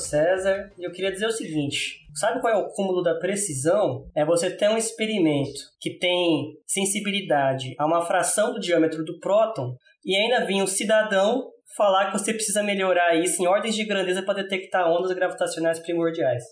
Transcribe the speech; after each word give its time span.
César 0.00 0.70
e 0.78 0.84
eu 0.84 0.90
queria 0.90 1.12
dizer 1.12 1.26
o 1.26 1.32
seguinte: 1.32 2.06
sabe 2.14 2.40
qual 2.40 2.52
é 2.52 2.56
o 2.56 2.68
cúmulo 2.70 3.02
da 3.02 3.14
precisão? 3.14 4.06
É 4.14 4.24
você 4.24 4.50
ter 4.50 4.68
um 4.68 4.76
experimento 4.76 5.60
que 5.80 5.98
tem 5.98 6.56
sensibilidade 6.66 7.74
a 7.78 7.86
uma 7.86 8.04
fração 8.04 8.52
do 8.52 8.60
diâmetro 8.60 9.04
do 9.04 9.20
próton 9.20 9.76
e 10.04 10.16
ainda 10.16 10.44
vir 10.44 10.62
um 10.62 10.66
cidadão 10.66 11.50
falar 11.76 12.06
que 12.06 12.18
você 12.18 12.32
precisa 12.32 12.62
melhorar 12.62 13.14
isso 13.14 13.42
em 13.42 13.46
ordens 13.46 13.74
de 13.74 13.84
grandeza 13.84 14.22
para 14.22 14.42
detectar 14.42 14.90
ondas 14.90 15.12
gravitacionais 15.12 15.78
primordiais. 15.78 16.42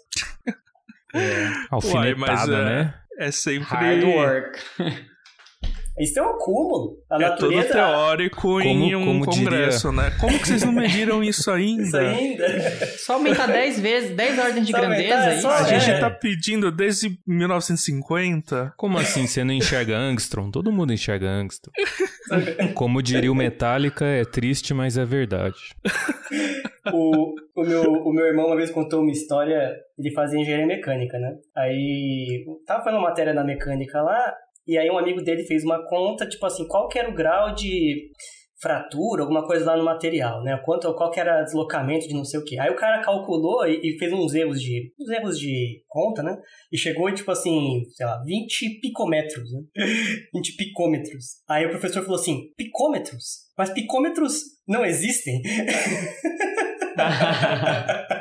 É. 1.15 1.49
Alfinetada, 1.71 2.53
Uai, 2.53 2.61
é, 2.61 2.65
né? 2.65 2.95
É 3.19 3.31
sempre. 3.31 3.65
Hard 3.65 4.05
work. 4.05 4.61
Isso 5.99 6.19
é 6.19 6.23
um 6.23 6.39
cúmulo. 6.39 6.99
A 7.11 7.17
é 7.17 7.19
natureza... 7.19 7.63
todo 7.63 7.73
teórico 7.73 8.41
como, 8.41 8.61
em 8.63 8.95
um 8.95 9.05
como 9.05 9.25
congresso, 9.27 9.91
diria... 9.91 10.03
né? 10.05 10.17
Como 10.21 10.39
que 10.39 10.49
vocês 10.49 10.63
não 10.65 10.73
mediram 10.73 11.23
isso 11.23 11.51
ainda? 11.51 11.83
isso 11.83 11.97
ainda. 11.97 12.87
Só 12.99 13.15
aumentar 13.15 13.47
10 13.47 13.81
vezes, 13.81 14.17
10 14.17 14.39
ordens 14.39 14.67
de 14.67 14.73
só 14.73 14.79
grandeza, 14.79 15.15
aumentar, 15.15 15.33
é 15.33 15.37
isso? 15.37 15.49
A 15.49 15.63
gente 15.65 15.91
é. 15.91 15.99
tá 15.99 16.11
pedindo 16.11 16.71
desde 16.71 17.19
1950. 17.27 18.75
Como 18.77 18.99
assim? 18.99 19.27
Você 19.27 19.43
não 19.43 19.53
enxerga 19.53 19.97
Angstrom? 19.97 20.51
Todo 20.51 20.73
mundo 20.73 20.93
enxerga 20.93 21.29
Angstrom. 21.29 21.73
como 22.75 23.03
diria 23.03 23.33
o 23.33 23.35
Metallica, 23.35 24.05
é 24.05 24.25
triste, 24.25 24.73
mas 24.73 24.97
é 24.97 25.05
verdade. 25.05 25.59
o, 26.93 27.35
o, 27.57 27.63
meu, 27.63 27.83
o 27.83 28.13
meu 28.13 28.27
irmão 28.27 28.47
uma 28.47 28.57
vez 28.57 28.71
contou 28.71 29.01
uma 29.01 29.11
história, 29.11 29.75
ele 29.99 30.13
fazia 30.13 30.41
engenharia 30.41 30.67
mecânica, 30.67 31.19
né? 31.19 31.35
Aí, 31.57 32.45
tava 32.67 32.85
fazendo 32.85 33.01
uma 33.01 33.09
matéria 33.09 33.35
na 33.35 33.45
mecânica 33.45 34.01
lá, 34.01 34.35
e 34.69 34.77
aí 34.77 34.91
um 34.91 34.99
amigo 34.99 35.23
dele 35.23 35.45
fez 35.45 35.65
uma 35.65 35.83
conta, 35.89 36.29
tipo 36.29 36.45
assim, 36.45 36.67
qual 36.69 36.89
que 36.89 36.99
era 36.99 37.09
o 37.09 37.15
grau 37.15 37.55
de 37.55 38.11
fratura, 38.61 39.23
alguma 39.23 39.47
coisa 39.47 39.65
lá 39.65 39.77
no 39.77 39.85
material, 39.85 40.43
né? 40.43 40.61
Quanto, 40.65 40.93
qual 40.95 41.11
que 41.11 41.21
era 41.21 41.43
deslocamento 41.43 42.09
de 42.09 42.15
não 42.15 42.25
sei 42.25 42.41
o 42.41 42.45
que. 42.45 42.59
Aí 42.59 42.69
o 42.71 42.77
cara 42.77 43.01
calculou 43.01 43.65
e, 43.67 43.81
e, 43.83 43.99
fez 43.99 44.13
uns 44.13 44.35
erros 44.35 44.61
de 44.61 44.93
uns 45.01 45.09
erros 45.11 45.39
de 45.39 45.83
conta, 45.87 46.23
né? 46.23 46.37
E 46.73 46.77
chegou 46.77 47.13
tipo 47.15 47.31
assim, 47.31 47.85
sei 47.95 48.05
lá, 48.05 48.21
20 48.25 48.81
picômetros, 48.81 49.53
né? 49.53 49.61
20 50.35 50.57
picômetros. 50.57 51.25
Aí 51.49 51.67
o 51.67 51.71
professor 51.71 52.03
falou 52.03 52.19
assim, 52.19 52.53
picômetros? 52.57 53.47
Mas 53.57 53.71
picômetros 53.73 54.43
não 54.67 54.85
existem? 54.85 55.41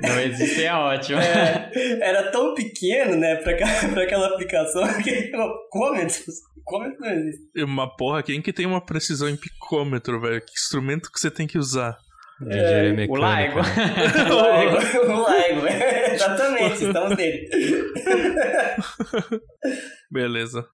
Não 0.00 0.20
existe, 0.20 0.64
é 0.64 0.72
ótimo. 0.72 1.18
É, 1.20 1.70
era 2.00 2.30
tão 2.30 2.54
pequeno, 2.54 3.16
né, 3.16 3.36
pra, 3.36 3.54
pra 3.92 4.02
aquela 4.02 4.28
aplicação 4.28 4.86
que 5.02 5.12
picômetros, 5.12 6.24
picômetro 6.54 7.00
não 7.00 7.10
existe. 7.10 7.64
Uma 7.64 7.96
porra, 7.96 8.22
quem 8.22 8.40
que 8.40 8.52
tem 8.52 8.66
uma 8.66 8.84
precisão 8.84 9.28
em 9.28 9.36
picômetro, 9.36 10.20
velho? 10.20 10.40
Que 10.40 10.52
instrumento 10.52 11.10
que 11.10 11.18
você 11.18 11.30
tem 11.30 11.46
que 11.46 11.58
usar? 11.58 11.96
É, 12.48 12.92
o 13.08 13.14
Laigo. 13.16 13.58
o 13.58 14.34
Laigo, 14.34 15.12
o 15.12 15.22
Laigo. 15.22 15.66
Exatamente, 16.12 16.84
estamos 16.84 17.16
nele. 17.16 17.48
Beleza. 20.10 20.64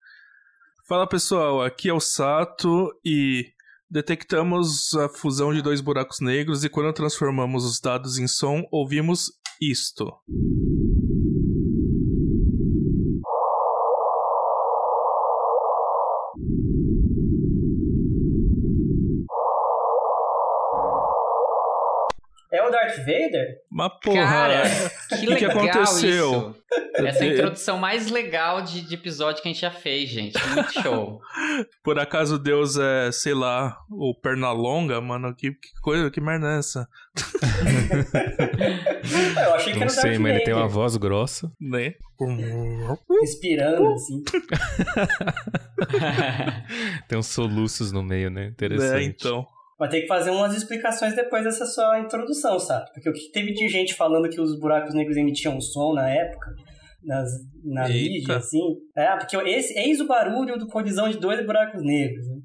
Fala 0.86 1.08
pessoal, 1.08 1.62
aqui 1.62 1.88
é 1.88 1.94
o 1.94 2.00
Sato 2.00 2.90
e 3.02 3.53
Detectamos 3.94 4.92
a 4.94 5.08
fusão 5.08 5.54
de 5.54 5.62
dois 5.62 5.80
buracos 5.80 6.18
negros 6.18 6.64
e 6.64 6.68
quando 6.68 6.92
transformamos 6.92 7.64
os 7.64 7.78
dados 7.78 8.18
em 8.18 8.26
som, 8.26 8.66
ouvimos 8.72 9.30
isto. 9.60 10.12
Darth 22.74 22.98
Vader? 22.98 23.58
Uma 23.70 23.88
porra. 23.88 24.24
Cara, 24.24 24.62
que, 25.08 25.26
que, 25.26 25.36
que 25.36 25.44
aconteceu? 25.44 26.50
Isso. 26.50 26.64
Essa 26.96 27.24
é 27.24 27.28
a 27.28 27.32
introdução 27.32 27.78
mais 27.78 28.10
legal 28.10 28.62
de, 28.62 28.80
de, 28.80 28.94
episódio 28.94 29.40
que 29.40 29.48
a 29.48 29.52
gente 29.52 29.60
já 29.60 29.70
fez, 29.70 30.10
gente. 30.10 30.36
Muito 30.48 30.82
show. 30.82 31.20
Por 31.84 32.00
acaso 32.00 32.36
Deus 32.36 32.76
é, 32.76 33.12
sei 33.12 33.32
lá, 33.32 33.78
o 33.88 34.12
Pernalonga? 34.14 35.00
Mano, 35.00 35.32
que, 35.36 35.52
que 35.52 35.80
coisa, 35.80 36.10
que 36.10 36.20
merda 36.20 36.54
é 36.54 36.58
essa? 36.58 36.88
Eu 39.46 39.54
achei 39.54 39.72
que 39.72 39.78
Não 39.78 39.86
era 39.86 39.92
sei, 39.92 40.10
Darth 40.10 40.22
mas 40.22 40.34
ele 40.34 40.44
tem 40.44 40.54
uma 40.54 40.66
voz 40.66 40.96
grossa. 40.96 41.52
Né? 41.60 41.94
Respirando, 43.20 43.86
assim. 43.92 44.20
tem 47.08 47.18
uns 47.18 47.28
soluços 47.28 47.92
no 47.92 48.02
meio, 48.02 48.30
né? 48.30 48.46
Interessante. 48.46 48.96
É, 48.96 49.04
então. 49.04 49.46
Vai 49.84 49.90
ter 49.90 50.00
que 50.00 50.06
fazer 50.06 50.30
umas 50.30 50.56
explicações 50.56 51.14
depois 51.14 51.44
dessa 51.44 51.66
sua 51.66 52.00
introdução, 52.00 52.58
sabe? 52.58 52.90
Porque 52.94 53.10
o 53.10 53.12
que 53.12 53.30
teve 53.30 53.52
de 53.52 53.68
gente 53.68 53.92
falando 53.92 54.30
que 54.30 54.40
os 54.40 54.58
buracos 54.58 54.94
negros 54.94 55.14
emitiam 55.14 55.60
som 55.60 55.92
na 55.92 56.08
época, 56.08 56.54
nas, 57.04 57.28
na 57.62 57.90
Eita. 57.90 57.92
mídia, 57.92 58.36
assim. 58.38 58.78
É, 58.96 59.14
porque 59.14 59.36
esse, 59.36 59.78
eis 59.78 60.00
o 60.00 60.06
barulho 60.06 60.58
do 60.58 60.68
colisão 60.68 61.10
de 61.10 61.18
dois 61.18 61.44
buracos 61.44 61.84
negros. 61.84 62.26
Né? 62.26 62.36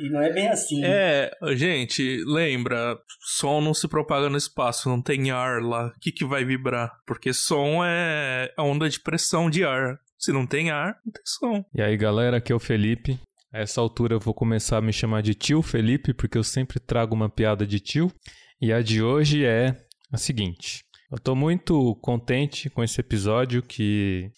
E 0.00 0.10
não 0.10 0.22
é 0.22 0.32
bem 0.32 0.46
assim. 0.46 0.80
É, 0.84 1.32
gente, 1.56 2.22
lembra, 2.24 2.96
som 3.36 3.60
não 3.60 3.74
se 3.74 3.88
propaga 3.88 4.28
no 4.28 4.38
espaço, 4.38 4.88
não 4.88 5.02
tem 5.02 5.32
ar 5.32 5.60
lá. 5.60 5.88
O 5.88 6.00
que, 6.00 6.12
que 6.12 6.24
vai 6.24 6.44
vibrar? 6.44 6.92
Porque 7.04 7.32
som 7.32 7.84
é 7.84 8.54
a 8.56 8.62
onda 8.62 8.88
de 8.88 9.00
pressão 9.00 9.50
de 9.50 9.64
ar. 9.64 9.98
Se 10.16 10.32
não 10.32 10.46
tem 10.46 10.70
ar, 10.70 11.00
não 11.04 11.12
tem 11.12 11.22
som. 11.24 11.64
E 11.74 11.82
aí, 11.82 11.96
galera, 11.96 12.36
aqui 12.36 12.52
é 12.52 12.54
o 12.54 12.60
Felipe. 12.60 13.18
A 13.52 13.58
essa 13.58 13.80
altura 13.80 14.14
eu 14.14 14.20
vou 14.20 14.32
começar 14.32 14.78
a 14.78 14.80
me 14.80 14.92
chamar 14.92 15.22
de 15.22 15.34
tio 15.34 15.60
Felipe, 15.60 16.14
porque 16.14 16.38
eu 16.38 16.44
sempre 16.44 16.78
trago 16.78 17.16
uma 17.16 17.28
piada 17.28 17.66
de 17.66 17.80
tio. 17.80 18.12
E 18.60 18.72
a 18.72 18.80
de 18.80 19.02
hoje 19.02 19.44
é 19.44 19.76
a 20.12 20.16
seguinte: 20.16 20.84
eu 21.10 21.16
estou 21.16 21.34
muito 21.34 21.96
contente 21.96 22.70
com 22.70 22.84
esse 22.84 23.00
episódio 23.00 23.60
que 23.60 24.30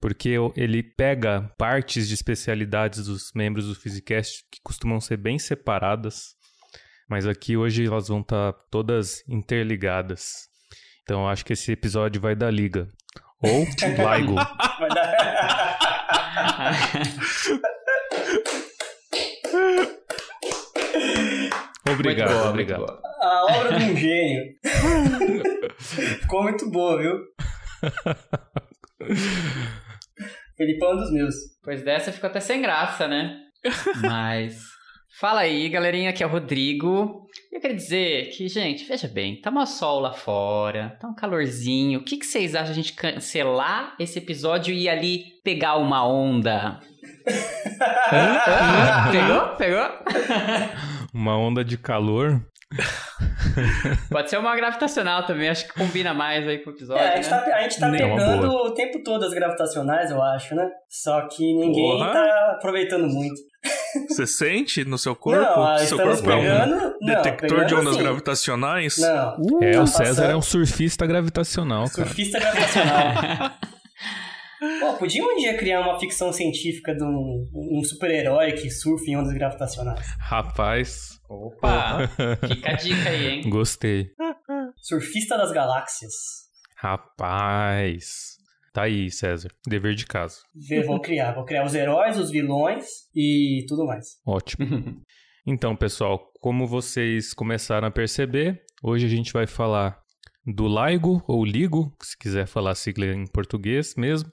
porque 0.00 0.34
ele 0.54 0.82
pega 0.82 1.50
partes 1.56 2.06
de 2.06 2.14
especialidades 2.14 3.06
dos 3.06 3.32
membros 3.34 3.66
do 3.66 3.74
Physicast 3.74 4.44
que 4.50 4.60
costumam 4.62 5.00
ser 5.00 5.16
bem 5.16 5.38
separadas, 5.38 6.36
mas 7.08 7.26
aqui 7.26 7.56
hoje 7.56 7.86
elas 7.86 8.08
vão 8.08 8.20
estar 8.20 8.52
tá 8.52 8.58
todas 8.70 9.24
interligadas. 9.26 10.46
Então 11.02 11.22
eu 11.22 11.28
acho 11.28 11.42
que 11.42 11.54
esse 11.54 11.72
episódio 11.72 12.20
vai 12.20 12.36
dar 12.36 12.50
liga. 12.50 12.86
Ou 13.42 13.66
Laigo. 14.04 14.34
Vai 14.34 14.88
dar... 14.90 15.78
Obrigado, 21.92 22.28
boa, 22.28 22.50
obrigado. 22.50 23.00
A 23.20 23.44
obra 23.44 23.78
de 23.78 23.84
um 23.84 23.96
gênio. 23.96 24.44
Ficou 25.78 26.42
muito 26.42 26.70
boa, 26.70 26.98
viu? 26.98 27.18
Felipe 30.56 30.84
é 30.84 30.88
um 30.88 30.96
dos 30.96 31.12
meus. 31.12 31.34
Pois 31.62 31.82
dessa 31.82 32.12
ficou 32.12 32.28
até 32.28 32.40
sem 32.40 32.60
graça, 32.60 33.06
né? 33.06 33.36
Mas. 34.02 34.58
Fala 35.20 35.40
aí, 35.40 35.68
galerinha, 35.68 36.10
aqui 36.10 36.22
é 36.22 36.26
o 36.26 36.30
Rodrigo. 36.30 37.26
Eu 37.52 37.60
queria 37.60 37.76
dizer 37.76 38.30
que, 38.30 38.46
gente, 38.46 38.84
veja 38.84 39.08
bem, 39.08 39.40
tá 39.40 39.50
uma 39.50 39.66
sol 39.66 39.98
lá 40.00 40.12
fora, 40.12 40.96
tá 41.00 41.08
um 41.08 41.14
calorzinho. 41.14 41.98
O 41.98 42.04
que, 42.04 42.18
que 42.18 42.26
vocês 42.26 42.54
acham 42.54 42.66
de 42.66 42.78
a 42.78 42.82
gente 42.82 42.92
cancelar 42.92 43.96
esse 43.98 44.18
episódio 44.18 44.72
e 44.72 44.84
ir 44.84 44.88
ali 44.88 45.24
pegar 45.42 45.76
uma 45.76 46.06
onda? 46.06 46.78
Pegou? 49.10 49.56
Pegou? 49.56 49.88
uma 51.12 51.36
onda 51.36 51.64
de 51.64 51.76
calor. 51.76 52.40
Pode 54.10 54.28
ser 54.28 54.38
uma 54.38 54.54
gravitacional 54.54 55.24
também, 55.24 55.48
acho 55.48 55.66
que 55.66 55.72
combina 55.72 56.12
mais 56.12 56.46
aí 56.46 56.58
com 56.58 56.70
o 56.70 56.72
episódio. 56.74 57.02
É, 57.02 57.14
a 57.14 57.16
gente 57.16 57.30
né? 57.30 57.38
tá, 57.38 57.56
a 57.56 57.62
gente 57.62 57.80
tá 57.80 57.90
pegando 57.90 58.48
o 58.50 58.70
tempo 58.72 59.02
todo 59.02 59.24
as 59.24 59.32
gravitacionais, 59.32 60.10
eu 60.10 60.22
acho, 60.22 60.54
né? 60.54 60.68
Só 60.88 61.26
que 61.28 61.54
ninguém 61.54 61.96
Porra. 61.96 62.12
tá 62.12 62.52
aproveitando 62.56 63.06
muito. 63.08 63.40
Você 64.08 64.26
sente 64.26 64.84
no 64.84 64.98
seu 64.98 65.16
corpo? 65.16 65.40
Não, 65.40 65.78
seu 65.78 65.98
corpo 65.98 66.22
pegando, 66.22 66.74
é 66.74 66.94
um 67.00 67.06
detector 67.06 67.58
não, 67.58 67.66
de 67.66 67.74
ondas 67.74 67.94
assim. 67.94 68.02
gravitacionais? 68.02 68.98
Não. 68.98 69.36
Uh, 69.40 69.64
é, 69.64 69.80
o 69.80 69.86
César 69.86 70.08
passando. 70.08 70.30
é 70.30 70.36
um 70.36 70.42
surfista 70.42 71.06
gravitacional, 71.06 71.88
cara. 71.88 72.06
Surfista 72.06 72.38
gravitacional. 72.38 73.50
Pô, 74.80 74.94
podia 74.98 75.24
um 75.24 75.36
dia 75.36 75.56
criar 75.56 75.80
uma 75.80 75.98
ficção 76.00 76.32
científica 76.32 76.94
de 76.94 77.04
um, 77.04 77.46
um 77.54 77.82
super-herói 77.84 78.52
que 78.52 78.70
surfa 78.70 79.04
em 79.08 79.16
ondas 79.16 79.32
gravitacionais. 79.32 80.06
Rapaz. 80.18 81.20
Opa! 81.28 82.08
Fica 82.48 82.70
a 82.70 82.74
dica 82.74 83.08
aí, 83.08 83.26
hein? 83.26 83.50
Gostei. 83.50 84.10
Surfista 84.76 85.36
das 85.36 85.52
galáxias. 85.52 86.12
Rapaz. 86.76 88.38
Tá 88.72 88.82
aí, 88.82 89.10
César. 89.10 89.50
Dever 89.66 89.94
de 89.94 90.06
casa. 90.06 90.36
Vou 90.86 91.00
criar. 91.00 91.32
Vou 91.34 91.44
criar 91.44 91.64
os 91.64 91.74
heróis, 91.74 92.16
os 92.16 92.30
vilões 92.30 92.86
e 93.14 93.64
tudo 93.68 93.86
mais. 93.86 94.20
Ótimo. 94.26 94.66
então, 95.46 95.76
pessoal, 95.76 96.32
como 96.40 96.66
vocês 96.66 97.34
começaram 97.34 97.88
a 97.88 97.90
perceber, 97.90 98.62
hoje 98.82 99.06
a 99.06 99.08
gente 99.08 99.32
vai 99.32 99.46
falar 99.46 100.00
do 100.54 100.66
LIGO 100.66 101.22
ou 101.26 101.44
LIGO, 101.44 101.92
se 102.02 102.16
quiser 102.16 102.46
falar 102.46 102.74
sigla 102.74 103.06
em 103.06 103.26
português 103.26 103.94
mesmo, 103.96 104.30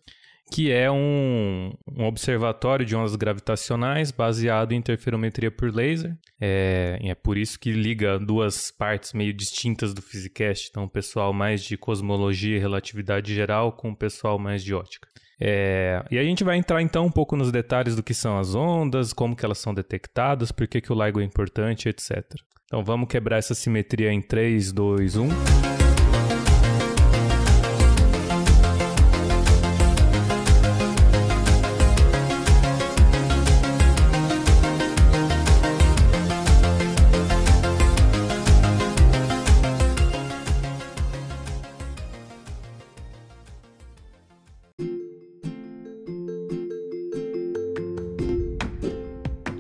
que 0.51 0.71
é 0.71 0.89
um, 0.91 1.73
um 1.88 2.06
observatório 2.06 2.85
de 2.85 2.95
ondas 2.95 3.15
gravitacionais 3.15 4.12
baseado 4.12 4.71
em 4.71 4.77
interferometria 4.77 5.50
por 5.50 5.73
laser. 5.73 6.15
É, 6.39 7.00
é 7.01 7.15
por 7.15 7.38
isso 7.38 7.59
que 7.59 7.71
liga 7.71 8.19
duas 8.19 8.71
partes 8.71 9.13
meio 9.13 9.33
distintas 9.33 9.94
do 9.94 10.01
Physicast. 10.01 10.67
Então, 10.69 10.83
o 10.83 10.89
pessoal 10.89 11.33
mais 11.33 11.63
de 11.63 11.75
cosmologia 11.77 12.57
e 12.57 12.59
relatividade 12.59 13.33
geral 13.33 13.71
com 13.71 13.89
o 13.89 13.95
pessoal 13.95 14.38
mais 14.38 14.63
de 14.63 14.73
ótica. 14.73 15.07
É, 15.41 16.01
e 16.09 16.17
a 16.17 16.23
gente 16.23 16.44
vai 16.44 16.57
entrar 16.57 16.81
então 16.81 17.07
um 17.07 17.12
pouco 17.12 17.35
nos 17.35 17.51
detalhes 17.51 17.95
do 17.95 18.03
que 18.03 18.13
são 18.13 18.38
as 18.38 18.56
ondas, 18.56 19.12
como 19.12 19.35
que 19.35 19.44
elas 19.44 19.57
são 19.57 19.73
detectadas, 19.73 20.51
por 20.51 20.67
que, 20.67 20.79
que 20.79 20.94
o 20.94 21.03
LIGO 21.03 21.19
é 21.19 21.23
importante, 21.23 21.89
etc. 21.89 22.23
Então 22.65 22.83
vamos 22.83 23.09
quebrar 23.09 23.38
essa 23.38 23.53
simetria 23.53 24.12
em 24.12 24.21
3, 24.21 24.71
2, 24.71 25.17
1. 25.17 25.84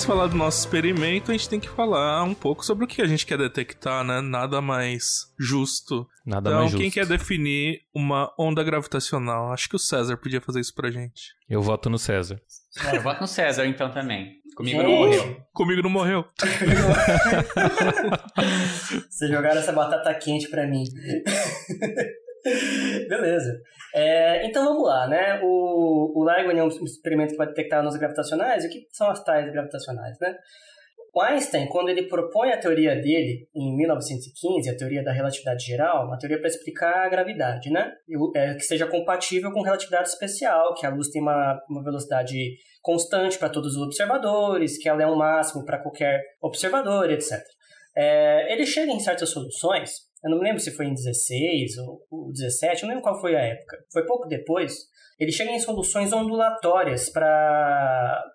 de 0.00 0.06
falar 0.06 0.28
do 0.28 0.36
nosso 0.36 0.60
experimento, 0.60 1.30
a 1.30 1.34
gente 1.34 1.48
tem 1.48 1.60
que 1.60 1.68
falar 1.68 2.22
um 2.22 2.34
pouco 2.34 2.64
sobre 2.64 2.84
o 2.84 2.88
que 2.88 3.02
a 3.02 3.06
gente 3.06 3.26
quer 3.26 3.36
detectar, 3.36 4.02
né? 4.02 4.22
Nada 4.22 4.62
mais 4.62 5.26
justo. 5.38 6.08
Nada 6.24 6.48
então, 6.48 6.60
mais 6.60 6.70
justo. 6.70 6.82
quem 6.82 6.90
quer 6.90 7.04
definir 7.06 7.82
uma 7.94 8.32
onda 8.38 8.64
gravitacional? 8.64 9.52
Acho 9.52 9.68
que 9.68 9.76
o 9.76 9.78
César 9.78 10.16
podia 10.16 10.40
fazer 10.40 10.60
isso 10.60 10.74
pra 10.74 10.90
gente. 10.90 11.34
Eu 11.48 11.60
voto 11.60 11.90
no 11.90 11.98
César. 11.98 12.40
É, 12.86 12.96
eu 12.96 13.02
voto 13.02 13.20
no 13.20 13.26
César 13.26 13.66
então 13.66 13.90
também. 13.90 14.40
Comigo 14.56 14.82
não 14.82 14.90
morreu. 14.90 15.36
Comigo 15.52 15.82
não 15.82 15.90
morreu. 15.90 16.24
Vocês 19.10 19.30
jogaram 19.30 19.60
essa 19.60 19.72
batata 19.72 20.14
quente 20.14 20.48
pra 20.48 20.66
mim. 20.66 20.84
Beleza. 23.08 23.60
É, 23.94 24.46
então 24.46 24.64
vamos 24.64 24.86
lá, 24.86 25.06
né? 25.08 25.40
O, 25.42 26.12
o 26.20 26.30
LIGO 26.30 26.50
é 26.50 26.64
um 26.64 26.68
experimento 26.68 27.32
que 27.32 27.36
vai 27.36 27.46
detectar 27.46 27.80
ondas 27.80 27.96
gravitacionais. 27.96 28.64
O 28.64 28.68
que 28.68 28.86
são 28.90 29.10
as 29.10 29.22
tais 29.22 29.50
gravitacionais, 29.50 30.16
né? 30.20 30.36
O 31.12 31.20
Einstein, 31.20 31.66
quando 31.66 31.88
ele 31.88 32.04
propõe 32.04 32.52
a 32.52 32.58
teoria 32.58 32.94
dele, 32.94 33.48
em 33.52 33.76
1915, 33.76 34.70
a 34.70 34.76
teoria 34.76 35.02
da 35.02 35.10
relatividade 35.10 35.66
geral, 35.66 36.06
uma 36.06 36.16
teoria 36.16 36.38
para 36.38 36.48
explicar 36.48 37.04
a 37.04 37.08
gravidade, 37.08 37.68
né? 37.68 37.92
É, 38.36 38.54
que 38.54 38.62
seja 38.62 38.86
compatível 38.86 39.50
com 39.50 39.60
relatividade 39.60 40.08
especial, 40.08 40.72
que 40.74 40.86
a 40.86 40.90
luz 40.90 41.08
tem 41.08 41.20
uma, 41.20 41.60
uma 41.68 41.82
velocidade 41.82 42.56
constante 42.80 43.38
para 43.38 43.48
todos 43.48 43.74
os 43.74 43.82
observadores, 43.82 44.78
que 44.78 44.88
ela 44.88 45.02
é 45.02 45.06
um 45.06 45.16
máximo 45.16 45.64
para 45.64 45.82
qualquer 45.82 46.22
observador, 46.40 47.10
etc. 47.10 47.40
É, 47.96 48.52
ele 48.52 48.64
chega 48.64 48.92
em 48.92 49.00
certas 49.00 49.30
soluções, 49.30 50.09
eu 50.22 50.30
não 50.30 50.38
me 50.38 50.44
lembro 50.44 50.60
se 50.60 50.70
foi 50.70 50.86
em 50.86 50.94
16 50.94 51.78
ou, 51.78 52.06
ou 52.10 52.32
17, 52.32 52.82
eu 52.82 52.86
não 52.86 52.94
lembro 52.94 53.02
qual 53.02 53.20
foi 53.20 53.36
a 53.36 53.40
época, 53.40 53.78
foi 53.92 54.04
pouco 54.06 54.28
depois, 54.28 54.74
ele 55.18 55.32
chega 55.32 55.50
em 55.50 55.58
soluções 55.58 56.12
ondulatórias 56.12 57.10
para 57.10 58.30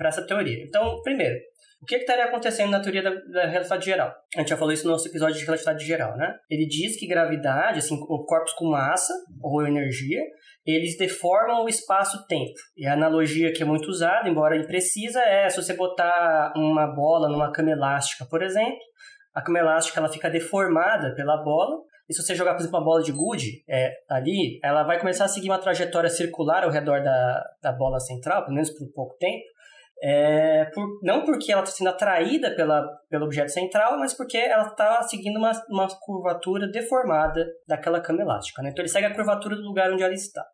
essa 0.00 0.26
teoria. 0.26 0.64
Então, 0.64 1.00
primeiro, 1.02 1.36
o 1.82 1.84
que 1.84 1.96
que 1.96 2.02
estaria 2.02 2.24
acontecendo 2.24 2.70
na 2.70 2.80
teoria 2.80 3.02
da, 3.02 3.10
da 3.10 3.46
relatividade 3.46 3.84
geral? 3.84 4.12
A 4.34 4.40
gente 4.40 4.48
já 4.48 4.56
falou 4.56 4.72
isso 4.72 4.84
no 4.86 4.92
nosso 4.92 5.08
episódio 5.08 5.36
de 5.36 5.44
relatividade 5.44 5.84
geral, 5.84 6.16
né? 6.16 6.34
Ele 6.50 6.66
diz 6.66 6.98
que 6.98 7.06
gravidade, 7.06 7.78
assim, 7.78 7.94
o 7.94 8.24
corpos 8.24 8.52
com 8.54 8.70
massa 8.70 9.12
ou 9.42 9.66
energia, 9.66 10.20
eles 10.66 10.96
deformam 10.96 11.64
o 11.64 11.68
espaço-tempo. 11.68 12.54
E 12.76 12.86
a 12.86 12.94
analogia 12.94 13.52
que 13.52 13.62
é 13.62 13.66
muito 13.66 13.88
usada, 13.88 14.28
embora 14.28 14.56
imprecisa, 14.56 15.20
é 15.20 15.48
se 15.48 15.62
você 15.62 15.74
botar 15.74 16.52
uma 16.56 16.86
bola 16.86 17.28
numa 17.28 17.52
cama 17.52 17.70
elástica, 17.70 18.24
por 18.28 18.42
exemplo, 18.42 18.78
a 19.36 19.42
cama 19.42 19.58
elástica 19.58 20.00
ela 20.00 20.08
fica 20.08 20.30
deformada 20.30 21.14
pela 21.14 21.36
bola, 21.44 21.82
e 22.08 22.14
se 22.14 22.22
você 22.22 22.34
jogar, 22.34 22.54
por 22.54 22.60
exemplo, 22.60 22.78
uma 22.78 22.84
bola 22.84 23.02
de 23.02 23.12
gude 23.12 23.62
é, 23.68 23.92
ali, 24.08 24.58
ela 24.64 24.82
vai 24.84 24.98
começar 24.98 25.26
a 25.26 25.28
seguir 25.28 25.50
uma 25.50 25.58
trajetória 25.58 26.08
circular 26.08 26.64
ao 26.64 26.70
redor 26.70 27.02
da, 27.02 27.44
da 27.62 27.72
bola 27.72 28.00
central, 28.00 28.44
pelo 28.44 28.54
menos 28.54 28.70
por 28.70 28.90
pouco 28.94 29.16
tempo, 29.18 29.44
é, 30.02 30.66
por, 30.72 31.00
não 31.02 31.24
porque 31.24 31.52
ela 31.52 31.62
está 31.62 31.74
sendo 31.74 31.90
atraída 31.90 32.54
pela, 32.54 32.86
pelo 33.10 33.26
objeto 33.26 33.50
central, 33.50 33.98
mas 33.98 34.14
porque 34.14 34.38
ela 34.38 34.68
está 34.68 35.02
seguindo 35.02 35.36
uma, 35.36 35.52
uma 35.68 35.88
curvatura 36.00 36.66
deformada 36.68 37.44
daquela 37.68 38.00
cama 38.00 38.22
elástica. 38.22 38.62
Né? 38.62 38.70
Então 38.70 38.82
ele 38.82 38.90
segue 38.90 39.06
a 39.06 39.14
curvatura 39.14 39.56
do 39.56 39.62
lugar 39.62 39.92
onde 39.92 40.02
ela 40.02 40.14
está. 40.14 40.44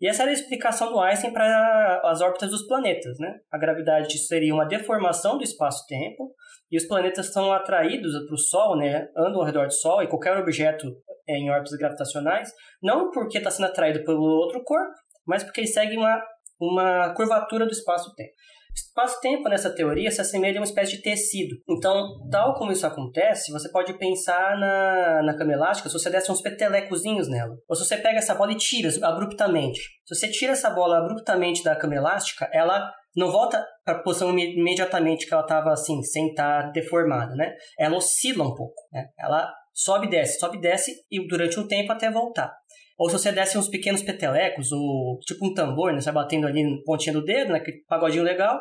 E 0.00 0.06
essa 0.06 0.22
era 0.24 0.30
a 0.30 0.34
explicação 0.34 0.90
do 0.90 1.00
Einstein 1.00 1.32
para 1.32 2.02
as 2.04 2.20
órbitas 2.20 2.50
dos 2.50 2.66
planetas. 2.66 3.18
Né? 3.18 3.38
A 3.50 3.58
gravidade 3.58 4.18
seria 4.18 4.52
uma 4.52 4.66
deformação 4.66 5.38
do 5.38 5.44
espaço-tempo, 5.44 6.34
e 6.70 6.76
os 6.76 6.86
planetas 6.86 7.32
são 7.32 7.52
atraídos 7.52 8.12
para 8.26 8.34
o 8.34 8.38
Sol, 8.38 8.76
né? 8.76 9.08
andam 9.16 9.40
ao 9.40 9.46
redor 9.46 9.66
do 9.66 9.74
Sol, 9.74 10.02
e 10.02 10.08
qualquer 10.08 10.36
objeto 10.36 10.86
é, 11.28 11.36
em 11.36 11.50
órbitas 11.50 11.78
gravitacionais, 11.78 12.50
não 12.82 13.10
porque 13.10 13.38
está 13.38 13.50
sendo 13.50 13.66
atraído 13.66 14.04
pelo 14.04 14.22
outro 14.22 14.62
corpo, 14.64 14.94
mas 15.26 15.42
porque 15.42 15.60
ele 15.60 15.68
segue 15.68 15.96
uma, 15.96 16.22
uma 16.60 17.14
curvatura 17.14 17.66
do 17.66 17.72
espaço-tempo. 17.72 18.32
Espaço-tempo 18.76 19.48
nessa 19.48 19.74
teoria 19.74 20.10
se 20.10 20.20
assemelha 20.20 20.58
a 20.58 20.60
uma 20.60 20.66
espécie 20.66 20.96
de 20.96 21.02
tecido. 21.02 21.56
Então, 21.66 22.28
tal 22.30 22.52
como 22.54 22.70
isso 22.70 22.86
acontece, 22.86 23.50
você 23.50 23.70
pode 23.70 23.96
pensar 23.98 24.58
na, 24.58 25.22
na 25.22 25.36
cama 25.36 25.54
elástica 25.54 25.88
se 25.88 25.98
você 25.98 26.10
desse 26.10 26.30
uns 26.30 26.42
petelecozinhos 26.42 27.26
nela. 27.26 27.56
Ou 27.66 27.74
se 27.74 27.86
você 27.86 27.96
pega 27.96 28.18
essa 28.18 28.34
bola 28.34 28.52
e 28.52 28.56
tira 28.56 28.90
abruptamente. 29.02 29.80
Se 30.04 30.14
você 30.14 30.28
tira 30.28 30.52
essa 30.52 30.68
bola 30.68 30.98
abruptamente 30.98 31.64
da 31.64 31.74
cama 31.74 31.94
elástica, 31.94 32.50
ela 32.52 32.92
não 33.16 33.30
volta 33.30 33.64
para 33.84 33.98
a 33.98 34.02
posição 34.02 34.30
ime- 34.30 34.54
imediatamente 34.58 35.26
que 35.26 35.32
ela 35.32 35.42
estava 35.42 35.72
assim, 35.72 36.02
sem 36.02 36.28
estar 36.28 36.70
deformada, 36.72 37.34
né? 37.34 37.54
Ela 37.78 37.96
oscila 37.96 38.44
um 38.44 38.54
pouco, 38.54 38.82
né? 38.92 39.06
Ela 39.18 39.50
sobe 39.72 40.06
e 40.06 40.10
desce, 40.10 40.38
sobe 40.38 40.58
e 40.58 40.60
desce 40.60 40.92
e 41.10 41.26
durante 41.26 41.58
um 41.58 41.66
tempo 41.66 41.92
até 41.92 42.10
voltar. 42.10 42.52
Ou 42.98 43.08
se 43.08 43.18
você 43.18 43.32
desse 43.32 43.58
uns 43.58 43.68
pequenos 43.68 44.02
petelecos, 44.02 44.72
ou 44.72 45.18
tipo 45.20 45.46
um 45.46 45.54
tambor, 45.54 45.92
né? 45.92 46.00
Você 46.00 46.12
batendo 46.12 46.46
ali 46.46 46.62
na 46.62 46.82
pontinha 46.84 47.12
do 47.12 47.24
dedo, 47.24 47.52
naquele 47.52 47.82
pagodinho 47.88 48.24
legal, 48.24 48.58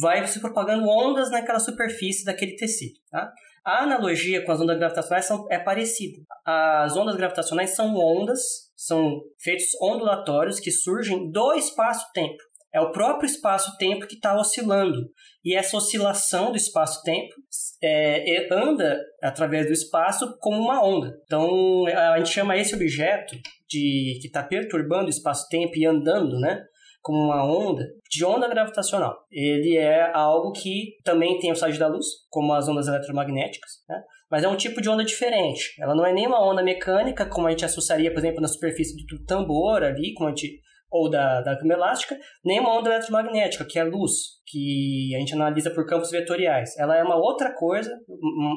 vai 0.00 0.24
se 0.26 0.40
propagando 0.40 0.88
ondas 0.88 1.30
naquela 1.30 1.58
superfície 1.58 2.24
daquele 2.24 2.56
tecido, 2.56 2.98
tá? 3.10 3.32
A 3.64 3.82
analogia 3.82 4.44
com 4.44 4.52
as 4.52 4.60
ondas 4.60 4.78
gravitacionais 4.78 5.26
são, 5.26 5.46
é 5.50 5.58
parecida. 5.58 6.22
As 6.44 6.96
ondas 6.96 7.16
gravitacionais 7.16 7.76
são 7.76 7.94
ondas, 7.94 8.40
são 8.74 9.20
feitos 9.42 9.66
ondulatórios 9.82 10.58
que 10.58 10.70
surgem 10.70 11.30
do 11.30 11.52
espaço-tempo. 11.54 12.38
É 12.72 12.80
o 12.80 12.92
próprio 12.92 13.26
espaço-tempo 13.26 14.06
que 14.06 14.14
está 14.14 14.38
oscilando. 14.38 15.08
E 15.44 15.56
essa 15.56 15.76
oscilação 15.76 16.50
do 16.50 16.56
espaço-tempo 16.56 17.34
é, 17.82 18.36
é- 18.36 18.48
anda 18.52 19.00
através 19.22 19.66
do 19.66 19.72
espaço 19.72 20.36
como 20.40 20.58
uma 20.58 20.84
onda. 20.84 21.14
Então, 21.24 21.86
a 21.86 22.18
gente 22.18 22.30
chama 22.30 22.56
esse 22.56 22.74
objeto 22.74 23.34
de 23.68 24.18
que 24.20 24.26
está 24.26 24.42
perturbando 24.42 25.06
o 25.06 25.10
espaço-tempo 25.10 25.72
e 25.76 25.86
andando, 25.86 26.38
né? 26.40 26.62
Como 27.00 27.18
uma 27.18 27.44
onda, 27.44 27.86
de 28.10 28.24
onda 28.24 28.48
gravitacional. 28.48 29.16
Ele 29.30 29.76
é 29.76 30.10
algo 30.12 30.52
que 30.52 30.96
também 31.04 31.38
tem 31.38 31.50
o 31.50 31.54
estágio 31.54 31.78
da 31.78 31.86
luz, 31.86 32.06
como 32.28 32.52
as 32.52 32.68
ondas 32.68 32.86
eletromagnéticas, 32.86 33.70
né? 33.88 34.02
mas 34.30 34.44
é 34.44 34.48
um 34.48 34.56
tipo 34.56 34.80
de 34.80 34.88
onda 34.88 35.04
diferente. 35.04 35.74
Ela 35.80 35.94
não 35.94 36.04
é 36.04 36.12
nem 36.12 36.26
uma 36.26 36.44
onda 36.44 36.62
mecânica, 36.62 37.24
como 37.26 37.46
a 37.46 37.50
gente 37.50 37.64
associaria, 37.64 38.12
por 38.12 38.18
exemplo, 38.18 38.40
na 38.40 38.48
superfície 38.48 38.94
do 39.06 39.24
tambor 39.24 39.82
ali, 39.82 40.12
como 40.14 40.28
a 40.28 40.30
gente 40.30 40.60
ou 40.90 41.10
da, 41.10 41.40
da 41.42 41.58
cama 41.58 41.74
elástica, 41.74 42.16
nem 42.44 42.60
uma 42.60 42.78
onda 42.78 42.90
eletromagnética, 42.90 43.64
que 43.64 43.78
é 43.78 43.84
luz, 43.84 44.12
que 44.46 45.14
a 45.14 45.18
gente 45.18 45.34
analisa 45.34 45.70
por 45.70 45.86
campos 45.86 46.10
vetoriais. 46.10 46.76
Ela 46.78 46.96
é 46.96 47.02
uma 47.02 47.16
outra 47.16 47.54
coisa, 47.54 47.90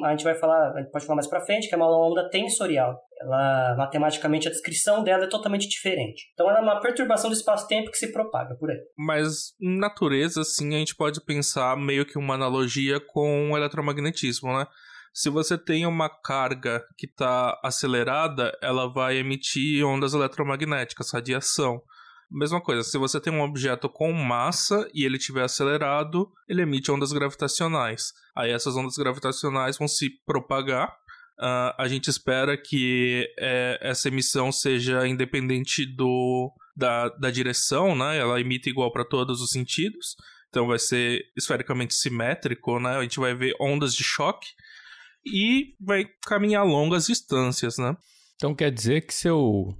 a 0.04 0.10
gente 0.10 0.24
vai 0.24 0.34
falar, 0.34 0.72
a 0.72 0.80
gente 0.80 0.90
pode 0.90 1.04
falar 1.04 1.16
mais 1.16 1.28
para 1.28 1.44
frente, 1.44 1.68
que 1.68 1.74
é 1.74 1.76
uma 1.76 2.08
onda 2.08 2.28
tensorial. 2.30 2.98
Ela, 3.20 3.76
matematicamente, 3.76 4.48
a 4.48 4.50
descrição 4.50 5.04
dela 5.04 5.24
é 5.24 5.28
totalmente 5.28 5.68
diferente. 5.68 6.30
Então, 6.32 6.48
ela 6.48 6.58
é 6.58 6.62
uma 6.62 6.80
perturbação 6.80 7.30
do 7.30 7.36
espaço-tempo 7.36 7.90
que 7.90 7.98
se 7.98 8.10
propaga 8.10 8.56
por 8.56 8.70
aí. 8.70 8.78
Mas, 8.98 9.54
em 9.60 9.78
natureza, 9.78 10.42
sim, 10.42 10.74
a 10.74 10.78
gente 10.78 10.96
pode 10.96 11.24
pensar 11.24 11.76
meio 11.76 12.06
que 12.06 12.18
uma 12.18 12.34
analogia 12.34 12.98
com 12.98 13.52
o 13.52 13.56
eletromagnetismo, 13.56 14.52
né? 14.58 14.66
Se 15.14 15.28
você 15.28 15.58
tem 15.58 15.84
uma 15.84 16.08
carga 16.08 16.82
que 16.96 17.06
está 17.06 17.60
acelerada, 17.62 18.50
ela 18.62 18.90
vai 18.90 19.18
emitir 19.18 19.84
ondas 19.84 20.14
eletromagnéticas, 20.14 21.12
radiação. 21.12 21.82
Mesma 22.32 22.62
coisa, 22.62 22.82
se 22.82 22.96
você 22.96 23.20
tem 23.20 23.32
um 23.32 23.42
objeto 23.42 23.88
com 23.88 24.10
massa 24.12 24.88
e 24.94 25.04
ele 25.04 25.18
estiver 25.18 25.42
acelerado, 25.42 26.32
ele 26.48 26.62
emite 26.62 26.90
ondas 26.90 27.12
gravitacionais. 27.12 28.12
Aí 28.34 28.50
essas 28.50 28.74
ondas 28.74 28.96
gravitacionais 28.96 29.76
vão 29.76 29.86
se 29.86 30.08
propagar. 30.24 30.88
Uh, 31.38 31.74
a 31.76 31.86
gente 31.88 32.08
espera 32.08 32.56
que 32.56 33.26
é, 33.38 33.78
essa 33.82 34.08
emissão 34.08 34.50
seja 34.50 35.06
independente 35.06 35.84
do, 35.84 36.50
da, 36.74 37.08
da 37.10 37.30
direção, 37.30 37.94
né? 37.94 38.16
Ela 38.16 38.40
emite 38.40 38.70
igual 38.70 38.90
para 38.90 39.04
todos 39.04 39.42
os 39.42 39.50
sentidos. 39.50 40.16
Então 40.48 40.66
vai 40.66 40.78
ser 40.78 41.24
esfericamente 41.36 41.94
simétrico, 41.94 42.78
né? 42.80 42.96
A 42.96 43.02
gente 43.02 43.18
vai 43.18 43.34
ver 43.34 43.54
ondas 43.60 43.94
de 43.94 44.04
choque 44.04 44.48
e 45.24 45.74
vai 45.80 46.06
caminhar 46.26 46.64
longas 46.64 47.06
distâncias, 47.06 47.76
né? 47.76 47.94
Então 48.36 48.54
quer 48.54 48.70
dizer 48.70 49.06
que 49.06 49.12
se 49.14 49.28
eu 49.28 49.76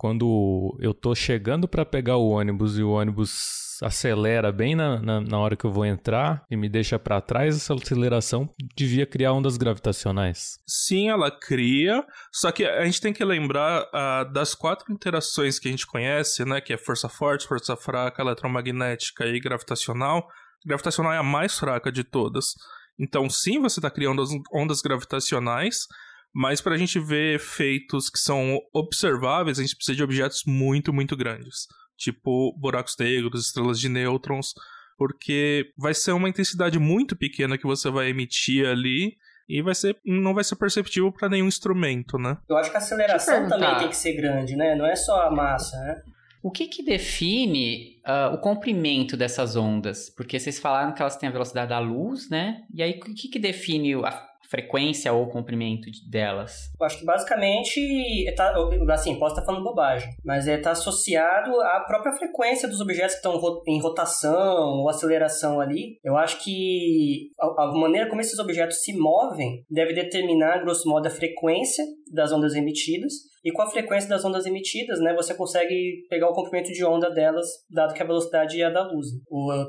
quando 0.00 0.74
eu 0.80 0.94
tô 0.94 1.14
chegando 1.14 1.68
para 1.68 1.84
pegar 1.84 2.16
o 2.16 2.30
ônibus 2.30 2.78
e 2.78 2.82
o 2.82 2.92
ônibus 2.92 3.78
acelera 3.82 4.50
bem 4.50 4.74
na, 4.74 4.98
na, 4.98 5.20
na 5.20 5.38
hora 5.38 5.54
que 5.54 5.66
eu 5.66 5.70
vou 5.70 5.84
entrar 5.84 6.42
e 6.50 6.56
me 6.56 6.70
deixa 6.70 6.98
para 6.98 7.20
trás, 7.20 7.54
essa 7.54 7.74
aceleração 7.74 8.48
devia 8.74 9.04
criar 9.04 9.34
ondas 9.34 9.58
gravitacionais. 9.58 10.58
Sim, 10.66 11.10
ela 11.10 11.30
cria, 11.30 12.02
só 12.32 12.50
que 12.50 12.64
a 12.64 12.82
gente 12.86 12.98
tem 12.98 13.12
que 13.12 13.22
lembrar 13.22 13.82
uh, 13.82 14.32
das 14.32 14.54
quatro 14.54 14.90
interações 14.90 15.58
que 15.58 15.68
a 15.68 15.70
gente 15.70 15.86
conhece, 15.86 16.46
né, 16.46 16.62
que 16.62 16.72
é 16.72 16.78
força 16.78 17.06
forte, 17.06 17.46
força 17.46 17.76
fraca, 17.76 18.22
eletromagnética 18.22 19.26
e 19.26 19.38
gravitacional. 19.38 20.26
Gravitacional 20.64 21.12
é 21.12 21.18
a 21.18 21.22
mais 21.22 21.58
fraca 21.58 21.92
de 21.92 22.04
todas. 22.04 22.54
Então, 22.98 23.28
sim, 23.28 23.60
você 23.60 23.80
está 23.80 23.90
criando 23.90 24.24
ondas 24.50 24.80
gravitacionais, 24.80 25.86
mas 26.34 26.60
para 26.60 26.74
a 26.74 26.78
gente 26.78 26.98
ver 26.98 27.36
efeitos 27.36 28.08
que 28.08 28.18
são 28.18 28.58
observáveis, 28.72 29.58
a 29.58 29.62
gente 29.62 29.76
precisa 29.76 29.96
de 29.96 30.02
objetos 30.02 30.42
muito, 30.46 30.92
muito 30.92 31.16
grandes. 31.16 31.66
Tipo 31.96 32.56
buracos 32.58 32.96
negros, 32.98 33.46
estrelas 33.46 33.78
de 33.78 33.88
nêutrons, 33.88 34.54
porque 34.96 35.72
vai 35.76 35.92
ser 35.92 36.12
uma 36.12 36.28
intensidade 36.28 36.78
muito 36.78 37.16
pequena 37.16 37.58
que 37.58 37.66
você 37.66 37.90
vai 37.90 38.08
emitir 38.08 38.66
ali 38.66 39.16
e 39.48 39.60
vai 39.60 39.74
ser, 39.74 39.98
não 40.04 40.32
vai 40.32 40.44
ser 40.44 40.56
perceptível 40.56 41.10
para 41.10 41.28
nenhum 41.28 41.48
instrumento, 41.48 42.16
né? 42.16 42.38
Eu 42.48 42.56
acho 42.56 42.70
que 42.70 42.76
a 42.76 42.78
aceleração 42.78 43.48
também 43.48 43.78
tem 43.78 43.88
que 43.88 43.96
ser 43.96 44.12
grande, 44.12 44.54
né? 44.54 44.76
Não 44.76 44.86
é 44.86 44.94
só 44.94 45.22
a 45.22 45.30
massa, 45.30 45.76
né? 45.80 46.02
O 46.42 46.50
que, 46.50 46.68
que 46.68 46.82
define 46.82 48.00
uh, 48.06 48.34
o 48.34 48.38
comprimento 48.38 49.16
dessas 49.16 49.56
ondas? 49.56 50.08
Porque 50.08 50.38
vocês 50.38 50.58
falaram 50.58 50.94
que 50.94 51.02
elas 51.02 51.16
têm 51.16 51.28
a 51.28 51.32
velocidade 51.32 51.68
da 51.68 51.78
luz, 51.78 52.30
né? 52.30 52.62
E 52.72 52.82
aí, 52.82 52.98
o 52.98 53.14
que, 53.14 53.28
que 53.28 53.38
define 53.38 53.94
a 53.94 54.29
frequência 54.50 55.12
ou 55.12 55.28
comprimento 55.28 55.88
delas? 56.10 56.70
Eu 56.78 56.86
acho 56.86 56.98
que 56.98 57.04
basicamente, 57.04 58.28
é 58.28 58.32
tá, 58.32 58.52
assim, 58.92 59.18
posso 59.18 59.34
estar 59.34 59.46
falando 59.46 59.62
bobagem, 59.62 60.10
mas 60.24 60.46
está 60.46 60.52
é, 60.52 60.58
tá 60.58 60.70
associado 60.72 61.60
à 61.60 61.80
própria 61.86 62.12
frequência 62.12 62.68
dos 62.68 62.80
objetos 62.80 63.14
que 63.14 63.26
estão 63.26 63.40
em 63.66 63.80
rotação 63.80 64.80
ou 64.80 64.88
aceleração 64.88 65.60
ali. 65.60 65.98
Eu 66.02 66.16
acho 66.16 66.42
que 66.42 67.30
a, 67.40 67.64
a 67.64 67.72
maneira 67.72 68.08
como 68.08 68.20
esses 68.20 68.38
objetos 68.38 68.82
se 68.82 68.92
movem 68.98 69.64
deve 69.70 69.94
determinar, 69.94 70.62
grosso 70.62 70.88
modo, 70.88 71.06
a 71.06 71.10
frequência 71.10 71.84
das 72.12 72.32
ondas 72.32 72.54
emitidas 72.54 73.29
e 73.44 73.52
com 73.52 73.62
a 73.62 73.70
frequência 73.70 74.08
das 74.08 74.24
ondas 74.24 74.44
emitidas, 74.44 75.00
né, 75.00 75.14
você 75.14 75.34
consegue 75.34 76.06
pegar 76.10 76.28
o 76.28 76.34
comprimento 76.34 76.70
de 76.72 76.84
onda 76.84 77.10
delas, 77.10 77.46
dado 77.70 77.94
que 77.94 78.02
a 78.02 78.06
velocidade 78.06 78.60
é 78.60 78.66
a 78.66 78.70
da 78.70 78.86
luz. 78.86 79.06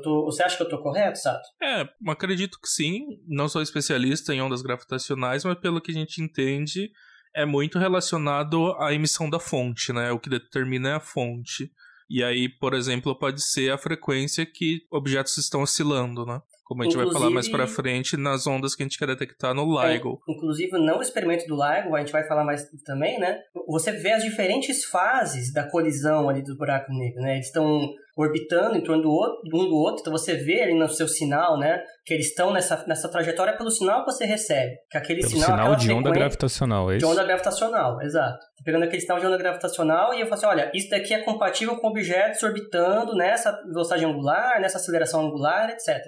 Tô, 0.02 0.24
você 0.24 0.42
acha 0.42 0.56
que 0.56 0.62
eu 0.62 0.66
estou 0.66 0.82
correto, 0.82 1.18
Sato? 1.18 1.42
É, 1.62 1.88
acredito 2.08 2.58
que 2.60 2.68
sim. 2.68 3.06
Não 3.26 3.48
sou 3.48 3.62
especialista 3.62 4.34
em 4.34 4.42
ondas 4.42 4.62
gravitacionais, 4.62 5.44
mas 5.44 5.58
pelo 5.58 5.80
que 5.80 5.90
a 5.90 5.94
gente 5.94 6.22
entende, 6.22 6.90
é 7.34 7.46
muito 7.46 7.78
relacionado 7.78 8.72
à 8.78 8.92
emissão 8.92 9.30
da 9.30 9.40
fonte, 9.40 9.92
né? 9.92 10.12
O 10.12 10.18
que 10.18 10.28
determina 10.28 10.90
é 10.90 10.94
a 10.94 11.00
fonte. 11.00 11.70
E 12.10 12.22
aí, 12.22 12.48
por 12.48 12.74
exemplo, 12.74 13.18
pode 13.18 13.42
ser 13.42 13.72
a 13.72 13.78
frequência 13.78 14.44
que 14.44 14.80
objetos 14.90 15.38
estão 15.38 15.62
oscilando, 15.62 16.26
né? 16.26 16.42
Como 16.72 16.82
a 16.82 16.84
gente 16.84 16.94
inclusive, 16.94 17.12
vai 17.12 17.20
falar 17.20 17.34
mais 17.34 17.48
pra 17.48 17.66
frente 17.66 18.16
nas 18.16 18.46
ondas 18.46 18.74
que 18.74 18.82
a 18.82 18.86
gente 18.86 18.98
quer 18.98 19.06
detectar 19.06 19.54
no 19.54 19.62
LIGO. 19.62 20.18
É, 20.26 20.32
inclusive, 20.32 20.78
no 20.78 21.02
experimento 21.02 21.46
do 21.46 21.54
LIGO, 21.54 21.94
a 21.94 22.00
gente 22.00 22.12
vai 22.12 22.26
falar 22.26 22.44
mais 22.44 22.66
também, 22.84 23.18
né? 23.18 23.38
Você 23.68 23.92
vê 23.92 24.12
as 24.12 24.22
diferentes 24.22 24.84
fases 24.86 25.52
da 25.52 25.68
colisão 25.68 26.28
ali 26.28 26.42
do 26.42 26.56
buraco 26.56 26.90
negro, 26.92 27.20
né? 27.20 27.34
Eles 27.34 27.46
estão 27.46 27.92
orbitando 28.16 28.76
em 28.76 28.82
torno 28.82 29.02
do 29.02 29.10
outro, 29.10 29.40
um 29.54 29.68
do 29.68 29.76
outro, 29.76 30.00
então 30.00 30.12
você 30.12 30.34
vê 30.34 30.62
ali 30.62 30.74
no 30.74 30.88
seu 30.88 31.08
sinal, 31.08 31.58
né? 31.58 31.82
Que 32.04 32.12
eles 32.12 32.28
estão 32.28 32.52
nessa, 32.52 32.84
nessa 32.86 33.08
trajetória 33.08 33.56
pelo 33.56 33.70
sinal 33.70 34.04
que 34.04 34.12
você 34.12 34.24
recebe. 34.24 34.76
Que 34.90 34.98
aquele 34.98 35.20
pelo 35.20 35.32
sinal, 35.32 35.50
sinal 35.50 35.76
de 35.76 35.92
onda 35.92 36.10
gravitacional, 36.10 36.90
é 36.90 36.96
isso? 36.96 37.06
De 37.06 37.10
onda 37.10 37.24
gravitacional, 37.24 38.02
exato. 38.02 38.38
Tô 38.56 38.64
pegando 38.64 38.84
aquele 38.84 39.00
sinal 39.00 39.18
de 39.18 39.26
onda 39.26 39.38
gravitacional 39.38 40.12
e 40.12 40.20
eu 40.20 40.26
falo 40.26 40.34
assim, 40.34 40.46
olha, 40.46 40.70
isso 40.74 40.90
daqui 40.90 41.14
é 41.14 41.22
compatível 41.22 41.76
com 41.76 41.88
objetos 41.88 42.42
orbitando 42.42 43.14
nessa 43.14 43.52
velocidade 43.64 44.04
angular, 44.04 44.60
nessa 44.60 44.76
aceleração 44.76 45.26
angular, 45.26 45.70
etc. 45.70 45.98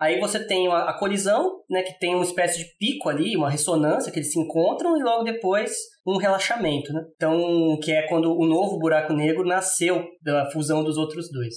Aí 0.00 0.20
você 0.20 0.46
tem 0.46 0.68
a, 0.68 0.90
a, 0.90 0.98
colisão, 0.98 1.62
né, 1.70 1.82
que 1.82 1.98
tem 1.98 2.14
uma 2.14 2.24
espécie 2.24 2.58
de 2.58 2.76
pico 2.78 3.08
ali, 3.08 3.36
uma 3.36 3.50
ressonância 3.50 4.12
que 4.12 4.18
eles 4.18 4.32
se 4.32 4.38
encontram 4.38 4.96
e 4.96 5.02
logo 5.02 5.24
depois 5.24 5.72
um 6.06 6.18
relaxamento, 6.18 6.92
né? 6.92 7.02
Então, 7.14 7.78
que 7.82 7.92
é 7.92 8.06
quando 8.08 8.36
o 8.36 8.46
novo 8.46 8.78
buraco 8.78 9.12
negro 9.12 9.44
nasceu 9.44 10.04
da 10.22 10.50
fusão 10.50 10.84
dos 10.84 10.96
outros 10.96 11.30
dois. 11.30 11.54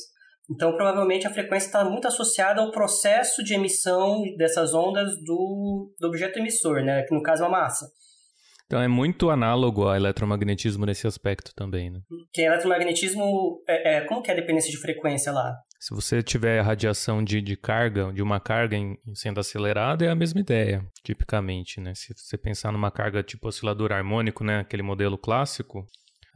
Então, 0.50 0.76
provavelmente 0.76 1.28
a 1.28 1.34
frequência 1.34 1.68
está 1.68 1.86
muito 1.86 2.08
associada 2.08 2.62
ao 2.62 2.72
processo 2.72 3.44
de 3.44 3.54
emissão 3.54 4.24
dessas 4.38 4.74
ondas 4.74 5.12
do, 5.24 5.94
do 6.00 6.08
objeto 6.08 6.40
emissor, 6.40 6.82
né, 6.82 7.04
que 7.04 7.14
no 7.14 7.22
caso 7.22 7.44
é 7.44 7.46
a 7.46 7.50
massa. 7.50 7.86
Então 8.70 8.80
é 8.80 8.88
muito 8.88 9.32
análogo 9.32 9.88
ao 9.88 9.96
eletromagnetismo 9.96 10.86
nesse 10.86 11.08
aspecto 11.08 11.52
também, 11.56 11.90
né? 11.90 12.02
Que 12.32 12.44
eletromagnetismo, 12.44 13.64
é, 13.68 13.96
é, 13.96 14.02
como 14.02 14.22
que 14.22 14.30
é 14.30 14.34
a 14.34 14.38
dependência 14.38 14.70
de 14.70 14.78
frequência 14.78 15.32
lá? 15.32 15.56
Se 15.80 15.96
você 15.96 16.22
tiver 16.22 16.62
radiação 16.62 17.24
de, 17.24 17.42
de 17.42 17.56
carga, 17.56 18.12
de 18.12 18.22
uma 18.22 18.40
carga 18.40 18.76
em, 18.76 18.98
sendo 19.14 19.40
acelerada, 19.40 20.06
é 20.06 20.10
a 20.10 20.16
mesma 20.16 20.42
ideia, 20.42 20.86
tipicamente, 21.04 21.80
né? 21.80 21.96
Se 21.96 22.14
você 22.14 22.38
pensar 22.38 22.74
numa 22.74 22.92
carga 22.92 23.24
tipo 23.24 23.48
oscilador 23.48 23.94
harmônico, 23.94 24.44
né? 24.44 24.60
Aquele 24.60 24.84
modelo 24.84 25.18
clássico, 25.18 25.88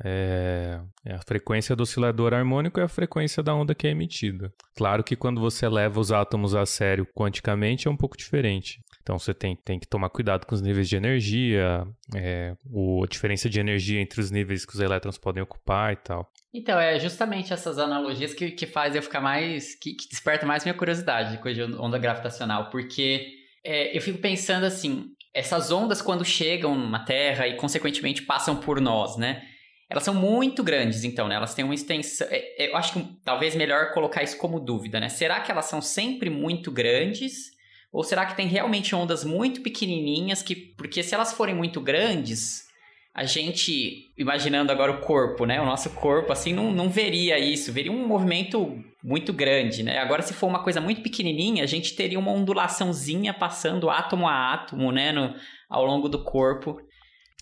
é, 0.03 0.79
é, 1.05 1.13
a 1.13 1.21
frequência 1.21 1.75
do 1.75 1.83
oscilador 1.83 2.33
harmônico 2.33 2.79
é 2.79 2.83
a 2.83 2.87
frequência 2.87 3.43
da 3.43 3.53
onda 3.53 3.75
que 3.75 3.85
é 3.85 3.91
emitida. 3.91 4.51
Claro 4.75 5.03
que 5.03 5.15
quando 5.15 5.41
você 5.41 5.67
leva 5.67 5.99
os 5.99 6.11
átomos 6.11 6.55
a 6.55 6.65
sério 6.65 7.05
quanticamente 7.13 7.87
é 7.87 7.91
um 7.91 7.97
pouco 7.97 8.17
diferente. 8.17 8.81
Então 9.01 9.19
você 9.19 9.33
tem, 9.33 9.55
tem 9.55 9.77
que 9.77 9.87
tomar 9.87 10.09
cuidado 10.09 10.45
com 10.45 10.55
os 10.55 10.61
níveis 10.61 10.87
de 10.87 10.95
energia, 10.95 11.85
é, 12.15 12.55
o, 12.65 13.03
a 13.03 13.07
diferença 13.07 13.49
de 13.49 13.59
energia 13.59 13.99
entre 13.99 14.21
os 14.21 14.31
níveis 14.31 14.65
que 14.65 14.73
os 14.73 14.79
elétrons 14.79 15.17
podem 15.17 15.43
ocupar 15.43 15.91
e 15.91 15.97
tal. 15.97 16.31
Então, 16.53 16.79
é 16.79 16.99
justamente 16.99 17.51
essas 17.51 17.79
analogias 17.79 18.33
que, 18.33 18.51
que 18.51 18.67
faz 18.67 18.95
eu 18.95 19.01
ficar 19.01 19.19
mais. 19.19 19.73
que, 19.73 19.93
que 19.93 20.07
desperta 20.07 20.45
mais 20.45 20.63
minha 20.63 20.75
curiosidade 20.75 21.39
com 21.39 21.49
a 21.49 21.83
onda 21.83 21.97
gravitacional, 21.97 22.69
porque 22.69 23.27
é, 23.63 23.95
eu 23.97 24.01
fico 24.01 24.19
pensando 24.19 24.65
assim: 24.65 25.07
essas 25.33 25.71
ondas, 25.71 26.01
quando 26.01 26.23
chegam 26.23 26.75
na 26.75 26.99
Terra 26.99 27.47
e, 27.47 27.55
consequentemente, 27.55 28.21
passam 28.21 28.55
por 28.55 28.79
nós, 28.79 29.17
né? 29.17 29.43
Elas 29.89 30.03
são 30.03 30.13
muito 30.13 30.63
grandes, 30.63 31.03
então, 31.03 31.27
né? 31.27 31.35
Elas 31.35 31.55
têm 31.55 31.65
uma 31.65 31.73
extensão. 31.73 32.27
É, 32.29 32.65
é, 32.65 32.69
eu 32.71 32.77
acho 32.77 32.93
que 32.93 33.03
talvez 33.25 33.55
melhor 33.55 33.91
colocar 33.91 34.21
isso 34.21 34.37
como 34.37 34.59
dúvida, 34.59 34.99
né? 34.99 35.09
Será 35.09 35.41
que 35.41 35.51
elas 35.51 35.65
são 35.65 35.81
sempre 35.81 36.29
muito 36.29 36.71
grandes? 36.71 37.51
Ou 37.91 38.03
será 38.03 38.25
que 38.25 38.35
tem 38.35 38.47
realmente 38.47 38.95
ondas 38.95 39.23
muito 39.23 39.61
pequenininhas 39.61 40.41
que, 40.41 40.55
porque 40.55 41.03
se 41.03 41.13
elas 41.13 41.33
forem 41.33 41.53
muito 41.53 41.79
grandes, 41.79 42.67
a 43.15 43.25
gente, 43.25 44.11
imaginando 44.17 44.71
agora 44.71 44.91
o 44.91 45.01
corpo, 45.01 45.45
né? 45.45 45.61
O 45.61 45.65
nosso 45.65 45.91
corpo, 45.91 46.31
assim, 46.31 46.51
não, 46.51 46.71
não 46.71 46.89
veria 46.89 47.37
isso, 47.37 47.71
veria 47.71 47.91
um 47.91 48.07
movimento 48.07 48.75
muito 49.03 49.31
grande, 49.31 49.83
né? 49.83 49.99
Agora, 49.99 50.23
se 50.23 50.33
for 50.33 50.47
uma 50.47 50.63
coisa 50.63 50.81
muito 50.81 51.01
pequenininha, 51.01 51.63
a 51.63 51.67
gente 51.67 51.95
teria 51.95 52.17
uma 52.17 52.31
ondulaçãozinha 52.31 53.31
passando 53.31 53.89
átomo 53.89 54.27
a 54.27 54.53
átomo, 54.53 54.91
né? 54.91 55.11
No, 55.11 55.35
ao 55.69 55.85
longo 55.85 56.09
do 56.09 56.23
corpo. 56.23 56.77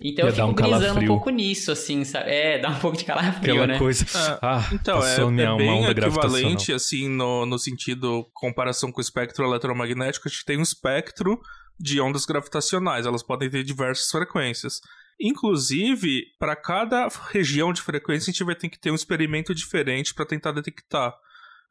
Então 0.02 0.26
Ia 0.26 0.32
eu 0.32 0.36
fico 0.36 0.48
um 0.48 0.54
brisando 0.54 1.00
um 1.00 1.08
pouco 1.08 1.30
nisso, 1.30 1.72
assim, 1.72 2.04
sabe? 2.04 2.32
É, 2.32 2.60
dá 2.60 2.70
um 2.70 2.80
pouco 2.80 2.98
de 2.98 3.06
calafrio, 3.06 3.54
Aquela 3.54 3.68
né? 3.68 3.78
coisa. 3.78 4.06
Ah, 4.14 4.40
ah 4.60 4.70
então, 4.74 5.06
é, 5.06 5.26
minha, 5.32 5.50
é 5.50 5.56
bem 5.56 5.86
equivalente, 5.86 6.74
assim, 6.74 7.08
no, 7.08 7.46
no 7.46 7.58
sentido 7.58 8.28
comparação 8.34 8.92
com 8.92 8.98
o 8.98 9.02
espectro 9.02 9.46
eletromagnético, 9.46 10.28
a 10.28 10.32
gente 10.32 10.44
tem 10.44 10.58
um 10.58 10.64
espectro 10.64 11.40
de 11.80 12.02
ondas 12.02 12.26
gravitacionais, 12.26 13.06
elas 13.06 13.24
podem 13.24 13.50
ter 13.50 13.64
diversas 13.64 14.10
frequências. 14.10 14.82
Inclusive, 15.22 16.24
para 16.40 16.56
cada 16.56 17.08
região 17.30 17.72
de 17.72 17.82
frequência, 17.82 18.30
a 18.30 18.34
gente 18.34 18.44
vai 18.44 18.56
ter 18.56 18.70
que 18.70 18.80
ter 18.80 18.92
um 18.92 18.96
experimento 18.96 19.54
diferente 19.54 20.14
para 20.14 20.26
tentar 20.26 20.52
detectar. 20.52 21.14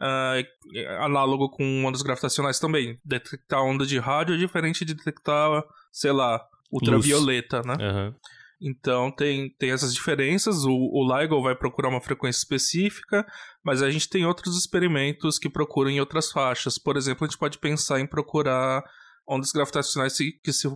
Uh, 0.02 1.02
análogo 1.02 1.50
com 1.50 1.84
ondas 1.84 2.00
gravitacionais 2.00 2.58
também. 2.58 2.98
Detectar 3.04 3.62
onda 3.62 3.84
de 3.84 3.98
rádio 3.98 4.34
é 4.34 4.38
diferente 4.38 4.82
de 4.82 4.94
detectar, 4.94 5.62
sei 5.92 6.12
lá, 6.12 6.40
ultravioleta, 6.72 7.58
Luz. 7.58 7.66
né? 7.66 7.74
Uhum. 7.90 8.14
Então 8.62 9.10
tem, 9.10 9.50
tem 9.58 9.72
essas 9.72 9.92
diferenças. 9.92 10.64
O, 10.64 10.72
o 10.72 11.18
LIGO 11.18 11.42
vai 11.42 11.54
procurar 11.54 11.88
uma 11.88 12.00
frequência 12.00 12.38
específica, 12.38 13.26
mas 13.64 13.82
a 13.82 13.90
gente 13.90 14.08
tem 14.08 14.26
outros 14.26 14.56
experimentos 14.56 15.38
que 15.38 15.48
procuram 15.48 15.90
em 15.90 16.00
outras 16.00 16.30
faixas. 16.30 16.78
Por 16.78 16.96
exemplo, 16.96 17.24
a 17.24 17.28
gente 17.28 17.38
pode 17.38 17.58
pensar 17.58 18.00
em 18.00 18.06
procurar 18.06 18.84
ondas 19.30 19.52
gravitacionais 19.52 20.16
que, 20.16 20.52
se, 20.52 20.68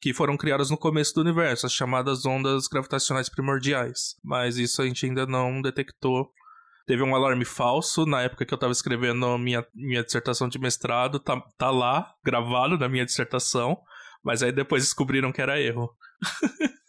que 0.00 0.12
foram 0.12 0.36
criadas 0.36 0.70
no 0.70 0.76
começo 0.76 1.14
do 1.14 1.22
universo, 1.22 1.64
as 1.64 1.72
chamadas 1.72 2.26
ondas 2.26 2.68
gravitacionais 2.68 3.28
primordiais. 3.28 4.16
Mas 4.22 4.58
isso 4.58 4.82
a 4.82 4.86
gente 4.86 5.06
ainda 5.06 5.26
não 5.26 5.62
detectou 5.62 6.30
teve 6.86 7.02
um 7.02 7.14
alarme 7.14 7.44
falso 7.44 8.04
na 8.04 8.22
época 8.22 8.44
que 8.44 8.52
eu 8.52 8.56
estava 8.56 8.72
escrevendo 8.72 9.38
minha, 9.38 9.66
minha 9.74 10.02
dissertação 10.02 10.48
de 10.48 10.58
mestrado, 10.58 11.18
tá, 11.18 11.40
tá 11.56 11.70
lá, 11.70 12.12
gravado 12.24 12.76
na 12.76 12.88
minha 12.88 13.04
dissertação, 13.04 13.78
mas 14.22 14.42
aí 14.42 14.52
depois 14.52 14.82
descobriram 14.82 15.32
que 15.32 15.40
era 15.40 15.60
erro. 15.60 15.94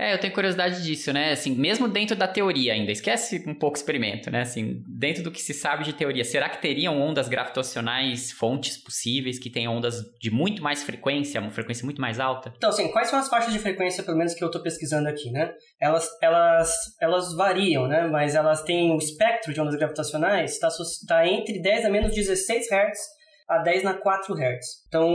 É, 0.00 0.14
eu 0.14 0.18
tenho 0.18 0.32
curiosidade 0.32 0.82
disso, 0.82 1.12
né? 1.12 1.32
Assim, 1.32 1.54
mesmo 1.54 1.86
dentro 1.86 2.16
da 2.16 2.26
teoria 2.26 2.72
ainda, 2.72 2.90
esquece 2.90 3.44
um 3.46 3.54
pouco 3.54 3.76
o 3.76 3.78
experimento, 3.78 4.30
né? 4.30 4.40
Assim, 4.40 4.82
dentro 4.88 5.22
do 5.22 5.30
que 5.30 5.42
se 5.42 5.52
sabe 5.52 5.84
de 5.84 5.92
teoria, 5.92 6.24
será 6.24 6.48
que 6.48 6.58
teriam 6.58 6.98
ondas 6.98 7.28
gravitacionais, 7.28 8.32
fontes 8.32 8.78
possíveis 8.78 9.38
que 9.38 9.50
tenham 9.50 9.76
ondas 9.76 10.02
de 10.18 10.30
muito 10.30 10.62
mais 10.62 10.82
frequência, 10.82 11.38
uma 11.38 11.50
frequência 11.50 11.84
muito 11.84 12.00
mais 12.00 12.18
alta? 12.18 12.50
Então, 12.56 12.70
assim, 12.70 12.90
quais 12.90 13.10
são 13.10 13.18
as 13.18 13.28
faixas 13.28 13.52
de 13.52 13.58
frequência, 13.58 14.02
pelo 14.02 14.16
menos 14.16 14.32
que 14.32 14.42
eu 14.42 14.46
estou 14.46 14.62
pesquisando 14.62 15.06
aqui, 15.06 15.30
né? 15.30 15.52
Elas, 15.78 16.08
elas, 16.22 16.72
elas 16.98 17.34
variam, 17.36 17.86
né? 17.86 18.08
Mas 18.10 18.34
elas 18.34 18.62
têm 18.62 18.92
o 18.92 18.96
espectro 18.96 19.52
de 19.52 19.60
ondas 19.60 19.76
gravitacionais, 19.76 20.52
está 20.52 20.68
tá 21.06 21.28
entre 21.28 21.60
10 21.60 21.84
a 21.84 21.90
menos 21.90 22.14
16 22.14 22.68
Hz 22.72 23.19
a 23.50 23.58
10 23.58 23.82
na 23.82 23.94
4 23.94 24.32
Hz. 24.32 24.84
Então, 24.86 25.10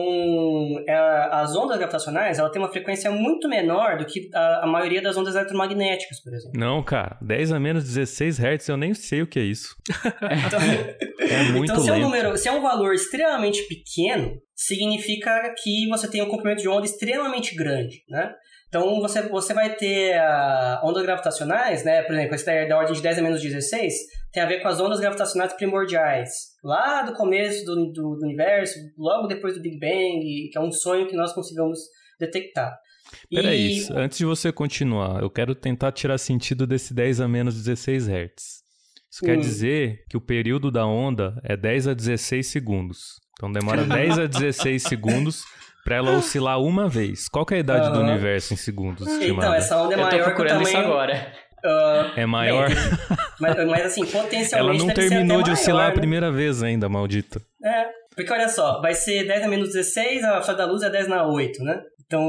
é, 0.86 0.94
as 1.32 1.56
ondas 1.56 1.78
gravitacionais, 1.78 2.38
ela 2.38 2.52
tem 2.52 2.62
uma 2.62 2.72
frequência 2.72 3.10
muito 3.10 3.48
menor 3.48 3.98
do 3.98 4.06
que 4.06 4.30
a, 4.34 4.66
a, 4.66 4.68
maioria 4.68 5.02
das 5.02 5.16
ondas 5.16 5.36
eletromagnéticas, 5.36 6.22
por 6.22 6.34
exemplo. 6.34 6.60
Não, 6.60 6.84
cara, 6.84 7.18
10 7.22 7.54
a 7.54 7.60
menos 7.60 7.86
16 7.86 8.38
Hz, 8.38 8.68
eu 8.68 8.76
nem 8.76 8.94
sei 8.94 9.22
o 9.22 9.28
que 9.28 9.40
é 9.40 9.44
isso. 9.44 9.74
então, 10.46 10.60
é 11.20 11.44
muito 11.52 11.72
então, 11.72 11.80
se 11.80 11.90
lento. 11.90 11.94
É 11.94 12.06
um 12.06 12.10
número, 12.10 12.38
se 12.38 12.48
é 12.50 12.52
um 12.52 12.62
valor 12.62 12.94
extremamente 12.94 13.64
pequeno, 13.70 14.34
significa 14.54 15.56
que 15.64 15.88
você 15.88 16.10
tem 16.10 16.22
um 16.22 16.28
comprimento 16.28 16.62
de 16.62 16.68
onda 16.68 16.86
extremamente 16.86 17.56
grande, 17.56 18.04
né? 18.10 18.34
Então, 18.68 19.00
você, 19.00 19.22
você 19.22 19.54
vai 19.54 19.74
ter 19.76 20.18
uh, 20.18 20.86
ondas 20.86 21.04
gravitacionais, 21.04 21.86
né? 21.86 22.02
Por 22.02 22.14
exemplo, 22.14 22.36
esse 22.36 22.66
da 22.68 22.78
ordem 22.78 22.94
de 22.94 23.02
10 23.02 23.20
a 23.20 23.22
menos 23.22 23.42
16, 23.42 23.94
tem 24.36 24.44
a 24.44 24.48
ver 24.48 24.62
com 24.62 24.68
as 24.68 24.82
ondas 24.82 25.00
gravitacionais 25.00 25.54
primordiais. 25.54 26.30
Lá 26.62 27.04
do 27.04 27.14
começo 27.14 27.64
do, 27.64 27.94
do, 27.94 28.16
do 28.18 28.26
universo, 28.26 28.78
logo 28.98 29.28
depois 29.28 29.56
do 29.56 29.62
Big 29.62 29.80
Bang, 29.80 30.50
que 30.52 30.58
é 30.58 30.60
um 30.60 30.74
sonho 30.74 31.08
que 31.08 31.16
nós 31.16 31.32
consigamos 31.32 31.80
detectar. 32.20 32.78
Peraí, 33.30 33.80
e... 33.80 33.88
antes 33.94 34.18
de 34.18 34.26
você 34.26 34.52
continuar, 34.52 35.22
eu 35.22 35.30
quero 35.30 35.56
tentar 35.56 35.94
tirar 35.94 36.18
sentido 36.18 36.68
desse 36.68 36.94
10 36.94 37.22
a 37.22 37.30
menos 37.30 37.56
16 37.56 38.10
Hz. 38.10 38.66
Isso 39.10 39.24
hum. 39.24 39.26
quer 39.26 39.38
dizer 39.38 40.04
que 40.10 40.18
o 40.18 40.22
período 40.22 40.70
da 40.70 40.86
onda 40.86 41.40
é 41.42 41.56
10 41.56 41.88
a 41.88 41.94
16 41.94 42.46
segundos. 42.46 43.22
Então 43.38 43.50
demora 43.50 43.86
10 43.88 44.20
a 44.20 44.26
16 44.26 44.84
segundos 44.84 45.46
para 45.86 45.96
ela 45.96 46.18
oscilar 46.18 46.60
uma 46.60 46.90
vez. 46.90 47.30
Qual 47.30 47.46
é 47.52 47.56
a 47.56 47.60
idade 47.60 47.94
do 47.94 48.02
universo 48.02 48.54
em 48.54 48.58
segundos? 48.58 49.08
Então, 49.08 49.54
essa 49.54 49.82
onda 49.82 49.94
é 49.94 49.98
maior 49.98 50.12
Eu 50.12 50.18
tô 50.18 50.24
procurando 50.26 50.64
tamanho... 50.64 50.68
isso 50.68 50.78
agora. 50.78 51.32
Uh, 51.66 52.20
é 52.20 52.26
maior. 52.28 52.70
Bem, 52.70 52.78
mas, 53.42 53.66
mas, 53.66 53.86
assim, 53.88 54.06
potencialmente. 54.06 54.82
Ela 54.82 54.88
não 54.88 54.94
terminou 54.94 55.42
de 55.42 55.52
oscilar 55.52 55.86
maior, 55.86 55.92
a 55.92 56.00
primeira 56.00 56.32
vez 56.32 56.62
ainda, 56.62 56.88
maldita. 56.88 57.42
É, 57.64 57.86
porque 58.16 58.32
olha 58.32 58.48
só, 58.48 58.80
vai 58.82 58.94
ser 58.94 59.26
10 59.26 59.42
na 59.42 59.48
menos 59.48 59.74
16, 59.74 60.24
a 60.24 60.30
velocidade 60.30 60.58
da 60.60 60.66
luz 60.66 60.84
é 60.84 60.90
10 60.90 61.08
na 61.08 61.28
8, 61.28 61.64
né? 61.64 61.82
Então, 62.06 62.24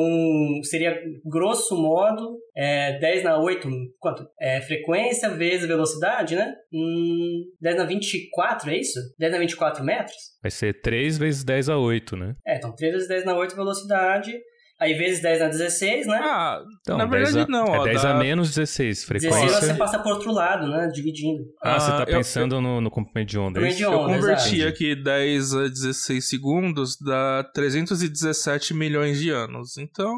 seria, 0.62 0.98
grosso 1.22 1.76
modo, 1.76 2.38
é, 2.56 2.98
10 2.98 3.24
na 3.24 3.38
8, 3.38 3.68
quanto? 3.98 4.26
É, 4.40 4.62
frequência 4.62 5.28
vezes 5.28 5.68
velocidade, 5.68 6.34
né? 6.34 6.54
Hum, 6.72 7.44
10 7.60 7.76
na 7.76 7.84
24, 7.84 8.70
é 8.70 8.78
isso? 8.78 8.98
10 9.18 9.32
na 9.32 9.38
24 9.38 9.84
metros? 9.84 10.16
Vai 10.42 10.50
ser 10.50 10.80
3 10.80 11.18
vezes 11.18 11.44
10 11.44 11.68
a 11.68 11.76
8, 11.76 12.16
né? 12.16 12.34
É, 12.46 12.56
então 12.56 12.74
3 12.74 12.94
vezes 12.94 13.08
10 13.08 13.26
na 13.26 13.36
8 13.36 13.54
velocidade 13.54 14.32
Aí 14.78 14.92
vezes 14.92 15.22
10 15.22 15.40
na 15.40 15.48
16, 15.48 16.06
né? 16.06 16.20
Ah, 16.22 16.62
então, 16.80 16.98
na 16.98 17.06
verdade 17.06 17.40
a, 17.40 17.46
não. 17.46 17.64
É 17.74 17.78
ó, 17.78 17.84
10 17.84 18.02
dá... 18.02 18.10
a 18.10 18.18
menos 18.18 18.54
16, 18.54 19.04
frequência. 19.04 19.40
16 19.40 19.72
você 19.72 19.74
passa 19.74 19.98
pro 19.98 20.12
outro 20.12 20.30
lado, 20.32 20.68
né? 20.68 20.88
Dividindo. 20.92 21.44
Ah, 21.62 21.76
ah 21.76 21.80
você 21.80 21.90
tá 21.92 22.04
pensando 22.04 22.56
eu, 22.56 22.60
no, 22.60 22.80
no 22.82 22.90
comprimento 22.90 23.30
de 23.30 23.38
onda. 23.38 23.66
É 23.66 23.70
de 23.70 23.86
onda 23.86 23.96
eu 23.96 24.04
converti 24.04 24.56
exatamente. 24.56 24.66
aqui 24.66 24.94
10 24.94 25.54
a 25.54 25.68
16 25.68 26.28
segundos, 26.28 26.96
dá 27.00 27.42
317 27.54 28.74
milhões 28.74 29.18
de 29.18 29.30
anos. 29.30 29.78
Então, 29.78 30.14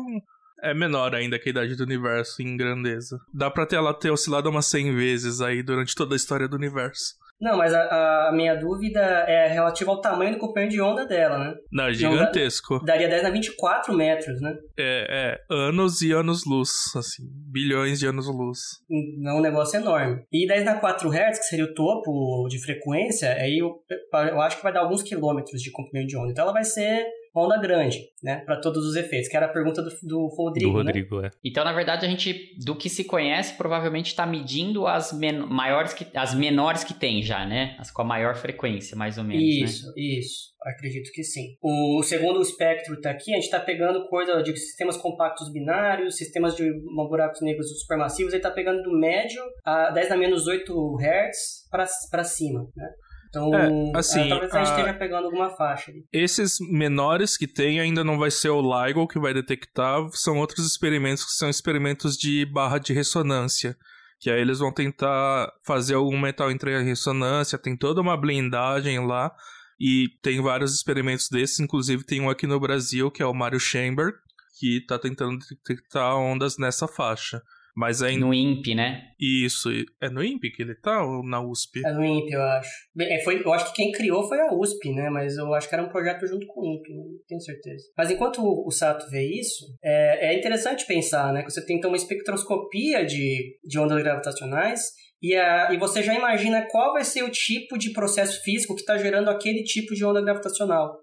é 0.61 0.75
menor 0.75 1.15
ainda 1.15 1.39
que 1.39 1.49
a 1.49 1.53
idade 1.53 1.77
do 1.77 1.85
universo 1.85 2.43
em 2.43 2.57
grandeza. 2.57 3.17
Dá 3.33 3.49
pra 3.49 3.65
ter 3.65 3.77
ela 3.77 3.95
ter 3.95 4.11
oscilado 4.11 4.51
umas 4.51 4.67
100 4.67 4.97
vezes 4.97 5.41
aí 5.41 5.63
durante 5.63 5.95
toda 5.95 6.15
a 6.15 6.17
história 6.17 6.49
do 6.49 6.57
universo. 6.57 7.15
Não, 7.41 7.57
mas 7.57 7.73
a, 7.73 8.29
a, 8.29 8.33
minha 8.33 8.55
dúvida 8.55 9.01
é 9.01 9.47
relativa 9.49 9.91
ao 9.91 10.01
tamanho 10.01 10.33
do 10.33 10.39
comprimento 10.39 10.73
de 10.73 10.81
onda 10.81 11.07
dela, 11.07 11.39
né? 11.39 11.55
Não, 11.73 11.85
é 11.87 11.93
gigantesco. 11.93 12.75
Onda, 12.75 12.85
daria 12.85 13.09
10 13.09 13.25
a 13.25 13.31
24 13.31 13.95
metros, 13.95 14.41
né? 14.41 14.57
É, 14.79 15.07
é, 15.09 15.55
anos 15.55 16.03
e 16.03 16.13
anos-luz, 16.13 16.71
assim, 16.97 17.23
bilhões 17.53 18.01
de 18.01 18.07
anos-luz. 18.07 18.59
É 18.91 19.33
um 19.33 19.41
negócio 19.41 19.79
enorme. 19.79 20.25
E 20.33 20.47
10 20.47 20.65
na 20.65 20.81
4 20.81 21.09
Hz, 21.09 21.39
que 21.39 21.45
seria 21.45 21.65
o 21.65 21.75
topo 21.75 22.49
de 22.49 22.61
frequência, 22.61 23.33
aí 23.35 23.59
eu, 23.59 23.77
eu 24.13 24.41
acho 24.41 24.57
que 24.57 24.63
vai 24.63 24.73
dar 24.73 24.81
alguns 24.81 25.03
quilômetros 25.03 25.63
de 25.63 25.71
comprimento 25.71 26.09
de 26.09 26.17
onda. 26.17 26.31
Então 26.33 26.45
ela 26.45 26.53
vai 26.53 26.65
ser 26.65 27.07
onda 27.39 27.59
grande, 27.59 27.99
né? 28.23 28.43
Para 28.45 28.61
todos 28.61 28.85
os 28.85 28.97
efeitos, 28.97 29.29
que 29.29 29.37
era 29.37 29.47
a 29.47 29.49
pergunta 29.49 29.83
do, 29.83 29.91
do 30.03 30.27
Rodrigo. 30.27 30.71
Do 30.71 30.77
Rodrigo, 30.77 31.21
né? 31.21 31.29
é. 31.29 31.31
Então, 31.45 31.65
na 31.65 31.73
verdade, 31.73 32.05
a 32.05 32.09
gente, 32.09 32.55
do 32.65 32.75
que 32.77 32.89
se 32.89 33.05
conhece, 33.05 33.55
provavelmente 33.55 34.07
está 34.07 34.27
medindo 34.27 34.87
as 34.87 35.13
men 35.13 35.39
maiores 35.47 35.93
que, 35.93 36.07
as 36.15 36.35
menores 36.35 36.85
que 36.85 36.95
tem 36.95 37.23
já, 37.23 37.47
né? 37.47 37.77
As 37.79 37.91
com 37.91 38.03
a 38.03 38.05
maior 38.05 38.35
frequência, 38.35 38.97
mais 38.97 39.19
ou 39.19 39.25
menos. 39.25 39.43
Isso, 39.43 39.87
né? 39.87 39.93
isso. 39.97 40.49
Acredito 40.63 41.11
que 41.13 41.23
sim. 41.23 41.57
O 41.63 42.03
segundo 42.03 42.43
espectro 42.43 42.95
está 42.95 43.11
aqui, 43.11 43.33
a 43.33 43.37
gente 43.37 43.45
está 43.45 43.61
pegando 43.61 44.09
coisa 44.09 44.43
de 44.43 44.57
sistemas 44.57 44.97
compactos 44.97 45.53
binários, 45.53 46.17
sistemas 46.17 46.57
de 46.57 46.71
buracos 47.09 47.41
negros 47.41 47.71
supermassivos, 47.81 48.33
ele 48.33 48.41
está 48.41 48.51
pegando 48.51 48.83
do 48.83 48.99
médio 48.99 49.43
a 49.65 49.91
10 49.91 50.11
a 50.11 50.17
menos 50.17 50.47
8 50.47 50.97
Hz 51.01 51.69
para 52.11 52.25
cima, 52.25 52.69
né? 52.77 52.89
Então, 53.29 53.55
é, 53.55 53.93
assim, 53.95 54.21
é, 54.21 54.29
talvez 54.29 54.55
a 54.55 54.59
gente 54.59 54.71
esteja 54.71 54.95
pegando 54.95 55.27
alguma 55.27 55.51
faixa. 55.51 55.93
Esses 56.13 56.59
menores 56.61 57.37
que 57.37 57.47
tem 57.47 57.79
ainda 57.79 58.03
não 58.03 58.19
vai 58.19 58.31
ser 58.31 58.49
o 58.49 58.61
LIGO 58.61 59.07
que 59.07 59.19
vai 59.19 59.35
detectar, 59.35 60.01
são 60.13 60.39
outros 60.39 60.67
experimentos 60.67 61.25
que 61.25 61.33
são 61.33 61.49
experimentos 61.49 62.17
de 62.17 62.47
barra 62.47 62.79
de 62.79 62.93
ressonância. 62.93 63.77
Que 64.21 64.31
aí 64.31 64.41
eles 64.41 64.59
vão 64.59 64.73
tentar 64.73 65.53
fazer 65.65 65.95
algum 65.95 66.19
metal 66.19 66.51
entrar 66.51 66.81
em 66.81 66.85
ressonância, 66.85 67.59
tem 67.59 67.77
toda 67.77 68.01
uma 68.01 68.17
blindagem 68.17 69.07
lá. 69.07 69.33
E 69.81 70.09
tem 70.23 70.43
vários 70.43 70.75
experimentos 70.75 71.29
desses, 71.31 71.61
inclusive 71.61 72.05
tem 72.05 72.21
um 72.21 72.29
aqui 72.29 72.47
no 72.47 72.59
Brasil, 72.59 73.11
que 73.13 73.23
é 73.23 73.27
o 73.27 73.35
Mario 73.35 73.61
Chamber, 73.61 74.13
que 74.59 74.79
está 74.79 74.99
tentando 74.99 75.39
detectar 75.39 76.17
ondas 76.17 76.59
nessa 76.59 76.89
faixa. 76.89 77.41
Mas 77.79 78.03
ainda... 78.03 78.27
No 78.27 78.35
INPE, 78.35 78.75
né? 78.75 79.03
Isso. 79.21 79.69
É 80.03 80.11
no 80.11 80.23
INPE 80.23 80.51
que 80.51 80.63
ele 80.63 80.75
tá 80.75 81.05
ou 81.05 81.23
na 81.23 81.41
USP? 81.41 81.81
É 81.87 81.93
no 81.93 82.05
INPE, 82.05 82.33
eu 82.33 82.43
acho. 82.43 82.71
Bem, 82.93 83.15
é, 83.15 83.23
foi, 83.23 83.41
eu 83.41 83.53
acho 83.53 83.67
que 83.67 83.77
quem 83.77 83.93
criou 83.93 84.27
foi 84.27 84.41
a 84.41 84.53
USP, 84.53 84.93
né? 84.93 85.09
Mas 85.09 85.37
eu 85.37 85.55
acho 85.55 85.69
que 85.69 85.75
era 85.77 85.85
um 85.85 85.89
projeto 85.89 86.27
junto 86.27 86.45
com 86.49 86.61
o 86.61 86.67
INPE, 86.67 86.93
não 86.93 87.05
tenho 87.29 87.41
certeza. 87.41 87.85
Mas 87.97 88.11
enquanto 88.11 88.43
o 88.43 88.69
Sato 88.73 89.09
vê 89.09 89.23
isso, 89.23 89.65
é, 89.81 90.33
é 90.33 90.37
interessante 90.37 90.87
pensar, 90.89 91.33
né? 91.33 91.45
Que 91.45 91.53
você 91.53 91.65
tem 91.65 91.77
então 91.77 91.89
uma 91.89 91.97
espectroscopia 91.97 93.07
de, 93.07 93.57
de 93.65 93.79
ondas 93.79 94.03
gravitacionais 94.03 94.81
e, 95.23 95.37
a, 95.37 95.73
e 95.73 95.79
você 95.79 96.03
já 96.03 96.15
imagina 96.15 96.67
qual 96.69 96.93
vai 96.95 97.05
ser 97.05 97.23
o 97.23 97.31
tipo 97.31 97.79
de 97.79 97.93
processo 97.93 98.43
físico 98.43 98.75
que 98.75 98.81
está 98.81 98.99
gerando 98.99 99.31
aquele 99.31 99.63
tipo 99.63 99.95
de 99.95 100.05
onda 100.05 100.21
gravitacional 100.21 100.97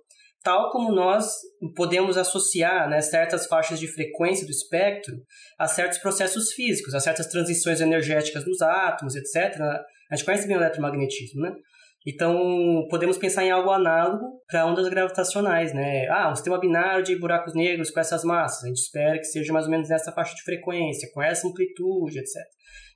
tal 0.45 0.69
como 0.69 0.93
nós 0.93 1.27
podemos 1.75 2.17
associar 2.17 2.87
né, 2.87 3.01
certas 3.01 3.47
faixas 3.47 3.79
de 3.79 3.87
frequência 3.87 4.45
do 4.45 4.51
espectro 4.51 5.15
a 5.57 5.67
certos 5.67 5.97
processos 5.97 6.53
físicos, 6.53 6.93
a 6.93 6.99
certas 6.99 7.25
transições 7.25 7.81
energéticas 7.81 8.45
dos 8.45 8.61
átomos, 8.61 9.15
etc. 9.15 9.59
A 10.11 10.15
gente 10.15 10.23
conhece 10.23 10.47
bem 10.47 10.55
o 10.55 10.59
eletromagnetismo, 10.59 11.41
né? 11.41 11.51
Então, 12.07 12.85
podemos 12.91 13.17
pensar 13.17 13.43
em 13.43 13.49
algo 13.49 13.71
análogo 13.71 14.43
para 14.47 14.67
ondas 14.67 14.87
gravitacionais, 14.87 15.73
né? 15.73 16.07
Ah, 16.09 16.29
um 16.29 16.35
sistema 16.35 16.59
binário 16.59 17.03
de 17.03 17.17
buracos 17.17 17.55
negros 17.55 17.89
com 17.89 17.99
essas 17.99 18.23
massas. 18.23 18.65
A 18.65 18.67
gente 18.67 18.77
espera 18.77 19.17
que 19.17 19.25
seja 19.25 19.51
mais 19.51 19.65
ou 19.65 19.71
menos 19.71 19.89
nessa 19.89 20.11
faixa 20.11 20.35
de 20.35 20.43
frequência, 20.43 21.09
com 21.11 21.23
essa 21.23 21.47
amplitude, 21.47 22.19
etc. 22.19 22.35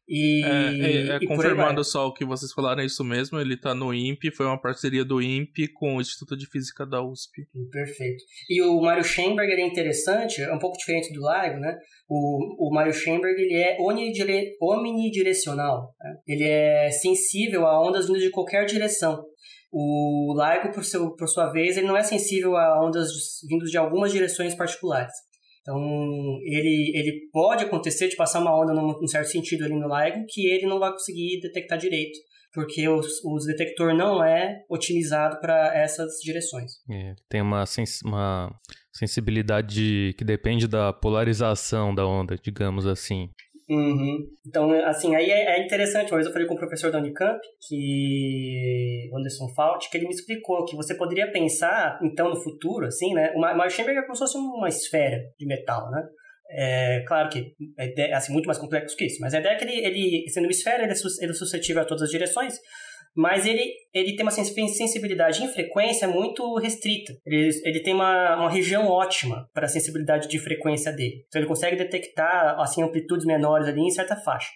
E, 0.09 0.43
É, 0.43 0.49
é, 0.49 1.07
é 1.09 1.17
e 1.21 1.27
confirmando 1.27 1.83
só 1.83 2.07
o 2.07 2.13
que 2.13 2.25
vocês 2.25 2.51
falaram, 2.51 2.81
é 2.81 2.85
isso 2.85 3.03
mesmo. 3.03 3.39
Ele 3.39 3.55
tá 3.55 3.75
no 3.75 3.93
INPE, 3.93 4.31
foi 4.31 4.47
uma 4.47 4.59
parceria 4.59 5.05
do 5.05 5.21
INPE 5.21 5.67
com 5.73 5.97
o 5.97 6.01
Instituto 6.01 6.35
de 6.35 6.47
Física 6.47 6.83
da 6.83 6.99
USP. 6.99 7.47
Perfeito. 7.71 8.23
E 8.49 8.59
o 8.63 8.81
Mário 8.81 9.03
Schoenberg 9.03 9.51
ele 9.51 9.61
é 9.61 9.67
interessante, 9.67 10.41
é 10.41 10.51
um 10.51 10.57
pouco 10.57 10.77
diferente 10.77 11.13
do 11.13 11.19
LIGO, 11.19 11.59
né? 11.59 11.77
O, 12.09 12.67
o 12.67 12.73
Mário 12.73 12.91
Schoenberg 12.91 13.39
ele 13.39 13.55
é 13.55 13.77
onidire, 13.79 14.57
omnidirecional. 14.59 15.93
Né? 15.99 16.15
Ele 16.27 16.43
é 16.43 16.89
sensível 16.89 17.67
a 17.67 17.79
ondas 17.79 18.07
vindas 18.07 18.23
de 18.23 18.31
qualquer 18.31 18.65
direção. 18.65 19.23
O 19.71 20.33
LIGO, 20.33 20.73
por, 20.73 20.83
seu, 20.83 21.15
por 21.15 21.27
sua 21.27 21.51
vez, 21.51 21.77
ele 21.77 21.85
não 21.85 21.95
é 21.95 22.01
sensível 22.01 22.57
a 22.57 22.83
ondas 22.83 23.09
vindas 23.47 23.69
de 23.69 23.77
algumas 23.77 24.11
direções 24.11 24.55
particulares. 24.55 25.13
Então, 25.69 26.39
ele, 26.43 26.91
ele 26.95 27.29
pode 27.31 27.63
acontecer 27.63 28.07
de 28.07 28.15
passar 28.15 28.39
uma 28.39 28.59
onda 28.59 28.73
num, 28.73 28.99
num 28.99 29.07
certo 29.07 29.27
sentido 29.27 29.65
ali 29.65 29.75
no 29.75 29.87
LIGO 29.87 30.25
que 30.27 30.47
ele 30.47 30.65
não 30.65 30.79
vai 30.79 30.91
conseguir 30.91 31.39
detectar 31.41 31.77
direito, 31.77 32.17
porque 32.51 32.87
o, 32.87 32.99
o 32.99 33.37
detector 33.45 33.93
não 33.93 34.23
é 34.23 34.63
otimizado 34.67 35.39
para 35.39 35.77
essas 35.77 36.13
direções. 36.23 36.71
É, 36.89 37.13
tem 37.29 37.41
uma, 37.41 37.67
sens 37.67 38.01
uma 38.03 38.51
sensibilidade 38.91 40.15
que 40.17 40.23
depende 40.23 40.67
da 40.67 40.91
polarização 40.91 41.93
da 41.93 42.03
onda, 42.03 42.35
digamos 42.35 42.87
assim. 42.87 43.29
Uhum. 43.69 44.25
Então, 44.47 44.71
assim, 44.85 45.15
aí 45.15 45.29
é, 45.29 45.59
é 45.59 45.63
interessante. 45.63 46.11
Uma 46.11 46.17
vez 46.17 46.25
eu 46.25 46.33
falei 46.33 46.47
com 46.47 46.55
o 46.55 46.57
professor 46.57 46.91
da 46.91 46.97
Unicamp, 46.97 47.39
que 47.67 49.09
Anderson 49.15 49.47
Fault, 49.55 49.89
que 49.89 49.97
ele 49.97 50.07
me 50.07 50.13
explicou 50.13 50.65
que 50.65 50.75
você 50.75 50.95
poderia 50.95 51.31
pensar, 51.31 51.99
então, 52.01 52.29
no 52.29 52.41
futuro, 52.41 52.87
assim, 52.87 53.13
né? 53.13 53.31
O 53.35 53.39
Mário 53.39 53.69
Schoenberg 53.69 53.99
é 53.99 54.01
como 54.01 54.15
se 54.15 54.19
fosse 54.19 54.37
uma 54.37 54.67
esfera 54.67 55.17
de 55.37 55.45
metal, 55.45 55.91
né? 55.91 56.03
É, 56.51 57.03
claro 57.07 57.29
que 57.29 57.53
é 57.77 58.11
assim, 58.11 58.33
muito 58.33 58.47
mais 58.47 58.57
complexo 58.57 58.97
que 58.97 59.05
isso, 59.05 59.21
mas 59.21 59.35
a 59.35 59.39
ideia 59.39 59.53
é 59.53 59.55
que 59.55 59.65
ele, 59.65 59.85
ele 59.85 60.29
sendo 60.29 60.45
uma 60.45 60.51
esfera, 60.51 60.81
ele 60.81 60.91
é, 60.91 60.95
ele 61.21 61.31
é 61.31 61.35
suscetível 61.35 61.83
a 61.83 61.85
todas 61.85 62.01
as 62.01 62.09
direções, 62.09 62.55
mas 63.15 63.45
ele, 63.45 63.63
ele 63.93 64.15
tem 64.15 64.23
uma 64.25 64.31
sens- 64.31 64.53
sensibilidade 64.53 65.43
em 65.43 65.47
frequência 65.47 66.07
muito 66.07 66.57
restrita. 66.57 67.13
Ele, 67.25 67.49
ele 67.63 67.81
tem 67.81 67.93
uma, 67.93 68.35
uma 68.35 68.49
região 68.49 68.87
ótima 68.87 69.49
para 69.53 69.65
a 69.65 69.69
sensibilidade 69.69 70.27
de 70.27 70.39
frequência 70.39 70.91
dele. 70.91 71.23
Então 71.27 71.41
ele 71.41 71.47
consegue 71.47 71.75
detectar 71.75 72.59
assim, 72.59 72.83
amplitudes 72.83 73.25
menores 73.25 73.67
ali 73.67 73.81
em 73.81 73.91
certa 73.91 74.15
faixa. 74.15 74.49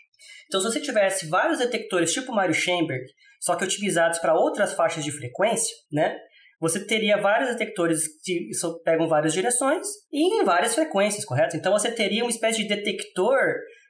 Então 0.47 0.61
se 0.61 0.67
você 0.67 0.79
tivesse 0.79 1.27
vários 1.27 1.59
detectores 1.59 2.13
tipo 2.13 2.31
o 2.31 2.35
Mário 2.35 2.53
Schoenberg, 2.53 3.03
só 3.41 3.55
que 3.55 3.63
otimizados 3.65 4.19
para 4.19 4.33
outras 4.33 4.73
faixas 4.73 5.03
de 5.03 5.11
frequência, 5.11 5.75
né? 5.91 6.17
Você 6.61 6.85
teria 6.85 7.17
vários 7.17 7.49
detectores 7.49 8.07
que 8.23 8.49
pegam 8.85 9.05
várias 9.09 9.33
direções 9.33 9.85
e 10.09 10.39
em 10.39 10.45
várias 10.45 10.73
frequências, 10.73 11.25
correto? 11.25 11.57
Então 11.57 11.73
você 11.73 11.91
teria 11.91 12.23
uma 12.23 12.29
espécie 12.29 12.61
de 12.61 12.69
detector 12.69 13.37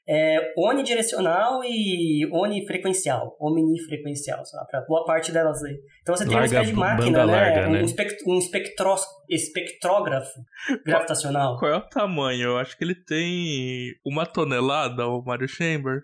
é, 0.08 0.54
onidirecional 0.58 1.64
e 1.64 2.28
onifrequencial, 2.32 3.38
omnifrequencial, 3.40 4.46
sei 4.46 4.60
lá, 4.60 4.66
para 4.66 4.82
boa 4.82 5.06
parte 5.06 5.32
delas 5.32 5.64
aí. 5.64 5.78
Então 6.02 6.16
você 6.16 6.26
tem 6.26 6.34
uma 6.34 6.42
Larga 6.42 6.56
espécie 6.56 6.74
de 6.74 6.80
máquina, 6.80 7.26
né? 7.26 7.34
larga, 7.34 7.70
né? 7.70 7.82
Um, 7.82 7.86
espect, 7.86 8.30
um 8.30 8.38
espectro, 8.38 8.96
espectrógrafo 9.30 10.42
gravitacional. 10.86 11.58
Qual 11.58 11.72
é 11.72 11.78
o 11.78 11.82
tamanho? 11.82 12.50
Eu 12.50 12.58
acho 12.58 12.78
que 12.78 12.84
ele 12.84 12.96
tem 12.96 13.94
uma 14.06 14.26
tonelada, 14.26 15.08
o 15.08 15.24
Mario 15.24 15.48
Chamber. 15.48 16.04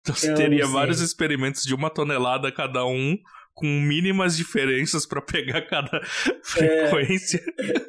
Então 0.00 0.14
você 0.14 0.30
Eu 0.30 0.34
teria 0.34 0.66
vários 0.66 1.00
experimentos 1.00 1.62
de 1.62 1.74
uma 1.74 1.90
tonelada 1.90 2.50
cada 2.52 2.84
um, 2.84 3.16
com 3.56 3.66
mínimas 3.66 4.36
diferenças 4.36 5.06
pra 5.06 5.22
pegar 5.22 5.62
cada 5.62 6.02
frequência. 6.42 7.42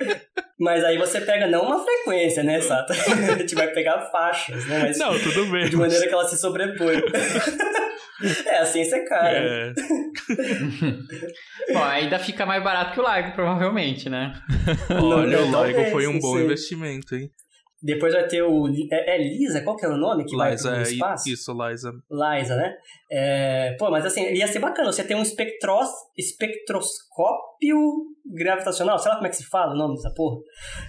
Mas 0.57 0.83
aí 0.83 0.97
você 0.97 1.19
pega 1.21 1.45
não 1.45 1.61
uma 1.63 1.83
frequência, 1.83 2.41
né, 2.41 2.59
Sato? 2.61 2.93
A 2.95 3.37
gente 3.37 3.53
vai 3.53 3.67
pegar 3.67 4.09
faixas, 4.09 4.65
né? 4.65 4.79
Mas 4.83 4.97
Não, 4.97 5.19
tudo 5.19 5.45
bem. 5.51 5.69
de 5.69 5.75
maneira 5.75 6.07
que 6.07 6.13
ela 6.13 6.27
se 6.27 6.37
sobrepõe. 6.37 6.95
é, 8.47 8.57
a 8.59 8.65
ciência 8.65 8.95
é 8.95 9.05
cara. 9.05 9.37
É, 9.37 9.73
Bom, 11.71 11.83
ainda 11.83 12.17
fica 12.17 12.45
mais 12.45 12.63
barato 12.63 12.93
que 12.93 12.99
o 13.01 13.03
Largo, 13.03 13.35
provavelmente, 13.35 14.09
né? 14.09 14.33
olha, 14.89 15.41
o 15.41 15.65
LIGO 15.65 15.91
foi 15.91 16.07
um 16.07 16.17
bom 16.17 16.35
sei. 16.35 16.45
investimento, 16.45 17.13
hein? 17.13 17.29
Depois 17.81 18.11
vai 18.11 18.27
ter 18.27 18.41
o. 18.41 18.67
É, 18.91 19.15
é 19.15 19.17
Lisa? 19.19 19.61
Qual 19.61 19.77
que 19.77 19.85
é 19.85 19.89
o 19.89 19.97
nome 19.97 20.25
que 20.25 20.35
vai 20.35 20.51
Liza, 20.51 20.71
pro 20.71 20.79
é, 20.79 20.83
espaço? 20.83 21.29
isso, 21.29 21.53
Liza. 21.53 21.93
Liza, 22.09 22.55
né? 22.55 22.75
É, 23.09 23.75
pô, 23.79 23.89
mas 23.89 24.05
assim, 24.05 24.23
ia 24.33 24.47
ser 24.47 24.59
bacana. 24.59 24.91
Você 24.91 25.03
tem 25.03 25.15
um 25.15 25.21
espectros, 25.21 25.87
espectroscópio 26.17 27.77
gravitacional, 28.29 28.99
sei 28.99 29.09
lá 29.09 29.15
como 29.15 29.27
é 29.27 29.29
que 29.29 29.37
se 29.37 29.45
fala 29.45 29.73
o 29.73 29.77
nome 29.77 29.95
dessa 29.95 30.13
porra. 30.13 30.37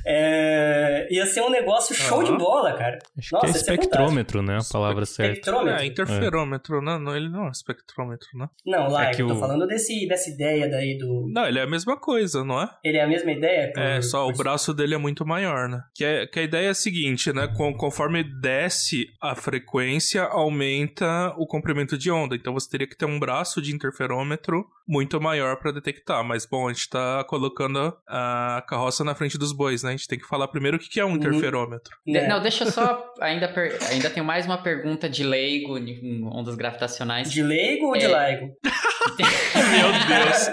É, 0.04 1.06
ia 1.10 1.24
ser 1.26 1.40
um 1.42 1.50
negócio 1.50 1.94
show 1.94 2.22
de 2.24 2.30
Aham. 2.30 2.38
bola, 2.38 2.72
cara. 2.76 2.98
Acho 3.16 3.32
Nossa, 3.34 3.46
que 3.46 3.52
é 3.52 3.58
é 3.58 3.60
espectrômetro, 3.60 4.42
né? 4.42 4.58
A 4.60 4.72
palavra 4.72 5.06
certa. 5.06 5.32
Espectrômetro? 5.34 5.80
É, 5.80 5.86
interferômetro, 5.86 6.82
né? 6.82 6.98
Não, 6.98 7.16
ele 7.16 7.28
não 7.28 7.46
é 7.46 7.50
espectrômetro, 7.50 8.26
né? 8.34 8.48
Não, 8.66 8.88
lá, 8.88 9.04
É 9.10 9.10
que 9.14 9.22
eu 9.22 9.28
tô 9.28 9.34
o- 9.34 9.38
falando 9.38 9.66
desse, 9.68 10.06
dessa 10.08 10.28
ideia 10.30 10.68
daí 10.68 10.98
do. 10.98 11.28
Não, 11.32 11.46
ele 11.46 11.60
é 11.60 11.62
a 11.62 11.66
mesma 11.66 11.96
coisa, 11.96 12.42
não 12.44 12.60
é? 12.60 12.68
Ele 12.82 12.98
é 12.98 13.02
a 13.02 13.06
mesma 13.08 13.30
ideia? 13.30 13.72
Por- 13.72 13.80
É, 13.82 14.02
só 14.02 14.26
o 14.26 14.32
braço 14.32 14.74
dele 14.74 14.94
é 14.96 14.98
muito 14.98 15.24
maior, 15.24 15.68
né? 15.68 15.80
Que, 15.94 16.04
é, 16.04 16.26
que 16.26 16.40
a 16.40 16.42
ideia 16.42 16.66
é 16.66 16.70
a 16.70 16.74
seguinte, 16.74 17.32
né? 17.32 17.46
Com- 17.56 17.72
conforme 17.72 18.24
desce 18.40 19.06
a 19.22 19.36
frequência, 19.36 20.24
aumenta 20.24 21.32
o 21.36 21.46
comprimento 21.46 21.96
de 21.96 22.07
onda. 22.10 22.34
Então 22.36 22.52
você 22.52 22.68
teria 22.70 22.86
que 22.86 22.96
ter 22.96 23.04
um 23.04 23.18
braço 23.18 23.60
de 23.62 23.74
interferômetro 23.74 24.66
muito 24.86 25.20
maior 25.20 25.56
para 25.56 25.72
detectar. 25.72 26.22
Mas, 26.24 26.46
bom, 26.46 26.68
a 26.68 26.72
gente 26.72 26.88
tá 26.88 27.24
colocando 27.24 27.96
a 28.06 28.64
carroça 28.68 29.04
na 29.04 29.14
frente 29.14 29.36
dos 29.38 29.52
bois, 29.52 29.82
né? 29.82 29.90
A 29.90 29.96
gente 29.96 30.08
tem 30.08 30.18
que 30.18 30.26
falar 30.26 30.48
primeiro 30.48 30.76
o 30.76 30.80
que 30.80 30.98
é 31.00 31.04
um 31.04 31.10
Uhum. 31.10 31.16
interferômetro. 31.16 31.96
De- 32.06 32.12
né? 32.12 32.26
Não, 32.28 32.40
deixa 32.40 32.64
eu 32.64 32.70
só. 32.70 33.12
Ainda, 33.20 33.48
per- 33.48 33.78
ainda 33.90 34.08
tenho 34.10 34.24
mais 34.24 34.46
uma 34.46 34.58
pergunta 34.62 35.08
de 35.08 35.22
leigo 35.24 35.76
em 35.78 36.24
ondas 36.24 36.54
gravitacionais. 36.56 37.30
De 37.30 37.42
leigo 37.42 37.86
ou 37.86 37.96
de 37.98 38.04
É. 38.04 38.08
laigo? 38.08 38.46
Meu 39.70 39.92
Deus! 39.92 40.48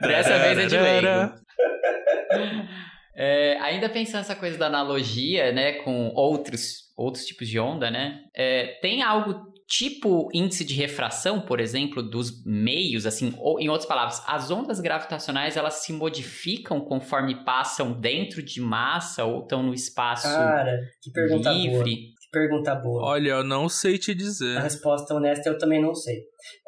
Dessa 0.00 0.38
vez 0.38 0.58
é 0.58 0.66
de 0.66 0.78
leigo. 0.78 1.42
É, 3.14 3.58
ainda 3.60 3.90
pensando 3.90 4.16
nessa 4.20 4.34
coisa 4.34 4.56
da 4.56 4.66
analogia, 4.68 5.52
né, 5.52 5.72
com 5.82 6.08
outros, 6.14 6.90
outros 6.96 7.26
tipos 7.26 7.46
de 7.46 7.60
onda, 7.60 7.90
né? 7.90 8.20
é, 8.34 8.78
tem 8.80 9.02
algo 9.02 9.51
tipo 9.72 10.28
índice 10.34 10.66
de 10.66 10.74
refração, 10.74 11.40
por 11.40 11.58
exemplo, 11.58 12.02
dos 12.02 12.44
meios, 12.44 13.06
assim, 13.06 13.34
ou 13.38 13.58
em 13.58 13.70
outras 13.70 13.88
palavras, 13.88 14.22
as 14.26 14.50
ondas 14.50 14.80
gravitacionais 14.80 15.56
elas 15.56 15.76
se 15.76 15.94
modificam 15.94 16.78
conforme 16.78 17.42
passam 17.42 17.98
dentro 17.98 18.42
de 18.42 18.60
massa 18.60 19.24
ou 19.24 19.40
estão 19.40 19.62
no 19.62 19.72
espaço 19.72 20.24
Cara, 20.28 20.78
que 21.02 21.10
pergunta 21.10 21.50
boa. 21.50 21.54
livre. 21.62 21.94
Que 21.94 22.30
pergunta 22.30 22.74
boa. 22.74 23.02
Olha, 23.02 23.30
eu 23.30 23.44
não 23.44 23.66
sei 23.66 23.96
te 23.96 24.10
A 24.10 24.14
dizer. 24.14 24.60
resposta 24.60 25.14
honesta 25.14 25.48
eu 25.48 25.56
também 25.56 25.80
não 25.80 25.94
sei. 25.94 26.18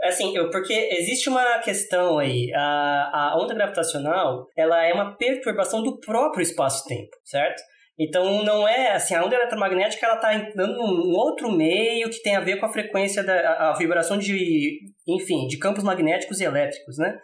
Assim, 0.04 0.34
eu, 0.34 0.48
porque 0.48 0.72
existe 0.72 1.28
uma 1.28 1.58
questão 1.58 2.18
aí. 2.18 2.50
A, 2.54 3.32
a 3.32 3.38
onda 3.38 3.52
gravitacional, 3.52 4.46
ela 4.56 4.82
é 4.82 4.94
uma 4.94 5.14
perturbação 5.14 5.82
do 5.82 6.00
próprio 6.00 6.42
espaço-tempo, 6.42 7.10
certo? 7.22 7.62
Então 7.98 8.42
não 8.42 8.66
é 8.66 8.92
assim, 8.92 9.14
a 9.14 9.24
onda 9.24 9.36
eletromagnética 9.36 10.04
ela 10.04 10.16
está 10.16 10.34
entrando 10.34 10.74
num 10.74 11.14
outro 11.14 11.50
meio 11.50 12.10
que 12.10 12.22
tem 12.22 12.34
a 12.34 12.40
ver 12.40 12.58
com 12.58 12.66
a 12.66 12.72
frequência 12.72 13.22
da 13.22 13.70
a, 13.70 13.76
vibração 13.76 14.18
de, 14.18 14.80
enfim, 15.06 15.46
de 15.46 15.58
campos 15.58 15.84
magnéticos 15.84 16.40
e 16.40 16.44
elétricos, 16.44 16.98
né? 16.98 17.16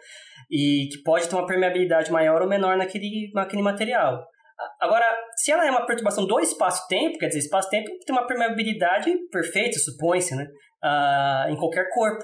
E 0.49 0.87
que 0.91 1.03
pode 1.03 1.27
ter 1.27 1.35
uma 1.35 1.45
permeabilidade 1.45 2.11
maior 2.11 2.41
ou 2.41 2.47
menor 2.47 2.77
naquele, 2.77 3.31
naquele 3.33 3.61
material. 3.61 4.23
Agora, 4.79 5.05
se 5.35 5.51
ela 5.51 5.65
é 5.65 5.71
uma 5.71 5.85
perturbação 5.85 6.25
do 6.25 6.39
espaço-tempo, 6.39 7.17
quer 7.17 7.27
dizer, 7.27 7.39
espaço-tempo 7.39 7.89
tem 8.05 8.15
uma 8.15 8.27
permeabilidade 8.27 9.11
perfeita, 9.31 9.77
supõe-se, 9.79 10.35
né? 10.35 10.45
Ah, 10.83 11.45
em 11.49 11.55
qualquer 11.55 11.89
corpo. 11.93 12.23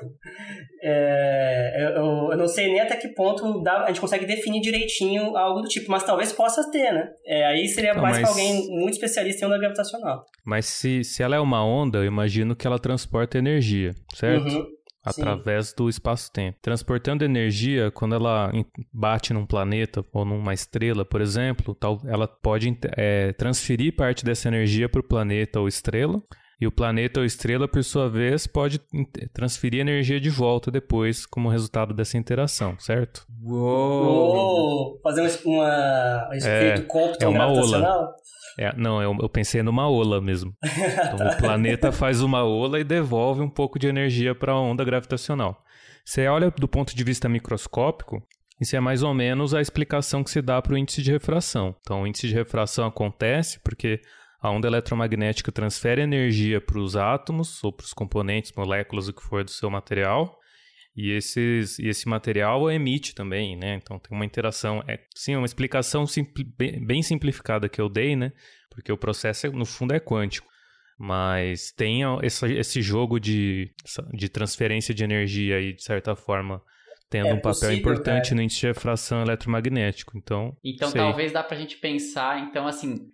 É, 0.82 1.76
eu, 1.98 2.32
eu- 2.32 2.38
não 2.38 2.48
sei 2.48 2.68
nem 2.68 2.80
até 2.80 2.96
que 2.96 3.10
ponto 3.10 3.62
dá- 3.62 3.84
a 3.84 3.88
gente 3.88 4.02
consegue 4.02 4.26
definir 4.26 4.62
direitinho 4.62 5.36
algo 5.38 5.62
do 5.62 5.68
tipo, 5.68 5.92
mas 5.92 6.04
talvez 6.04 6.32
possa 6.32 6.70
ter, 6.72 6.92
né? 6.92 7.10
É, 7.26 7.46
aí 7.46 7.68
seria 7.68 7.94
Não, 7.94 8.02
mais 8.02 8.18
mas- 8.18 8.22
para 8.22 8.30
alguém 8.32 8.68
muito 8.80 8.94
especialista 8.94 9.44
em 9.46 9.48
onda 9.48 9.58
gravitacional. 9.60 10.26
Mas 10.46 10.66
se, 10.66 11.04
se 11.04 11.22
ela 11.22 11.36
é 11.36 11.40
uma 11.40 11.64
onda, 11.66 12.00
eu 12.00 12.06
imagino 12.06 12.56
que 12.56 12.66
ela 12.66 12.80
transporta 12.80 13.38
energia, 13.38 13.94
certo? 14.16 14.44
Uhum, 14.46 14.64
sim. 14.66 14.78
Através 15.06 15.72
do 15.74 15.88
espaço-tempo. 15.88 16.58
Transportando 16.62 17.24
energia, 17.24 17.90
quando 17.92 18.14
ela 18.16 18.52
bate 18.94 19.32
num 19.34 19.46
planeta 19.46 20.04
ou 20.12 20.26
numa 20.26 20.54
estrela, 20.54 21.06
por 21.06 21.22
exemplo, 21.22 21.74
tal, 21.74 22.00
ela 22.08 22.28
pode 22.28 22.78
é, 22.98 23.32
transferir 23.34 23.96
parte 23.96 24.26
dessa 24.26 24.48
energia 24.50 24.90
para 24.90 25.00
o 25.00 25.04
planeta 25.08 25.60
ou 25.62 25.68
estrela. 25.68 26.22
E 26.60 26.66
o 26.66 26.72
planeta 26.72 27.20
ou 27.20 27.26
estrela, 27.26 27.68
por 27.68 27.84
sua 27.84 28.10
vez, 28.10 28.48
pode 28.48 28.82
transferir 29.32 29.80
energia 29.80 30.20
de 30.20 30.30
volta 30.30 30.72
depois, 30.72 31.24
como 31.24 31.50
resultado 31.50 31.94
dessa 31.94 32.18
interação, 32.18 32.76
certo? 32.80 33.28
Ou 33.46 35.00
fazer 35.04 35.22
um, 35.22 35.52
uma, 35.52 36.30
um 36.32 36.34
efeito 36.34 36.88
Compton 36.88 37.26
é 37.26 37.28
uma 37.28 37.46
gravitacional. 37.46 38.16
É, 38.60 38.76
não, 38.76 39.00
eu, 39.04 39.16
eu 39.22 39.30
pensei 39.30 39.62
numa 39.62 39.88
ola 39.88 40.20
mesmo. 40.20 40.54
Então, 41.14 41.28
o 41.28 41.38
planeta 41.38 41.92
faz 41.92 42.22
uma 42.22 42.44
ola 42.44 42.80
e 42.80 42.84
devolve 42.84 43.42
um 43.42 43.50
pouco 43.50 43.78
de 43.78 43.88
energia 43.88 44.34
para 44.34 44.52
a 44.52 44.60
onda 44.60 44.84
gravitacional. 44.84 45.64
Você 46.04 46.28
olha 46.28 46.50
do 46.50 46.68
ponto 46.68 46.96
de 46.96 47.04
vista 47.04 47.30
microscópico, 47.30 48.22
isso 48.60 48.76
é 48.76 48.80
mais 48.80 49.04
ou 49.04 49.14
menos 49.14 49.54
a 49.54 49.62
explicação 49.62 50.24
que 50.24 50.32
se 50.32 50.42
dá 50.42 50.60
para 50.62 50.74
o 50.74 50.78
índice 50.78 51.02
de 51.04 51.12
refração. 51.12 51.76
Então, 51.82 52.02
o 52.02 52.08
índice 52.08 52.28
de 52.28 52.34
refração 52.34 52.88
acontece 52.88 53.60
porque 53.60 54.02
A 54.40 54.52
onda 54.52 54.68
eletromagnética 54.68 55.52
transfere 55.52 56.02
energia 56.02 56.62
para 56.62 56.80
os 56.80 56.96
átomos 56.96 57.64
ou 57.64 57.72
para 57.72 57.86
os 57.86 57.94
componentes, 57.94 58.52
moléculas, 58.56 59.08
o 59.08 59.14
que 59.14 59.24
for 59.24 59.44
do 59.44 59.50
seu 59.50 59.70
material. 59.70 60.38
E, 60.96 61.12
esses, 61.12 61.78
e 61.78 61.88
esse 61.88 62.08
material 62.08 62.72
emite 62.72 63.14
também, 63.14 63.56
né? 63.56 63.76
Então 63.76 64.00
tem 64.00 64.16
uma 64.16 64.26
interação. 64.26 64.84
É, 64.88 65.00
sim, 65.16 65.36
uma 65.36 65.46
explicação 65.46 66.08
simpli, 66.08 66.44
bem, 66.44 66.84
bem, 66.84 67.04
simplificada 67.04 67.70
que 67.70 67.80
eu 67.80 67.88
dei, 67.88 68.16
né? 68.16 68.32
Porque 68.70 68.92
o 68.92 68.98
processo, 68.98 69.46
é, 69.46 69.50
no 69.50 69.66
fundo, 69.66 69.94
é 69.94 70.00
quântico. 70.00 70.48
Mas 70.98 71.72
tem 71.72 72.02
esse, 72.24 72.52
esse 72.54 72.82
jogo 72.82 73.20
de, 73.20 73.72
de 74.14 74.30
transferência 74.30 74.94
de 74.94 75.04
energia 75.04 75.58
aí, 75.58 75.74
de 75.74 75.84
certa 75.84 76.16
forma, 76.16 76.60
tendo 77.10 77.28
é 77.28 77.34
um 77.34 77.38
papel 77.38 77.52
possível, 77.52 77.78
importante 77.78 78.34
no 78.34 78.42
índice 78.42 78.62
de 78.62 78.68
refração 78.68 79.22
eletromagnético. 79.22 80.18
Então, 80.18 80.58
então 80.64 80.90
sei. 80.90 81.00
talvez 81.00 81.32
dá 81.32 81.44
pra 81.44 81.56
gente 81.56 81.78
pensar, 81.78 82.40
então 82.40 82.68
assim, 82.68 83.12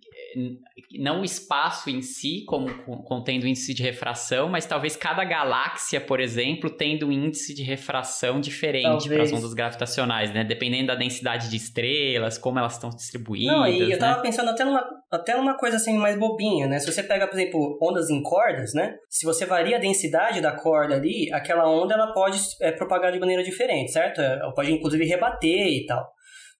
não 0.98 1.20
o 1.20 1.24
espaço 1.24 1.90
em 1.90 2.02
si, 2.02 2.44
como 2.46 2.68
contendo 3.04 3.46
índice 3.46 3.74
de 3.74 3.82
refração, 3.82 4.48
mas 4.48 4.66
talvez 4.66 4.96
cada 4.96 5.24
galáxia, 5.24 6.00
por 6.00 6.20
exemplo, 6.20 6.70
tendo 6.70 7.06
um 7.06 7.12
índice 7.12 7.54
de 7.54 7.62
refração 7.62 8.40
diferente 8.40 9.08
para 9.08 9.22
as 9.22 9.32
ondas 9.32 9.54
gravitacionais, 9.54 10.32
né? 10.32 10.44
Dependendo 10.44 10.88
da 10.88 10.94
densidade 10.94 11.48
de 11.48 11.56
estrelas, 11.56 12.38
como 12.38 12.58
elas 12.58 12.74
estão 12.74 12.90
distribuídas. 12.90 13.54
Não, 13.54 13.66
e 13.66 13.82
eu 13.82 13.88
né? 13.88 13.96
tava 13.96 14.22
pensando 14.22 14.50
até 14.50 14.64
numa, 14.64 14.84
até 15.10 15.36
numa 15.36 15.56
coisa 15.56 15.76
assim 15.76 15.96
mais 15.96 16.18
bobinha, 16.18 16.66
né? 16.66 16.78
Se 16.78 16.90
você 16.90 17.02
pega, 17.02 17.26
por 17.26 17.38
exemplo, 17.38 17.78
ondas 17.82 18.10
em 18.10 18.22
cordas, 18.22 18.72
né? 18.74 18.94
Se 19.08 19.24
você 19.24 19.46
varia 19.46 19.76
a 19.76 19.80
densidade 19.80 20.40
da 20.40 20.52
corda 20.52 20.94
ali, 20.94 21.32
aquela 21.32 21.68
onda 21.68 21.94
ela 21.94 22.12
pode 22.12 22.38
é, 22.60 22.72
propagar 22.72 23.12
de 23.12 23.18
maneira 23.18 23.42
diferente, 23.42 23.92
certo? 23.92 24.20
Ela 24.20 24.52
pode 24.52 24.72
inclusive 24.72 25.04
rebater 25.04 25.66
e 25.66 25.86
tal. 25.86 26.04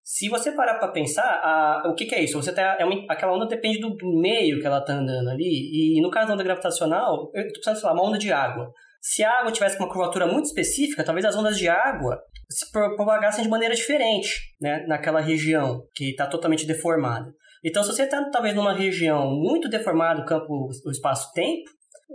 Se 0.07 0.29
você 0.29 0.51
parar 0.51 0.75
para 0.75 0.89
pensar, 0.89 1.23
a, 1.23 1.89
o 1.89 1.95
que, 1.95 2.05
que, 2.05 2.13
é 2.13 2.23
isso? 2.23 2.39
Você 2.39 2.53
tá, 2.53 2.77
é 2.79 2.85
uma, 2.85 3.03
aquela 3.09 3.33
onda 3.33 3.47
depende 3.47 3.79
do, 3.79 3.89
do, 3.89 4.21
meio 4.21 4.61
que 4.61 4.67
ela 4.67 4.79
tá 4.79 4.93
andando 4.93 5.29
ali. 5.31 5.97
E 5.97 5.99
no 5.99 6.11
caso 6.11 6.27
da 6.27 6.35
onda 6.35 6.43
gravitacional, 6.43 7.31
eu 7.33 7.47
tô 7.47 7.53
precisando 7.53 7.81
falar, 7.81 7.95
uma 7.95 8.07
onda 8.07 8.19
de 8.19 8.31
água. 8.31 8.71
Se 9.01 9.23
a 9.23 9.39
água 9.39 9.51
tivesse 9.51 9.79
uma 9.79 9.89
curvatura 9.89 10.27
muito 10.27 10.45
específica, 10.45 11.03
talvez 11.03 11.25
as 11.25 11.35
ondas 11.35 11.57
de 11.57 11.67
água 11.67 12.21
se 12.47 12.71
propagassem 12.71 13.43
de 13.43 13.49
maneira 13.49 13.73
diferente, 13.73 14.29
né? 14.61 14.85
Naquela 14.87 15.19
região 15.19 15.81
que 15.95 16.11
está 16.11 16.27
totalmente 16.27 16.67
deformada. 16.67 17.33
Então, 17.63 17.81
se 17.81 17.91
você 17.91 18.03
está 18.03 18.29
talvez 18.29 18.53
numa 18.53 18.75
região 18.75 19.31
muito 19.31 19.67
deformada, 19.67 20.21
o 20.21 20.25
campo, 20.25 20.69
o 20.85 20.91
espaço-tempo, 20.91 21.63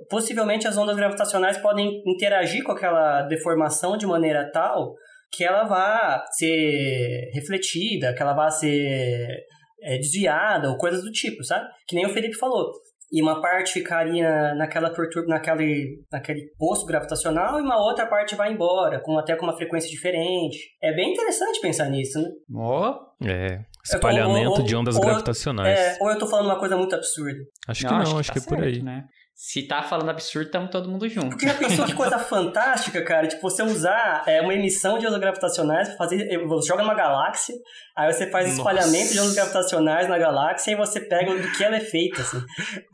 possivelmente 0.09 0.69
as 0.69 0.79
ondas 0.79 0.95
gravitacionais 0.95 1.59
podem 1.59 2.01
interagir 2.07 2.63
com 2.63 2.71
aquela 2.71 3.23
deformação 3.23 3.97
de 3.97 4.07
maneira 4.07 4.49
tal 4.53 4.95
que 5.33 5.45
ela 5.45 5.65
vá 5.65 6.25
ser 6.33 7.31
refletida, 7.33 8.15
que 8.15 8.23
ela 8.23 8.35
vá 8.35 8.51
ser 8.51 9.45
é, 9.83 9.97
desviada 9.97 10.69
ou 10.69 10.77
coisas 10.77 11.03
do 11.03 11.11
tipo, 11.11 11.45
sabe? 11.45 11.67
Que 11.87 11.97
nem 11.97 12.07
o 12.07 12.11
Felipe 12.11 12.37
falou. 12.37 12.71
E 13.13 13.21
uma 13.21 13.41
parte 13.41 13.73
ficaria 13.73 14.55
naquela 14.55 14.91
perturb... 14.91 15.27
naquele, 15.27 16.05
naquele 16.13 16.49
posto 16.57 16.87
gravitacional 16.87 17.59
e 17.59 17.63
uma 17.63 17.77
outra 17.77 18.07
parte 18.07 18.37
vai 18.37 18.53
embora, 18.53 19.01
com 19.01 19.19
até 19.19 19.35
com 19.35 19.47
uma 19.47 19.57
frequência 19.57 19.91
diferente. 19.91 20.59
É 20.81 20.95
bem 20.95 21.13
interessante 21.13 21.61
pensar 21.61 21.89
nisso, 21.89 22.21
né? 22.21 22.29
Ó. 22.55 22.91
Oh. 22.91 23.27
É. 23.27 23.65
Espalhamento 23.85 24.51
ou, 24.51 24.59
ou, 24.59 24.65
de 24.65 24.77
ondas 24.77 24.95
ou, 24.95 25.01
gravitacionais. 25.01 25.79
É, 25.79 25.99
ou 26.01 26.11
eu 26.11 26.19
tô 26.19 26.27
falando 26.27 26.47
uma 26.47 26.59
coisa 26.59 26.77
muito 26.77 26.95
absurda. 26.95 27.41
Acho 27.67 27.81
que 27.81 27.93
não, 27.93 28.01
acho, 28.01 28.19
acho 28.19 28.33
que, 28.33 28.41
tá 28.41 28.47
que 28.47 28.55
é 28.55 28.57
por 28.57 28.65
aí. 28.65 28.83
Né? 28.83 29.05
Se 29.43 29.63
tá 29.63 29.83
falando 29.83 30.11
absurdo, 30.11 30.49
estamos 30.49 30.71
todo 30.71 30.91
mundo 30.91 31.09
junto. 31.09 31.31
Porque 31.31 31.47
já 31.47 31.55
pensou 31.55 31.87
que 31.87 31.95
coisa 31.95 32.19
fantástica, 32.21 33.03
cara? 33.03 33.27
Tipo, 33.27 33.41
você 33.41 33.63
usar 33.63 34.23
é, 34.27 34.43
uma 34.43 34.53
emissão 34.53 34.99
de 34.99 35.07
ondas 35.07 35.19
gravitacionais 35.19 35.89
pra 35.89 35.97
fazer. 35.97 36.39
Você 36.47 36.69
joga 36.69 36.83
numa 36.83 36.93
galáxia, 36.93 37.55
aí 37.97 38.13
você 38.13 38.31
faz 38.31 38.45
Nossa. 38.45 38.59
espalhamento 38.59 39.15
de 39.15 39.19
ondas 39.19 39.35
gravitacionais 39.35 40.07
na 40.11 40.19
galáxia 40.19 40.73
e 40.73 40.77
você 40.77 41.01
pega 41.01 41.35
do 41.35 41.51
que 41.53 41.65
ela 41.65 41.77
é 41.77 41.81
feita, 41.81 42.21
assim. 42.21 42.39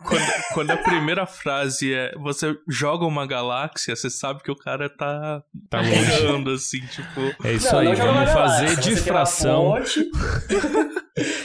Quando, 0.05 0.25
quando 0.55 0.71
a 0.71 0.77
primeira 0.77 1.27
frase 1.27 1.93
é 1.93 2.13
você 2.17 2.57
joga 2.69 3.05
uma 3.05 3.27
galáxia, 3.27 3.97
você 3.97 4.09
sabe 4.09 4.41
que 4.45 4.51
o 4.53 4.57
cara 4.57 4.89
tá, 4.89 5.43
tá 5.69 5.81
longe. 5.81 6.55
assim, 6.55 6.81
tipo. 6.87 7.45
É 7.45 7.55
isso 7.55 7.73
não, 7.73 7.81
aí, 7.81 7.89
não 7.89 7.97
vamos 7.97 8.31
fazer 8.33 8.77
difração. 8.77 9.75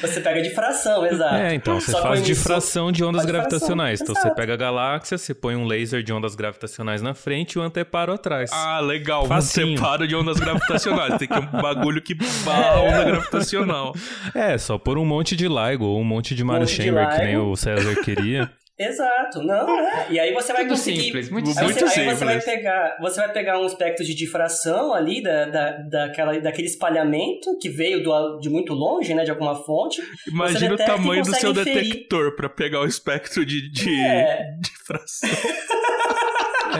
Você 0.01 0.19
pega 0.19 0.41
difração, 0.41 1.05
exato. 1.05 1.35
É, 1.35 1.53
então, 1.53 1.79
você 1.79 1.91
Só 1.91 2.01
faz 2.01 2.21
difração 2.21 2.91
de 2.91 3.03
ondas 3.05 3.25
gravitacionais. 3.25 4.01
Então, 4.01 4.13
você 4.13 4.29
pega 4.31 4.53
a 4.53 4.57
galáxia, 4.57 4.90
você 4.99 5.33
põe 5.33 5.55
um 5.55 5.65
laser 5.65 6.03
de 6.03 6.11
ondas 6.11 6.35
gravitacionais 6.35 7.01
na 7.01 7.13
frente 7.13 7.53
e 7.53 7.59
o 7.59 7.61
anteparo 7.61 8.13
atrás. 8.13 8.49
Ah, 8.53 8.79
legal. 8.79 9.25
Facinho. 9.25 9.67
Um 9.67 9.71
anteparo 9.73 10.07
de 10.07 10.15
ondas 10.15 10.39
gravitacionais. 10.39 11.17
Tem 11.17 11.27
que 11.27 11.33
ter 11.33 11.39
um 11.39 11.47
bagulho 11.61 12.01
que 12.01 12.13
barra 12.13 12.71
a 12.71 12.81
onda 12.81 13.03
gravitacional. 13.03 13.95
É, 14.33 14.57
só 14.57 14.77
por 14.77 14.97
um 14.97 15.05
monte 15.05 15.35
de 15.35 15.47
LIGO 15.47 15.85
ou 15.85 15.99
um 15.99 16.03
monte 16.03 16.35
de 16.35 16.43
Mario 16.43 16.67
Chamber, 16.67 17.09
que 17.09 17.23
nem 17.23 17.37
o 17.37 17.55
César 17.55 17.95
queria. 18.03 18.51
Exato, 18.79 19.43
não, 19.43 19.69
é. 19.79 20.07
E 20.09 20.19
aí 20.19 20.33
você 20.33 20.53
vai 20.53 20.63
Tudo 20.63 20.71
conseguir. 20.71 21.03
Simples, 21.03 21.29
muito 21.29 21.49
aí 21.49 21.55
simples. 21.55 21.75
Você, 21.75 21.99
aí 21.99 22.15
você 22.15 22.25
vai 22.25 22.41
pegar, 22.41 22.97
você 22.99 23.19
vai 23.19 23.31
pegar 23.31 23.59
um 23.59 23.65
espectro 23.65 24.03
de 24.03 24.15
difração 24.15 24.93
ali 24.93 25.21
da, 25.21 25.45
da, 25.45 25.71
daquela, 25.89 26.39
daquele 26.39 26.67
espalhamento 26.67 27.57
que 27.59 27.69
veio 27.69 28.01
do, 28.01 28.39
de 28.39 28.49
muito 28.49 28.73
longe, 28.73 29.13
né, 29.13 29.23
de 29.23 29.29
alguma 29.29 29.55
fonte. 29.55 30.01
Imagina 30.27 30.73
o 30.73 30.77
tamanho 30.77 31.23
do 31.23 31.35
seu 31.35 31.51
inferir. 31.51 31.83
detector 31.83 32.35
para 32.35 32.49
pegar 32.49 32.81
o 32.81 32.85
espectro 32.85 33.45
de, 33.45 33.69
de 33.71 33.93
é. 33.99 34.55
difração. 34.59 35.29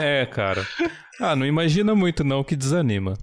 é, 0.00 0.26
cara. 0.26 0.66
Ah, 1.20 1.36
não 1.36 1.46
imagina 1.46 1.94
muito 1.94 2.24
não 2.24 2.42
que 2.42 2.56
desanima. 2.56 3.14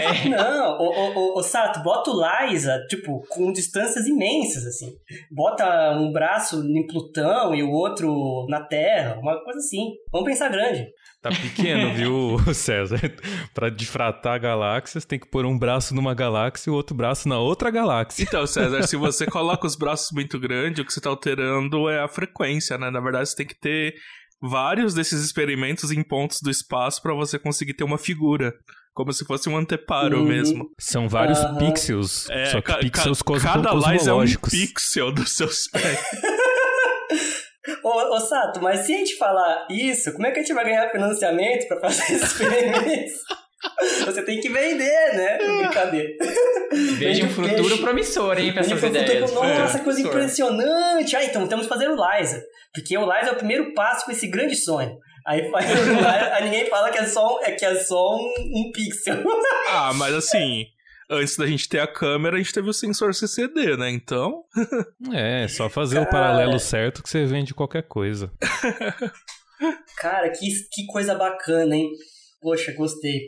É. 0.00 0.28
Não, 0.28 0.78
o, 0.78 1.34
o, 1.34 1.38
o, 1.38 1.42
Sato, 1.42 1.82
bota 1.82 2.10
o 2.10 2.20
Liza, 2.20 2.78
tipo, 2.88 3.24
com 3.28 3.52
distâncias 3.52 4.06
imensas, 4.06 4.64
assim. 4.66 4.92
Bota 5.30 5.92
um 5.98 6.12
braço 6.12 6.62
em 6.62 6.86
Plutão 6.86 7.54
e 7.54 7.62
o 7.62 7.70
outro 7.70 8.46
na 8.48 8.62
Terra, 8.62 9.18
uma 9.18 9.42
coisa 9.42 9.58
assim. 9.58 9.92
Vamos 10.12 10.28
pensar 10.28 10.48
grande. 10.48 10.86
Tá 11.22 11.28
pequeno, 11.28 11.94
viu, 11.94 12.38
César? 12.54 12.98
Pra 13.52 13.68
difratar 13.68 14.40
galáxias, 14.40 15.04
tem 15.04 15.18
que 15.18 15.28
pôr 15.28 15.44
um 15.44 15.58
braço 15.58 15.94
numa 15.94 16.14
galáxia 16.14 16.70
e 16.70 16.72
o 16.72 16.76
outro 16.76 16.94
braço 16.96 17.28
na 17.28 17.38
outra 17.38 17.70
galáxia. 17.70 18.22
Então, 18.22 18.46
César, 18.46 18.86
se 18.86 18.96
você 18.96 19.26
coloca 19.30 19.66
os 19.66 19.76
braços 19.76 20.12
muito 20.12 20.40
grandes, 20.40 20.80
o 20.80 20.84
que 20.84 20.92
você 20.92 21.00
tá 21.00 21.10
alterando 21.10 21.90
é 21.90 22.00
a 22.00 22.08
frequência, 22.08 22.78
né? 22.78 22.90
Na 22.90 23.00
verdade, 23.00 23.28
você 23.28 23.36
tem 23.36 23.46
que 23.46 23.58
ter 23.58 23.94
vários 24.40 24.94
desses 24.94 25.22
experimentos 25.22 25.90
em 25.90 26.02
pontos 26.02 26.40
do 26.40 26.50
espaço 26.50 27.02
para 27.02 27.14
você 27.14 27.38
conseguir 27.38 27.74
ter 27.74 27.84
uma 27.84 27.98
figura. 27.98 28.54
Como 28.94 29.12
se 29.12 29.24
fosse 29.24 29.48
um 29.48 29.56
anteparo 29.56 30.18
uhum. 30.18 30.24
mesmo. 30.24 30.70
São 30.78 31.08
vários 31.08 31.38
uhum. 31.38 31.58
pixels. 31.58 32.28
É, 32.30 32.46
só 32.46 32.60
que 32.60 32.76
pixels 32.78 33.22
ca 33.22 33.40
cada 33.40 33.72
lais 33.72 34.06
é 34.06 34.12
um 34.12 34.24
pixel 34.24 35.12
do 35.12 35.26
seu 35.26 35.46
espectro. 35.46 36.18
ô, 37.84 38.16
ô, 38.16 38.20
Sato, 38.20 38.60
mas 38.60 38.80
se 38.80 38.94
a 38.94 38.98
gente 38.98 39.16
falar 39.16 39.66
isso, 39.70 40.12
como 40.12 40.26
é 40.26 40.30
que 40.30 40.40
a 40.40 40.42
gente 40.42 40.54
vai 40.54 40.64
ganhar 40.64 40.90
financiamento 40.90 41.68
para 41.68 41.80
fazer 41.80 42.02
esses 42.14 42.22
experimentos? 42.22 43.12
Você 44.06 44.22
tem 44.22 44.40
que 44.40 44.48
vender, 44.48 45.14
né? 45.14 45.38
Brincadeira. 45.38 46.08
Veja 46.98 47.26
um 47.26 47.28
futuro 47.28 47.78
promissor, 47.78 48.38
hein, 48.38 48.52
pra 48.52 48.62
essas 48.62 48.82
ideias. 48.82 49.30
Futuro, 49.30 49.48
nossa, 49.48 49.78
é, 49.78 49.80
coisa 49.82 50.00
impressionante. 50.00 51.14
Ah, 51.14 51.24
então 51.24 51.46
temos 51.46 51.66
que 51.66 51.72
fazer 51.72 51.88
o 51.88 51.94
Liza. 51.96 52.42
Porque 52.72 52.96
o 52.96 53.02
Liza 53.02 53.30
é 53.30 53.32
o 53.32 53.36
primeiro 53.36 53.74
passo 53.74 54.04
para 54.04 54.14
esse 54.14 54.26
grande 54.28 54.56
sonho. 54.56 54.96
Aí, 55.26 55.50
aí 55.54 56.44
ninguém 56.44 56.66
fala 56.66 56.90
que 56.90 56.98
é 56.98 57.06
só, 57.06 57.40
é 57.42 57.52
que 57.52 57.64
é 57.64 57.74
só 57.76 58.16
um, 58.16 58.32
um 58.54 58.72
pixel. 58.72 59.22
Ah, 59.72 59.92
mas 59.94 60.12
assim, 60.14 60.66
antes 61.08 61.36
da 61.36 61.46
gente 61.46 61.68
ter 61.68 61.78
a 61.78 61.86
câmera, 61.86 62.36
a 62.36 62.38
gente 62.38 62.52
teve 62.52 62.68
o 62.68 62.72
sensor 62.72 63.14
CCD, 63.14 63.76
né? 63.76 63.88
Então. 63.88 64.44
é, 65.14 65.46
só 65.46 65.68
fazer 65.68 65.96
Cara... 65.96 66.08
o 66.08 66.10
paralelo 66.10 66.58
certo 66.58 67.02
que 67.02 67.08
você 67.08 67.24
vende 67.24 67.54
qualquer 67.54 67.84
coisa. 67.84 68.32
Cara, 69.96 70.28
que, 70.30 70.48
que 70.72 70.86
coisa 70.86 71.14
bacana, 71.14 71.76
hein? 71.76 71.90
Poxa, 72.40 72.72
gostei. 72.72 73.20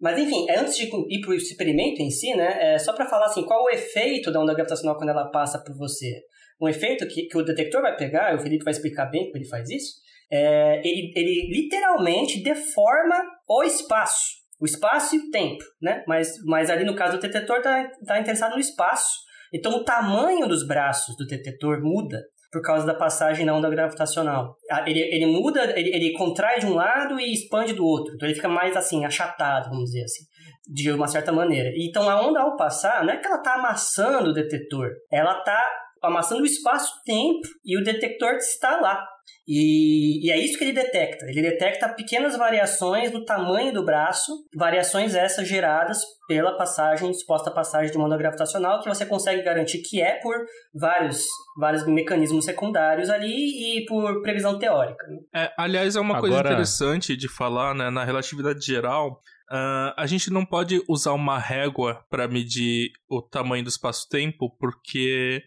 Mas 0.00 0.18
enfim, 0.18 0.46
é 0.50 0.58
antes 0.58 0.76
de 0.76 0.84
ir 0.84 1.20
para 1.20 1.30
o 1.30 1.34
experimento 1.34 2.02
em 2.02 2.10
si, 2.10 2.34
né? 2.34 2.74
É 2.74 2.78
só 2.78 2.92
para 2.92 3.08
falar 3.08 3.26
assim, 3.26 3.44
qual 3.44 3.64
o 3.64 3.70
efeito 3.70 4.32
da 4.32 4.40
onda 4.40 4.52
gravitacional 4.52 4.96
quando 4.96 5.10
ela 5.10 5.30
passa 5.30 5.58
por 5.58 5.76
você? 5.76 6.22
Um 6.60 6.68
efeito 6.68 7.06
que, 7.06 7.28
que 7.28 7.38
o 7.38 7.44
detector 7.44 7.80
vai 7.80 7.96
pegar, 7.96 8.34
o 8.34 8.40
Felipe 8.40 8.64
vai 8.64 8.72
explicar 8.72 9.06
bem 9.06 9.26
como 9.26 9.36
ele 9.36 9.48
faz 9.48 9.70
isso, 9.70 9.94
é, 10.30 10.80
ele, 10.84 11.12
ele 11.14 11.48
literalmente 11.50 12.42
deforma 12.42 13.22
o 13.48 13.62
espaço. 13.62 14.38
O 14.60 14.64
espaço 14.64 15.14
e 15.14 15.18
o 15.18 15.30
tempo, 15.30 15.62
né? 15.80 16.02
Mas, 16.06 16.34
mas 16.44 16.68
ali 16.68 16.84
no 16.84 16.96
caso 16.96 17.16
do 17.16 17.20
detetor 17.20 17.58
está 17.58 17.88
tá 18.06 18.20
interessado 18.20 18.54
no 18.54 18.60
espaço. 18.60 19.28
Então 19.54 19.72
o 19.72 19.84
tamanho 19.84 20.46
dos 20.48 20.66
braços 20.66 21.16
do 21.16 21.26
detetor 21.26 21.80
muda 21.80 22.20
por 22.50 22.62
causa 22.62 22.86
da 22.86 22.94
passagem 22.94 23.44
na 23.44 23.54
onda 23.54 23.68
gravitacional. 23.68 24.56
Ele, 24.86 25.00
ele 25.00 25.26
muda, 25.26 25.62
ele, 25.78 25.94
ele 25.94 26.12
contrai 26.12 26.58
de 26.58 26.66
um 26.66 26.74
lado 26.74 27.20
e 27.20 27.32
expande 27.32 27.74
do 27.74 27.84
outro. 27.84 28.14
Então 28.14 28.26
ele 28.26 28.34
fica 28.34 28.48
mais 28.48 28.76
assim, 28.76 29.04
achatado, 29.04 29.68
vamos 29.68 29.84
dizer 29.90 30.04
assim, 30.04 30.24
de 30.66 30.90
uma 30.90 31.06
certa 31.06 31.30
maneira. 31.30 31.70
Então 31.76 32.08
a 32.08 32.20
onda 32.20 32.40
ao 32.40 32.56
passar, 32.56 33.04
não 33.04 33.12
é 33.12 33.18
que 33.18 33.26
ela 33.26 33.36
está 33.36 33.54
amassando 33.54 34.30
o 34.30 34.34
detetor, 34.34 34.90
ela 35.12 35.38
está 35.38 35.62
amassando 36.02 36.42
o 36.42 36.46
espaço-tempo 36.46 37.48
e 37.64 37.78
o 37.78 37.84
detector 37.84 38.34
está 38.34 38.80
lá. 38.80 39.06
E, 39.50 40.26
e, 40.26 40.30
é 40.30 40.38
isso 40.38 40.58
que 40.58 40.64
ele 40.64 40.74
detecta. 40.74 41.24
Ele 41.26 41.40
detecta 41.40 41.88
pequenas 41.88 42.36
variações 42.36 43.10
no 43.10 43.24
tamanho 43.24 43.72
do 43.72 43.82
braço, 43.82 44.30
variações 44.54 45.14
essas 45.14 45.48
geradas 45.48 46.02
pela 46.28 46.54
passagem, 46.58 47.14
suposta 47.14 47.50
passagem 47.50 47.90
de 47.90 47.96
onda 47.96 48.18
gravitacional, 48.18 48.82
que 48.82 48.88
você 48.90 49.06
consegue 49.06 49.42
garantir 49.42 49.78
que 49.78 50.02
é 50.02 50.20
por 50.20 50.34
vários, 50.74 51.24
vários 51.58 51.86
mecanismos 51.86 52.44
secundários 52.44 53.08
ali 53.08 53.78
e 53.78 53.86
por 53.86 54.20
previsão 54.20 54.58
teórica. 54.58 55.06
Né? 55.06 55.18
É, 55.34 55.52
aliás, 55.56 55.96
é 55.96 56.00
uma 56.00 56.18
Agora... 56.18 56.30
coisa 56.30 56.40
interessante 56.40 57.16
de 57.16 57.26
falar, 57.26 57.74
né, 57.74 57.88
na 57.88 58.04
relatividade 58.04 58.60
geral. 58.60 59.22
Uh, 59.50 59.96
a 59.96 60.04
gente 60.04 60.30
não 60.30 60.44
pode 60.44 60.84
usar 60.86 61.12
uma 61.14 61.38
régua 61.38 62.04
para 62.10 62.28
medir 62.28 62.90
o 63.08 63.22
tamanho 63.22 63.64
do 63.64 63.70
espaço-tempo, 63.70 64.54
porque 64.60 65.42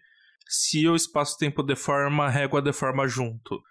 se 0.48 0.88
o 0.88 0.96
espaço-tempo 0.96 1.62
deforma, 1.62 2.26
a 2.26 2.30
régua 2.30 2.64
deforma 2.64 3.08
junto. 3.08 3.62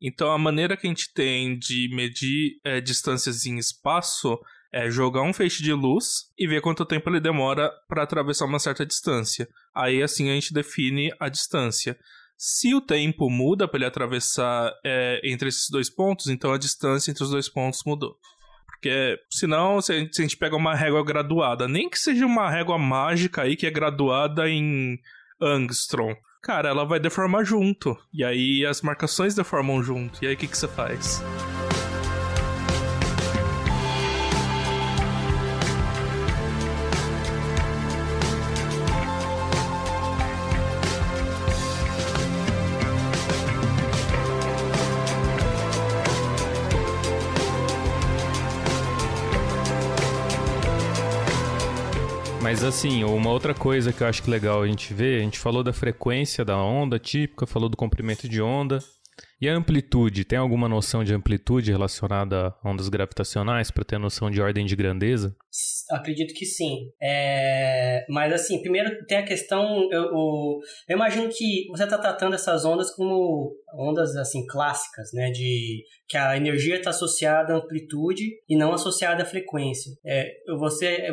Então, 0.00 0.30
a 0.30 0.38
maneira 0.38 0.76
que 0.76 0.86
a 0.86 0.90
gente 0.90 1.12
tem 1.12 1.58
de 1.58 1.88
medir 1.92 2.60
é, 2.64 2.80
distâncias 2.80 3.44
em 3.46 3.58
espaço 3.58 4.38
é 4.72 4.90
jogar 4.90 5.22
um 5.22 5.32
feixe 5.32 5.62
de 5.62 5.72
luz 5.72 6.30
e 6.38 6.46
ver 6.46 6.60
quanto 6.60 6.84
tempo 6.84 7.08
ele 7.08 7.20
demora 7.20 7.72
para 7.88 8.02
atravessar 8.02 8.44
uma 8.44 8.58
certa 8.58 8.84
distância. 8.84 9.48
Aí, 9.74 10.02
assim, 10.02 10.30
a 10.30 10.34
gente 10.34 10.52
define 10.52 11.10
a 11.18 11.28
distância. 11.28 11.98
Se 12.36 12.74
o 12.74 12.80
tempo 12.80 13.28
muda 13.28 13.66
para 13.66 13.78
ele 13.78 13.86
atravessar 13.86 14.72
é, 14.84 15.20
entre 15.24 15.48
esses 15.48 15.68
dois 15.70 15.90
pontos, 15.90 16.28
então 16.28 16.52
a 16.52 16.58
distância 16.58 17.10
entre 17.10 17.24
os 17.24 17.30
dois 17.30 17.48
pontos 17.48 17.82
mudou. 17.84 18.16
Porque 18.66 19.18
senão, 19.28 19.80
se 19.80 19.92
a, 19.92 19.98
gente, 19.98 20.14
se 20.14 20.22
a 20.22 20.24
gente 20.24 20.36
pega 20.36 20.54
uma 20.54 20.74
régua 20.74 21.04
graduada, 21.04 21.66
nem 21.66 21.90
que 21.90 21.98
seja 21.98 22.24
uma 22.24 22.48
régua 22.48 22.78
mágica 22.78 23.42
aí 23.42 23.56
que 23.56 23.66
é 23.66 23.70
graduada 23.70 24.48
em 24.48 25.00
angstrom, 25.42 26.14
cara, 26.48 26.70
ela 26.70 26.86
vai 26.86 26.98
deformar 26.98 27.44
junto. 27.44 27.94
E 28.10 28.24
aí 28.24 28.64
as 28.64 28.80
marcações 28.80 29.34
deformam 29.34 29.82
junto. 29.82 30.24
E 30.24 30.26
aí 30.26 30.32
o 30.32 30.36
que, 30.36 30.46
que 30.46 30.56
você 30.56 30.66
faz? 30.66 31.22
Mas 52.48 52.64
assim, 52.64 53.04
uma 53.04 53.28
outra 53.30 53.52
coisa 53.52 53.92
que 53.92 54.02
eu 54.02 54.06
acho 54.06 54.22
que 54.22 54.30
legal 54.30 54.62
a 54.62 54.66
gente 54.66 54.94
ver, 54.94 55.20
a 55.20 55.22
gente 55.22 55.38
falou 55.38 55.62
da 55.62 55.70
frequência 55.70 56.42
da 56.46 56.56
onda 56.56 56.98
típica, 56.98 57.46
falou 57.46 57.68
do 57.68 57.76
comprimento 57.76 58.26
de 58.26 58.40
onda. 58.40 58.82
E 59.40 59.48
a 59.48 59.54
amplitude? 59.54 60.24
Tem 60.24 60.38
alguma 60.38 60.68
noção 60.68 61.04
de 61.04 61.14
amplitude 61.14 61.70
relacionada 61.70 62.48
a 62.48 62.68
ondas 62.68 62.88
gravitacionais 62.88 63.70
para 63.70 63.84
ter 63.84 63.98
noção 63.98 64.30
de 64.30 64.40
ordem 64.40 64.66
de 64.66 64.74
grandeza? 64.74 65.36
Acredito 65.90 66.34
que 66.34 66.44
sim. 66.44 66.90
É... 67.00 68.04
Mas 68.08 68.32
assim, 68.32 68.60
primeiro 68.60 68.90
tem 69.06 69.18
a 69.18 69.24
questão. 69.24 69.88
Eu, 69.92 70.02
eu, 70.02 70.58
eu 70.88 70.96
imagino 70.96 71.28
que 71.28 71.66
você 71.70 71.84
está 71.84 71.98
tratando 71.98 72.34
essas 72.34 72.64
ondas 72.64 72.94
como 72.94 73.54
ondas 73.74 74.16
assim 74.16 74.44
clássicas, 74.46 75.10
né? 75.12 75.30
De 75.30 75.84
que 76.08 76.16
a 76.16 76.36
energia 76.36 76.76
está 76.76 76.90
associada 76.90 77.54
à 77.54 77.56
amplitude 77.58 78.24
e 78.48 78.56
não 78.56 78.72
associada 78.72 79.22
à 79.22 79.26
frequência. 79.26 79.92
É, 80.04 80.26
você, 80.58 81.06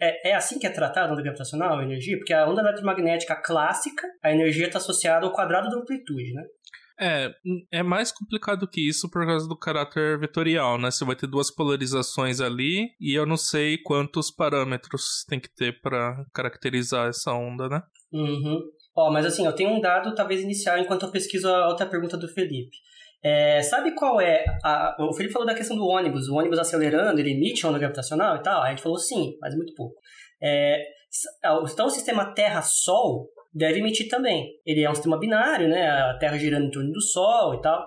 é, 0.00 0.30
é 0.30 0.34
assim 0.34 0.58
que 0.58 0.66
é 0.66 0.70
tratada 0.70 1.08
a 1.08 1.12
onda 1.12 1.22
gravitacional, 1.22 1.78
a 1.78 1.84
energia? 1.84 2.18
Porque 2.18 2.34
a 2.34 2.48
onda 2.48 2.60
eletromagnética 2.60 3.36
clássica, 3.36 4.06
a 4.22 4.30
energia 4.30 4.66
está 4.66 4.78
associada 4.78 5.24
ao 5.24 5.32
quadrado 5.32 5.70
da 5.70 5.76
amplitude, 5.76 6.34
né? 6.34 6.42
É, 7.04 7.34
é 7.72 7.82
mais 7.82 8.12
complicado 8.12 8.68
que 8.68 8.80
isso 8.88 9.10
por 9.10 9.26
causa 9.26 9.48
do 9.48 9.58
caráter 9.58 10.20
vetorial, 10.20 10.78
né? 10.78 10.88
Você 10.88 11.04
vai 11.04 11.16
ter 11.16 11.26
duas 11.26 11.50
polarizações 11.50 12.40
ali 12.40 12.90
e 13.00 13.12
eu 13.12 13.26
não 13.26 13.36
sei 13.36 13.76
quantos 13.76 14.30
parâmetros 14.30 15.24
tem 15.28 15.40
que 15.40 15.52
ter 15.52 15.80
para 15.80 16.24
caracterizar 16.32 17.08
essa 17.08 17.32
onda, 17.32 17.68
né? 17.68 17.82
Uhum. 18.12 18.60
Ó, 18.94 19.10
mas 19.10 19.26
assim, 19.26 19.44
eu 19.44 19.52
tenho 19.52 19.70
um 19.70 19.80
dado 19.80 20.14
talvez 20.14 20.42
inicial 20.42 20.78
enquanto 20.78 21.04
eu 21.04 21.10
pesquiso 21.10 21.48
a 21.48 21.66
outra 21.66 21.86
pergunta 21.86 22.16
do 22.16 22.28
Felipe. 22.28 22.76
É, 23.20 23.60
sabe 23.62 23.96
qual 23.96 24.20
é. 24.20 24.44
A, 24.62 24.96
o 25.00 25.12
Felipe 25.12 25.32
falou 25.32 25.46
da 25.46 25.54
questão 25.54 25.76
do 25.76 25.84
ônibus. 25.84 26.28
O 26.28 26.36
ônibus 26.36 26.60
acelerando, 26.60 27.18
ele 27.18 27.32
emite 27.32 27.66
onda 27.66 27.80
gravitacional 27.80 28.36
e 28.36 28.42
tal. 28.42 28.62
A 28.62 28.70
gente 28.70 28.82
falou 28.82 28.98
sim, 28.98 29.36
mas 29.40 29.56
muito 29.56 29.74
pouco. 29.74 29.96
É, 30.40 30.84
então, 31.66 31.86
o 31.86 31.90
sistema 31.90 32.32
Terra-Sol 32.32 33.28
deve 33.52 33.80
emitir 33.80 34.08
também. 34.08 34.48
Ele 34.64 34.82
é 34.82 34.90
um 34.90 34.94
sistema 34.94 35.18
binário, 35.18 35.68
né? 35.68 35.88
A 35.88 36.16
Terra 36.18 36.38
girando 36.38 36.66
em 36.66 36.70
torno 36.70 36.92
do 36.92 37.00
Sol 37.00 37.54
e 37.54 37.60
tal. 37.60 37.86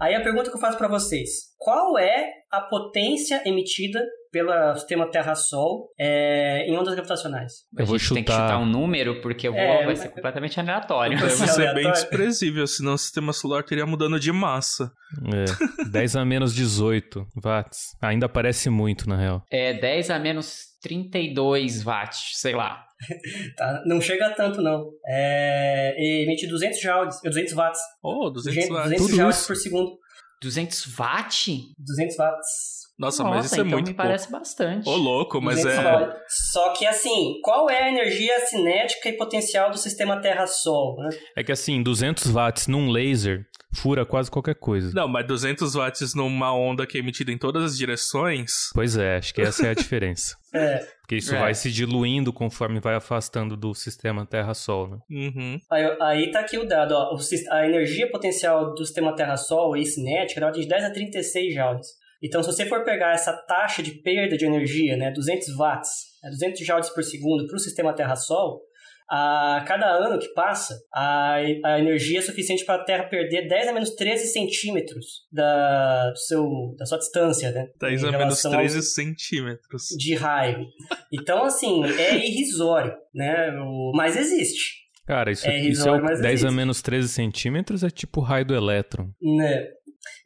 Aí 0.00 0.14
a 0.14 0.22
pergunta 0.22 0.48
que 0.48 0.56
eu 0.56 0.60
faço 0.60 0.78
para 0.78 0.88
vocês: 0.88 1.54
qual 1.58 1.98
é 1.98 2.32
a 2.50 2.62
potência 2.62 3.42
emitida 3.46 4.02
pelo 4.32 4.74
sistema 4.76 5.10
Terra-Sol 5.10 5.92
é, 5.98 6.64
em 6.66 6.76
ondas 6.76 6.94
gravitacionais? 6.94 7.52
Eu 7.76 7.84
vou 7.84 7.98
chutar... 7.98 8.14
tem 8.14 8.24
que 8.24 8.32
chutar 8.32 8.58
um 8.58 8.64
número, 8.64 9.20
porque 9.20 9.46
o 9.46 9.54
é, 9.54 9.84
vai 9.84 9.96
ser 9.96 10.08
completamente 10.08 10.58
aleatório. 10.58 11.18
Vai 11.18 11.28
ser 11.30 11.74
bem 11.74 11.90
desprezível, 11.90 12.66
senão 12.66 12.94
o 12.94 12.98
sistema 12.98 13.32
solar 13.32 13.62
teria 13.62 13.84
mudando 13.84 14.18
de 14.18 14.32
massa. 14.32 14.90
É, 15.82 15.84
10 15.90 16.16
a 16.16 16.24
menos 16.24 16.54
18 16.54 17.26
watts. 17.42 17.96
Ainda 18.00 18.28
parece 18.28 18.70
muito, 18.70 19.08
na 19.08 19.16
real. 19.16 19.42
É, 19.50 19.74
10 19.74 20.10
a 20.10 20.18
menos 20.18 20.60
32 20.80 21.82
watts, 21.82 22.38
sei 22.40 22.54
lá. 22.54 22.86
tá, 23.56 23.82
não 23.86 24.00
chega 24.00 24.26
a 24.26 24.34
tanto, 24.34 24.60
não. 24.60 24.90
É, 25.06 25.94
emite 26.24 26.46
200 26.46 26.80
joules, 26.80 27.20
200 27.22 27.52
watts. 27.54 27.80
Oh, 28.02 28.30
200 28.30 28.68
watts. 28.68 28.90
200 28.90 29.16
joules 29.16 29.46
por 29.46 29.56
segundo. 29.56 29.98
200 30.42 30.86
watts? 30.96 31.46
200 31.78 32.16
watts. 32.16 32.80
Nossa, 32.98 33.22
Nossa, 33.22 33.34
mas 33.34 33.46
isso 33.46 33.54
é 33.54 33.58
então 33.58 33.70
muito 33.70 33.86
me 33.88 33.94
pouco. 33.94 34.08
parece 34.08 34.30
bastante. 34.30 34.86
Ô, 34.86 34.94
louco, 34.94 35.40
mas 35.40 35.64
é... 35.64 36.12
Só 36.52 36.74
que 36.74 36.86
assim, 36.86 37.40
qual 37.42 37.70
é 37.70 37.84
a 37.84 37.88
energia 37.88 38.38
cinética 38.46 39.08
e 39.08 39.14
potencial 39.14 39.70
do 39.70 39.78
sistema 39.78 40.20
Terra-Sol? 40.20 40.96
Né? 40.98 41.08
É 41.34 41.42
que 41.42 41.50
assim, 41.50 41.82
200 41.82 42.30
watts 42.30 42.66
num 42.66 42.90
laser 42.90 43.46
fura 43.72 44.04
quase 44.04 44.30
qualquer 44.30 44.54
coisa. 44.54 44.92
Não, 44.94 45.08
mas 45.08 45.26
200 45.26 45.74
watts 45.74 46.14
numa 46.14 46.54
onda 46.54 46.86
que 46.86 46.98
é 46.98 47.00
emitida 47.00 47.30
em 47.30 47.38
todas 47.38 47.64
as 47.64 47.78
direções... 47.78 48.70
Pois 48.74 48.96
é, 48.96 49.16
acho 49.16 49.34
que 49.34 49.40
essa 49.40 49.66
é 49.66 49.70
a 49.70 49.74
diferença. 49.74 50.36
é. 50.54 50.78
Porque 51.00 51.16
isso 51.16 51.34
é. 51.34 51.38
vai 51.38 51.54
se 51.54 51.70
diluindo 51.70 52.32
conforme 52.32 52.80
vai 52.80 52.94
afastando 52.94 53.56
do 53.56 53.74
sistema 53.74 54.24
Terra-Sol, 54.24 54.88
né? 54.88 54.98
Uhum. 55.10 55.60
Aí, 55.70 55.96
aí 56.00 56.30
tá 56.30 56.40
aqui 56.40 56.58
o 56.58 56.64
dado, 56.64 56.92
ó. 56.92 57.16
A 57.50 57.66
energia 57.66 58.10
potencial 58.10 58.74
do 58.74 58.84
sistema 58.84 59.14
Terra-Sol 59.14 59.76
e 59.76 59.84
cinética 59.84 60.44
é 60.44 60.50
de 60.50 60.68
10 60.68 60.84
a 60.84 60.90
36 60.90 61.54
joules. 61.54 61.86
Então, 62.22 62.42
se 62.42 62.52
você 62.52 62.66
for 62.66 62.84
pegar 62.84 63.12
essa 63.12 63.32
taxa 63.32 63.82
de 63.82 63.92
perda 63.92 64.36
de 64.36 64.44
energia, 64.44 64.96
né, 64.96 65.10
200 65.10 65.56
watts, 65.56 65.90
200 66.22 66.64
joules 66.66 66.90
por 66.90 67.02
segundo 67.02 67.46
para 67.46 67.56
o 67.56 67.58
sistema 67.58 67.94
Terra-Sol, 67.94 68.60
a 69.10 69.64
cada 69.66 69.86
ano 69.86 70.18
que 70.20 70.28
passa, 70.28 70.80
a, 70.94 71.34
a 71.64 71.80
energia 71.80 72.20
é 72.20 72.22
suficiente 72.22 72.64
para 72.64 72.80
a 72.80 72.84
Terra 72.84 73.04
perder 73.04 73.48
10 73.48 73.68
a 73.68 73.72
menos 73.72 73.90
13 73.96 74.26
centímetros 74.26 75.26
da, 75.32 76.12
seu, 76.14 76.74
da 76.78 76.86
sua 76.86 76.98
distância, 76.98 77.50
né? 77.50 77.68
10 77.80 78.04
a 78.04 78.12
menos 78.12 78.40
13 78.40 78.82
centímetros. 78.82 79.88
De 79.98 80.14
raio. 80.14 80.64
Então, 81.12 81.44
assim, 81.44 81.84
é 81.84 82.24
irrisório, 82.24 82.94
né? 83.12 83.50
Mas 83.94 84.16
existe. 84.16 84.80
Cara, 85.10 85.32
isso 85.32 85.44
é, 85.48 85.58
irrisório, 85.58 86.04
isso 86.04 86.12
é 86.12 86.18
o 86.18 86.22
10 86.22 86.24
existe. 86.24 86.46
a 86.46 86.52
menos 86.52 86.82
13 86.82 87.08
centímetros 87.08 87.82
é 87.82 87.90
tipo 87.90 88.20
o 88.20 88.22
raio 88.22 88.44
do 88.44 88.54
elétron. 88.54 89.10
Né? 89.20 89.66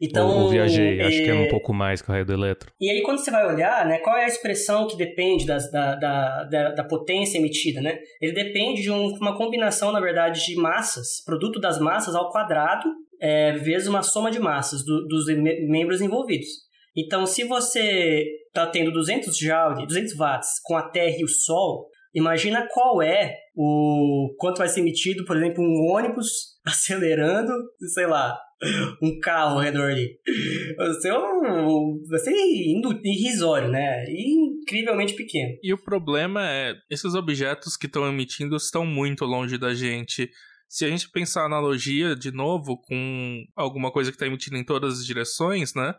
Então, 0.00 0.28
ou, 0.28 0.42
ou 0.42 0.50
viajei, 0.50 1.00
é... 1.00 1.06
acho 1.06 1.22
que 1.22 1.30
é 1.30 1.34
um 1.34 1.48
pouco 1.48 1.72
mais 1.72 2.02
que 2.02 2.08
o 2.08 2.12
raio 2.12 2.26
do 2.26 2.32
elétron. 2.32 2.70
E 2.80 2.90
aí, 2.90 3.02
quando 3.02 3.18
você 3.18 3.30
vai 3.30 3.46
olhar, 3.46 3.86
né, 3.86 3.98
qual 3.98 4.16
é 4.16 4.24
a 4.24 4.28
expressão 4.28 4.86
que 4.86 4.96
depende 4.96 5.46
das, 5.46 5.70
da, 5.70 5.94
da, 5.94 6.44
da, 6.44 6.70
da, 6.70 6.84
potência 6.84 7.38
emitida, 7.38 7.80
né? 7.80 7.98
Ele 8.20 8.32
depende 8.32 8.82
de 8.82 8.90
um, 8.90 9.08
uma 9.16 9.36
combinação, 9.36 9.92
na 9.92 10.00
verdade, 10.00 10.44
de 10.44 10.56
massas, 10.56 11.22
produto 11.24 11.60
das 11.60 11.78
massas 11.78 12.14
ao 12.14 12.30
quadrado, 12.30 12.88
é, 13.20 13.52
vezes 13.52 13.88
uma 13.88 14.02
soma 14.02 14.30
de 14.30 14.38
massas 14.38 14.84
do, 14.84 15.06
dos 15.06 15.26
membros 15.68 16.00
envolvidos. 16.00 16.48
Então, 16.96 17.26
se 17.26 17.44
você 17.44 18.24
está 18.46 18.66
tendo 18.66 18.92
200 18.92 19.36
joules, 19.36 19.86
200 19.86 20.16
watts 20.16 20.60
com 20.62 20.76
a 20.76 20.82
Terra 20.82 21.16
e 21.18 21.24
o 21.24 21.28
Sol, 21.28 21.88
imagina 22.14 22.66
qual 22.72 23.02
é 23.02 23.36
o 23.54 24.34
quanto 24.38 24.58
vai 24.58 24.68
ser 24.68 24.80
emitido, 24.80 25.24
por 25.24 25.36
exemplo, 25.36 25.62
um 25.62 25.92
ônibus 25.92 26.58
acelerando, 26.64 27.52
sei 27.92 28.06
lá, 28.06 28.36
um 29.02 29.18
carro 29.20 29.56
ao 29.56 29.60
redor 29.60 29.90
ali. 29.90 30.18
Vai 30.76 32.18
ser, 32.20 32.32
irrisório, 33.04 33.68
né? 33.68 34.04
Incrivelmente 34.08 35.14
pequeno. 35.14 35.52
E 35.62 35.72
o 35.72 35.78
problema 35.78 36.48
é, 36.50 36.74
esses 36.90 37.14
objetos 37.14 37.76
que 37.76 37.86
estão 37.86 38.08
emitindo 38.08 38.56
estão 38.56 38.86
muito 38.86 39.24
longe 39.24 39.58
da 39.58 39.74
gente. 39.74 40.30
Se 40.68 40.84
a 40.84 40.88
gente 40.88 41.10
pensar 41.10 41.42
a 41.42 41.46
analogia, 41.46 42.16
de 42.16 42.32
novo, 42.32 42.80
com 42.80 43.44
alguma 43.54 43.92
coisa 43.92 44.10
que 44.10 44.16
está 44.16 44.26
emitindo 44.26 44.56
em 44.56 44.64
todas 44.64 45.00
as 45.00 45.06
direções, 45.06 45.74
né? 45.74 45.94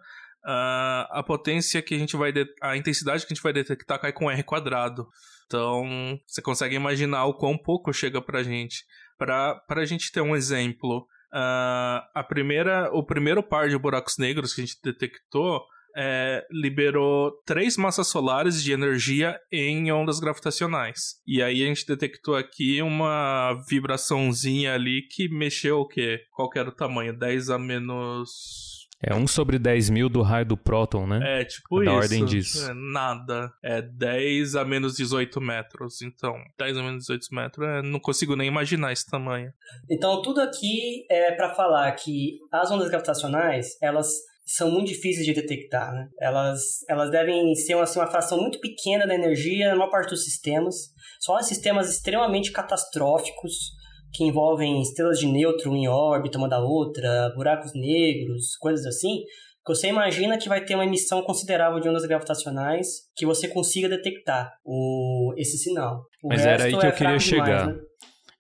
Uh, 0.46 1.10
a 1.10 1.24
potência 1.26 1.82
que 1.82 1.96
a 1.96 1.98
gente 1.98 2.16
vai. 2.16 2.32
a 2.62 2.78
intensidade 2.78 3.26
que 3.26 3.34
a 3.34 3.36
gente 3.36 3.44
vai 3.44 3.54
detectar 3.54 4.00
cai 4.00 4.12
com 4.14 4.30
R 4.30 4.44
quadrado. 4.44 5.08
Então, 5.46 6.20
você 6.26 6.42
consegue 6.42 6.76
imaginar 6.76 7.26
o 7.26 7.34
quão 7.34 7.58
pouco 7.58 7.94
chega 7.94 8.22
pra 8.22 8.44
gente. 8.44 8.84
Para 9.18 9.62
a 9.70 9.86
gente 9.86 10.12
ter 10.12 10.22
um 10.22 10.36
exemplo, 10.36 11.08
Uh, 11.36 12.00
a 12.14 12.24
primeira, 12.24 12.90
o 12.94 13.04
primeiro 13.04 13.44
par 13.44 13.68
de 13.68 13.78
buracos 13.78 14.18
negros 14.18 14.54
que 14.54 14.62
a 14.62 14.66
gente 14.66 14.80
detectou 14.82 15.66
é, 15.98 16.46
liberou 16.52 17.32
três 17.46 17.78
massas 17.78 18.08
solares 18.08 18.62
de 18.62 18.74
energia 18.74 19.40
em 19.52 19.92
ondas 19.92 20.20
gravitacionais. 20.20 21.16
E 21.26 21.42
aí 21.42 21.64
a 21.64 21.68
gente 21.68 21.88
detectou 21.88 22.36
aqui 22.36 22.82
uma 22.82 23.54
vibraçãozinha 23.70 24.74
ali 24.74 25.08
que 25.10 25.30
mexeu 25.30 25.80
o 25.80 25.88
quê? 25.88 26.20
Qual 26.32 26.50
que 26.50 26.60
era 26.60 26.70
o 26.70 26.76
tamanho? 26.76 27.18
10 27.18 27.50
a 27.50 27.58
menos 27.58 28.75
é 29.02 29.14
1 29.14 29.28
sobre 29.28 29.60
10 29.60 29.90
mil 29.90 30.10
do 30.10 30.22
raio 30.22 30.46
do 30.46 30.58
próton, 30.58 31.06
né? 31.06 31.42
É, 31.42 31.46
tipo 31.46 31.80
da 31.80 31.84
isso. 31.84 31.94
ordem 31.94 32.26
disso. 32.26 32.70
É 32.70 32.74
nada. 32.74 33.52
É 33.64 33.82
10 33.82 34.56
a 34.56 34.66
menos 34.66 34.96
18 34.96 35.40
metros. 35.42 36.02
Então, 36.02 36.36
10 36.58 36.78
a 36.78 36.84
menos 36.84 37.06
18 37.06 37.28
metros, 37.36 37.68
é, 37.68 37.82
não 37.82 38.00
consigo 38.00 38.36
nem 38.36 38.48
imaginar 38.48 38.92
esse 38.94 39.06
tamanho. 39.06 39.54
Então, 39.90 40.22
tudo 40.22 40.42
aqui 40.42 41.06
é 41.10 41.32
para 41.34 41.54
falar 41.54 41.92
que 41.94 42.40
as 42.52 42.72
ondas 42.72 42.90
gravitacionais, 42.90 43.78
elas 43.82 44.08
são 44.46 44.70
muito 44.70 44.88
difíceis 44.88 45.26
de 45.26 45.34
detectar, 45.34 45.92
né? 45.92 46.08
Elas, 46.20 46.60
elas 46.88 47.10
devem 47.10 47.54
ser 47.56 47.78
assim, 47.78 48.00
uma 48.00 48.10
fração 48.10 48.40
muito 48.40 48.60
pequena 48.60 49.08
da 49.08 49.16
energia 49.16 49.70
na 49.70 49.76
maior 49.76 49.90
parte 49.90 50.12
dos 50.12 50.24
sistemas. 50.24 50.76
Só 51.20 51.40
em 51.40 51.44
sistemas 51.44 51.90
extremamente 51.90 52.52
catastróficos 52.52 53.74
que 54.16 54.24
envolvem 54.24 54.82
estrelas 54.82 55.20
de 55.20 55.28
nêutron 55.28 55.76
em 55.76 55.88
órbita 55.88 56.38
uma 56.38 56.48
da 56.48 56.60
outra, 56.60 57.34
buracos 57.36 57.74
negros, 57.74 58.56
coisas 58.58 58.86
assim, 58.86 59.24
que 59.66 59.74
você 59.74 59.88
imagina 59.88 60.38
que 60.38 60.48
vai 60.48 60.64
ter 60.64 60.76
uma 60.76 60.86
emissão 60.86 61.24
considerável 61.24 61.80
de 61.80 61.90
ondas 61.90 62.06
gravitacionais 62.06 63.10
que 63.16 63.26
você 63.26 63.48
consiga 63.48 63.90
detectar 63.90 64.54
o, 64.64 65.34
esse 65.38 65.58
sinal. 65.58 66.06
O 66.24 66.30
Mas 66.30 66.46
era 66.46 66.66
aí 66.66 66.78
que 66.78 66.86
é 66.86 66.90
eu 66.90 66.94
queria 66.94 67.20
chegar. 67.20 67.62
Demais, 67.62 67.78
né? 67.78 67.84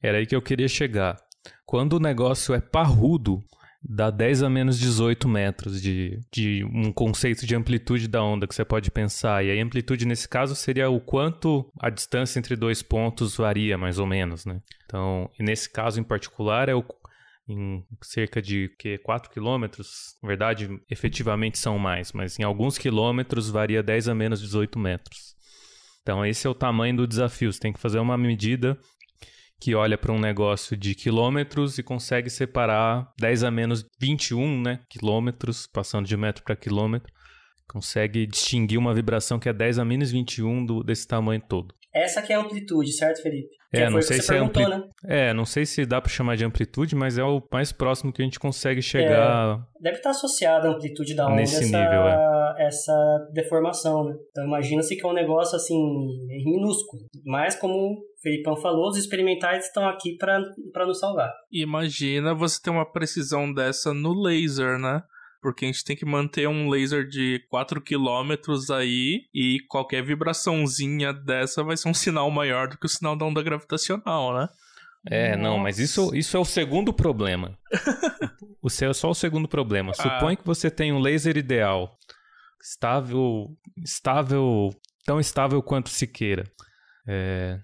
Era 0.03 0.17
aí 0.19 0.26
que 0.26 0.36
eu 0.36 0.41
queria 0.41 0.67
chegar. 0.67 1.17
Quando 1.65 1.93
o 1.93 1.99
negócio 1.99 2.53
é 2.53 2.61
parrudo, 2.61 3.43
dá 3.88 4.10
10 4.10 4.44
a 4.44 4.50
menos 4.50 4.80
18 4.80 5.28
metros 5.28 5.82
de, 5.82 6.20
de 6.32 6.64
um 6.66 6.92
conceito 6.92 7.46
de 7.46 7.56
amplitude 7.56 8.08
da 8.08 8.24
onda 8.24 8.48
que 8.48 8.56
você 8.56 8.66
pode 8.66 8.90
pensar. 8.90 9.46
E 9.46 9.52
a 9.52 9.64
amplitude, 9.64 10.06
nesse 10.06 10.28
caso, 10.28 10.56
seria 10.56 10.90
o 10.90 11.00
quanto 11.00 11.72
a 11.80 11.90
distância 11.90 12.40
entre 12.40 12.56
dois 12.56 12.82
pontos 12.82 13.38
varia, 13.38 13.78
mais 13.78 14.00
ou 14.00 14.08
menos, 14.08 14.46
né? 14.46 14.60
Então, 14.86 15.30
nesse 15.40 15.70
caso 15.70 16.00
em 16.00 16.04
particular, 16.04 16.68
é 16.68 16.76
o, 16.76 16.84
em 17.48 17.86
cerca 18.02 18.42
de 18.42 18.70
que, 18.80 18.98
4 18.98 19.30
quilômetros, 19.30 20.16
na 20.22 20.28
verdade, 20.28 20.68
efetivamente 20.90 21.58
são 21.60 21.78
mais, 21.78 22.12
mas 22.12 22.40
em 22.40 22.44
alguns 22.44 22.78
quilômetros 22.78 23.50
varia 23.50 23.84
10 23.84 24.10
a 24.10 24.16
menos 24.16 24.42
18 24.42 24.80
metros. 24.80 25.36
Então, 26.02 26.24
esse 26.24 26.46
é 26.46 26.50
o 26.50 26.54
tamanho 26.54 26.98
do 26.98 27.08
desafio. 27.08 27.52
Você 27.52 27.60
tem 27.60 27.74
que 27.74 27.80
fazer 27.80 27.98
uma 27.98 28.16
medida 28.16 28.78
que 29.60 29.74
olha 29.74 29.97
para 29.97 30.12
um 30.12 30.20
negócio 30.20 30.76
de 30.76 30.93
quilômetros 30.93 31.78
e 31.78 31.84
consegue 31.84 32.30
separar 32.30 33.12
10 33.20 33.43
a 33.43 33.51
menos 33.51 33.86
21 33.99 34.62
né, 34.62 34.80
quilômetros, 34.89 35.68
passando 35.68 36.06
de 36.06 36.18
metro 36.18 36.43
para 36.43 36.56
quilômetro, 36.56 37.12
consegue 37.68 38.26
distinguir 38.26 38.78
uma 38.78 38.93
vibração 38.93 39.39
que 39.39 39.49
é 39.49 39.53
10 39.53 39.80
a 39.80 39.86
menos 39.86 40.12
21 40.12 40.66
do, 40.66 40.84
desse 40.84 41.08
tamanho 41.08 41.41
todo. 41.41 41.74
Essa 41.96 42.22
que 42.22 42.34
é 42.34 42.36
a 42.36 42.39
amplitude, 42.39 42.91
certo, 42.91 43.22
Felipe? 43.22 43.50
Que 43.74 43.82
é, 43.82 43.89
não 43.89 44.02
sei 44.02 44.22
se 44.22 44.34
é 44.34 44.38
ampli... 44.38 44.68
né? 44.68 44.84
É, 45.06 45.34
não 45.34 45.46
sei 45.46 45.66
se 45.66 45.86
dá 45.86 46.02
para 46.02 46.10
chamar 46.10 46.36
de 46.36 46.43
amplitude, 46.43 46.96
mas 46.96 47.18
é 47.18 47.24
o 47.24 47.41
mais 47.52 47.72
próximo 47.72 48.12
que 48.12 48.22
a 48.22 48.26
gente 48.26 48.39
consegue 48.39 48.82
chegar. 48.82 49.58
É, 49.58 49.82
deve 49.82 49.98
estar 49.98 50.10
associada 50.10 50.68
à 50.68 50.72
amplitude 50.72 51.16
da 51.16 51.26
onda 51.26 51.36
nesse 51.36 51.64
essa, 51.64 51.66
nível, 51.66 52.08
é. 52.08 52.68
essa 52.68 53.30
deformação, 53.34 54.04
né? 54.06 54.16
Então 54.30 54.46
imagina-se 54.46 54.96
que 54.96 55.06
é 55.06 55.10
um 55.10 55.14
negócio 55.14 55.56
assim 55.56 55.78
minúsculo, 56.43 57.04
mas 57.26 57.56
como 57.56 57.74
o 57.74 57.98
Felipão 58.22 58.58
falou, 58.58 58.89
os 58.89 58.98
experimentais 58.98 59.66
estão 59.66 59.88
aqui 59.88 60.18
para 60.18 60.86
nos 60.86 61.00
salvar. 61.00 61.32
Imagina 61.52 62.34
você 62.34 62.60
ter 62.62 62.72
uma 62.72 62.89
precisão 62.89 63.54
dessa 63.54 63.93
no 63.93 64.14
laser, 64.22 64.78
né? 64.78 65.02
Porque 65.46 65.64
a 65.64 65.68
gente 65.68 65.84
tem 65.84 65.96
que 65.96 66.08
manter 66.08 66.48
um 66.48 66.72
laser 66.72 67.08
de 67.08 67.46
4 67.52 67.80
km 67.80 68.34
aí 68.74 69.28
e 69.32 69.60
qualquer 69.70 70.04
vibraçãozinha 70.04 71.14
dessa 71.14 71.64
vai 71.64 71.78
ser 71.78 71.88
um 71.88 71.93
sinal 71.93 72.32
maior 72.32 72.68
do 72.68 72.80
que 72.80 72.88
o 72.88 72.89
sinal 72.89 73.16
da 73.16 73.26
onda 73.26 73.43
gravitacional, 73.43 74.36
né? 74.36 74.50
É, 75.08 75.36
Nossa. 75.36 75.43
não, 75.43 75.60
mas 75.60 75.78
isso, 75.78 76.16
isso 76.16 76.36
é 76.36 76.39
o 76.39 76.46
segundo 76.46 76.91
problema. 76.91 77.56
o 78.60 78.72
seu 78.72 78.89
é 78.89 78.93
só 78.96 79.12
o 79.12 79.14
segundo 79.14 79.48
problema. 79.48 79.91
Ah. 79.91 80.02
Suponha 80.02 80.34
ah. 80.34 80.36
que 80.36 80.48
você 80.48 80.72
tem 80.72 80.91
um 80.91 80.98
laser 80.98 81.38
ideal, 81.38 81.96
estável, 82.60 83.56
estável, 83.78 84.72
tão 85.06 85.20
estável 85.20 85.62
quanto 85.62 85.91
se 85.91 86.08
queira. 86.08 86.43
É, 87.08 87.60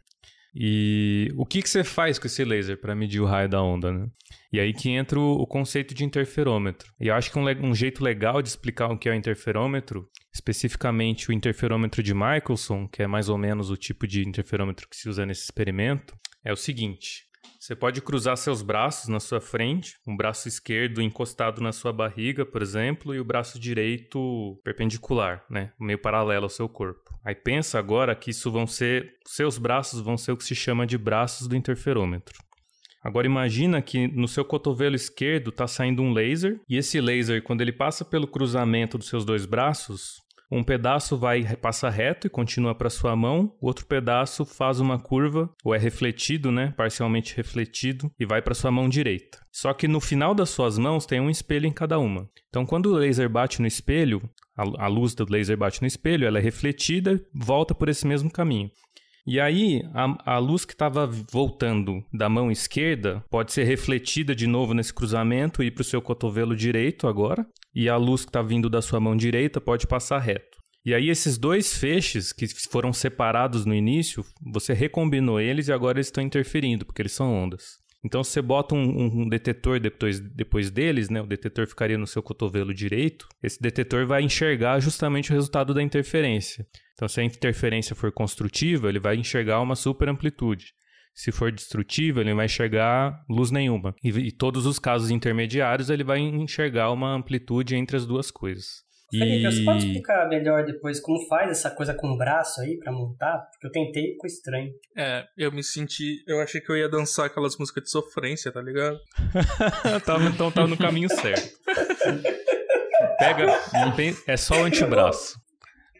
e 0.53 1.29
o 1.37 1.45
que, 1.45 1.61
que 1.61 1.69
você 1.69 1.83
faz 1.83 2.19
com 2.19 2.27
esse 2.27 2.43
laser 2.43 2.79
para 2.79 2.95
medir 2.95 3.21
o 3.21 3.25
raio 3.25 3.47
da 3.47 3.61
onda, 3.61 3.91
né? 3.91 4.07
E 4.51 4.59
aí 4.59 4.73
que 4.73 4.89
entra 4.89 5.17
o, 5.17 5.47
conceito 5.47 5.93
de 5.93 6.03
interferômetro. 6.03 6.93
E 6.99 7.07
eu 7.07 7.15
acho 7.15 7.31
que 7.31 7.39
um, 7.39 7.45
um, 7.65 7.73
jeito 7.73 8.03
legal 8.03 8.41
de 8.41 8.49
explicar 8.49 8.91
o 8.91 8.97
que 8.97 9.07
é 9.07 9.13
o 9.13 9.15
interferômetro, 9.15 10.09
especificamente 10.33 11.29
o 11.29 11.33
interferômetro 11.33 12.03
de 12.03 12.13
Michelson, 12.13 12.85
que 12.89 13.01
é 13.01 13.07
mais 13.07 13.29
ou 13.29 13.37
menos 13.37 13.69
o 13.69 13.77
tipo 13.77 14.05
de 14.05 14.27
interferômetro 14.27 14.89
que 14.89 14.97
se 14.97 15.07
usa 15.07 15.25
nesse 15.25 15.43
experimento, 15.43 16.17
é 16.43 16.51
o 16.51 16.57
seguinte. 16.57 17.30
Você 17.61 17.75
pode 17.75 18.01
cruzar 18.01 18.35
seus 18.37 18.63
braços 18.63 19.07
na 19.07 19.19
sua 19.19 19.39
frente, 19.39 19.99
um 20.07 20.17
braço 20.17 20.47
esquerdo 20.47 20.99
encostado 20.99 21.61
na 21.61 21.71
sua 21.71 21.93
barriga, 21.93 22.43
por 22.43 22.59
exemplo, 22.59 23.13
e 23.13 23.19
o 23.19 23.23
braço 23.23 23.59
direito 23.59 24.59
perpendicular, 24.63 25.45
né, 25.47 25.71
meio 25.79 25.99
paralelo 25.99 26.45
ao 26.45 26.49
seu 26.49 26.67
corpo. 26.67 27.13
Aí 27.23 27.35
pensa 27.35 27.77
agora 27.77 28.15
que 28.15 28.31
isso 28.31 28.51
vão 28.51 28.65
ser 28.65 29.13
seus 29.27 29.59
braços 29.59 30.01
vão 30.01 30.17
ser 30.17 30.31
o 30.31 30.37
que 30.37 30.43
se 30.43 30.55
chama 30.55 30.87
de 30.87 30.97
braços 30.97 31.47
do 31.47 31.55
interferômetro. 31.55 32.35
Agora 33.03 33.27
imagina 33.27 33.79
que 33.79 34.07
no 34.07 34.27
seu 34.27 34.43
cotovelo 34.43 34.95
esquerdo 34.95 35.51
está 35.51 35.67
saindo 35.67 36.01
um 36.01 36.13
laser 36.13 36.59
e 36.67 36.77
esse 36.77 36.99
laser, 36.99 37.43
quando 37.43 37.61
ele 37.61 37.71
passa 37.71 38.03
pelo 38.03 38.25
cruzamento 38.25 38.97
dos 38.97 39.07
seus 39.07 39.23
dois 39.23 39.45
braços, 39.45 40.19
um 40.51 40.63
pedaço 40.63 41.17
vai 41.17 41.43
passa 41.55 41.89
reto 41.89 42.27
e 42.27 42.29
continua 42.29 42.75
para 42.75 42.89
sua 42.89 43.15
mão, 43.15 43.55
o 43.61 43.67
outro 43.67 43.85
pedaço 43.85 44.43
faz 44.43 44.79
uma 44.79 44.99
curva 44.99 45.49
ou 45.63 45.73
é 45.73 45.77
refletido, 45.77 46.51
né, 46.51 46.73
parcialmente 46.75 47.35
refletido 47.35 48.11
e 48.19 48.25
vai 48.25 48.41
para 48.41 48.53
sua 48.53 48.71
mão 48.71 48.89
direita. 48.89 49.39
Só 49.51 49.73
que 49.73 49.87
no 49.87 50.01
final 50.01 50.35
das 50.35 50.49
suas 50.49 50.77
mãos 50.77 51.05
tem 51.05 51.19
um 51.19 51.29
espelho 51.29 51.67
em 51.67 51.71
cada 51.71 51.97
uma. 51.97 52.29
Então 52.49 52.65
quando 52.65 52.87
o 52.87 52.97
laser 52.97 53.29
bate 53.29 53.61
no 53.61 53.67
espelho, 53.67 54.21
a, 54.57 54.85
a 54.85 54.87
luz 54.87 55.15
do 55.15 55.25
laser 55.29 55.57
bate 55.57 55.81
no 55.81 55.87
espelho, 55.87 56.27
ela 56.27 56.39
é 56.39 56.41
refletida, 56.41 57.23
volta 57.33 57.73
por 57.73 57.87
esse 57.87 58.05
mesmo 58.05 58.29
caminho. 58.29 58.69
E 59.25 59.39
aí, 59.39 59.83
a, 59.93 60.35
a 60.35 60.37
luz 60.39 60.65
que 60.65 60.73
estava 60.73 61.05
voltando 61.05 62.03
da 62.11 62.27
mão 62.27 62.51
esquerda 62.51 63.23
pode 63.29 63.53
ser 63.53 63.65
refletida 63.65 64.33
de 64.33 64.47
novo 64.47 64.73
nesse 64.73 64.91
cruzamento 64.91 65.61
e 65.61 65.67
ir 65.67 65.71
para 65.71 65.81
o 65.81 65.85
seu 65.85 66.01
cotovelo 66.01 66.55
direito 66.55 67.07
agora. 67.07 67.45
E 67.73 67.87
a 67.87 67.95
luz 67.97 68.23
que 68.23 68.29
está 68.29 68.41
vindo 68.41 68.69
da 68.69 68.81
sua 68.81 68.99
mão 68.99 69.15
direita 69.15 69.61
pode 69.61 69.87
passar 69.87 70.19
reto. 70.19 70.59
E 70.83 70.95
aí, 70.95 71.09
esses 71.09 71.37
dois 71.37 71.77
feixes 71.77 72.33
que 72.33 72.47
foram 72.71 72.91
separados 72.91 73.65
no 73.65 73.75
início, 73.75 74.25
você 74.51 74.73
recombinou 74.73 75.39
eles 75.39 75.67
e 75.67 75.73
agora 75.73 75.97
eles 75.97 76.07
estão 76.07 76.23
interferindo, 76.23 76.85
porque 76.85 77.01
eles 77.01 77.11
são 77.11 77.31
ondas. 77.31 77.79
Então, 78.03 78.23
se 78.23 78.31
você 78.31 78.41
bota 78.41 78.73
um, 78.73 79.21
um, 79.21 79.29
detetor 79.29 79.79
depois, 79.79 80.19
depois 80.19 80.71
deles, 80.71 81.07
né? 81.09 81.21
O 81.21 81.27
detetor 81.27 81.67
ficaria 81.67 81.99
no 81.99 82.07
seu 82.07 82.23
cotovelo 82.23 82.73
direito. 82.73 83.27
Esse 83.43 83.61
detetor 83.61 84.07
vai 84.07 84.23
enxergar 84.23 84.79
justamente 84.79 85.31
o 85.31 85.35
resultado 85.35 85.71
da 85.71 85.83
interferência. 85.83 86.65
Então, 86.95 87.07
se 87.07 87.21
a 87.21 87.23
interferência 87.23 87.95
for 87.95 88.11
construtiva, 88.11 88.89
ele 88.89 88.99
vai 88.99 89.15
enxergar 89.15 89.61
uma 89.61 89.75
super 89.75 90.09
amplitude. 90.09 90.73
Se 91.13 91.31
for 91.31 91.51
destrutiva, 91.51 92.21
ele 92.21 92.33
vai 92.33 92.45
enxergar 92.45 93.23
luz 93.29 93.51
nenhuma. 93.51 93.93
E, 94.03 94.09
e 94.09 94.31
todos 94.31 94.65
os 94.65 94.79
casos 94.79 95.11
intermediários, 95.11 95.89
ele 95.89 96.03
vai 96.03 96.19
enxergar 96.19 96.91
uma 96.91 97.13
amplitude 97.13 97.75
entre 97.75 97.97
as 97.97 98.05
duas 98.05 98.31
coisas. 98.31 98.83
Felipe, 99.11 99.39
e... 99.39 99.43
você 99.43 99.63
pode 99.65 99.85
explicar 99.85 100.27
melhor 100.29 100.65
depois 100.65 100.99
como 101.01 101.27
faz 101.27 101.51
essa 101.51 101.69
coisa 101.69 101.93
com 101.93 102.07
o 102.07 102.17
braço 102.17 102.61
aí 102.61 102.77
para 102.77 102.93
montar? 102.93 103.39
Porque 103.51 103.67
eu 103.67 103.71
tentei 103.71 104.03
e 104.03 104.11
ficou 104.13 104.27
estranho. 104.27 104.71
É, 104.97 105.25
eu 105.37 105.51
me 105.51 105.61
senti. 105.61 106.23
Eu 106.25 106.39
achei 106.39 106.61
que 106.61 106.71
eu 106.71 106.77
ia 106.77 106.87
dançar 106.87 107.25
aquelas 107.25 107.57
músicas 107.57 107.83
de 107.83 107.91
sofrência, 107.91 108.51
tá 108.51 108.61
ligado? 108.61 108.97
tava, 110.05 110.23
então 110.23 110.49
tava 110.49 110.67
no 110.67 110.77
caminho 110.77 111.09
certo. 111.09 111.59
Pega. 113.19 113.47
É 114.27 114.37
só 114.37 114.61
o 114.61 114.63
antebraço. 114.63 115.37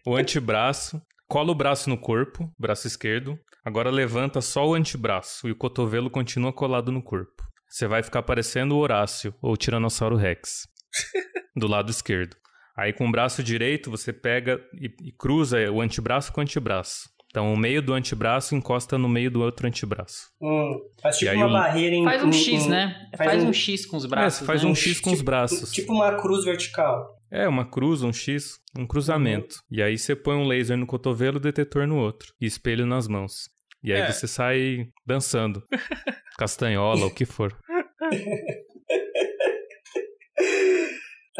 O 0.06 0.16
antebraço. 0.16 1.02
Cola 1.28 1.52
o 1.52 1.56
braço 1.56 1.90
no 1.90 1.98
corpo, 1.98 2.52
braço 2.58 2.88
esquerdo. 2.88 3.38
Agora 3.64 3.92
levanta 3.92 4.42
só 4.42 4.68
o 4.68 4.74
antebraço 4.74 5.48
e 5.48 5.52
o 5.52 5.56
cotovelo 5.56 6.10
continua 6.10 6.52
colado 6.52 6.92
no 6.92 7.02
corpo. 7.02 7.44
Você 7.70 7.88
vai 7.88 8.02
ficar 8.02 8.24
parecendo 8.24 8.76
o 8.76 8.80
Horácio 8.80 9.34
ou 9.42 9.54
o 9.54 9.58
Tiranossauro 9.58 10.16
Rex. 10.16 10.68
do 11.56 11.68
lado 11.68 11.92
esquerdo. 11.92 12.36
Aí 12.76 12.92
com 12.92 13.08
o 13.08 13.12
braço 13.12 13.44
direito 13.44 13.92
você 13.92 14.12
pega 14.12 14.60
e, 14.74 14.88
e 15.08 15.12
cruza 15.12 15.72
o 15.72 15.82
antebraço 15.82 16.32
com 16.32 16.42
o 16.42 16.44
antebraço. 16.44 17.10
Então 17.30 17.54
o 17.54 17.58
meio 17.58 17.82
do 17.82 17.94
antebraço 17.94 18.56
encosta 18.56 18.98
no 18.98 19.08
meio 19.08 19.32
do 19.32 19.42
outro 19.42 19.68
antebraço. 19.68 20.28
Hum, 20.42 20.80
faz 21.02 21.18
tipo 21.18 21.34
uma 21.34 21.50
barreira 21.50 21.96
em. 21.96 22.04
Faz 22.04 22.24
um 22.24 22.32
X, 22.32 22.68
né? 22.68 23.10
Faz, 23.16 23.30
faz 23.30 23.44
um... 23.44 23.50
um... 23.50 23.54
X 23.54 23.86
com 23.86 23.98
os 23.98 24.06
braços. 24.06 24.42
É, 24.42 24.46
faz 24.46 24.64
né? 24.64 24.70
um 24.70 24.76
X 24.76 25.00
com 25.00 25.12
tipo, 25.12 25.16
os 25.16 25.22
braços. 25.22 25.72
Tipo 25.72 25.94
uma 25.94 26.20
cruz 26.20 26.44
vertical. 26.44 27.21
É, 27.32 27.48
uma 27.48 27.66
cruz, 27.66 28.04
um 28.04 28.12
X, 28.12 28.60
um 28.78 28.86
cruzamento. 28.86 29.56
Uhum. 29.56 29.78
E 29.78 29.82
aí 29.82 29.98
você 29.98 30.16
põe 30.16 30.36
um 30.36 30.46
laser 30.46 30.78
no 30.78 30.86
cotovelo, 30.86 31.40
detetor 31.40 31.88
no 31.88 31.98
outro. 31.98 32.34
E 32.42 32.46
espelho 32.46 32.86
nas 32.86 33.08
mãos. 33.08 33.50
E 33.82 33.94
aí 33.94 34.02
é. 34.02 34.12
você 34.12 34.28
sai 34.28 34.90
dançando. 35.06 35.64
Castanhola, 36.38 37.06
o 37.06 37.14
que 37.14 37.26
for. 37.26 37.58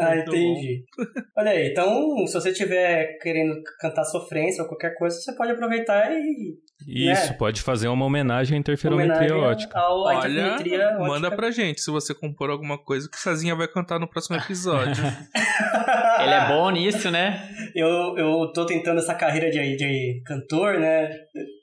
Ah, 0.02 0.16
entendi. 0.16 0.84
Olha 1.36 1.50
aí, 1.50 1.68
então, 1.70 2.26
se 2.26 2.34
você 2.34 2.50
estiver 2.50 3.18
querendo 3.22 3.54
cantar 3.80 4.04
sofrência 4.04 4.62
ou 4.62 4.68
qualquer 4.68 4.94
coisa, 4.96 5.16
você 5.18 5.34
pode 5.34 5.52
aproveitar 5.52 6.10
e. 6.12 6.56
Isso, 6.86 7.30
Né? 7.30 7.36
pode 7.38 7.62
fazer 7.62 7.86
uma 7.86 8.04
homenagem 8.04 8.56
à 8.56 8.58
interferometria 8.60 9.32
homenagem 9.34 9.36
ótica. 9.36 9.78
Ao, 9.78 10.08
à 10.08 10.18
Olha, 10.18 10.28
interferometria 10.28 10.86
ótica. 10.88 11.04
manda 11.06 11.30
pra 11.30 11.50
gente 11.52 11.80
se 11.80 11.90
você 11.92 12.12
compor 12.12 12.50
alguma 12.50 12.76
coisa 12.76 13.08
que 13.08 13.16
Cezinha 13.18 13.54
vai 13.54 13.68
cantar 13.68 14.00
no 14.00 14.08
próximo 14.08 14.36
episódio. 14.36 15.02
Ele 16.22 16.32
é 16.34 16.48
bom 16.48 16.70
nisso, 16.70 17.10
né? 17.10 17.48
eu, 17.74 18.16
eu 18.18 18.52
tô 18.52 18.66
tentando 18.66 18.98
essa 18.98 19.14
carreira 19.14 19.48
de, 19.50 19.76
de 19.76 20.22
cantor, 20.26 20.78
né? 20.78 21.08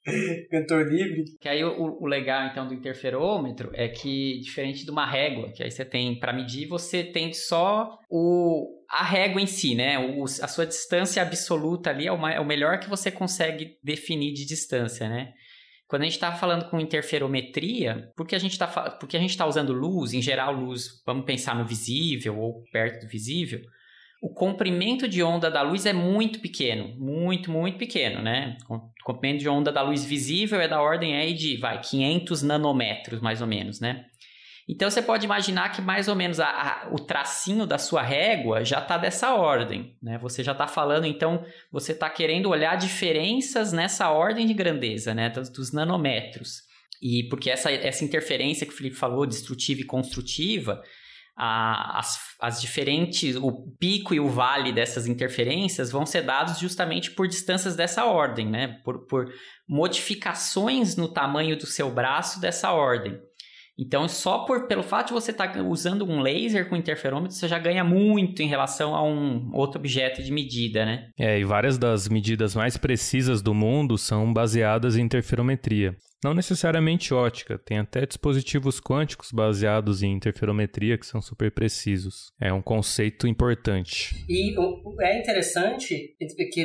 cantor 0.52 0.88
livre. 0.88 1.24
Que 1.40 1.50
aí 1.50 1.64
o, 1.64 1.98
o 2.02 2.06
legal 2.06 2.48
então 2.48 2.68
do 2.68 2.74
interferômetro 2.74 3.72
é 3.74 3.88
que 3.88 4.40
diferente 4.40 4.84
de 4.86 4.92
uma 4.92 5.06
régua, 5.06 5.52
que 5.52 5.64
aí 5.64 5.72
você 5.72 5.86
tem 5.86 6.20
para 6.20 6.34
medir, 6.34 6.68
você 6.68 7.04
tem 7.04 7.34
só 7.34 7.98
o 8.10 8.78
a 8.90 9.04
régua 9.04 9.40
em 9.40 9.46
si, 9.46 9.76
né? 9.76 10.00
O, 10.00 10.24
a 10.24 10.48
sua 10.48 10.66
distância 10.66 11.22
absoluta 11.22 11.92
ali 11.92 12.08
é 12.08 12.12
o, 12.12 12.18
ma- 12.18 12.34
é 12.34 12.40
o 12.40 12.46
melhor 12.46 12.80
que 12.80 12.90
você 12.90 13.12
consegue 13.12 13.78
definir 13.84 14.34
de 14.34 14.46
distância, 14.46 15.08
né? 15.08 15.32
Quando 15.88 16.04
a 16.04 16.06
gente 16.06 16.16
está 16.16 16.32
falando 16.32 16.70
com 16.70 16.80
interferometria, 16.80 18.12
porque 18.16 18.36
a 18.36 18.40
gente 18.40 18.52
está 18.54 18.68
porque 18.68 19.18
a 19.18 19.20
gente 19.20 19.32
está 19.32 19.46
usando 19.46 19.74
luz, 19.74 20.14
em 20.14 20.22
geral 20.22 20.54
luz, 20.54 21.02
vamos 21.06 21.26
pensar 21.26 21.56
no 21.56 21.66
visível 21.66 22.38
ou 22.40 22.64
perto 22.72 23.06
do 23.06 23.10
visível, 23.10 23.60
o 24.22 24.34
comprimento 24.34 25.08
de 25.08 25.24
onda 25.24 25.50
da 25.50 25.62
luz 25.62 25.86
é 25.86 25.94
muito 25.94 26.40
pequeno, 26.40 26.94
muito, 26.98 27.50
muito 27.52 27.78
pequeno, 27.78 28.22
né? 28.22 28.58
O 28.70 28.80
comprimento 29.04 29.40
de 29.40 29.48
onda 29.50 29.72
da 29.72 29.82
luz 29.82 30.04
visível 30.04 30.60
é 30.60 30.68
da 30.68 30.82
ordem 30.82 31.16
aí 31.16 31.34
de, 31.34 31.58
vai, 31.58 31.80
500 31.80 32.44
nanômetros, 32.44 33.22
mais 33.22 33.42
ou 33.42 33.48
menos, 33.48 33.80
né? 33.80 34.06
Então 34.72 34.88
você 34.88 35.02
pode 35.02 35.26
imaginar 35.26 35.70
que 35.72 35.82
mais 35.82 36.08
ou 36.08 36.16
menos 36.16 36.40
a- 36.40 36.46
a- 36.48 36.90
o 36.92 36.98
tracinho 37.00 37.66
da 37.66 37.80
sua 37.80 38.04
régua 38.04 38.64
já 38.64 38.78
está 38.80 38.98
dessa 39.00 39.34
ordem, 39.34 39.96
né? 40.04 40.20
Você 40.20 40.44
já 40.44 40.52
está 40.52 40.68
falando, 40.68 41.08
então 41.08 41.44
você 41.72 41.92
está 41.92 42.08
querendo 42.10 42.50
olhar 42.50 42.76
diferenças 42.78 43.74
nessa 43.74 44.12
ordem 44.12 44.46
de 44.46 44.54
grandeza, 44.54 45.14
né? 45.16 45.30
Dos, 45.30 45.50
dos 45.50 45.72
nanômetros. 45.74 46.68
E 47.02 47.24
porque 47.30 47.50
essa, 47.50 47.72
essa 47.72 48.04
interferência 48.04 48.68
que 48.68 48.74
o 48.74 48.76
Felipe 48.76 48.96
falou, 48.98 49.26
destrutiva 49.26 49.82
e 49.82 49.86
construtiva, 49.86 50.84
a- 51.40 52.00
as, 52.00 52.20
as 52.42 52.60
diferentes, 52.62 53.36
o 53.38 53.52
pico 53.80 54.14
e 54.14 54.20
o 54.20 54.28
vale 54.28 54.74
dessas 54.74 55.08
interferências 55.08 55.90
vão 55.92 56.06
ser 56.06 56.22
dados 56.24 56.60
justamente 56.60 57.12
por 57.12 57.28
distâncias 57.28 57.76
dessa 57.76 58.06
ordem, 58.06 58.48
né? 58.48 58.80
Por, 58.84 59.06
por 59.08 59.32
modificações 59.68 60.96
no 60.96 61.08
tamanho 61.08 61.58
do 61.58 61.66
seu 61.66 61.90
braço 61.92 62.40
dessa 62.42 62.72
ordem. 62.72 63.18
Então, 63.82 64.10
só 64.10 64.40
por, 64.40 64.68
pelo 64.68 64.84
fato 64.84 65.08
de 65.08 65.14
você 65.14 65.32
estar 65.32 65.56
usando 65.62 66.04
um 66.04 66.20
laser 66.20 66.68
com 66.68 66.76
interferômetro, 66.76 67.34
você 67.34 67.48
já 67.48 67.58
ganha 67.58 67.82
muito 67.82 68.42
em 68.42 68.48
relação 68.48 68.94
a 68.94 69.02
um 69.02 69.50
outro 69.54 69.80
objeto 69.80 70.22
de 70.22 70.34
medida, 70.34 70.86
né? 70.86 71.08
É, 71.18 71.40
e 71.40 71.46
várias 71.46 71.78
das 71.78 72.10
medidas 72.10 72.54
mais 72.54 72.76
precisas 72.76 73.42
do 73.42 73.54
mundo 73.54 73.98
são 73.98 74.34
baseadas 74.34 74.98
em 74.98 75.02
interferometria. 75.04 75.96
Não 76.24 76.34
necessariamente 76.34 77.14
ótica, 77.14 77.58
tem 77.58 77.80
até 77.80 78.06
dispositivos 78.06 78.82
quânticos 78.82 79.32
baseados 79.32 80.04
em 80.04 80.12
interferometria 80.12 80.98
que 80.98 81.06
são 81.06 81.22
super 81.22 81.50
precisos. 81.50 82.34
É 82.42 82.52
um 82.52 82.62
conceito 82.62 83.26
importante. 83.26 84.26
E 84.28 84.54
é 85.02 85.18
interessante 85.18 86.16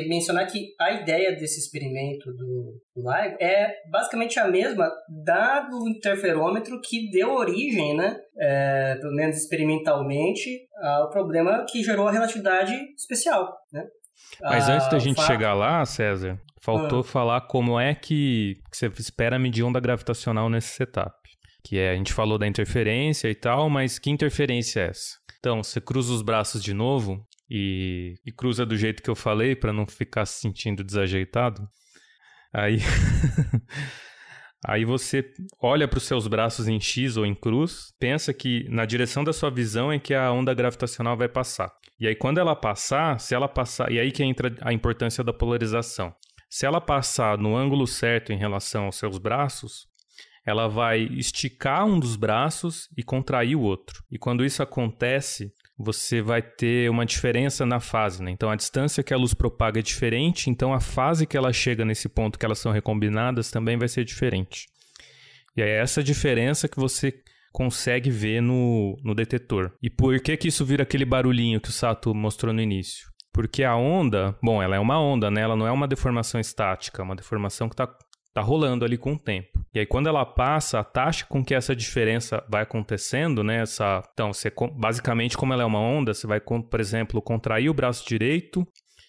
mencionar 0.07 0.47
que 0.47 0.73
a 0.79 0.91
ideia 0.91 1.31
desse 1.35 1.59
experimento 1.59 2.31
do, 2.33 2.81
do 2.93 3.01
LIGO 3.01 3.37
é 3.39 3.73
basicamente 3.89 4.39
a 4.39 4.47
mesma 4.47 4.91
da 5.23 5.61
do 5.61 5.87
interferômetro 5.87 6.81
que 6.81 7.09
deu 7.09 7.31
origem, 7.31 7.95
né, 7.95 8.19
é, 8.37 8.95
pelo 8.95 9.15
menos 9.15 9.37
experimentalmente, 9.37 10.67
ao 10.81 11.09
problema 11.09 11.65
que 11.69 11.81
gerou 11.81 12.07
a 12.07 12.11
relatividade 12.11 12.73
especial. 12.97 13.55
Né? 13.71 13.85
Mas 14.41 14.67
Ah, 14.69 14.75
antes 14.75 14.89
da 14.89 14.99
gente 14.99 15.15
fato- 15.17 15.27
chegar 15.27 15.53
lá, 15.53 15.85
César, 15.85 16.39
faltou 16.61 17.03
falar 17.03 17.41
como 17.41 17.79
é 17.79 17.93
que, 17.95 18.55
que 18.71 18.77
você 18.77 18.87
espera 18.97 19.39
medir 19.39 19.63
onda 19.63 19.79
gravitacional 19.79 20.49
nesse 20.49 20.69
setup. 20.75 21.13
Que 21.63 21.77
é, 21.79 21.91
a 21.91 21.95
gente 21.95 22.13
falou 22.13 22.37
da 22.37 22.45
interferência 22.47 23.27
e 23.29 23.35
tal, 23.35 23.69
mas 23.69 23.97
que 23.97 24.09
interferência 24.09 24.81
é 24.81 24.87
essa? 24.89 25.17
Então, 25.39 25.63
você 25.63 25.79
cruza 25.81 26.13
os 26.13 26.21
braços 26.21 26.61
de 26.63 26.73
novo 26.73 27.25
e, 27.49 28.15
e 28.25 28.31
cruza 28.31 28.65
do 28.65 28.75
jeito 28.77 29.01
que 29.01 29.09
eu 29.09 29.15
falei 29.15 29.55
para 29.55 29.71
não 29.73 29.85
ficar 29.87 30.25
se 30.25 30.39
sentindo 30.41 30.83
desajeitado. 30.83 31.67
Aí, 32.53 32.77
aí 34.67 34.85
você 34.85 35.23
olha 35.61 35.87
para 35.87 35.97
os 35.97 36.03
seus 36.03 36.27
braços 36.27 36.67
em 36.67 36.79
X 36.79 37.17
ou 37.17 37.25
em 37.25 37.35
cruz, 37.35 37.93
pensa 37.99 38.33
que 38.33 38.67
na 38.69 38.85
direção 38.85 39.23
da 39.23 39.33
sua 39.33 39.49
visão 39.51 39.91
é 39.91 39.99
que 39.99 40.13
a 40.13 40.31
onda 40.31 40.53
gravitacional 40.53 41.15
vai 41.17 41.27
passar. 41.29 41.71
E 41.99 42.07
aí, 42.07 42.15
quando 42.15 42.39
ela 42.39 42.55
passar, 42.55 43.19
se 43.19 43.33
ela 43.33 43.47
passar, 43.47 43.91
e 43.91 43.99
aí 43.99 44.11
que 44.11 44.23
entra 44.23 44.53
a 44.61 44.73
importância 44.73 45.23
da 45.23 45.31
polarização. 45.31 46.13
Se 46.49 46.65
ela 46.65 46.81
passar 46.81 47.37
no 47.37 47.55
ângulo 47.55 47.87
certo 47.87 48.31
em 48.31 48.37
relação 48.37 48.85
aos 48.85 48.97
seus 48.97 49.17
braços, 49.17 49.87
ela 50.45 50.67
vai 50.67 51.01
esticar 51.01 51.85
um 51.85 51.99
dos 51.99 52.15
braços 52.15 52.87
e 52.95 53.03
contrair 53.03 53.55
o 53.55 53.61
outro. 53.61 54.03
E 54.11 54.17
quando 54.17 54.45
isso 54.45 54.61
acontece, 54.61 55.51
você 55.77 56.21
vai 56.21 56.41
ter 56.41 56.89
uma 56.89 57.05
diferença 57.05 57.65
na 57.65 57.79
fase, 57.79 58.21
né? 58.21 58.31
Então 58.31 58.49
a 58.49 58.55
distância 58.55 59.03
que 59.03 59.13
a 59.13 59.17
luz 59.17 59.33
propaga 59.33 59.79
é 59.79 59.83
diferente, 59.83 60.49
então 60.49 60.73
a 60.73 60.79
fase 60.79 61.25
que 61.25 61.35
ela 61.35 61.51
chega 61.51 61.83
nesse 61.83 62.07
ponto 62.07 62.37
que 62.37 62.45
elas 62.45 62.59
são 62.59 62.71
recombinadas 62.71 63.49
também 63.49 63.77
vai 63.77 63.87
ser 63.87 64.05
diferente. 64.05 64.67
E 65.57 65.61
é 65.61 65.77
essa 65.79 66.03
diferença 66.03 66.67
que 66.67 66.79
você 66.79 67.13
consegue 67.55 68.09
ver 68.09 68.41
no, 68.41 68.97
no 69.01 69.15
detetor. 69.15 69.71
E 69.81 69.89
por 69.89 70.19
que 70.19 70.35
que 70.35 70.49
isso 70.49 70.65
vira 70.65 70.83
aquele 70.83 71.05
barulhinho 71.05 71.61
que 71.61 71.69
o 71.69 71.71
Sato 71.71 72.13
mostrou 72.13 72.53
no 72.53 72.59
início? 72.59 73.07
Porque 73.33 73.63
a 73.63 73.77
onda, 73.77 74.37
bom, 74.43 74.61
ela 74.61 74.75
é 74.75 74.79
uma 74.79 74.99
onda, 74.99 75.31
né? 75.31 75.39
Ela 75.39 75.55
não 75.55 75.65
é 75.65 75.71
uma 75.71 75.87
deformação 75.87 76.37
estática, 76.37 77.01
é 77.01 77.05
uma 77.05 77.15
deformação 77.15 77.69
que 77.69 77.73
está 77.73 77.87
tá 78.33 78.41
rolando 78.41 78.83
ali 78.83 78.97
com 78.97 79.13
o 79.13 79.17
tempo. 79.17 79.57
E 79.73 79.79
aí 79.79 79.85
quando 79.85 80.07
ela 80.07 80.25
passa, 80.25 80.79
a 80.79 80.83
taxa 80.83 81.25
com 81.29 81.45
que 81.45 81.55
essa 81.55 81.73
diferença 81.73 82.43
vai 82.49 82.63
acontecendo, 82.63 83.41
né? 83.41 83.61
Essa, 83.61 84.03
então, 84.11 84.33
você 84.33 84.51
basicamente 84.73 85.37
como 85.37 85.53
ela 85.53 85.63
é 85.63 85.65
uma 85.65 85.79
onda, 85.79 86.13
você 86.13 86.27
vai, 86.27 86.41
por 86.41 86.81
exemplo, 86.81 87.21
contrair 87.21 87.69
o 87.69 87.73
braço 87.73 88.05
direito 88.05 88.67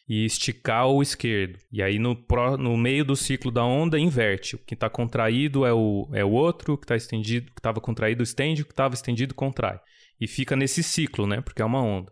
e 0.09 0.25
esticar 0.25 0.87
o 0.89 1.03
esquerdo. 1.03 1.59
E 1.73 1.83
aí 1.83 1.99
no, 1.99 2.15
pró- 2.15 2.57
no 2.57 2.77
meio 2.77 3.05
do 3.05 3.17
ciclo 3.17 3.51
da 3.51 3.65
onda 3.65 3.99
inverte. 3.99 4.55
O 4.57 4.59
que 4.59 4.75
está 4.75 4.89
contraído 4.89 5.67
é 5.67 5.73
o, 5.73 6.09
é 6.13 6.25
o 6.25 6.31
outro, 6.31 6.75
o 6.75 6.79
que 6.79 6.85
está 6.85 6.95
estendido, 6.97 7.47
que 7.53 7.59
estava 7.59 7.81
contraído 7.81 8.23
estende, 8.23 8.63
o 8.63 8.67
que 8.67 8.73
estava 8.73 8.95
estendido 8.95 9.35
contrai. 9.35 9.81
E 10.21 10.27
fica 10.29 10.55
nesse 10.57 10.83
ciclo, 10.83 11.27
né? 11.27 11.41
Porque 11.41 11.61
é 11.61 11.65
uma 11.65 11.83
onda. 11.83 12.11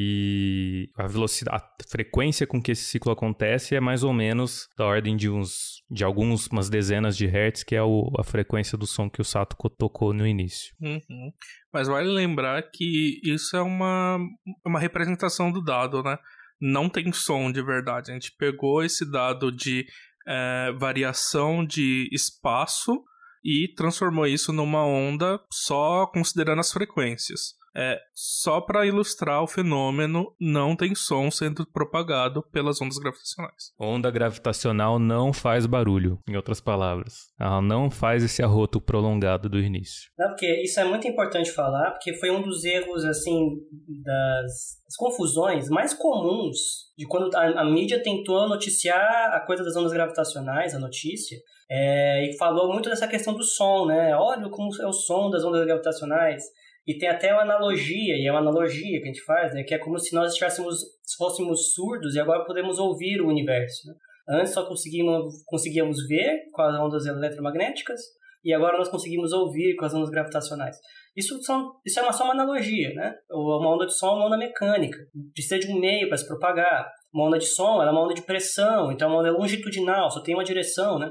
E 0.00 0.90
a 0.96 1.06
velocidade, 1.06 1.62
a 1.64 1.90
frequência 1.90 2.46
com 2.46 2.60
que 2.60 2.72
esse 2.72 2.84
ciclo 2.84 3.10
acontece 3.10 3.74
é 3.74 3.80
mais 3.80 4.04
ou 4.04 4.12
menos 4.12 4.68
da 4.76 4.84
ordem 4.84 5.16
de 5.16 5.30
uns 5.30 5.78
de 5.90 6.04
alguns 6.04 6.46
umas 6.48 6.68
dezenas 6.68 7.16
de 7.16 7.24
hertz, 7.26 7.62
que 7.62 7.74
é 7.74 7.82
o- 7.82 8.12
a 8.18 8.22
frequência 8.22 8.76
do 8.76 8.86
som 8.86 9.08
que 9.08 9.22
o 9.22 9.24
Sato 9.24 9.56
co- 9.56 9.70
tocou 9.70 10.12
no 10.12 10.26
início. 10.26 10.74
Uhum. 10.78 11.32
Mas 11.72 11.88
vale 11.88 12.08
lembrar 12.08 12.62
que 12.70 13.18
isso 13.24 13.56
é 13.56 13.62
uma, 13.62 14.18
uma 14.66 14.78
representação 14.78 15.50
do 15.50 15.64
dado, 15.64 16.02
né? 16.02 16.18
Não 16.60 16.88
tem 16.88 17.12
som 17.12 17.50
de 17.52 17.62
verdade. 17.62 18.10
A 18.10 18.14
gente 18.14 18.32
pegou 18.36 18.82
esse 18.82 19.08
dado 19.10 19.52
de 19.52 19.86
eh, 20.26 20.72
variação 20.78 21.64
de 21.64 22.08
espaço 22.12 23.02
e 23.44 23.72
transformou 23.74 24.26
isso 24.26 24.52
numa 24.52 24.84
onda 24.84 25.40
só 25.52 26.06
considerando 26.06 26.60
as 26.60 26.72
frequências. 26.72 27.57
É, 27.76 28.00
só 28.14 28.60
para 28.60 28.86
ilustrar 28.86 29.42
o 29.42 29.46
fenômeno, 29.46 30.34
não 30.40 30.74
tem 30.74 30.94
som 30.94 31.30
sendo 31.30 31.66
propagado 31.66 32.42
pelas 32.50 32.80
ondas 32.80 32.98
gravitacionais. 32.98 33.72
Onda 33.78 34.10
gravitacional 34.10 34.98
não 34.98 35.32
faz 35.32 35.66
barulho, 35.66 36.18
em 36.28 36.36
outras 36.36 36.60
palavras. 36.60 37.28
Ela 37.38 37.62
não 37.62 37.90
faz 37.90 38.24
esse 38.24 38.42
arroto 38.42 38.80
prolongado 38.80 39.48
do 39.48 39.60
início. 39.60 40.10
Não, 40.18 40.28
porque 40.28 40.62
isso 40.62 40.80
é 40.80 40.84
muito 40.84 41.06
importante 41.06 41.50
falar, 41.52 41.92
porque 41.92 42.14
foi 42.14 42.30
um 42.30 42.42
dos 42.42 42.64
erros, 42.64 43.04
assim, 43.04 43.58
das, 44.02 44.80
das 44.84 44.96
confusões 44.96 45.68
mais 45.68 45.94
comuns 45.94 46.88
de 46.96 47.06
quando 47.06 47.34
a, 47.36 47.60
a 47.60 47.64
mídia 47.64 48.02
tentou 48.02 48.48
noticiar 48.48 49.32
a 49.32 49.40
coisa 49.40 49.62
das 49.62 49.76
ondas 49.76 49.92
gravitacionais, 49.92 50.74
a 50.74 50.78
notícia, 50.78 51.38
é, 51.70 52.28
e 52.28 52.36
falou 52.36 52.72
muito 52.72 52.88
dessa 52.88 53.06
questão 53.06 53.34
do 53.34 53.44
som, 53.44 53.86
né? 53.86 54.16
Olha 54.16 54.48
como 54.48 54.70
é 54.80 54.86
o 54.86 54.92
som 54.92 55.30
das 55.30 55.44
ondas 55.44 55.64
gravitacionais. 55.64 56.42
E 56.88 56.96
tem 56.96 57.06
até 57.06 57.34
uma 57.34 57.42
analogia, 57.42 58.16
e 58.16 58.26
é 58.26 58.32
uma 58.32 58.40
analogia 58.40 58.98
que 58.98 59.04
a 59.04 59.12
gente 59.12 59.22
faz, 59.22 59.52
né? 59.52 59.62
Que 59.62 59.74
é 59.74 59.78
como 59.78 59.98
se 59.98 60.14
nós 60.14 60.32
estivéssemos, 60.32 60.80
se 61.04 61.16
fôssemos 61.18 61.74
surdos 61.74 62.14
e 62.14 62.20
agora 62.20 62.46
podemos 62.46 62.78
ouvir 62.78 63.20
o 63.20 63.28
universo. 63.28 63.86
Né? 63.86 63.94
Antes 64.40 64.54
só 64.54 64.66
conseguíamos, 64.66 65.44
conseguíamos 65.44 66.08
ver 66.08 66.44
com 66.50 66.62
as 66.62 66.80
ondas 66.80 67.04
eletromagnéticas, 67.04 68.00
e 68.42 68.54
agora 68.54 68.78
nós 68.78 68.88
conseguimos 68.88 69.32
ouvir 69.34 69.76
com 69.76 69.84
as 69.84 69.92
ondas 69.92 70.08
gravitacionais. 70.08 70.78
Isso, 71.14 71.42
são, 71.42 71.72
isso 71.84 72.00
é 72.00 72.02
uma, 72.02 72.12
só 72.12 72.24
uma 72.24 72.32
analogia, 72.32 72.94
né? 72.94 73.14
Uma 73.30 73.74
onda 73.74 73.84
de 73.84 73.94
som 73.94 74.12
é 74.12 74.14
uma 74.14 74.26
onda 74.26 74.38
mecânica, 74.38 74.96
precisa 75.34 75.58
de 75.58 75.70
um 75.70 75.78
meio 75.78 76.08
para 76.08 76.16
se 76.16 76.26
propagar. 76.26 76.90
Uma 77.12 77.26
onda 77.26 77.38
de 77.38 77.46
som 77.46 77.82
é 77.82 77.90
uma 77.90 78.02
onda 78.02 78.14
de 78.14 78.22
pressão, 78.22 78.90
então 78.90 79.08
é 79.08 79.10
uma 79.10 79.20
onda 79.20 79.32
longitudinal, 79.32 80.10
só 80.10 80.22
tem 80.22 80.34
uma 80.34 80.44
direção, 80.44 80.98
né? 80.98 81.10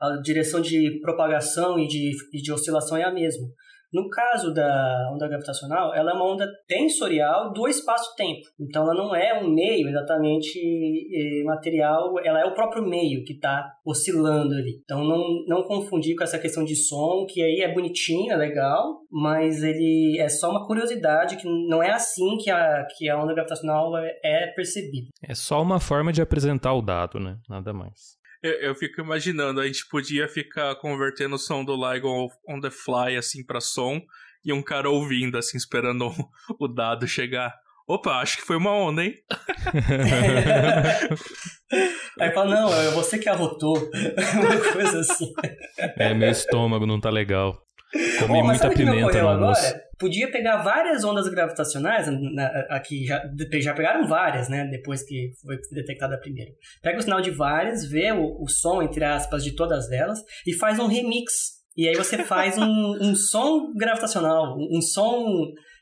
A 0.00 0.20
direção 0.22 0.60
de 0.60 1.00
propagação 1.00 1.78
e 1.80 1.88
de, 1.88 2.12
e 2.32 2.40
de 2.40 2.52
oscilação 2.52 2.96
é 2.96 3.02
a 3.02 3.12
mesma. 3.12 3.48
No 3.92 4.08
caso 4.08 4.52
da 4.52 5.10
onda 5.12 5.28
gravitacional, 5.28 5.94
ela 5.94 6.10
é 6.10 6.14
uma 6.14 6.32
onda 6.32 6.46
tensorial 6.66 7.52
do 7.52 7.68
espaço-tempo. 7.68 8.42
Então, 8.60 8.82
ela 8.82 8.94
não 8.94 9.14
é 9.14 9.40
um 9.40 9.48
meio 9.48 9.88
exatamente 9.88 10.58
eh, 10.58 11.44
material, 11.44 12.14
ela 12.24 12.40
é 12.40 12.44
o 12.44 12.54
próprio 12.54 12.82
meio 12.82 13.24
que 13.24 13.32
está 13.32 13.72
oscilando 13.84 14.54
ali. 14.54 14.80
Então, 14.84 15.04
não, 15.04 15.44
não 15.46 15.62
confundir 15.62 16.16
com 16.16 16.24
essa 16.24 16.38
questão 16.38 16.64
de 16.64 16.74
som, 16.74 17.26
que 17.28 17.42
aí 17.42 17.60
é 17.60 17.72
bonitinho, 17.72 18.32
é 18.32 18.36
legal, 18.36 19.00
mas 19.10 19.62
ele 19.62 20.18
é 20.18 20.28
só 20.28 20.50
uma 20.50 20.66
curiosidade, 20.66 21.36
que 21.36 21.48
não 21.68 21.82
é 21.82 21.90
assim 21.90 22.36
que 22.38 22.50
a, 22.50 22.86
que 22.96 23.08
a 23.08 23.16
onda 23.16 23.34
gravitacional 23.34 23.96
é, 23.96 24.14
é 24.24 24.46
percebida. 24.48 25.08
É 25.22 25.34
só 25.34 25.62
uma 25.62 25.80
forma 25.80 26.12
de 26.12 26.20
apresentar 26.20 26.74
o 26.74 26.82
dado, 26.82 27.18
né? 27.18 27.38
Nada 27.48 27.72
mais. 27.72 28.16
Eu, 28.46 28.60
eu, 28.60 28.74
fico 28.74 29.00
imaginando, 29.00 29.60
a 29.60 29.66
gente 29.66 29.88
podia 29.88 30.28
ficar 30.28 30.76
convertendo 30.76 31.34
o 31.34 31.38
som 31.38 31.64
do 31.64 31.74
LIGO 31.74 32.28
on 32.48 32.60
the 32.60 32.70
fly, 32.70 33.16
assim, 33.16 33.44
pra 33.44 33.60
som, 33.60 34.00
e 34.44 34.52
um 34.52 34.62
cara 34.62 34.88
ouvindo, 34.88 35.36
assim, 35.36 35.56
esperando 35.56 36.06
o, 36.06 36.14
o 36.60 36.68
dado 36.68 37.08
chegar. 37.08 37.52
Opa, 37.88 38.20
acho 38.20 38.38
que 38.38 38.42
foi 38.42 38.56
uma 38.56 38.72
onda, 38.72 39.04
hein? 39.04 39.14
Aí 42.20 42.32
fala, 42.32 42.54
não, 42.54 42.74
é 42.74 42.90
você 42.90 43.18
que 43.18 43.28
arrotou. 43.28 43.78
Uma 43.78 44.72
coisa 44.72 45.00
assim. 45.00 45.32
É, 45.96 46.12
meu 46.12 46.30
estômago 46.30 46.84
não 46.84 47.00
tá 47.00 47.10
legal. 47.10 47.62
Comi 48.18 48.40
oh, 48.40 48.44
muita 48.44 48.68
pimenta 48.70 49.22
no 49.22 49.28
almoço. 49.28 49.66
Agora? 49.66 49.85
Podia 49.98 50.30
pegar 50.30 50.58
várias 50.58 51.04
ondas 51.04 51.28
gravitacionais, 51.28 52.06
aqui 52.68 53.06
já, 53.06 53.22
já 53.60 53.72
pegaram 53.72 54.06
várias, 54.06 54.48
né? 54.48 54.66
Depois 54.70 55.02
que 55.02 55.30
foi 55.42 55.56
detectada 55.72 56.14
a 56.16 56.18
primeira. 56.18 56.50
Pega 56.82 56.98
o 56.98 57.02
sinal 57.02 57.20
de 57.20 57.30
várias, 57.30 57.88
vê 57.88 58.12
o, 58.12 58.42
o 58.42 58.48
som, 58.48 58.82
entre 58.82 59.04
aspas, 59.04 59.42
de 59.42 59.54
todas 59.54 59.90
elas 59.90 60.18
e 60.46 60.52
faz 60.52 60.78
um 60.78 60.86
remix. 60.86 61.32
E 61.76 61.88
aí 61.88 61.94
você 61.94 62.18
faz 62.24 62.58
um, 62.58 62.98
um 63.00 63.14
som 63.14 63.72
gravitacional, 63.74 64.56
um 64.58 64.80
som 64.80 65.24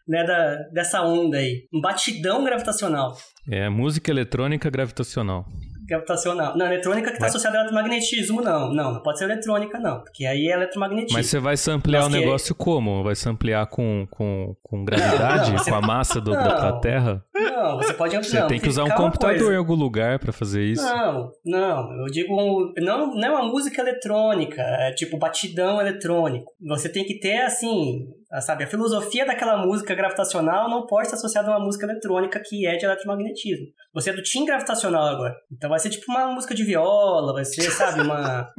né, 0.07 0.25
da, 0.25 0.57
dessa 0.73 1.03
onda 1.03 1.39
aí. 1.39 1.67
Um 1.73 1.81
batidão 1.81 2.45
gravitacional. 2.45 3.17
É, 3.51 3.69
música 3.69 4.11
eletrônica 4.11 4.71
gravitacional 4.71 5.45
gravitacional. 5.87 6.57
Não, 6.57 6.67
eletrônica 6.67 7.09
que 7.09 7.17
está 7.17 7.27
associada 7.27 7.59
ao 7.59 7.65
eletromagnetismo, 7.65 8.41
não. 8.41 8.73
Não, 8.73 8.95
não 8.95 9.03
pode 9.03 9.19
ser 9.19 9.25
eletrônica, 9.25 9.79
não. 9.79 10.01
Porque 10.01 10.27
aí 10.27 10.49
é 10.49 10.53
eletromagnetismo. 10.53 11.17
Mas 11.17 11.27
você 11.27 11.39
vai 11.39 11.57
samplear 11.57 12.07
o 12.07 12.09
negócio 12.09 12.55
como? 12.55 13.03
Vai 13.03 13.15
samplear 13.15 13.67
com, 13.67 14.07
com, 14.11 14.57
com 14.63 14.85
gravidade? 14.85 15.51
Não, 15.51 15.59
não, 15.59 15.65
com 15.65 15.75
a 15.75 15.81
massa 15.81 16.21
do, 16.21 16.31
da 16.33 16.73
Terra? 16.81 17.25
Não, 17.35 17.77
você 17.77 17.95
pode... 17.95 18.17
Você 18.17 18.41
não, 18.41 18.47
tem 18.47 18.61
que 18.61 18.69
usar 18.69 18.85
um 18.85 18.91
computador 18.91 19.53
em 19.53 19.57
algum 19.57 19.75
lugar 19.75 20.19
para 20.19 20.33
fazer 20.33 20.63
isso. 20.65 20.83
Não, 20.83 21.31
não. 21.45 21.93
Eu 22.01 22.07
digo... 22.07 22.35
Não, 22.79 23.15
não 23.15 23.25
é 23.25 23.31
uma 23.31 23.49
música 23.49 23.81
eletrônica. 23.81 24.63
É 24.63 24.93
tipo 24.93 25.19
batidão 25.19 25.81
eletrônico. 25.81 26.53
Você 26.67 26.89
tem 26.89 27.05
que 27.05 27.19
ter, 27.19 27.43
assim 27.43 28.07
sabe, 28.41 28.65
a 28.65 28.67
filosofia 28.67 29.25
daquela 29.25 29.57
música 29.57 29.95
gravitacional 29.95 30.69
não 30.69 30.87
pode 30.87 31.07
estar 31.07 31.17
associada 31.17 31.49
a 31.49 31.57
uma 31.57 31.65
música 31.65 31.87
eletrônica 31.87 32.41
que 32.45 32.67
é 32.67 32.77
de 32.77 32.85
eletromagnetismo. 32.85 33.67
Você 33.95 34.11
é 34.11 34.13
do 34.13 34.23
tim 34.23 34.45
gravitacional 34.45 35.07
agora. 35.07 35.35
Então 35.53 35.71
vai 35.71 35.79
ser 35.79 35.91
tipo 35.91 36.05
uma 36.11 36.27
música 36.33 36.55
de 36.55 36.65
viola, 36.65 37.33
vai 37.33 37.45
ser, 37.45 37.71
sabe, 37.71 38.01
uma 38.01 38.53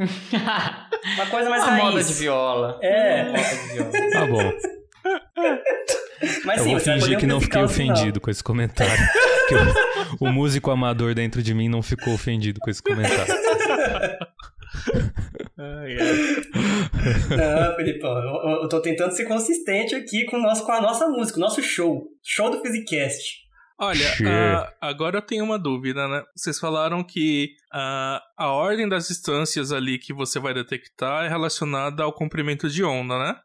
uma 1.15 1.25
coisa 1.29 1.49
mais 1.49 1.63
uma 1.63 1.71
raiz. 1.71 1.83
moda 1.83 2.03
de 2.03 2.13
viola. 2.13 2.79
É. 2.81 3.23
Uma 3.23 3.31
moda 3.31 3.43
de 3.49 3.73
viola. 3.73 4.11
Tá 4.11 4.25
bom. 4.25 4.51
Mas, 6.45 6.61
sim, 6.61 6.73
eu 6.73 6.77
vou 6.77 6.79
fingir 6.79 7.17
que 7.17 7.27
não 7.27 7.41
fiquei 7.41 7.61
ofendido 7.61 8.19
com 8.19 8.31
esse 8.31 8.43
comentário. 8.43 9.03
que 9.47 9.55
o, 10.23 10.27
o 10.27 10.31
músico 10.31 10.71
amador 10.71 11.13
dentro 11.13 11.43
de 11.43 11.53
mim 11.53 11.69
não 11.69 11.81
ficou 11.81 12.13
ofendido 12.13 12.59
com 12.59 12.69
esse 12.69 12.81
comentário. 12.81 13.33
Ai. 15.57 15.95
Não, 17.29 17.75
Felipe, 17.75 18.03
eu, 18.03 18.61
eu 18.63 18.69
tô 18.69 18.81
tentando 18.81 19.11
ser 19.11 19.25
consistente 19.25 19.95
aqui 19.95 20.25
com, 20.25 20.37
o 20.37 20.41
nosso, 20.41 20.65
com 20.65 20.71
a 20.71 20.81
nossa 20.81 21.07
música, 21.07 21.37
o 21.37 21.41
nosso 21.41 21.61
show. 21.61 22.07
Show 22.23 22.49
do 22.49 22.61
Physicast. 22.61 23.45
Olha, 23.77 24.07
uh, 24.21 24.73
agora 24.79 25.17
eu 25.17 25.21
tenho 25.21 25.43
uma 25.43 25.59
dúvida, 25.59 26.07
né? 26.07 26.23
Vocês 26.33 26.57
falaram 26.57 27.03
que 27.03 27.55
uh, 27.73 28.21
a 28.37 28.47
ordem 28.47 28.87
das 28.87 29.09
distâncias 29.09 29.73
ali 29.73 29.99
que 29.99 30.13
você 30.13 30.39
vai 30.39 30.53
detectar 30.53 31.25
é 31.25 31.27
relacionada 31.27 32.03
ao 32.03 32.13
comprimento 32.13 32.69
de 32.69 32.83
onda, 32.85 33.19
né? 33.19 33.35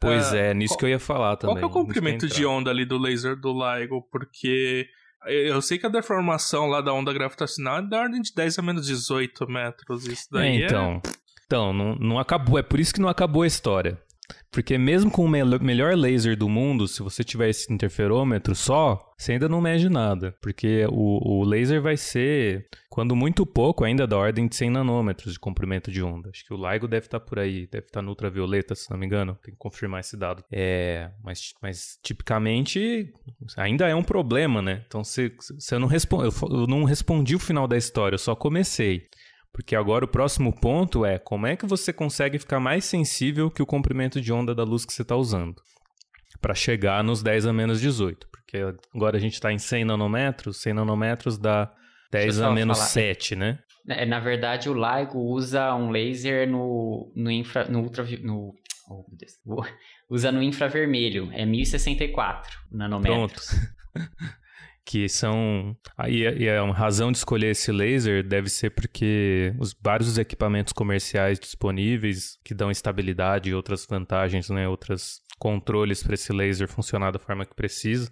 Pois 0.00 0.32
uh, 0.32 0.36
é, 0.36 0.54
nisso 0.54 0.74
qual, 0.74 0.78
que 0.78 0.84
eu 0.86 0.90
ia 0.90 0.98
falar 0.98 1.36
também. 1.36 1.56
Qual 1.56 1.62
é 1.62 1.66
o 1.66 1.70
comprimento 1.70 2.26
de 2.26 2.46
onda 2.46 2.70
ali 2.70 2.86
do 2.86 2.98
laser 2.98 3.36
do 3.36 3.52
LIGO? 3.52 4.02
Porque 4.10 4.88
eu 5.26 5.60
sei 5.60 5.78
que 5.78 5.86
a 5.86 5.90
deformação 5.90 6.66
lá 6.66 6.80
da 6.80 6.92
onda 6.92 7.12
gravitacional 7.12 7.78
é 7.78 7.82
da 7.82 8.00
ordem 8.00 8.22
de 8.22 8.32
10 8.34 8.58
a 8.58 8.62
menos 8.62 8.86
18 8.86 9.48
metros. 9.48 10.06
Isso 10.06 10.28
daí 10.30 10.62
é, 10.62 10.66
então, 10.66 11.00
é... 11.04 11.10
então 11.46 11.72
não, 11.72 11.94
não 11.96 12.18
acabou. 12.18 12.58
É 12.58 12.62
por 12.62 12.78
isso 12.78 12.94
que 12.94 13.00
não 13.00 13.08
acabou 13.08 13.42
a 13.42 13.46
história. 13.46 14.00
Porque 14.50 14.78
mesmo 14.78 15.10
com 15.10 15.24
o 15.24 15.28
melhor 15.28 15.94
laser 15.94 16.36
do 16.36 16.48
mundo, 16.48 16.88
se 16.88 17.02
você 17.02 17.22
tiver 17.22 17.50
esse 17.50 17.70
interferômetro 17.72 18.54
só, 18.54 19.12
você 19.18 19.32
ainda 19.32 19.48
não 19.48 19.60
mede 19.60 19.88
nada. 19.88 20.34
Porque 20.40 20.86
o, 20.90 21.40
o 21.40 21.44
laser 21.44 21.82
vai 21.82 21.96
ser, 21.96 22.66
quando 22.88 23.14
muito 23.14 23.44
pouco, 23.44 23.84
ainda 23.84 24.06
da 24.06 24.16
ordem 24.16 24.46
de 24.46 24.56
100 24.56 24.70
nanômetros 24.70 25.34
de 25.34 25.38
comprimento 25.38 25.90
de 25.90 26.02
onda. 26.02 26.30
Acho 26.30 26.44
que 26.44 26.54
o 26.54 26.56
LIGO 26.56 26.88
deve 26.88 27.06
estar 27.06 27.20
tá 27.20 27.24
por 27.26 27.38
aí, 27.38 27.66
deve 27.66 27.86
estar 27.86 28.00
tá 28.00 28.02
no 28.02 28.10
ultravioleta, 28.10 28.74
se 28.74 28.90
não 28.90 28.98
me 28.98 29.06
engano. 29.06 29.38
Tem 29.42 29.52
que 29.52 29.58
confirmar 29.58 30.00
esse 30.00 30.16
dado. 30.16 30.42
É, 30.50 31.10
mas, 31.22 31.52
mas 31.62 31.98
tipicamente 32.02 33.12
ainda 33.56 33.86
é 33.86 33.94
um 33.94 34.02
problema, 34.02 34.62
né? 34.62 34.84
Então, 34.86 35.04
se, 35.04 35.34
se 35.58 35.74
eu, 35.74 35.80
não 35.80 35.88
respondi, 35.88 36.34
eu 36.50 36.66
não 36.66 36.84
respondi 36.84 37.34
o 37.34 37.40
final 37.40 37.68
da 37.68 37.76
história, 37.76 38.14
eu 38.14 38.18
só 38.18 38.34
comecei. 38.34 39.06
Porque 39.56 39.74
agora 39.74 40.04
o 40.04 40.08
próximo 40.08 40.52
ponto 40.52 41.06
é 41.06 41.18
como 41.18 41.46
é 41.46 41.56
que 41.56 41.64
você 41.64 41.90
consegue 41.90 42.38
ficar 42.38 42.60
mais 42.60 42.84
sensível 42.84 43.50
que 43.50 43.62
o 43.62 43.66
comprimento 43.66 44.20
de 44.20 44.30
onda 44.30 44.54
da 44.54 44.62
luz 44.62 44.84
que 44.84 44.92
você 44.92 45.00
está 45.00 45.16
usando 45.16 45.62
para 46.42 46.54
chegar 46.54 47.02
nos 47.02 47.22
10 47.22 47.46
a 47.46 47.54
menos 47.54 47.80
18. 47.80 48.28
Porque 48.30 48.58
agora 48.94 49.16
a 49.16 49.20
gente 49.20 49.32
está 49.32 49.50
em 49.50 49.58
100 49.58 49.86
nanômetros, 49.86 50.58
100 50.58 50.74
nanômetros 50.74 51.38
dá 51.38 51.72
10 52.12 52.42
a 52.42 52.50
menos 52.50 52.76
falar. 52.76 52.90
7, 52.90 53.34
né? 53.34 53.58
É, 53.88 54.04
na 54.04 54.20
verdade, 54.20 54.68
o 54.68 54.74
LIGO 54.74 55.20
usa 55.20 55.74
um 55.74 55.88
laser 55.88 56.46
no, 56.46 57.10
no, 57.16 57.30
infra, 57.30 57.64
no 57.64 57.80
ultra... 57.80 58.04
No, 58.22 58.52
oh, 58.90 59.06
usa 60.10 60.30
no 60.30 60.42
infravermelho, 60.42 61.30
é 61.32 61.46
1064 61.46 62.58
nanômetros. 62.70 63.46
Pronto. 63.46 64.06
que 64.86 65.08
são 65.08 65.76
aí 65.98 66.22
e 66.22 66.48
a 66.48 66.64
razão 66.70 67.10
de 67.10 67.18
escolher 67.18 67.50
esse 67.50 67.72
laser 67.72 68.22
deve 68.22 68.48
ser 68.48 68.70
porque 68.70 69.52
os 69.58 69.74
vários 69.82 70.16
equipamentos 70.16 70.72
comerciais 70.72 71.40
disponíveis 71.40 72.38
que 72.44 72.54
dão 72.54 72.70
estabilidade 72.70 73.50
e 73.50 73.54
outras 73.54 73.84
vantagens, 73.84 74.48
né, 74.48 74.68
outros 74.68 75.20
controles 75.40 76.04
para 76.04 76.14
esse 76.14 76.32
laser 76.32 76.68
funcionar 76.68 77.10
da 77.10 77.18
forma 77.18 77.44
que 77.44 77.54
precisa. 77.54 78.10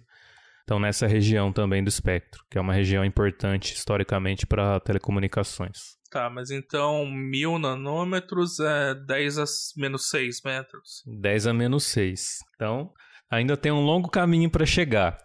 Então 0.65 0.77
nessa 0.77 1.07
região 1.07 1.53
também 1.53 1.81
do 1.81 1.87
espectro, 1.87 2.43
que 2.51 2.57
é 2.57 2.61
uma 2.61 2.73
região 2.73 3.05
importante 3.05 3.73
historicamente 3.73 4.45
para 4.45 4.77
telecomunicações. 4.81 5.95
Tá, 6.11 6.29
mas 6.29 6.51
então 6.51 7.05
mil 7.05 7.57
nanômetros 7.57 8.59
é 8.59 8.95
10 8.95 9.37
a 9.37 9.45
menos 9.77 10.09
6 10.09 10.41
metros. 10.43 11.03
10 11.07 11.47
a 11.47 11.53
menos 11.53 11.85
6. 11.85 12.39
Então 12.55 12.91
ainda 13.29 13.55
tem 13.55 13.71
um 13.71 13.81
longo 13.81 14.09
caminho 14.09 14.49
para 14.49 14.65
chegar. 14.65 15.17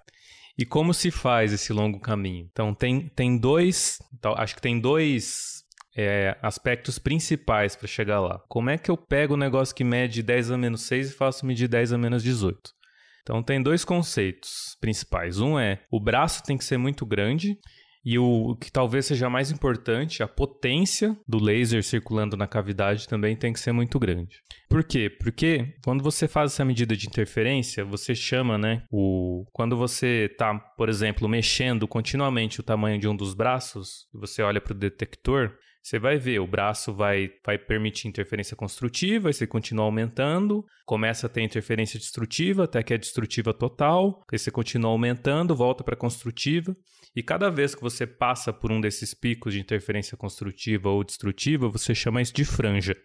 E 0.60 0.66
como 0.66 0.92
se 0.92 1.10
faz 1.10 1.54
esse 1.54 1.72
longo 1.72 1.98
caminho? 1.98 2.46
Então, 2.52 2.74
tem, 2.74 3.08
tem 3.08 3.38
dois. 3.38 3.98
Então, 4.12 4.34
acho 4.36 4.54
que 4.54 4.60
tem 4.60 4.78
dois 4.78 5.64
é, 5.96 6.36
aspectos 6.42 6.98
principais 6.98 7.74
para 7.74 7.88
chegar 7.88 8.20
lá. 8.20 8.38
Como 8.46 8.68
é 8.68 8.76
que 8.76 8.90
eu 8.90 8.96
pego 8.98 9.32
o 9.32 9.36
um 9.36 9.40
negócio 9.40 9.74
que 9.74 9.82
mede 9.82 10.22
10 10.22 10.50
a 10.50 10.58
menos 10.58 10.82
6 10.82 11.12
e 11.12 11.14
faço 11.14 11.46
medir 11.46 11.66
10 11.66 11.94
a 11.94 11.98
menos 11.98 12.22
18? 12.22 12.74
Então, 13.22 13.42
tem 13.42 13.62
dois 13.62 13.86
conceitos 13.86 14.76
principais. 14.82 15.40
Um 15.40 15.58
é 15.58 15.80
o 15.90 15.98
braço 15.98 16.42
tem 16.42 16.58
que 16.58 16.64
ser 16.64 16.76
muito 16.76 17.06
grande 17.06 17.58
e 18.04 18.18
o 18.18 18.56
que 18.56 18.72
talvez 18.72 19.06
seja 19.06 19.28
mais 19.28 19.50
importante, 19.50 20.22
a 20.22 20.28
potência 20.28 21.16
do 21.28 21.38
laser 21.38 21.82
circulando 21.82 22.36
na 22.36 22.46
cavidade 22.46 23.06
também 23.06 23.36
tem 23.36 23.52
que 23.52 23.60
ser 23.60 23.72
muito 23.72 23.98
grande. 23.98 24.40
Por 24.68 24.84
quê? 24.84 25.10
Porque 25.10 25.74
quando 25.84 26.02
você 26.02 26.26
faz 26.26 26.52
essa 26.52 26.64
medida 26.64 26.96
de 26.96 27.06
interferência, 27.06 27.84
você 27.84 28.14
chama, 28.14 28.56
né, 28.56 28.84
o 28.90 29.44
quando 29.52 29.76
você 29.76 30.28
está, 30.30 30.54
por 30.54 30.88
exemplo, 30.88 31.28
mexendo 31.28 31.86
continuamente 31.86 32.60
o 32.60 32.62
tamanho 32.62 32.98
de 32.98 33.08
um 33.08 33.16
dos 33.16 33.34
braços, 33.34 34.06
e 34.14 34.18
você 34.18 34.42
olha 34.42 34.60
para 34.60 34.72
o 34.72 34.78
detector, 34.78 35.52
você 35.82 35.98
vai 35.98 36.18
ver, 36.18 36.40
o 36.40 36.46
braço 36.46 36.92
vai, 36.92 37.30
vai 37.44 37.58
permitir 37.58 38.06
interferência 38.06 38.54
construtiva, 38.54 39.32
você 39.32 39.46
continua 39.46 39.86
aumentando, 39.86 40.64
começa 40.84 41.26
a 41.26 41.30
ter 41.30 41.42
interferência 41.42 41.98
destrutiva, 41.98 42.64
até 42.64 42.82
que 42.82 42.92
é 42.92 42.98
destrutiva 42.98 43.54
total, 43.54 44.22
aí 44.30 44.38
você 44.38 44.50
continua 44.50 44.90
aumentando, 44.90 45.56
volta 45.56 45.82
para 45.82 45.96
construtiva, 45.96 46.76
e 47.14 47.22
cada 47.22 47.50
vez 47.50 47.74
que 47.74 47.82
você 47.82 48.06
passa 48.06 48.52
por 48.52 48.70
um 48.70 48.80
desses 48.80 49.12
picos 49.12 49.52
de 49.52 49.60
interferência 49.60 50.16
construtiva 50.16 50.88
ou 50.88 51.02
destrutiva, 51.02 51.68
você 51.68 51.94
chama 51.94 52.22
isso 52.22 52.32
de 52.32 52.44
franja. 52.44 52.96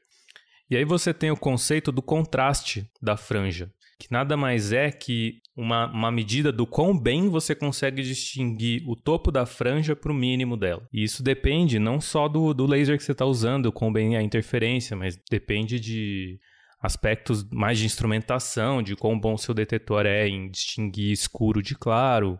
E 0.69 0.75
aí 0.75 0.85
você 0.85 1.13
tem 1.13 1.31
o 1.31 1.37
conceito 1.37 1.91
do 1.91 2.01
contraste 2.01 2.89
da 3.01 3.17
franja, 3.17 3.71
que 3.99 4.11
nada 4.11 4.35
mais 4.35 4.71
é 4.71 4.91
que 4.91 5.41
uma, 5.55 5.87
uma 5.91 6.11
medida 6.11 6.51
do 6.51 6.67
quão 6.67 6.97
bem 6.97 7.29
você 7.29 7.55
consegue 7.55 8.03
distinguir 8.03 8.83
o 8.87 8.95
topo 8.95 9.31
da 9.31 9.45
franja 9.45 9.95
para 9.95 10.11
o 10.11 10.15
mínimo 10.15 10.57
dela. 10.57 10.87
E 10.91 11.03
isso 11.03 11.23
depende 11.23 11.79
não 11.79 12.01
só 12.01 12.27
do, 12.27 12.53
do 12.53 12.65
laser 12.65 12.97
que 12.97 13.03
você 13.03 13.11
está 13.11 13.25
usando, 13.25 13.71
quão 13.71 13.91
bem 13.91 14.15
é 14.15 14.19
a 14.19 14.23
interferência, 14.23 14.95
mas 14.97 15.17
depende 15.29 15.79
de 15.79 16.39
aspectos 16.81 17.47
mais 17.49 17.79
de 17.79 17.85
instrumentação, 17.85 18.81
de 18.81 18.95
quão 18.95 19.19
bom 19.19 19.37
seu 19.37 19.53
detetor 19.53 20.05
é 20.05 20.27
em 20.27 20.49
distinguir 20.49 21.11
escuro 21.11 21.61
de 21.61 21.73
claro, 21.73 22.39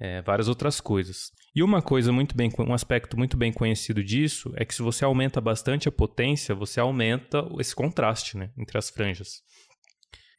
é, 0.00 0.22
várias 0.22 0.48
outras 0.48 0.80
coisas. 0.80 1.30
E 1.54 1.62
uma 1.62 1.82
coisa 1.82 2.10
muito 2.10 2.36
bem, 2.36 2.50
um 2.60 2.72
aspecto 2.72 3.18
muito 3.18 3.36
bem 3.36 3.52
conhecido 3.52 4.02
disso 4.02 4.52
é 4.56 4.64
que 4.64 4.74
se 4.74 4.82
você 4.82 5.04
aumenta 5.04 5.40
bastante 5.40 5.88
a 5.88 5.92
potência, 5.92 6.54
você 6.54 6.80
aumenta 6.80 7.46
esse 7.58 7.74
contraste 7.74 8.36
né, 8.36 8.50
entre 8.56 8.78
as 8.78 8.88
franjas. 8.88 9.42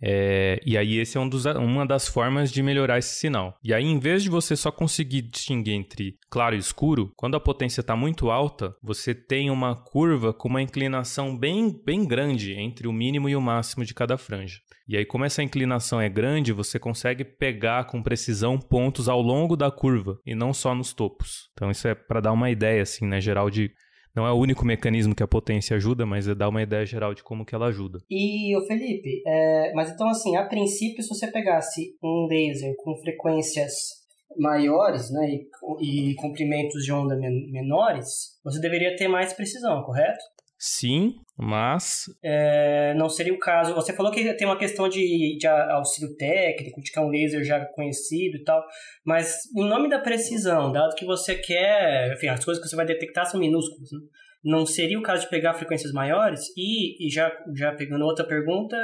É, 0.01 0.59
e 0.65 0.77
aí, 0.77 0.97
esse 0.97 1.17
é 1.17 1.21
um 1.21 1.29
dos, 1.29 1.45
uma 1.45 1.85
das 1.85 2.07
formas 2.07 2.51
de 2.51 2.63
melhorar 2.63 2.97
esse 2.97 3.15
sinal. 3.15 3.57
E 3.63 3.73
aí, 3.73 3.83
em 3.83 3.99
vez 3.99 4.23
de 4.23 4.29
você 4.29 4.55
só 4.55 4.71
conseguir 4.71 5.21
distinguir 5.21 5.73
entre 5.73 6.17
claro 6.29 6.55
e 6.55 6.59
escuro, 6.59 7.11
quando 7.15 7.35
a 7.35 7.39
potência 7.39 7.81
está 7.81 7.95
muito 7.95 8.31
alta, 8.31 8.75
você 8.81 9.13
tem 9.13 9.49
uma 9.49 9.75
curva 9.75 10.33
com 10.33 10.49
uma 10.49 10.61
inclinação 10.61 11.37
bem, 11.37 11.71
bem 11.85 12.05
grande 12.05 12.53
entre 12.53 12.87
o 12.87 12.93
mínimo 12.93 13.29
e 13.29 13.35
o 13.35 13.41
máximo 13.41 13.85
de 13.85 13.93
cada 13.93 14.17
franja. 14.17 14.59
E 14.87 14.97
aí, 14.97 15.05
como 15.05 15.23
essa 15.23 15.43
inclinação 15.43 16.01
é 16.01 16.09
grande, 16.09 16.51
você 16.51 16.79
consegue 16.79 17.23
pegar 17.23 17.85
com 17.85 18.03
precisão 18.03 18.57
pontos 18.59 19.07
ao 19.07 19.21
longo 19.21 19.55
da 19.55 19.71
curva 19.71 20.19
e 20.25 20.35
não 20.35 20.53
só 20.53 20.75
nos 20.75 20.93
topos. 20.93 21.49
Então, 21.53 21.71
isso 21.71 21.87
é 21.87 21.95
para 21.95 22.19
dar 22.19 22.31
uma 22.31 22.49
ideia, 22.49 22.81
assim, 22.81 23.05
né, 23.05 23.21
geral 23.21 23.49
de 23.49 23.71
não 24.15 24.25
é 24.25 24.31
o 24.31 24.37
único 24.37 24.65
mecanismo 24.65 25.15
que 25.15 25.23
a 25.23 25.27
potência 25.27 25.75
ajuda, 25.75 26.05
mas 26.05 26.27
é 26.27 26.35
dar 26.35 26.49
uma 26.49 26.61
ideia 26.61 26.85
geral 26.85 27.13
de 27.13 27.23
como 27.23 27.45
que 27.45 27.55
ela 27.55 27.67
ajuda. 27.67 27.99
E, 28.09 28.55
o 28.57 28.65
Felipe, 28.65 29.21
é, 29.25 29.73
mas 29.73 29.91
então 29.91 30.07
assim, 30.09 30.35
a 30.35 30.45
princípio, 30.45 31.01
se 31.01 31.09
você 31.09 31.31
pegasse 31.31 31.95
um 32.03 32.27
laser 32.29 32.73
com 32.83 32.95
frequências 32.97 33.73
maiores, 34.37 35.11
né, 35.11 35.39
e, 35.79 36.11
e 36.11 36.15
comprimentos 36.15 36.83
de 36.83 36.91
onda 36.91 37.15
men 37.15 37.51
menores, 37.51 38.39
você 38.43 38.59
deveria 38.59 38.95
ter 38.95 39.07
mais 39.07 39.33
precisão, 39.33 39.83
correto? 39.83 40.23
Sim, 40.63 41.15
mas. 41.35 42.03
É, 42.23 42.93
não 42.93 43.09
seria 43.09 43.33
o 43.33 43.39
caso. 43.39 43.73
Você 43.73 43.93
falou 43.93 44.11
que 44.11 44.31
tem 44.35 44.45
uma 44.45 44.59
questão 44.59 44.87
de, 44.87 45.35
de 45.39 45.47
auxílio 45.47 46.15
técnico, 46.15 46.79
de 46.79 46.91
que 46.91 46.99
é 46.99 47.01
um 47.01 47.09
laser 47.09 47.43
já 47.43 47.65
conhecido 47.65 48.37
e 48.37 48.43
tal, 48.43 48.63
mas 49.03 49.39
em 49.57 49.67
nome 49.67 49.89
da 49.89 49.97
precisão, 49.97 50.71
dado 50.71 50.93
que 50.93 51.03
você 51.03 51.33
quer. 51.33 52.13
Enfim, 52.13 52.27
as 52.27 52.45
coisas 52.45 52.61
que 52.61 52.69
você 52.69 52.75
vai 52.75 52.85
detectar 52.85 53.25
são 53.25 53.39
minúsculas, 53.39 53.89
né? 53.91 53.99
Não 54.43 54.63
seria 54.63 54.99
o 54.99 55.03
caso 55.03 55.23
de 55.23 55.31
pegar 55.31 55.55
frequências 55.55 55.91
maiores? 55.91 56.41
E, 56.55 57.07
e 57.07 57.09
já, 57.09 57.31
já 57.55 57.73
pegando 57.73 58.05
outra 58.05 58.25
pergunta, 58.25 58.77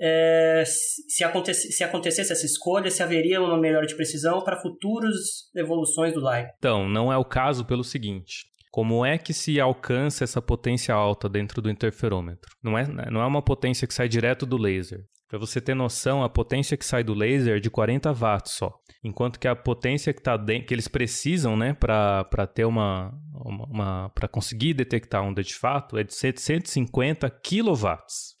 é, 0.00 0.64
se, 0.66 1.22
acontece, 1.22 1.72
se 1.72 1.84
acontecesse 1.84 2.32
essa 2.32 2.46
escolha, 2.46 2.90
se 2.90 3.02
haveria 3.02 3.40
uma 3.40 3.58
melhora 3.58 3.86
de 3.86 3.94
precisão 3.94 4.42
para 4.42 4.60
futuras 4.60 5.14
evoluções 5.54 6.14
do 6.14 6.20
LiDAR? 6.20 6.54
Então, 6.58 6.88
não 6.88 7.12
é 7.12 7.18
o 7.18 7.24
caso 7.24 7.66
pelo 7.66 7.84
seguinte. 7.84 8.50
Como 8.72 9.04
é 9.04 9.18
que 9.18 9.34
se 9.34 9.60
alcança 9.60 10.24
essa 10.24 10.40
potência 10.40 10.94
alta 10.94 11.28
dentro 11.28 11.60
do 11.60 11.70
interferômetro? 11.70 12.50
Não 12.64 12.78
é, 12.78 12.86
não 13.10 13.20
é 13.20 13.26
uma 13.26 13.42
potência 13.42 13.86
que 13.86 13.92
sai 13.92 14.08
direto 14.08 14.46
do 14.46 14.56
laser. 14.56 15.04
Para 15.28 15.38
você 15.38 15.60
ter 15.60 15.74
noção, 15.74 16.22
a 16.22 16.28
potência 16.28 16.74
que 16.74 16.84
sai 16.84 17.04
do 17.04 17.12
laser 17.12 17.58
é 17.58 17.60
de 17.60 17.68
40 17.68 18.10
watts 18.14 18.52
só. 18.52 18.72
Enquanto 19.04 19.38
que 19.38 19.46
a 19.46 19.54
potência 19.54 20.14
que, 20.14 20.22
tá 20.22 20.38
que 20.38 20.72
eles 20.72 20.88
precisam 20.88 21.54
né, 21.54 21.74
para 21.74 22.46
ter 22.46 22.64
uma. 22.64 23.12
uma, 23.34 23.64
uma 23.66 24.08
para 24.14 24.26
conseguir 24.26 24.72
detectar 24.72 25.22
onda 25.22 25.42
de 25.42 25.54
fato 25.54 25.98
é 25.98 26.02
de 26.02 26.14
750 26.14 27.28
quilowatts. 27.28 28.36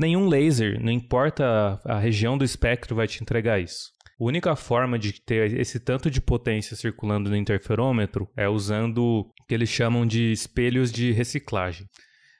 Nenhum 0.00 0.28
laser, 0.28 0.82
não 0.82 0.90
importa 0.90 1.80
a 1.84 1.98
região 1.98 2.36
do 2.36 2.44
espectro, 2.44 2.96
vai 2.96 3.06
te 3.06 3.22
entregar 3.22 3.60
isso. 3.60 3.93
A 4.20 4.24
única 4.24 4.54
forma 4.54 4.98
de 4.98 5.20
ter 5.20 5.58
esse 5.58 5.80
tanto 5.80 6.10
de 6.10 6.20
potência 6.20 6.76
circulando 6.76 7.28
no 7.28 7.36
interferômetro 7.36 8.28
é 8.36 8.48
usando 8.48 8.98
o 8.98 9.46
que 9.48 9.54
eles 9.54 9.68
chamam 9.68 10.06
de 10.06 10.30
espelhos 10.30 10.92
de 10.92 11.10
reciclagem. 11.10 11.88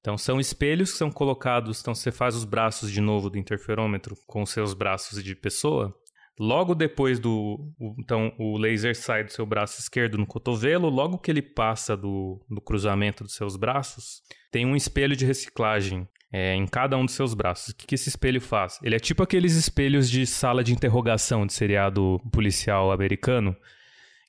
Então, 0.00 0.16
são 0.16 0.38
espelhos 0.38 0.92
que 0.92 0.98
são 0.98 1.10
colocados. 1.10 1.80
Então, 1.80 1.94
você 1.94 2.12
faz 2.12 2.36
os 2.36 2.44
braços 2.44 2.92
de 2.92 3.00
novo 3.00 3.30
do 3.30 3.38
interferômetro 3.38 4.14
com 4.26 4.42
os 4.42 4.50
seus 4.50 4.74
braços 4.74 5.24
de 5.24 5.34
pessoa. 5.34 5.94
Logo 6.38 6.74
depois 6.74 7.18
do. 7.18 7.72
Então, 7.98 8.32
o 8.38 8.58
laser 8.58 8.94
sai 8.94 9.24
do 9.24 9.32
seu 9.32 9.46
braço 9.46 9.80
esquerdo 9.80 10.18
no 10.18 10.26
cotovelo. 10.26 10.88
Logo 10.88 11.18
que 11.18 11.30
ele 11.30 11.40
passa 11.42 11.96
do, 11.96 12.44
do 12.50 12.60
cruzamento 12.60 13.24
dos 13.24 13.34
seus 13.34 13.56
braços, 13.56 14.20
tem 14.50 14.66
um 14.66 14.76
espelho 14.76 15.16
de 15.16 15.24
reciclagem 15.24 16.06
é, 16.34 16.52
em 16.52 16.66
cada 16.66 16.98
um 16.98 17.04
dos 17.04 17.14
seus 17.14 17.32
braços. 17.32 17.68
O 17.68 17.76
que, 17.76 17.86
que 17.86 17.94
esse 17.94 18.08
espelho 18.08 18.40
faz? 18.40 18.80
Ele 18.82 18.96
é 18.96 18.98
tipo 18.98 19.22
aqueles 19.22 19.54
espelhos 19.54 20.10
de 20.10 20.26
sala 20.26 20.64
de 20.64 20.72
interrogação 20.72 21.46
de 21.46 21.52
seriado 21.52 22.20
policial 22.32 22.90
americano, 22.90 23.56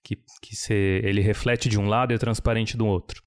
que, 0.03 0.15
que 0.39 0.55
se, 0.55 0.71
ele 1.03 1.19
reflete 1.19 1.67
de 1.67 1.79
um 1.79 1.87
lado 1.87 2.13
e 2.13 2.15
é 2.15 2.19
transparente 2.19 2.77
do 2.77 2.85
outro. 2.85 3.23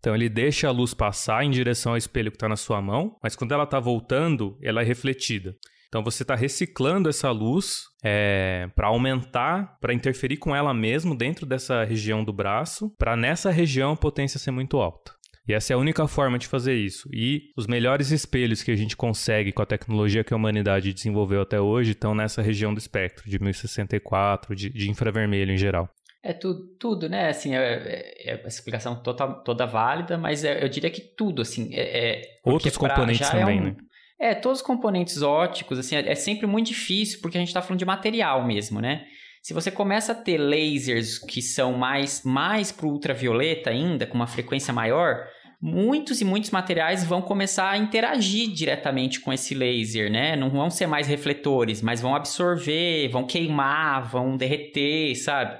Então 0.00 0.12
ele 0.12 0.28
deixa 0.28 0.66
a 0.66 0.72
luz 0.72 0.92
passar 0.92 1.44
em 1.44 1.50
direção 1.50 1.92
ao 1.92 1.98
espelho 1.98 2.32
que 2.32 2.36
está 2.36 2.48
na 2.48 2.56
sua 2.56 2.82
mão, 2.82 3.16
mas 3.22 3.36
quando 3.36 3.52
ela 3.52 3.62
está 3.62 3.78
voltando, 3.78 4.58
ela 4.60 4.82
é 4.82 4.84
refletida. 4.84 5.54
Então 5.88 6.02
você 6.02 6.24
está 6.24 6.34
reciclando 6.34 7.08
essa 7.08 7.30
luz 7.30 7.84
é, 8.02 8.68
para 8.74 8.88
aumentar, 8.88 9.78
para 9.80 9.94
interferir 9.94 10.38
com 10.38 10.54
ela 10.54 10.74
mesmo 10.74 11.16
dentro 11.16 11.46
dessa 11.46 11.84
região 11.84 12.24
do 12.24 12.32
braço, 12.32 12.90
para 12.98 13.16
nessa 13.16 13.52
região 13.52 13.92
a 13.92 13.96
potência 13.96 14.40
ser 14.40 14.50
muito 14.50 14.78
alta. 14.78 15.15
E 15.48 15.54
essa 15.54 15.72
é 15.72 15.74
a 15.74 15.78
única 15.78 16.06
forma 16.08 16.38
de 16.38 16.46
fazer 16.46 16.74
isso. 16.74 17.08
E 17.12 17.52
os 17.56 17.66
melhores 17.66 18.10
espelhos 18.10 18.62
que 18.62 18.70
a 18.70 18.76
gente 18.76 18.96
consegue 18.96 19.52
com 19.52 19.62
a 19.62 19.66
tecnologia 19.66 20.24
que 20.24 20.34
a 20.34 20.36
humanidade 20.36 20.92
desenvolveu 20.92 21.42
até 21.42 21.60
hoje 21.60 21.92
estão 21.92 22.14
nessa 22.14 22.42
região 22.42 22.74
do 22.74 22.78
espectro, 22.78 23.30
de 23.30 23.38
1064, 23.38 24.56
de, 24.56 24.70
de 24.70 24.90
infravermelho 24.90 25.52
em 25.52 25.56
geral. 25.56 25.88
É 26.22 26.32
tudo, 26.32 26.66
tudo 26.76 27.08
né? 27.08 27.28
Assim, 27.28 27.54
é, 27.54 27.60
é, 28.24 28.32
é 28.32 28.48
explicação 28.48 29.00
toda, 29.00 29.28
toda 29.44 29.64
válida, 29.64 30.18
mas 30.18 30.42
é, 30.42 30.64
eu 30.64 30.68
diria 30.68 30.90
que 30.90 31.00
tudo, 31.00 31.40
assim. 31.42 31.72
É, 31.72 32.20
é 32.20 32.22
Outros 32.44 32.76
componentes 32.76 33.28
é 33.28 33.30
também, 33.30 33.60
um, 33.60 33.64
né? 33.66 33.76
É, 34.18 34.34
todos 34.34 34.60
os 34.60 34.66
componentes 34.66 35.22
óticos, 35.22 35.78
assim, 35.78 35.94
é, 35.94 36.14
sempre 36.16 36.46
muito 36.46 36.68
difícil 36.68 37.20
porque 37.20 37.36
a 37.36 37.40
gente 37.40 37.48
está 37.48 37.62
falando 37.62 37.78
de 37.78 37.84
material 37.84 38.44
mesmo, 38.44 38.80
né? 38.80 39.06
Se 39.40 39.54
você 39.54 39.70
começa 39.70 40.10
a 40.10 40.14
ter 40.16 40.38
lasers 40.38 41.20
que 41.20 41.40
são 41.40 41.74
mais, 41.74 42.24
mais 42.24 42.72
para 42.72 42.86
ultravioleta 42.86 43.70
ainda, 43.70 44.04
com 44.04 44.16
uma 44.16 44.26
frequência 44.26 44.74
maior, 44.74 45.28
muitos 45.60 46.20
e 46.20 46.24
muitos 46.24 46.50
materiais 46.50 47.04
vão 47.04 47.22
começar 47.22 47.70
a 47.70 47.78
interagir 47.78 48.50
diretamente 48.50 49.20
com 49.20 49.32
esse 49.32 49.54
laser, 49.54 50.10
né? 50.10 50.36
Não 50.36 50.50
vão 50.50 50.70
ser 50.70 50.86
mais 50.86 51.06
refletores, 51.06 51.80
mas 51.80 52.00
vão 52.00 52.14
absorver, 52.14 53.08
vão 53.08 53.24
queimar, 53.24 54.08
vão 54.08 54.36
derreter, 54.36 55.14
sabe? 55.16 55.58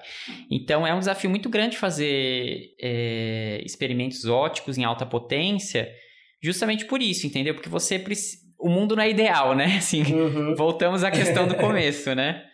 Então 0.50 0.86
é 0.86 0.94
um 0.94 0.98
desafio 0.98 1.30
muito 1.30 1.48
grande 1.48 1.78
fazer 1.78 2.74
é, 2.80 3.62
experimentos 3.64 4.24
óticos 4.26 4.76
em 4.76 4.84
alta 4.84 5.06
potência, 5.06 5.88
justamente 6.42 6.84
por 6.84 7.00
isso, 7.00 7.26
entendeu? 7.26 7.54
Porque 7.54 7.68
você 7.68 7.98
o 8.58 8.68
mundo 8.68 8.96
não 8.96 9.02
é 9.02 9.10
ideal, 9.10 9.54
né? 9.54 9.76
Assim, 9.78 10.02
uhum. 10.02 10.54
voltamos 10.54 11.04
à 11.04 11.10
questão 11.10 11.46
do 11.46 11.54
começo, 11.56 12.14
né? 12.14 12.44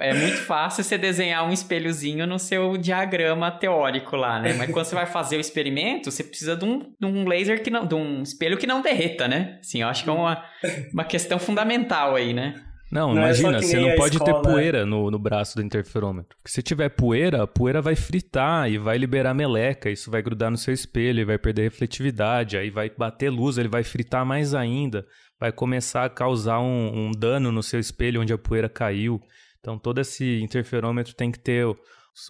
É 0.00 0.12
muito 0.12 0.36
fácil 0.38 0.84
você 0.84 0.98
desenhar 0.98 1.46
um 1.48 1.52
espelhozinho 1.52 2.26
no 2.26 2.38
seu 2.38 2.76
diagrama 2.76 3.50
teórico 3.50 4.16
lá, 4.16 4.38
né? 4.38 4.52
Mas 4.52 4.70
quando 4.70 4.84
você 4.84 4.94
vai 4.94 5.06
fazer 5.06 5.36
o 5.36 5.40
experimento, 5.40 6.10
você 6.10 6.22
precisa 6.22 6.54
de 6.54 6.64
um, 6.64 6.92
de 7.00 7.06
um 7.06 7.26
laser 7.26 7.62
que 7.62 7.70
não. 7.70 7.86
de 7.86 7.94
um 7.94 8.22
espelho 8.22 8.58
que 8.58 8.66
não 8.66 8.82
derreta, 8.82 9.26
né? 9.26 9.58
Assim, 9.60 9.80
eu 9.80 9.88
acho 9.88 10.04
que 10.04 10.10
é 10.10 10.12
uma, 10.12 10.44
uma 10.92 11.04
questão 11.04 11.38
fundamental 11.38 12.14
aí, 12.14 12.34
né? 12.34 12.54
Não, 12.92 13.14
não 13.14 13.22
é 13.22 13.24
imagina, 13.24 13.56
é 13.56 13.62
você 13.62 13.80
não 13.80 13.96
pode 13.96 14.16
escola. 14.16 14.42
ter 14.42 14.48
poeira 14.50 14.84
no, 14.84 15.10
no 15.10 15.18
braço 15.18 15.56
do 15.56 15.62
interferômetro. 15.62 16.36
Porque 16.36 16.50
se 16.50 16.62
tiver 16.62 16.90
poeira, 16.90 17.44
a 17.44 17.46
poeira 17.46 17.80
vai 17.80 17.96
fritar 17.96 18.70
e 18.70 18.76
vai 18.76 18.98
liberar 18.98 19.32
meleca, 19.32 19.88
isso 19.88 20.10
vai 20.10 20.20
grudar 20.20 20.50
no 20.50 20.58
seu 20.58 20.74
espelho 20.74 21.20
e 21.20 21.24
vai 21.24 21.38
perder 21.38 21.62
refletividade, 21.62 22.58
aí 22.58 22.68
vai 22.68 22.90
bater 22.90 23.30
luz, 23.30 23.56
ele 23.56 23.68
vai 23.68 23.82
fritar 23.82 24.26
mais 24.26 24.54
ainda, 24.54 25.06
vai 25.40 25.50
começar 25.50 26.04
a 26.04 26.10
causar 26.10 26.60
um, 26.60 27.06
um 27.06 27.10
dano 27.12 27.50
no 27.50 27.62
seu 27.62 27.80
espelho 27.80 28.20
onde 28.20 28.34
a 28.34 28.36
poeira 28.36 28.68
caiu. 28.68 29.22
Então 29.62 29.78
todo 29.78 30.00
esse 30.00 30.40
interferômetro 30.42 31.14
tem 31.14 31.30
que 31.30 31.38
ter 31.38 31.64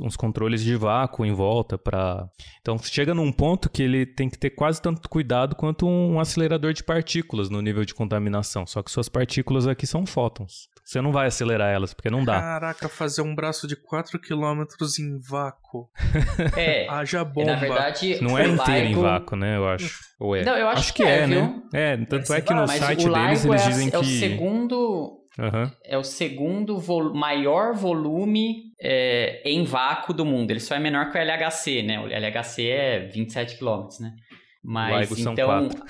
uns 0.00 0.16
controles 0.16 0.62
de 0.62 0.76
vácuo 0.76 1.24
em 1.24 1.32
volta 1.32 1.76
para. 1.78 2.28
Então 2.60 2.78
chega 2.78 3.14
num 3.14 3.32
ponto 3.32 3.70
que 3.70 3.82
ele 3.82 4.06
tem 4.06 4.28
que 4.28 4.38
ter 4.38 4.50
quase 4.50 4.80
tanto 4.80 5.08
cuidado 5.08 5.56
quanto 5.56 5.88
um 5.88 6.20
acelerador 6.20 6.74
de 6.74 6.84
partículas 6.84 7.48
no 7.48 7.60
nível 7.60 7.84
de 7.84 7.94
contaminação. 7.94 8.66
Só 8.66 8.82
que 8.82 8.90
suas 8.90 9.08
partículas 9.08 9.66
aqui 9.66 9.86
são 9.86 10.06
fótons. 10.06 10.70
Você 10.84 11.00
não 11.00 11.10
vai 11.10 11.28
acelerar 11.28 11.72
elas 11.72 11.94
porque 11.94 12.10
não 12.10 12.24
dá. 12.24 12.38
Caraca, 12.38 12.88
fazer 12.88 13.22
um 13.22 13.34
braço 13.34 13.66
de 13.66 13.76
4 13.76 14.18
km 14.20 14.64
em 15.00 15.18
vácuo. 15.18 15.88
É. 16.56 16.86
Haja 16.88 17.24
bomba. 17.24 17.52
Na 17.52 17.58
verdade, 17.58 18.22
não 18.22 18.36
é 18.36 18.46
inteiro 18.46 18.86
em 18.86 18.94
vácuo, 18.94 19.36
né? 19.36 19.56
Eu 19.56 19.66
acho. 19.68 20.00
Ou 20.18 20.36
é? 20.36 20.44
Não, 20.44 20.56
eu 20.56 20.68
acho, 20.68 20.80
acho 20.80 20.94
que, 20.94 21.02
que, 21.02 21.08
é, 21.08 21.20
é 21.20 21.26
né? 21.26 21.62
É, 21.72 21.96
tanto 21.96 22.32
é 22.34 22.40
que 22.40 22.52
no 22.52 22.66
site 22.66 23.08
deles 23.08 23.44
eles 23.44 23.62
é 23.62 23.68
dizem 23.68 23.90
que. 23.90 23.96
É 23.96 23.98
o 23.98 24.04
segundo 24.04 25.21
Uhum. 25.38 25.70
É 25.84 25.96
o 25.96 26.04
segundo 26.04 26.78
vo 26.78 27.14
maior 27.14 27.74
volume 27.74 28.72
é, 28.80 29.42
em 29.44 29.64
vácuo 29.64 30.12
do 30.12 30.24
mundo. 30.24 30.50
Ele 30.50 30.60
só 30.60 30.74
é 30.74 30.78
menor 30.78 31.10
que 31.10 31.18
o 31.18 31.20
LHC, 31.20 31.82
né? 31.82 32.00
O 32.00 32.06
LHC 32.06 32.68
é 32.68 33.00
27 33.06 33.58
km, 33.58 33.88
né? 34.00 34.14
Mas 34.62 34.92
Laigo 34.92 35.14
então... 35.18 35.34
são 35.34 35.68
4. 35.68 35.82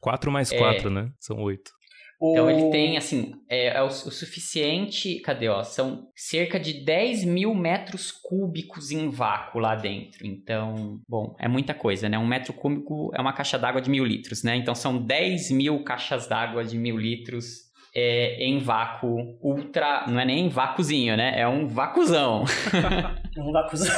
4 0.00 0.32
mais 0.32 0.52
4, 0.52 0.88
é... 0.88 0.90
né? 0.90 1.10
São 1.18 1.38
8. 1.38 1.72
Então 2.16 2.48
ele 2.48 2.70
tem, 2.70 2.96
assim, 2.96 3.34
é, 3.48 3.76
é 3.76 3.82
o, 3.82 3.86
o, 3.86 3.90
suficiente. 3.90 5.20
Cadê, 5.20 5.48
ó? 5.48 5.62
São 5.62 6.08
cerca 6.14 6.58
de 6.58 6.84
10 6.84 7.24
mil 7.24 7.54
metros 7.54 8.10
cúbicos 8.10 8.90
em 8.90 9.10
vácuo 9.10 9.58
lá 9.58 9.74
dentro. 9.74 10.26
Então, 10.26 11.00
bom, 11.08 11.34
é 11.38 11.48
muita 11.48 11.74
coisa, 11.74 12.08
né? 12.08 12.18
Um 12.18 12.26
metro 12.26 12.52
cúbico 12.52 13.10
é 13.14 13.20
uma 13.20 13.32
caixa 13.32 13.58
d'água 13.58 13.80
de 13.80 13.90
mil 13.90 14.04
litros, 14.04 14.42
né? 14.42 14.56
Então 14.56 14.74
são 14.74 14.96
10 14.96 15.50
mil 15.50 15.82
caixas 15.82 16.26
d'água 16.26 16.64
de 16.64 16.78
mil 16.78 16.96
litros 16.96 17.64
é, 17.94 18.44
em 18.44 18.58
vácuo 18.58 19.38
ultra. 19.40 20.04
Não 20.08 20.18
é 20.18 20.24
nem 20.24 20.48
vácuozinho, 20.48 21.16
né? 21.16 21.38
É 21.38 21.46
um 21.46 21.66
vácuozão. 21.66 22.44
É 23.36 23.40
um 23.40 23.52
vácuozão. 23.52 23.94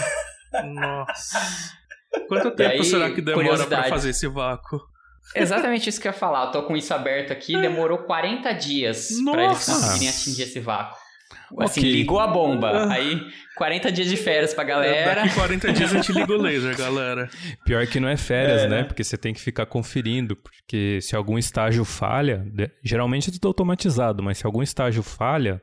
Nossa. 0.65 1.77
Quanto 2.29 2.51
tempo 2.53 2.73
aí, 2.73 2.85
será 2.85 3.11
que 3.11 3.21
demora 3.21 3.67
para 3.67 3.85
fazer 3.85 4.11
esse 4.11 4.27
vácuo? 4.29 4.81
Exatamente 5.35 5.89
isso 5.89 6.01
que 6.01 6.07
eu 6.07 6.13
ia 6.13 6.19
falar. 6.19 6.47
Eu 6.47 6.53
tô 6.53 6.63
com 6.63 6.77
isso 6.77 6.93
aberto 6.95 7.33
aqui. 7.33 7.61
Demorou 7.61 7.99
40 7.99 8.53
dias 8.53 9.09
para 9.31 9.45
eles 9.45 9.67
conseguirem 9.67 10.09
atingir 10.09 10.43
esse 10.43 10.61
vácuo. 10.61 10.97
Assim, 11.59 11.81
okay. 11.81 11.93
ligou 11.93 12.19
a 12.19 12.27
bomba. 12.27 12.93
Aí, 12.93 13.21
40 13.57 13.93
dias 13.93 14.09
de 14.09 14.17
férias 14.17 14.53
pra 14.53 14.65
galera. 14.65 15.23
Daqui 15.23 15.35
40 15.35 15.73
dias 15.73 15.93
a 15.93 15.97
gente 15.97 16.13
liga 16.13 16.33
o 16.33 16.37
laser, 16.41 16.77
galera. 16.77 17.29
Pior 17.65 17.87
que 17.87 18.01
não 18.01 18.09
é 18.09 18.17
férias, 18.17 18.63
é. 18.63 18.69
né? 18.69 18.85
Porque 18.85 19.03
você 19.03 19.17
tem 19.17 19.33
que 19.33 19.41
ficar 19.41 19.67
conferindo. 19.67 20.37
Porque 20.37 21.01
se 21.01 21.17
algum 21.17 21.39
estágio 21.39 21.85
falha, 21.85 22.45
geralmente 22.83 23.31
é 23.31 23.33
tudo 23.33 23.49
automatizado, 23.49 24.23
mas 24.23 24.39
se 24.39 24.47
algum 24.47 24.63
estágio 24.63 25.03
falha, 25.03 25.63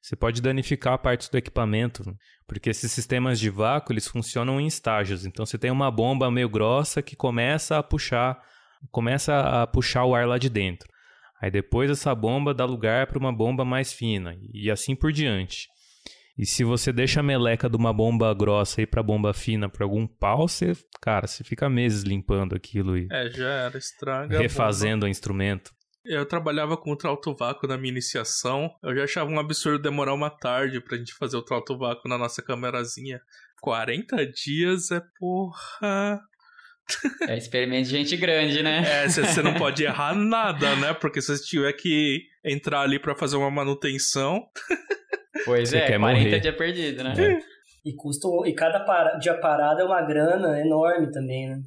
você 0.00 0.16
pode 0.16 0.42
danificar 0.42 0.98
partes 0.98 1.28
do 1.28 1.38
equipamento. 1.38 2.04
Porque 2.46 2.70
esses 2.70 2.92
sistemas 2.92 3.40
de 3.40 3.48
vácuo, 3.48 3.92
eles 3.92 4.06
funcionam 4.06 4.60
em 4.60 4.66
estágios. 4.66 5.24
Então 5.24 5.46
você 5.46 5.56
tem 5.56 5.70
uma 5.70 5.90
bomba 5.90 6.30
meio 6.30 6.48
grossa 6.48 7.00
que 7.00 7.16
começa 7.16 7.78
a 7.78 7.82
puxar, 7.82 8.42
começa 8.90 9.62
a 9.62 9.66
puxar 9.66 10.04
o 10.04 10.14
ar 10.14 10.26
lá 10.26 10.38
de 10.38 10.50
dentro. 10.50 10.91
Aí 11.42 11.50
depois 11.50 11.90
essa 11.90 12.14
bomba 12.14 12.54
dá 12.54 12.64
lugar 12.64 13.08
para 13.08 13.18
uma 13.18 13.32
bomba 13.32 13.64
mais 13.64 13.92
fina 13.92 14.38
e 14.54 14.70
assim 14.70 14.94
por 14.94 15.10
diante. 15.10 15.66
E 16.38 16.46
se 16.46 16.62
você 16.62 16.92
deixa 16.92 17.18
a 17.18 17.22
meleca 17.22 17.68
de 17.68 17.76
uma 17.76 17.92
bomba 17.92 18.32
grossa 18.32 18.80
aí 18.80 18.86
para 18.86 19.02
bomba 19.02 19.34
fina 19.34 19.68
para 19.68 19.84
algum 19.84 20.06
pau, 20.06 20.46
você, 20.46 20.72
cara, 21.00 21.26
você 21.26 21.42
fica 21.42 21.68
meses 21.68 22.04
limpando 22.04 22.54
aquilo 22.54 22.96
e 22.96 23.08
É, 23.10 23.28
já 23.28 23.48
era 23.48 23.76
estraga. 23.76 24.38
Refazendo 24.38 25.04
o 25.04 25.08
instrumento. 25.08 25.72
Eu 26.04 26.24
trabalhava 26.24 26.76
com 26.76 26.92
o 26.92 26.96
trauto 26.96 27.34
vácuo 27.34 27.66
na 27.66 27.76
minha 27.76 27.90
iniciação. 27.92 28.70
Eu 28.82 28.94
já 28.94 29.04
achava 29.04 29.30
um 29.30 29.38
absurdo 29.38 29.82
demorar 29.82 30.14
uma 30.14 30.30
tarde 30.30 30.80
pra 30.80 30.96
gente 30.96 31.12
fazer 31.14 31.36
o 31.36 31.42
trauto 31.42 31.76
vácuo 31.76 32.08
na 32.08 32.16
nossa 32.16 32.40
câmerazinha. 32.40 33.20
40 33.60 34.26
dias 34.26 34.90
é 34.92 35.00
porra. 35.18 36.20
É 37.28 37.36
experimento 37.36 37.88
de 37.88 37.90
gente 37.90 38.16
grande, 38.16 38.62
né? 38.62 39.04
É, 39.04 39.08
você 39.08 39.42
não 39.42 39.54
pode 39.54 39.82
errar 39.84 40.14
nada, 40.14 40.76
né? 40.76 40.92
Porque 40.94 41.20
se 41.20 41.36
você 41.36 41.44
tiver 41.44 41.72
que 41.72 42.22
entrar 42.44 42.82
ali 42.82 42.98
para 42.98 43.14
fazer 43.14 43.36
uma 43.36 43.50
manutenção. 43.50 44.46
Pois 45.44 45.70
você 45.70 45.78
é, 45.78 45.86
quer 45.86 45.98
40 45.98 46.24
morrer. 46.24 46.40
dia 46.40 46.52
perdido, 46.52 47.02
né? 47.02 47.14
É. 47.18 47.38
E 47.84 47.94
custa, 47.94 48.28
e 48.46 48.52
cada 48.52 48.78
para, 48.80 49.16
dia 49.16 49.34
parado 49.34 49.80
é 49.80 49.84
uma 49.84 50.00
grana 50.02 50.60
enorme 50.60 51.10
também, 51.10 51.48
né? 51.48 51.60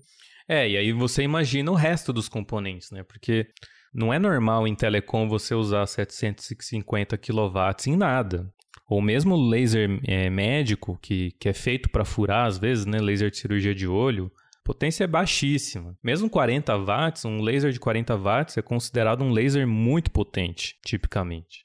É, 0.48 0.70
e 0.70 0.78
aí 0.78 0.92
você 0.94 1.24
imagina 1.24 1.72
o 1.72 1.76
resto 1.76 2.14
dos 2.14 2.30
componentes, 2.30 2.92
né? 2.92 3.04
Porque 3.04 3.48
não 3.94 4.14
é 4.14 4.20
normal 4.20 4.68
em 4.68 4.76
telecom 4.76 5.28
você 5.28 5.54
usar 5.56 5.86
750 5.88 7.18
kW 7.18 7.60
em 7.88 7.98
nada. 7.98 8.50
Ou 8.88 9.02
mesmo 9.02 9.36
laser 9.36 10.00
é, 10.08 10.30
médico, 10.30 10.98
que, 11.02 11.32
que 11.40 11.50
é 11.50 11.54
feito 11.54 11.90
para 11.90 12.06
furar, 12.06 12.46
às 12.46 12.58
vezes, 12.58 12.86
né? 12.86 13.00
Laser 13.00 13.32
de 13.32 13.38
cirurgia 13.38 13.74
de 13.74 13.88
olho 13.88 14.32
potência 14.66 15.04
é 15.04 15.08
baixíssima. 15.08 15.96
Mesmo 16.04 16.28
40 16.28 16.76
watts, 16.80 17.24
um 17.24 17.40
laser 17.40 17.72
de 17.72 17.80
40 17.80 18.18
watts 18.18 18.58
é 18.58 18.62
considerado 18.62 19.24
um 19.24 19.32
laser 19.32 19.66
muito 19.68 20.10
potente, 20.10 20.76
tipicamente. 20.84 21.64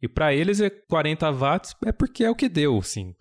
E 0.00 0.06
para 0.06 0.34
eles 0.34 0.60
é 0.60 0.68
40 0.68 1.32
watts 1.32 1.74
é 1.86 1.90
porque 1.90 2.22
é 2.22 2.30
o 2.30 2.34
que 2.36 2.48
deu, 2.48 2.80
sim. 2.82 3.14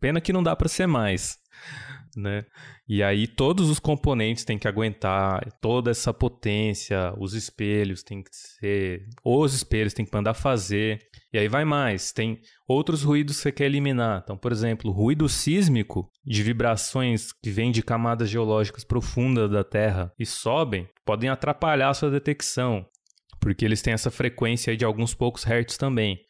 Pena 0.00 0.20
que 0.20 0.32
não 0.32 0.42
dá 0.42 0.56
para 0.56 0.68
ser 0.68 0.86
mais, 0.86 1.38
né? 2.16 2.46
E 2.88 3.02
aí 3.02 3.26
todos 3.26 3.68
os 3.68 3.78
componentes 3.78 4.44
têm 4.44 4.58
que 4.58 4.66
aguentar 4.66 5.46
toda 5.60 5.90
essa 5.90 6.12
potência, 6.12 7.14
os 7.18 7.34
espelhos 7.34 8.02
têm 8.02 8.22
que 8.22 8.30
ser, 8.34 9.06
os 9.22 9.54
espelhos 9.54 9.92
têm 9.92 10.06
que 10.06 10.14
mandar 10.14 10.34
fazer. 10.34 11.00
E 11.34 11.38
aí 11.38 11.48
vai 11.48 11.64
mais, 11.64 12.12
tem 12.12 12.40
outros 12.64 13.02
ruídos 13.02 13.38
que 13.38 13.42
você 13.42 13.50
quer 13.50 13.64
eliminar. 13.64 14.20
Então, 14.22 14.38
por 14.38 14.52
exemplo, 14.52 14.92
ruído 14.92 15.28
sísmico 15.28 16.08
de 16.24 16.44
vibrações 16.44 17.32
que 17.32 17.50
vêm 17.50 17.72
de 17.72 17.82
camadas 17.82 18.30
geológicas 18.30 18.84
profundas 18.84 19.50
da 19.50 19.64
Terra 19.64 20.12
e 20.16 20.24
sobem, 20.24 20.88
podem 21.04 21.28
atrapalhar 21.28 21.88
a 21.88 21.94
sua 21.94 22.08
detecção, 22.08 22.86
porque 23.40 23.64
eles 23.64 23.82
têm 23.82 23.92
essa 23.92 24.12
frequência 24.12 24.76
de 24.76 24.84
alguns 24.84 25.12
poucos 25.12 25.42
hertz 25.42 25.76
também. 25.76 26.20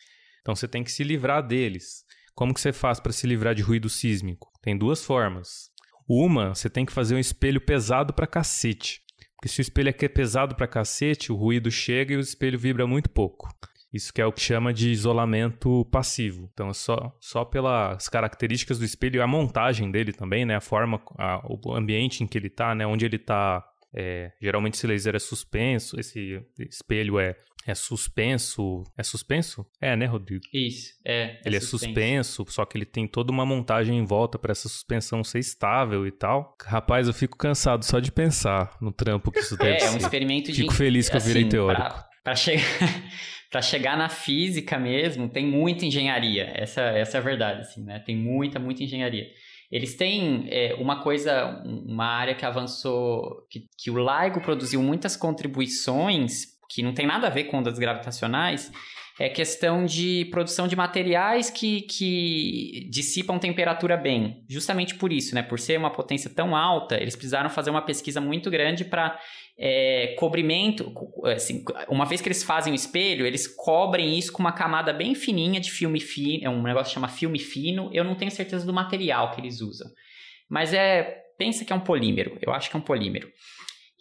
Então 0.40 0.56
você 0.56 0.66
tem 0.66 0.82
que 0.82 0.90
se 0.90 1.04
livrar 1.04 1.46
deles. 1.46 2.02
Como 2.34 2.54
que 2.54 2.60
você 2.60 2.72
faz 2.72 2.98
para 2.98 3.12
se 3.12 3.26
livrar 3.26 3.54
de 3.54 3.62
ruído 3.62 3.90
sísmico? 3.90 4.50
Tem 4.62 4.74
duas 4.74 5.04
formas. 5.04 5.68
Uma, 6.08 6.54
você 6.54 6.70
tem 6.70 6.86
que 6.86 6.92
fazer 6.92 7.14
um 7.14 7.18
espelho 7.18 7.60
pesado 7.60 8.14
pra 8.14 8.26
cacete. 8.26 9.02
Porque 9.36 9.50
se 9.50 9.60
o 9.60 9.62
espelho 9.62 9.90
aqui 9.90 10.06
é 10.06 10.08
pesado 10.08 10.54
pra 10.54 10.66
cacete, 10.66 11.30
o 11.30 11.36
ruído 11.36 11.70
chega 11.70 12.14
e 12.14 12.16
o 12.16 12.20
espelho 12.20 12.58
vibra 12.58 12.86
muito 12.86 13.10
pouco. 13.10 13.50
Isso 13.94 14.12
que 14.12 14.20
é 14.20 14.26
o 14.26 14.32
que 14.32 14.40
chama 14.40 14.74
de 14.74 14.90
isolamento 14.90 15.84
passivo. 15.84 16.50
Então, 16.52 16.70
é 16.70 16.74
só, 16.74 17.16
só 17.20 17.44
pelas 17.44 18.08
características 18.08 18.76
do 18.76 18.84
espelho 18.84 19.18
e 19.18 19.20
a 19.22 19.26
montagem 19.26 19.88
dele 19.88 20.12
também, 20.12 20.44
né? 20.44 20.56
A 20.56 20.60
forma, 20.60 21.00
a, 21.16 21.40
o 21.48 21.72
ambiente 21.72 22.24
em 22.24 22.26
que 22.26 22.36
ele 22.36 22.48
está, 22.48 22.74
né? 22.74 22.84
Onde 22.84 23.04
ele 23.04 23.16
está. 23.16 23.64
É, 23.96 24.32
geralmente 24.42 24.74
esse 24.74 24.88
laser 24.88 25.14
é 25.14 25.20
suspenso, 25.20 26.00
esse 26.00 26.42
espelho 26.58 27.20
é 27.20 27.36
é 27.66 27.74
suspenso. 27.74 28.84
É 28.96 29.02
suspenso? 29.02 29.64
É, 29.80 29.96
né, 29.96 30.04
Rodrigo? 30.04 30.42
Isso, 30.52 30.92
é. 31.04 31.22
é 31.22 31.40
ele 31.46 31.56
é 31.56 31.60
suspenso, 31.60 32.44
só 32.48 32.64
que 32.64 32.76
ele 32.76 32.84
tem 32.84 33.06
toda 33.06 33.32
uma 33.32 33.46
montagem 33.46 33.98
em 33.98 34.04
volta 34.04 34.38
para 34.38 34.52
essa 34.52 34.68
suspensão 34.68 35.24
ser 35.24 35.38
estável 35.38 36.06
e 36.06 36.10
tal. 36.10 36.54
Rapaz, 36.62 37.08
eu 37.08 37.14
fico 37.14 37.38
cansado 37.38 37.84
só 37.84 38.00
de 38.00 38.12
pensar 38.12 38.76
no 38.80 38.92
trampo 38.92 39.30
que 39.30 39.38
isso 39.38 39.56
deve 39.56 39.76
é, 39.76 39.78
ser. 39.78 39.86
É, 39.86 39.90
um 39.92 39.96
experimento 39.96 40.52
de. 40.52 40.60
Fico 40.60 40.74
feliz 40.74 41.08
que 41.08 41.16
eu 41.16 41.20
virei 41.20 41.42
assim, 41.42 41.50
teórico. 41.50 42.04
Para 42.22 42.36
chegar. 42.36 42.62
Para 43.54 43.62
chegar 43.62 43.96
na 43.96 44.08
física 44.08 44.80
mesmo, 44.80 45.28
tem 45.28 45.46
muita 45.46 45.86
engenharia. 45.86 46.50
Essa, 46.56 46.80
essa 46.80 47.18
é 47.18 47.20
a 47.20 47.22
verdade, 47.22 47.60
assim, 47.60 47.84
né? 47.84 48.00
Tem 48.00 48.16
muita, 48.16 48.58
muita 48.58 48.82
engenharia. 48.82 49.28
Eles 49.70 49.94
têm 49.94 50.48
é, 50.50 50.74
uma 50.74 51.04
coisa, 51.04 51.62
uma 51.64 52.04
área 52.04 52.34
que 52.34 52.44
avançou, 52.44 53.46
que, 53.48 53.68
que 53.78 53.92
o 53.92 53.96
LIGO 53.96 54.40
produziu 54.40 54.82
muitas 54.82 55.16
contribuições 55.16 56.46
que 56.68 56.82
não 56.82 56.92
tem 56.92 57.06
nada 57.06 57.28
a 57.28 57.30
ver 57.30 57.44
com 57.44 57.58
ondas 57.58 57.78
gravitacionais, 57.78 58.72
é 59.18 59.28
questão 59.28 59.84
de 59.84 60.24
produção 60.30 60.66
de 60.66 60.74
materiais 60.74 61.48
que, 61.48 61.82
que 61.82 62.88
dissipam 62.90 63.38
temperatura 63.38 63.96
bem. 63.96 64.44
Justamente 64.48 64.96
por 64.96 65.12
isso, 65.12 65.34
né? 65.34 65.42
Por 65.42 65.60
ser 65.60 65.78
uma 65.78 65.90
potência 65.90 66.28
tão 66.28 66.56
alta, 66.56 67.00
eles 67.00 67.14
precisaram 67.14 67.48
fazer 67.48 67.70
uma 67.70 67.82
pesquisa 67.82 68.20
muito 68.20 68.50
grande 68.50 68.84
para 68.84 69.16
é, 69.56 70.16
cobrimento. 70.18 70.92
Assim, 71.26 71.64
uma 71.88 72.04
vez 72.04 72.20
que 72.20 72.28
eles 72.28 72.42
fazem 72.42 72.72
o 72.72 72.76
espelho, 72.76 73.24
eles 73.24 73.46
cobrem 73.46 74.18
isso 74.18 74.32
com 74.32 74.40
uma 74.40 74.52
camada 74.52 74.92
bem 74.92 75.14
fininha 75.14 75.60
de 75.60 75.70
filme 75.70 76.00
fino. 76.00 76.44
É 76.44 76.50
um 76.50 76.62
negócio 76.62 76.88
que 76.88 76.94
chama 76.94 77.08
filme 77.08 77.38
fino. 77.38 77.90
Eu 77.92 78.02
não 78.02 78.16
tenho 78.16 78.32
certeza 78.32 78.66
do 78.66 78.72
material 78.72 79.30
que 79.30 79.40
eles 79.40 79.60
usam. 79.60 79.88
Mas 80.48 80.72
é. 80.72 81.20
Pensa 81.36 81.64
que 81.64 81.72
é 81.72 81.76
um 81.76 81.80
polímero. 81.80 82.38
Eu 82.40 82.52
acho 82.52 82.70
que 82.70 82.76
é 82.76 82.78
um 82.78 82.82
polímero. 82.82 83.28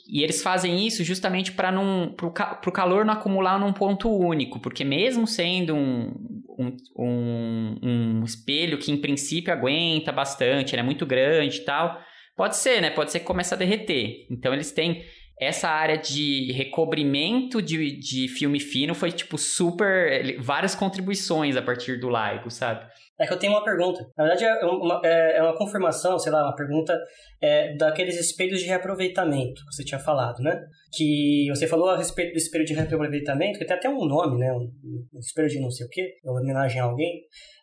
E 0.08 0.22
eles 0.22 0.42
fazem 0.44 0.86
isso 0.86 1.04
justamente 1.04 1.52
para 1.52 1.74
o 1.80 2.72
calor 2.72 3.06
não 3.06 3.14
acumular 3.14 3.60
num 3.60 3.72
ponto 3.72 4.10
único, 4.10 4.60
porque 4.60 4.84
mesmo 4.84 5.26
sendo 5.26 5.74
um, 5.76 6.14
um, 6.60 6.78
um, 6.98 7.80
um, 7.82 8.24
espelho 8.24 8.78
que 8.78 8.92
em 8.92 8.98
princípio 8.98 9.54
aguenta 9.54 10.12
bastante, 10.12 10.74
ele 10.74 10.82
é 10.82 10.86
muito 10.86 11.06
grande 11.06 11.58
e 11.58 11.66
tal, 11.66 12.00
pode 12.36 12.58
ser, 12.58 12.82
né? 12.82 12.90
Pode 12.90 13.12
ser 13.12 13.20
que 13.20 13.26
comece 13.26 13.54
a 13.54 13.58
derreter. 13.58 14.28
Então 14.30 14.54
eles 14.54 14.72
têm 14.72 15.04
essa 15.40 15.70
área 15.70 15.98
de 15.98 16.52
recobrimento 16.52 17.62
de, 17.62 17.98
de 17.98 18.28
filme 18.28 18.60
fino 18.60 18.94
foi 18.94 19.12
tipo 19.12 19.38
super. 19.38 20.38
várias 20.40 20.76
contribuições 20.76 21.56
a 21.56 21.62
partir 21.62 22.00
do 22.00 22.10
LIGO, 22.10 22.50
sabe? 22.50 22.86
É 23.20 23.28
que 23.28 23.34
eu 23.34 23.38
tenho 23.38 23.54
uma 23.54 23.64
pergunta. 23.64 24.04
Na 24.18 24.24
verdade, 24.24 24.44
é 24.44 24.66
uma, 24.66 25.02
é, 25.04 25.38
é 25.38 25.44
uma 25.44 25.56
confirmação, 25.56 26.18
sei 26.18 26.32
lá, 26.32 26.44
uma 26.44 26.56
pergunta 26.56 26.98
é, 27.42 27.76
daqueles 27.76 28.20
espelhos 28.20 28.60
de 28.60 28.66
reaproveitamento 28.66 29.62
que 29.62 29.76
você 29.76 29.84
tinha 29.84 30.00
falado, 30.00 30.42
né? 30.42 30.60
Que 30.92 31.48
você 31.50 31.68
falou 31.68 31.90
a 31.90 31.98
respeito 31.98 32.34
do 32.34 32.38
espelho 32.38 32.66
de 32.66 32.74
reaproveitamento, 32.74 33.60
que 33.60 33.66
tem 33.66 33.78
até 33.78 33.88
um 33.88 34.06
nome, 34.06 34.40
né? 34.40 34.52
Um, 34.52 34.72
um 35.14 35.20
espelho 35.20 35.48
de 35.48 35.60
não 35.60 35.70
sei 35.70 35.86
o 35.86 35.90
quê, 35.90 36.16
uma 36.24 36.42
homenagem 36.42 36.82
a 36.82 36.86
alguém, 36.86 37.22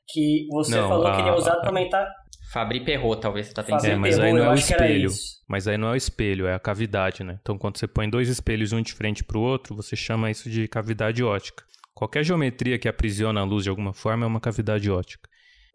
que 0.08 0.46
você 0.52 0.76
não, 0.76 0.88
falou 0.88 1.06
a, 1.08 1.16
que 1.16 1.22
ele 1.22 1.30
é 1.30 1.34
usado 1.34 1.60
para 1.60 1.70
aumentar. 1.70 2.08
Fabri 2.52 2.84
Perrot, 2.84 3.20
talvez 3.20 3.46
você 3.46 3.54
tá 3.54 3.62
pensando. 3.62 3.92
É, 3.92 3.96
mas 3.96 4.18
aí 4.18 4.32
não 4.32 4.44
é 4.44 4.50
o 4.50 4.54
espelho. 4.54 5.10
Mas 5.48 5.68
aí 5.68 5.78
não 5.78 5.88
é 5.88 5.92
o 5.92 5.96
espelho, 5.96 6.46
é 6.46 6.54
a 6.54 6.60
cavidade, 6.60 7.24
né? 7.24 7.38
Então, 7.40 7.58
quando 7.58 7.78
você 7.78 7.86
põe 7.86 8.08
dois 8.08 8.28
espelhos 8.28 8.72
um 8.72 8.82
de 8.82 8.92
frente 8.92 9.24
para 9.24 9.38
o 9.38 9.42
outro, 9.42 9.74
você 9.74 9.94
chama 9.96 10.30
isso 10.30 10.48
de 10.48 10.66
cavidade 10.68 11.22
ótica. 11.22 11.64
Qualquer 11.94 12.24
geometria 12.24 12.78
que 12.78 12.88
aprisiona 12.88 13.40
a 13.40 13.44
luz 13.44 13.64
de 13.64 13.70
alguma 13.70 13.92
forma 13.92 14.24
é 14.24 14.26
uma 14.26 14.40
cavidade 14.40 14.90
ótica. 14.90 15.29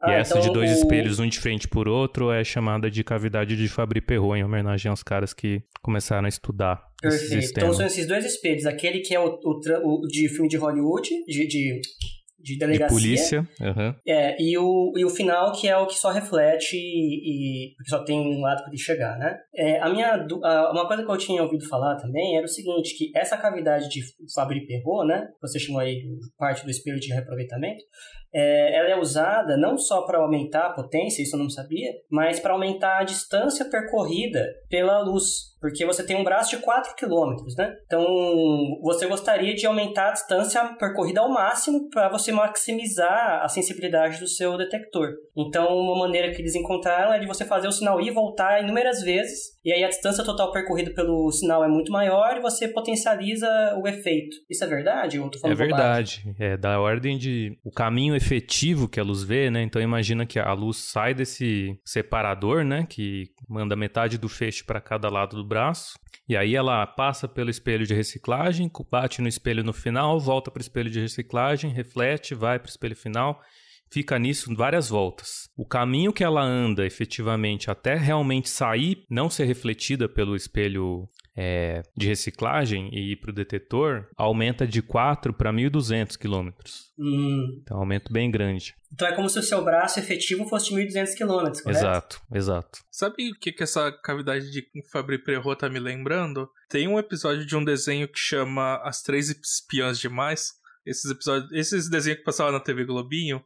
Ah, 0.06 0.12
e 0.12 0.14
essa 0.16 0.38
então 0.38 0.48
de 0.48 0.54
dois 0.54 0.72
o... 0.72 0.74
espelhos, 0.74 1.20
um 1.20 1.28
de 1.28 1.40
frente 1.40 1.68
por 1.68 1.88
outro, 1.88 2.32
é 2.32 2.44
chamada 2.44 2.90
de 2.90 3.04
cavidade 3.04 3.56
de 3.56 3.68
Fabry-Perot, 3.68 4.38
em 4.40 4.44
homenagem 4.44 4.90
aos 4.90 5.04
caras 5.04 5.34
que 5.34 5.62
começaram 5.82 6.26
a 6.26 6.30
estudar 6.30 6.84
Perfeito. 7.02 7.52
Então 7.52 7.74
são 7.74 7.86
esses 7.86 8.08
dois 8.08 8.26
espelhos. 8.26 8.66
Aquele 8.66 9.00
que 9.00 9.14
é 9.14 9.20
o, 9.20 9.40
o, 9.44 10.04
o 10.04 10.08
de 10.08 10.28
filme 10.30 10.48
de 10.48 10.58
Hollywood, 10.58 11.10
de, 11.28 11.48
de 11.48 11.82
de 12.46 12.60
delegacia. 12.60 12.88
De 12.88 12.94
polícia. 12.94 13.50
Uhum. 13.60 13.96
É, 14.08 14.40
e 14.40 14.56
o, 14.56 14.94
e 14.96 15.04
o 15.04 15.10
final, 15.10 15.52
que 15.52 15.68
é 15.68 15.76
o 15.76 15.88
que 15.88 15.96
só 15.96 16.12
reflete 16.12 16.78
e, 16.78 17.74
e 17.74 17.90
só 17.90 18.04
tem 18.04 18.20
um 18.20 18.40
lado 18.40 18.60
para 18.60 18.70
ele 18.70 18.78
chegar, 18.78 19.18
né? 19.18 19.36
É, 19.56 19.80
a 19.80 19.90
minha, 19.90 20.14
a, 20.44 20.72
uma 20.72 20.88
coisa 20.88 21.04
que 21.04 21.12
eu 21.12 21.18
tinha 21.18 21.42
ouvido 21.42 21.68
falar 21.68 21.96
também 21.96 22.38
era 22.38 22.46
o 22.46 22.48
seguinte, 22.48 22.96
que 22.96 23.12
essa 23.18 23.36
cavidade 23.36 23.90
de 23.90 24.02
Fabry-Perot, 24.36 25.08
né? 25.08 25.28
Você 25.42 25.58
chamou 25.60 25.82
aí 25.82 26.04
parte 26.38 26.64
do 26.64 26.70
espelho 26.70 27.00
de 27.00 27.12
reaproveitamento, 27.12 27.84
é, 28.36 28.78
ela 28.78 28.90
é 28.90 29.00
usada 29.00 29.56
não 29.56 29.78
só 29.78 30.02
para 30.02 30.20
aumentar 30.20 30.66
a 30.66 30.74
potência, 30.74 31.24
isso 31.24 31.38
eu 31.38 31.40
não 31.40 31.50
sabia, 31.50 31.92
mas 32.12 32.40
para 32.40 32.52
aumentar 32.52 33.00
a 33.00 33.04
distância 33.04 33.64
percorrida 33.64 34.46
pela 34.70 35.00
luz 35.00 35.56
porque 35.66 35.84
você 35.84 36.06
tem 36.06 36.16
um 36.16 36.24
braço 36.24 36.56
de 36.56 36.62
4 36.62 36.94
km, 36.96 37.38
né? 37.58 37.76
Então, 37.88 38.06
você 38.84 39.08
gostaria 39.08 39.56
de 39.56 39.66
aumentar 39.66 40.10
a 40.10 40.12
distância 40.12 40.64
percorrida 40.78 41.22
ao 41.22 41.30
máximo 41.30 41.90
para 41.90 42.08
você 42.08 42.32
maximizar 42.32 43.42
a 43.44 43.48
sensibilidade 43.48 44.20
do 44.20 44.28
seu 44.28 44.56
detector. 44.60 45.16
Então, 45.36 45.76
uma 45.76 46.06
maneira 46.06 46.32
que 46.32 46.40
eles 46.40 46.54
encontraram 46.54 47.12
é 47.12 47.18
de 47.18 47.26
você 47.26 47.46
fazer 47.46 47.68
o 47.68 47.72
sinal 47.72 48.00
ir 48.00 48.10
e 48.10 48.12
voltar 48.12 48.62
inúmeras 48.62 49.02
vezes, 49.02 49.55
e 49.66 49.74
aí 49.74 49.84
a 49.84 49.90
distância 49.90 50.24
total 50.24 50.52
percorrida 50.52 50.92
pelo 50.92 51.30
sinal 51.32 51.64
é 51.64 51.68
muito 51.68 51.92
maior 51.92 52.38
e 52.38 52.42
você 52.42 52.68
potencializa 52.68 53.48
o 53.82 53.88
efeito. 53.88 54.38
Isso 54.50 54.64
é 54.64 54.68
verdade? 54.68 55.20
Ou 55.20 55.30
é 55.44 55.56
verdade. 55.56 56.36
É 56.40 56.56
da 56.56 56.80
ordem 56.80 57.18
de 57.18 57.58
o 57.64 57.72
caminho 57.72 58.16
efetivo 58.16 58.88
que 58.88 59.00
a 59.00 59.04
luz 59.04 59.24
vê, 59.24 59.50
né? 59.50 59.62
Então 59.62 59.82
imagina 59.82 60.26
que 60.26 60.40
a 60.40 60.54
luz 60.54 60.78
sai 60.78 61.14
desse 61.14 61.78
separador, 61.84 62.64
né, 62.64 62.86
que 62.88 63.32
manda 63.50 63.76
metade 63.76 64.18
do 64.18 64.30
feixe 64.30 64.64
para 64.64 64.80
cada 64.80 65.10
lado 65.10 65.36
do 65.36 65.44
braço 65.44 65.56
braço. 65.66 66.00
E 66.28 66.36
aí 66.36 66.56
ela 66.56 66.86
passa 66.86 67.28
pelo 67.28 67.50
espelho 67.50 67.86
de 67.86 67.94
reciclagem, 67.94 68.72
bate 68.90 69.22
no 69.22 69.28
espelho 69.28 69.64
no 69.64 69.74
final, 69.74 70.20
volta 70.20 70.52
para 70.52 70.60
o 70.60 70.62
espelho 70.62 70.90
de 70.90 71.00
reciclagem, 71.00 71.72
reflete, 71.72 72.34
vai 72.34 72.60
para 72.60 72.68
o 72.68 72.70
espelho 72.70 72.96
final, 72.96 73.40
fica 73.90 74.18
nisso 74.20 74.54
várias 74.56 74.90
voltas. 74.90 75.50
O 75.56 75.66
caminho 75.66 76.14
que 76.14 76.24
ela 76.24 76.44
anda 76.44 76.86
efetivamente 76.86 77.72
até 77.72 77.96
realmente 77.96 78.50
sair, 78.50 79.06
não 79.10 79.30
ser 79.30 79.46
refletida 79.46 80.08
pelo 80.08 80.36
espelho 80.36 81.08
é, 81.36 81.84
de 81.96 82.08
reciclagem 82.08 82.90
e 82.94 83.12
ir 83.12 83.18
para 83.18 83.30
o 83.30 83.34
detetor, 83.34 84.08
aumenta 84.16 84.66
de 84.66 84.82
4 84.82 85.34
para 85.34 85.52
1.200 85.52 86.18
quilômetros. 86.18 86.94
Hum. 86.98 87.60
Então, 87.62 87.76
é 87.76 87.80
um 87.80 87.82
aumento 87.82 88.12
bem 88.12 88.32
grande. 88.32 88.74
Então, 88.94 89.08
é 89.08 89.12
como 89.12 89.30
se 89.30 89.38
o 89.38 89.44
seu 89.44 89.64
braço 89.64 90.00
efetivo 90.00 90.48
fosse 90.48 90.70
de 90.70 90.76
1.200 90.76 91.14
quilômetros, 91.16 91.62
correto? 91.62 91.80
Exato, 91.80 92.22
exato. 92.34 92.80
Sabe 92.90 93.32
o 93.32 93.40
que, 93.40 93.52
que 93.52 93.64
essa 93.64 93.92
cavidade 93.92 94.50
de 94.50 94.66
Fabry-Perot 94.92 95.60
tá 95.60 95.70
me 95.70 95.80
lembrando? 95.80 96.50
Tem 96.70 96.88
um 96.88 96.98
episódio 96.98 97.46
de 97.46 97.56
um 97.56 97.64
desenho 97.64 98.08
que 98.08 98.18
chama 98.18 98.78
As 98.84 99.02
Três 99.02 99.30
Espiãs 99.30 100.00
Demais. 100.00 100.54
Esses 100.86 101.12
episódios, 101.12 101.52
esses 101.52 101.90
desenhos 101.90 102.20
que 102.20 102.26
passavam 102.26 102.54
na 102.54 102.60
TV 102.60 102.86
Globinho. 102.86 103.44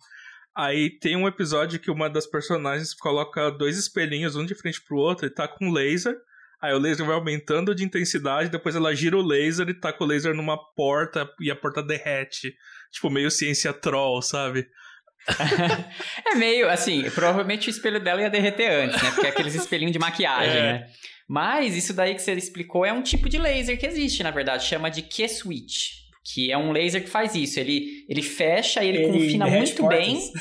Aí 0.60 0.90
tem 0.90 1.16
um 1.16 1.26
episódio 1.26 1.80
que 1.80 1.90
uma 1.90 2.10
das 2.10 2.28
personagens 2.28 2.94
coloca 2.94 3.50
dois 3.50 3.78
espelhinhos, 3.78 4.36
um 4.36 4.46
de 4.46 4.54
frente 4.54 4.82
pro 4.82 4.98
outro, 4.98 5.26
e 5.26 5.30
tá 5.30 5.48
com 5.48 5.72
laser. 5.72 6.14
Aí 6.62 6.74
o 6.74 6.78
laser 6.78 7.06
vai 7.06 7.16
aumentando 7.16 7.74
de 7.74 7.86
intensidade, 7.86 8.50
depois 8.50 8.76
ela 8.76 8.94
gira 8.94 9.16
o 9.16 9.26
laser 9.26 9.70
e 9.70 9.74
taca 9.74 9.98
tá 9.98 10.04
o 10.04 10.08
laser 10.08 10.36
numa 10.36 10.58
porta 10.58 11.32
e 11.40 11.50
a 11.50 11.56
porta 11.56 11.82
derrete. 11.82 12.54
Tipo, 12.92 13.10
meio 13.10 13.32
ciência 13.32 13.72
troll, 13.72 14.22
sabe? 14.22 14.68
é 16.28 16.36
meio, 16.36 16.70
assim, 16.70 17.10
provavelmente 17.12 17.70
o 17.70 17.72
espelho 17.72 18.04
dela 18.04 18.22
ia 18.22 18.30
derreter 18.30 18.70
antes, 18.70 19.02
né? 19.02 19.12
Porque 19.12 19.28
é 19.28 19.30
aqueles 19.30 19.56
espelhinhos 19.56 19.94
de 19.94 20.00
maquiagem, 20.00 20.58
é. 20.60 20.74
né? 20.74 20.88
Mas 21.26 21.78
isso 21.78 21.94
daí 21.94 22.14
que 22.14 22.22
você 22.22 22.34
explicou 22.34 22.86
é 22.86 22.92
um 22.92 23.02
tipo 23.02 23.30
de 23.30 23.38
laser 23.38 23.80
que 23.80 23.86
existe, 23.86 24.24
na 24.24 24.32
verdade, 24.32 24.66
chama 24.66 24.92
de 24.92 25.04
Q-switch, 25.04 26.09
que 26.24 26.52
é 26.52 26.58
um 26.58 26.72
laser 26.72 27.04
que 27.04 27.10
faz 27.10 27.36
isso. 27.36 27.60
Ele, 27.60 28.06
ele 28.08 28.22
fecha 28.22 28.84
e 28.84 28.90
ele, 28.90 28.98
ele 29.00 29.08
confina 29.08 29.48
muito 29.48 29.82
portas. 29.82 30.00
bem. 30.00 30.20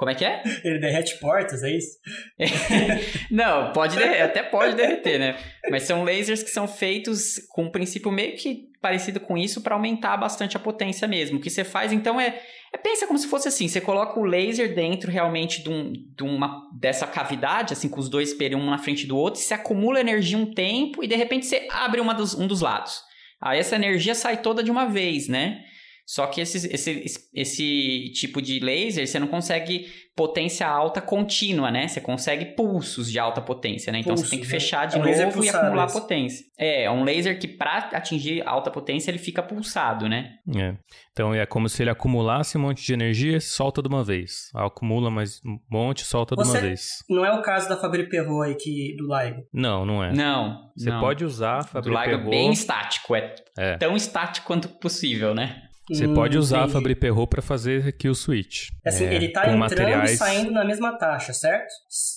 Como 0.00 0.10
é 0.10 0.14
que 0.14 0.24
é? 0.24 0.42
Ele 0.64 0.78
derrete 0.78 1.18
portas, 1.20 1.62
é 1.62 1.76
isso? 1.76 1.98
Não, 3.30 3.70
pode 3.70 3.98
derreter, 3.98 4.22
até 4.22 4.42
pode 4.42 4.74
derreter, 4.74 5.18
né? 5.18 5.36
Mas 5.70 5.82
são 5.82 6.04
lasers 6.04 6.42
que 6.42 6.48
são 6.48 6.66
feitos 6.66 7.34
com 7.50 7.64
um 7.64 7.70
princípio 7.70 8.10
meio 8.10 8.34
que 8.34 8.70
parecido 8.80 9.20
com 9.20 9.36
isso 9.36 9.60
para 9.60 9.74
aumentar 9.74 10.16
bastante 10.16 10.56
a 10.56 10.60
potência 10.60 11.06
mesmo. 11.06 11.36
O 11.36 11.40
que 11.40 11.50
você 11.50 11.64
faz 11.64 11.92
então 11.92 12.18
é, 12.18 12.40
é, 12.72 12.78
pensa 12.78 13.06
como 13.06 13.18
se 13.18 13.26
fosse 13.26 13.48
assim, 13.48 13.68
você 13.68 13.78
coloca 13.78 14.18
o 14.18 14.24
laser 14.24 14.74
dentro 14.74 15.10
realmente 15.10 15.62
de, 15.62 15.68
um, 15.68 15.92
de 15.92 16.22
uma 16.22 16.66
dessa 16.80 17.06
cavidade, 17.06 17.74
assim 17.74 17.90
com 17.90 18.00
os 18.00 18.08
dois 18.08 18.30
espelhos 18.30 18.58
um 18.58 18.70
na 18.70 18.78
frente 18.78 19.06
do 19.06 19.18
outro, 19.18 19.38
e 19.38 19.44
se 19.44 19.52
acumula 19.52 20.00
energia 20.00 20.38
um 20.38 20.50
tempo 20.54 21.04
e 21.04 21.06
de 21.06 21.14
repente 21.14 21.44
você 21.44 21.68
abre 21.70 22.00
uma 22.00 22.14
dos, 22.14 22.34
um 22.34 22.46
dos 22.46 22.62
lados. 22.62 23.02
Aí 23.40 23.58
essa 23.58 23.76
energia 23.76 24.14
sai 24.14 24.42
toda 24.42 24.62
de 24.62 24.70
uma 24.70 24.86
vez, 24.86 25.28
né? 25.28 25.64
Só 26.10 26.26
que 26.26 26.40
esse, 26.40 26.66
esse, 26.74 27.30
esse 27.32 28.10
tipo 28.12 28.42
de 28.42 28.58
laser 28.58 29.06
você 29.06 29.20
não 29.20 29.28
consegue 29.28 29.86
potência 30.16 30.66
alta 30.66 31.00
contínua, 31.00 31.70
né? 31.70 31.86
Você 31.86 32.00
consegue 32.00 32.46
pulsos 32.56 33.08
de 33.08 33.16
alta 33.16 33.40
potência, 33.40 33.92
né? 33.92 34.00
Então 34.00 34.16
Pulso, 34.16 34.24
você 34.24 34.30
tem 34.30 34.40
que 34.40 34.44
né? 34.44 34.50
fechar 34.50 34.86
de 34.86 34.96
é 34.96 34.98
um 34.98 35.04
novo 35.04 35.44
e 35.44 35.48
acumular 35.48 35.86
potência. 35.86 36.44
É, 36.58 36.82
é 36.82 36.90
um 36.90 37.04
laser 37.04 37.38
que 37.38 37.46
para 37.46 37.90
atingir 37.92 38.42
alta 38.44 38.72
potência 38.72 39.08
ele 39.08 39.18
fica 39.18 39.40
pulsado, 39.40 40.08
né? 40.08 40.32
É. 40.52 40.74
Então 41.12 41.32
é 41.32 41.46
como 41.46 41.68
se 41.68 41.80
ele 41.80 41.90
acumulasse 41.90 42.58
um 42.58 42.62
monte 42.62 42.84
de 42.84 42.92
energia 42.92 43.36
e 43.36 43.40
solta 43.40 43.80
de 43.80 43.86
uma 43.86 44.02
vez. 44.02 44.50
Acumula 44.52 45.12
mais 45.12 45.40
um 45.46 45.60
monte, 45.70 46.04
solta 46.04 46.34
de 46.34 46.42
uma 46.42 46.58
vez. 46.58 47.04
Não 47.08 47.24
é 47.24 47.32
o 47.32 47.40
caso 47.40 47.68
da 47.68 47.76
Fabri 47.76 48.08
Perro 48.08 48.42
aí 48.42 48.56
que, 48.56 48.96
do 48.96 49.04
LIGO? 49.04 49.46
Não, 49.54 49.86
não 49.86 50.02
é. 50.02 50.12
Não. 50.12 50.72
Você 50.76 50.90
não. 50.90 50.98
pode 50.98 51.24
usar 51.24 51.58
a 51.58 51.62
Fabri 51.62 51.92
Perro. 51.92 52.04
O 52.04 52.16
LIGO 52.16 52.26
é 52.26 52.30
bem 52.30 52.50
estático, 52.50 53.14
é, 53.14 53.32
é 53.56 53.76
tão 53.78 53.94
estático 53.94 54.48
quanto 54.48 54.68
possível, 54.68 55.36
né? 55.36 55.69
Você 55.90 56.06
hum, 56.06 56.14
pode 56.14 56.38
usar 56.38 56.58
entendi. 56.58 56.70
a 56.70 56.72
Fabri 56.74 56.94
Perot 56.94 57.28
para 57.28 57.42
fazer 57.42 57.88
aqui 57.88 58.08
o 58.08 58.14
switch. 58.14 58.68
Assim, 58.86 59.04
é, 59.04 59.14
ele 59.14 59.28
tá 59.30 59.40
entrando 59.40 59.58
materiais... 59.58 60.12
e 60.12 60.16
saindo 60.16 60.52
na 60.52 60.64
mesma 60.64 60.96
taxa, 60.96 61.32
certo? 61.32 61.72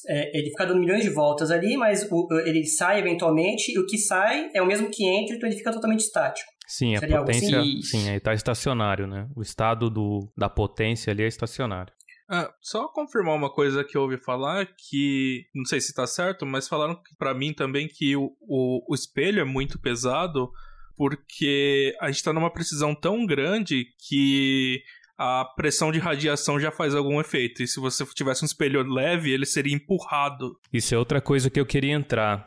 É, 0.07 0.38
ele 0.38 0.49
fica 0.51 0.67
dando 0.67 0.80
milhões 0.80 1.01
de 1.01 1.09
voltas 1.09 1.49
ali, 1.49 1.76
mas 1.76 2.07
o, 2.11 2.28
ele 2.45 2.63
sai 2.65 2.99
eventualmente 2.99 3.71
e 3.71 3.80
o 3.80 3.86
que 3.88 3.97
sai 3.97 4.51
é 4.53 4.61
o 4.61 4.65
mesmo 4.65 4.91
que 4.91 5.03
entra, 5.03 5.36
então 5.36 5.49
ele 5.49 5.57
fica 5.57 5.71
totalmente 5.71 6.01
estático. 6.01 6.51
Sim, 6.67 6.95
Seria 6.97 7.17
a 7.17 7.19
potência, 7.19 7.59
assim? 7.59 7.82
sim, 7.82 8.07
ele 8.07 8.17
está 8.17 8.34
estacionário, 8.34 9.07
né? 9.07 9.28
O 9.36 9.41
estado 9.41 9.89
do, 9.89 10.32
da 10.38 10.49
potência 10.49 11.11
ali 11.11 11.24
é 11.24 11.28
estacionário. 11.28 11.91
Ah, 12.30 12.51
só 12.61 12.88
confirmar 12.88 13.36
uma 13.36 13.51
coisa 13.51 13.84
que 13.84 13.97
eu 13.97 14.03
ouvi 14.03 14.17
falar, 14.17 14.65
que 14.65 15.45
não 15.53 15.65
sei 15.65 15.82
se 15.82 15.89
está 15.89 16.07
certo, 16.07 16.45
mas 16.45 16.67
falaram 16.67 16.99
para 17.17 17.34
mim 17.34 17.53
também 17.53 17.88
que 17.88 18.15
o, 18.15 18.36
o, 18.41 18.91
o 18.91 18.95
espelho 18.95 19.41
é 19.41 19.43
muito 19.43 19.80
pesado 19.80 20.49
porque 20.96 21.96
a 22.00 22.08
gente 22.08 22.18
está 22.18 22.34
numa 22.34 22.52
precisão 22.52 22.94
tão 22.94 23.26
grande 23.26 23.86
que 24.08 24.82
a 25.18 25.46
pressão 25.46 25.91
de 25.91 26.00
radiação 26.00 26.60
já 26.60 26.72
faz 26.72 26.96
algum 26.96 27.20
efeito. 27.20 27.64
E 27.64 27.68
se 27.68 27.80
você 27.80 28.06
tivesse 28.08 28.44
um 28.44 28.46
espelho 28.46 28.84
leve, 28.84 29.32
ele 29.32 29.46
seria 29.46 29.74
empurrado. 29.74 30.58
Isso 30.72 30.94
é 30.94 30.98
outra 30.98 31.22
coisa 31.22 31.50
que 31.50 31.60
eu 31.60 31.66
queria 31.66 31.94
entrar. 31.94 32.46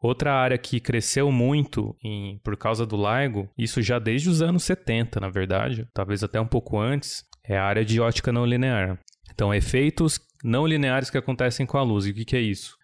Outra 0.00 0.32
área 0.32 0.56
que 0.56 0.80
cresceu 0.80 1.30
muito 1.30 1.94
em, 2.02 2.38
por 2.42 2.56
causa 2.56 2.86
do 2.86 2.96
LIGO, 2.96 3.50
isso 3.56 3.82
já 3.82 3.98
desde 3.98 4.30
os 4.30 4.40
anos 4.40 4.64
70, 4.64 5.20
na 5.20 5.28
verdade, 5.28 5.86
talvez 5.92 6.24
até 6.24 6.40
um 6.40 6.46
pouco 6.46 6.78
antes, 6.78 7.22
é 7.44 7.56
a 7.56 7.64
área 7.64 7.84
de 7.84 8.00
ótica 8.00 8.32
não 8.32 8.46
linear. 8.46 8.98
Então, 9.30 9.52
efeitos 9.54 10.18
não 10.42 10.66
lineares 10.66 11.10
que 11.10 11.18
acontecem 11.18 11.66
com 11.66 11.76
a 11.76 11.82
luz. 11.82 12.06
E 12.06 12.10
o 12.10 12.14
que, 12.14 12.24
que 12.24 12.36
é 12.36 12.40
isso? 12.40 12.76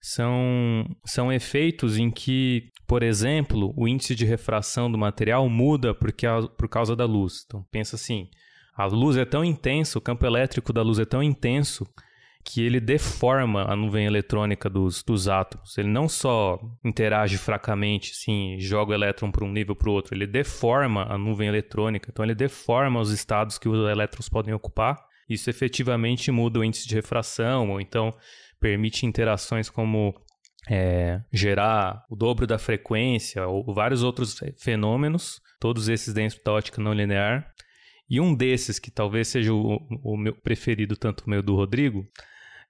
São, 0.00 0.84
são 1.04 1.32
efeitos 1.32 1.96
em 1.96 2.10
que 2.10 2.70
por 2.88 3.02
exemplo, 3.02 3.74
o 3.76 3.86
índice 3.86 4.14
de 4.14 4.24
refração 4.24 4.90
do 4.90 4.96
material 4.96 5.46
muda 5.46 5.94
porque 5.94 6.26
a, 6.26 6.40
por 6.42 6.66
causa 6.70 6.96
da 6.96 7.04
luz. 7.04 7.44
Então, 7.46 7.62
pensa 7.70 7.96
assim: 7.96 8.30
a 8.74 8.86
luz 8.86 9.18
é 9.18 9.26
tão 9.26 9.44
intensa, 9.44 9.98
o 9.98 10.00
campo 10.00 10.24
elétrico 10.24 10.72
da 10.72 10.80
luz 10.80 10.98
é 10.98 11.04
tão 11.04 11.22
intenso 11.22 11.86
que 12.42 12.64
ele 12.64 12.80
deforma 12.80 13.70
a 13.70 13.76
nuvem 13.76 14.06
eletrônica 14.06 14.70
dos, 14.70 15.02
dos 15.02 15.28
átomos. 15.28 15.76
Ele 15.76 15.88
não 15.88 16.08
só 16.08 16.58
interage 16.82 17.36
fracamente, 17.36 18.12
assim, 18.12 18.56
joga 18.58 18.92
o 18.92 18.94
elétron 18.94 19.30
para 19.30 19.44
um 19.44 19.52
nível 19.52 19.76
para 19.76 19.90
o 19.90 19.92
outro, 19.92 20.14
ele 20.14 20.26
deforma 20.26 21.04
a 21.12 21.18
nuvem 21.18 21.46
eletrônica. 21.46 22.08
Então, 22.10 22.24
ele 22.24 22.34
deforma 22.34 23.00
os 23.00 23.10
estados 23.10 23.58
que 23.58 23.68
os 23.68 23.86
elétrons 23.86 24.30
podem 24.30 24.54
ocupar. 24.54 24.98
Isso 25.28 25.50
efetivamente 25.50 26.30
muda 26.30 26.58
o 26.58 26.64
índice 26.64 26.88
de 26.88 26.94
refração, 26.94 27.70
ou 27.72 27.82
então 27.82 28.14
permite 28.58 29.04
interações 29.04 29.68
como 29.68 30.14
é, 30.68 31.20
gerar 31.32 32.04
o 32.10 32.16
dobro 32.16 32.46
da 32.46 32.58
frequência 32.58 33.46
ou 33.46 33.72
vários 33.72 34.02
outros 34.02 34.38
fenômenos, 34.58 35.40
todos 35.58 35.88
esses 35.88 36.12
dentro 36.12 36.38
da 36.44 36.52
ótica 36.52 36.82
não 36.82 36.92
linear. 36.92 37.52
E 38.08 38.20
um 38.20 38.34
desses, 38.34 38.78
que 38.78 38.90
talvez 38.90 39.28
seja 39.28 39.52
o, 39.52 39.76
o 40.02 40.16
meu 40.16 40.34
preferido, 40.34 40.96
tanto 40.96 41.24
o 41.26 41.30
meu 41.30 41.42
do 41.42 41.54
Rodrigo, 41.54 42.06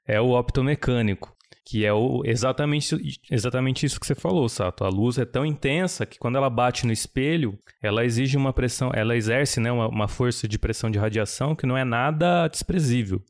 é 0.06 0.20
o 0.20 0.30
optomecânico, 0.30 1.36
que 1.64 1.84
é 1.84 1.92
o, 1.92 2.22
exatamente, 2.24 3.20
exatamente 3.30 3.86
isso 3.86 4.00
que 4.00 4.06
você 4.06 4.14
falou, 4.14 4.48
Sato. 4.48 4.84
A 4.84 4.88
luz 4.88 5.18
é 5.18 5.24
tão 5.24 5.46
intensa 5.46 6.06
que 6.06 6.18
quando 6.18 6.36
ela 6.36 6.50
bate 6.50 6.86
no 6.86 6.92
espelho, 6.92 7.56
ela 7.80 8.04
exige 8.04 8.36
uma 8.36 8.52
pressão, 8.52 8.90
ela 8.92 9.16
exerce 9.16 9.60
né, 9.60 9.70
uma, 9.70 9.86
uma 9.88 10.08
força 10.08 10.48
de 10.48 10.58
pressão 10.58 10.90
de 10.90 10.98
radiação 10.98 11.54
que 11.54 11.66
não 11.66 11.76
é 11.76 11.84
nada 11.84 12.48
desprezível. 12.48 13.22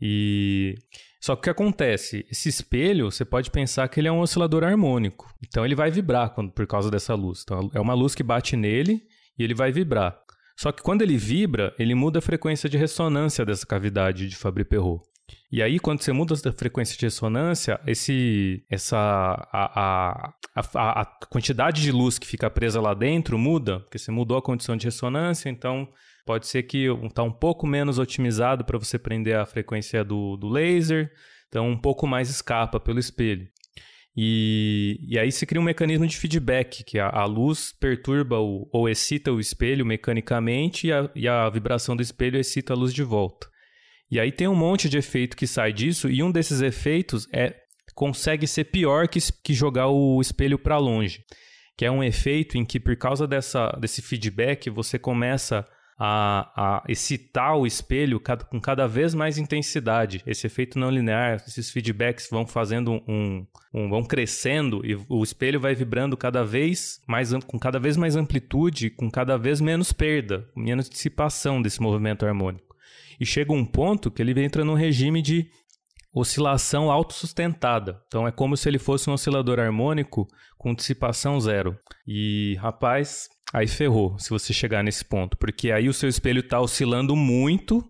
E 0.00 0.76
só 1.20 1.34
que 1.34 1.40
o 1.40 1.42
que 1.44 1.50
acontece? 1.50 2.24
Esse 2.30 2.48
espelho, 2.48 3.10
você 3.10 3.24
pode 3.24 3.50
pensar 3.50 3.88
que 3.88 4.00
ele 4.00 4.08
é 4.08 4.12
um 4.12 4.20
oscilador 4.20 4.64
harmônico. 4.64 5.32
Então 5.44 5.64
ele 5.64 5.74
vai 5.74 5.90
vibrar 5.90 6.30
quando, 6.30 6.52
por 6.52 6.66
causa 6.66 6.90
dessa 6.90 7.14
luz. 7.14 7.42
Então 7.42 7.70
é 7.74 7.80
uma 7.80 7.94
luz 7.94 8.14
que 8.14 8.22
bate 8.22 8.56
nele 8.56 9.02
e 9.38 9.42
ele 9.42 9.54
vai 9.54 9.72
vibrar. 9.72 10.16
Só 10.56 10.72
que 10.72 10.82
quando 10.82 11.02
ele 11.02 11.16
vibra, 11.16 11.74
ele 11.78 11.94
muda 11.94 12.18
a 12.18 12.22
frequência 12.22 12.68
de 12.68 12.76
ressonância 12.76 13.44
dessa 13.44 13.66
cavidade 13.66 14.28
de 14.28 14.36
Fabry-Perot. 14.36 15.02
E 15.50 15.62
aí, 15.62 15.78
quando 15.78 16.02
você 16.02 16.12
muda 16.12 16.34
a 16.34 16.52
frequência 16.52 16.96
de 16.96 17.06
ressonância, 17.06 17.80
esse, 17.86 18.64
essa, 18.68 18.98
a, 19.52 19.80
a, 19.80 20.34
a, 20.74 21.00
a 21.02 21.04
quantidade 21.30 21.80
de 21.80 21.92
luz 21.92 22.18
que 22.18 22.26
fica 22.26 22.50
presa 22.50 22.80
lá 22.80 22.92
dentro 22.92 23.38
muda, 23.38 23.80
porque 23.80 23.98
você 23.98 24.10
mudou 24.10 24.36
a 24.36 24.42
condição 24.42 24.76
de 24.76 24.86
ressonância, 24.86 25.48
então 25.48 25.88
pode 26.28 26.46
ser 26.46 26.64
que 26.64 26.84
está 27.04 27.22
um 27.22 27.32
pouco 27.32 27.66
menos 27.66 27.98
otimizado 27.98 28.62
para 28.62 28.78
você 28.78 28.98
prender 28.98 29.34
a 29.34 29.46
frequência 29.46 30.04
do, 30.04 30.36
do 30.36 30.46
laser, 30.46 31.10
então 31.48 31.66
um 31.66 31.80
pouco 31.80 32.06
mais 32.06 32.28
escapa 32.28 32.78
pelo 32.78 32.98
espelho. 32.98 33.48
E, 34.14 34.98
e 35.08 35.18
aí 35.18 35.32
se 35.32 35.46
cria 35.46 35.58
um 35.58 35.64
mecanismo 35.64 36.06
de 36.06 36.18
feedback, 36.18 36.84
que 36.84 36.98
a, 36.98 37.08
a 37.08 37.24
luz 37.24 37.72
perturba 37.80 38.38
o, 38.38 38.68
ou 38.70 38.90
excita 38.90 39.32
o 39.32 39.40
espelho 39.40 39.86
mecanicamente 39.86 40.88
e 40.88 40.92
a, 40.92 41.10
e 41.14 41.26
a 41.26 41.48
vibração 41.48 41.96
do 41.96 42.02
espelho 42.02 42.38
excita 42.38 42.74
a 42.74 42.76
luz 42.76 42.92
de 42.92 43.02
volta. 43.02 43.48
E 44.10 44.20
aí 44.20 44.30
tem 44.30 44.48
um 44.48 44.54
monte 44.54 44.86
de 44.86 44.98
efeito 44.98 45.34
que 45.34 45.46
sai 45.46 45.72
disso, 45.72 46.10
e 46.10 46.22
um 46.22 46.30
desses 46.30 46.60
efeitos 46.60 47.26
é 47.32 47.54
consegue 47.94 48.46
ser 48.46 48.64
pior 48.64 49.08
que, 49.08 49.18
que 49.42 49.54
jogar 49.54 49.88
o 49.88 50.20
espelho 50.20 50.58
para 50.58 50.76
longe. 50.76 51.24
Que 51.74 51.86
é 51.86 51.90
um 51.90 52.04
efeito 52.04 52.58
em 52.58 52.66
que, 52.66 52.78
por 52.78 52.96
causa 52.96 53.26
dessa, 53.26 53.70
desse 53.80 54.02
feedback, 54.02 54.68
você 54.68 54.98
começa 54.98 55.66
a, 55.98 56.52
a 56.54 56.84
excitar 56.88 57.56
o 57.56 57.66
espelho 57.66 58.20
com 58.48 58.60
cada 58.60 58.86
vez 58.86 59.14
mais 59.14 59.36
intensidade. 59.36 60.22
Esse 60.24 60.46
efeito 60.46 60.78
não 60.78 60.90
linear, 60.90 61.42
esses 61.46 61.70
feedbacks 61.70 62.28
vão 62.30 62.46
fazendo 62.46 63.02
um, 63.08 63.44
um, 63.74 63.88
vão 63.88 64.04
crescendo 64.04 64.80
e 64.86 64.96
o 65.08 65.24
espelho 65.24 65.58
vai 65.58 65.74
vibrando 65.74 66.16
cada 66.16 66.44
vez 66.44 67.00
mais 67.06 67.32
com 67.46 67.58
cada 67.58 67.80
vez 67.80 67.96
mais 67.96 68.14
amplitude, 68.14 68.90
com 68.90 69.10
cada 69.10 69.36
vez 69.36 69.60
menos 69.60 69.92
perda, 69.92 70.48
menos 70.56 70.88
dissipação 70.88 71.60
desse 71.60 71.82
movimento 71.82 72.24
harmônico. 72.24 72.76
E 73.18 73.26
chega 73.26 73.52
um 73.52 73.64
ponto 73.64 74.10
que 74.10 74.22
ele 74.22 74.40
entra 74.40 74.64
num 74.64 74.74
regime 74.74 75.20
de 75.20 75.50
oscilação 76.14 76.90
autossustentada. 76.90 78.00
Então 78.06 78.26
é 78.26 78.30
como 78.30 78.56
se 78.56 78.68
ele 78.68 78.78
fosse 78.78 79.10
um 79.10 79.12
oscilador 79.12 79.58
harmônico 79.58 80.28
com 80.56 80.74
dissipação 80.74 81.40
zero. 81.40 81.78
E, 82.06 82.56
rapaz, 82.60 83.28
aí 83.52 83.66
ferrou 83.66 84.18
se 84.18 84.30
você 84.30 84.52
chegar 84.52 84.82
nesse 84.82 85.04
ponto, 85.04 85.36
porque 85.36 85.70
aí 85.70 85.88
o 85.88 85.94
seu 85.94 86.08
espelho 86.08 86.40
está 86.40 86.60
oscilando 86.60 87.14
muito 87.16 87.82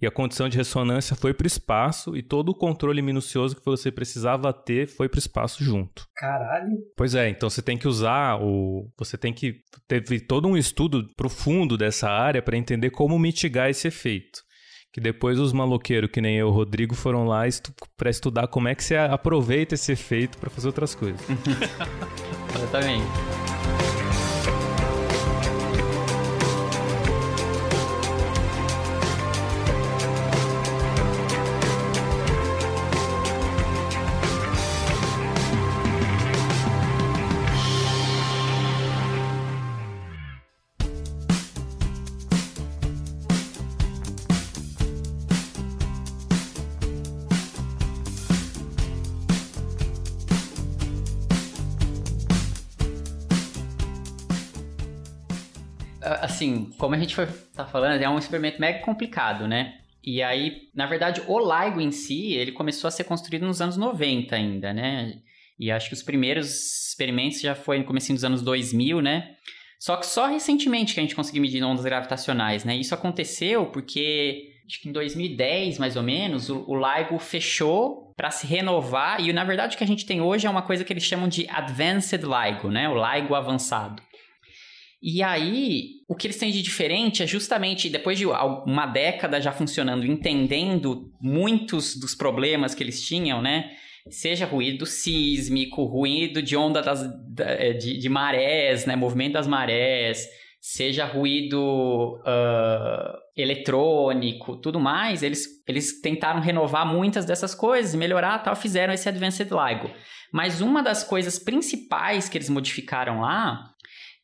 e 0.00 0.06
a 0.06 0.10
condição 0.10 0.48
de 0.48 0.58
ressonância 0.58 1.16
foi 1.16 1.32
para 1.32 1.44
o 1.44 1.46
espaço 1.46 2.16
e 2.16 2.22
todo 2.22 2.50
o 2.50 2.54
controle 2.54 3.00
minucioso 3.00 3.56
que 3.56 3.64
você 3.64 3.90
precisava 3.90 4.52
ter 4.52 4.86
foi 4.86 5.08
para 5.08 5.16
o 5.16 5.20
espaço 5.20 5.64
junto. 5.64 6.06
Caralho. 6.14 6.76
Pois 6.96 7.14
é, 7.14 7.30
então 7.30 7.48
você 7.48 7.62
tem 7.62 7.78
que 7.78 7.88
usar 7.88 8.38
o. 8.42 8.90
Você 8.98 9.16
tem 9.16 9.32
que. 9.32 9.62
Teve 9.88 10.20
todo 10.20 10.48
um 10.48 10.56
estudo 10.56 11.08
profundo 11.16 11.78
dessa 11.78 12.10
área 12.10 12.42
para 12.42 12.56
entender 12.56 12.90
como 12.90 13.18
mitigar 13.18 13.70
esse 13.70 13.88
efeito 13.88 14.44
que 14.92 15.00
depois 15.00 15.38
os 15.38 15.52
maloqueiros, 15.52 16.10
que 16.10 16.22
nem 16.22 16.38
eu, 16.38 16.48
Rodrigo, 16.48 16.94
foram 16.94 17.26
lá 17.26 17.46
estu 17.46 17.70
para 17.98 18.08
estudar 18.08 18.48
como 18.48 18.66
é 18.66 18.74
que 18.74 18.82
você 18.82 18.96
aproveita 18.96 19.74
esse 19.74 19.92
efeito 19.92 20.38
para 20.38 20.48
fazer 20.48 20.68
outras 20.68 20.94
coisas. 20.94 21.20
Exatamente. 22.56 23.55
Como 56.78 56.94
a 56.94 56.98
gente 56.98 57.14
foi 57.14 57.26
tá 57.54 57.66
falando, 57.66 58.00
é 58.00 58.08
um 58.08 58.18
experimento 58.18 58.60
mega 58.60 58.80
complicado, 58.80 59.46
né? 59.46 59.74
E 60.04 60.22
aí, 60.22 60.68
na 60.74 60.86
verdade, 60.86 61.20
o 61.26 61.38
LIGO 61.38 61.80
em 61.80 61.90
si, 61.90 62.34
ele 62.34 62.52
começou 62.52 62.86
a 62.86 62.90
ser 62.92 63.04
construído 63.04 63.44
nos 63.44 63.60
anos 63.60 63.76
90 63.76 64.36
ainda, 64.36 64.72
né? 64.72 65.18
E 65.58 65.70
acho 65.70 65.88
que 65.88 65.94
os 65.94 66.02
primeiros 66.02 66.88
experimentos 66.90 67.40
já 67.40 67.54
foi 67.54 67.78
no 67.78 67.84
começo 67.84 68.12
dos 68.12 68.24
anos 68.24 68.40
2000, 68.42 69.00
né? 69.00 69.34
Só 69.80 69.96
que 69.96 70.06
só 70.06 70.26
recentemente 70.26 70.94
que 70.94 71.00
a 71.00 71.02
gente 71.02 71.14
conseguiu 71.14 71.42
medir 71.42 71.62
ondas 71.62 71.84
gravitacionais, 71.84 72.64
né? 72.64 72.76
Isso 72.76 72.94
aconteceu 72.94 73.66
porque 73.66 74.52
acho 74.66 74.80
que 74.80 74.88
em 74.88 74.92
2010, 74.92 75.78
mais 75.78 75.96
ou 75.96 76.02
menos, 76.02 76.48
o 76.50 76.74
LIGO 76.74 77.18
fechou 77.18 78.12
para 78.16 78.30
se 78.30 78.46
renovar 78.46 79.20
e 79.20 79.32
na 79.32 79.44
verdade 79.44 79.74
o 79.74 79.78
que 79.78 79.84
a 79.84 79.86
gente 79.86 80.06
tem 80.06 80.20
hoje 80.20 80.46
é 80.46 80.50
uma 80.50 80.62
coisa 80.62 80.84
que 80.84 80.92
eles 80.92 81.04
chamam 81.04 81.28
de 81.28 81.46
Advanced 81.48 82.22
LIGO, 82.22 82.70
né? 82.70 82.88
O 82.88 82.94
LIGO 82.94 83.34
avançado. 83.34 84.02
E 85.02 85.22
aí, 85.22 85.96
o 86.08 86.14
que 86.14 86.26
eles 86.26 86.38
têm 86.38 86.50
de 86.50 86.62
diferente 86.62 87.22
é 87.22 87.26
justamente 87.26 87.88
depois 87.88 88.18
de 88.18 88.26
uma 88.26 88.86
década 88.86 89.40
já 89.40 89.52
funcionando, 89.52 90.06
entendendo 90.06 91.12
muitos 91.20 91.96
dos 91.96 92.14
problemas 92.14 92.74
que 92.74 92.82
eles 92.82 93.02
tinham, 93.02 93.42
né? 93.42 93.70
Seja 94.08 94.46
ruído 94.46 94.86
sísmico, 94.86 95.84
ruído 95.84 96.40
de 96.40 96.56
onda 96.56 96.80
das, 96.80 97.04
é, 97.40 97.72
de, 97.72 97.98
de 97.98 98.08
marés, 98.08 98.86
né? 98.86 98.96
Movimento 98.96 99.34
das 99.34 99.46
marés, 99.46 100.26
seja 100.60 101.04
ruído 101.04 102.20
uh, 102.22 103.18
eletrônico, 103.36 104.56
tudo 104.56 104.80
mais, 104.80 105.22
eles, 105.22 105.46
eles 105.68 106.00
tentaram 106.00 106.40
renovar 106.40 106.86
muitas 106.86 107.24
dessas 107.24 107.54
coisas 107.54 107.94
melhorar 107.94 108.38
tal, 108.38 108.56
fizeram 108.56 108.92
esse 108.92 109.08
Advanced 109.08 109.48
LIGO. 109.48 109.90
Mas 110.32 110.60
uma 110.60 110.82
das 110.82 111.04
coisas 111.04 111.38
principais 111.38 112.28
que 112.28 112.36
eles 112.36 112.50
modificaram 112.50 113.20
lá 113.20 113.75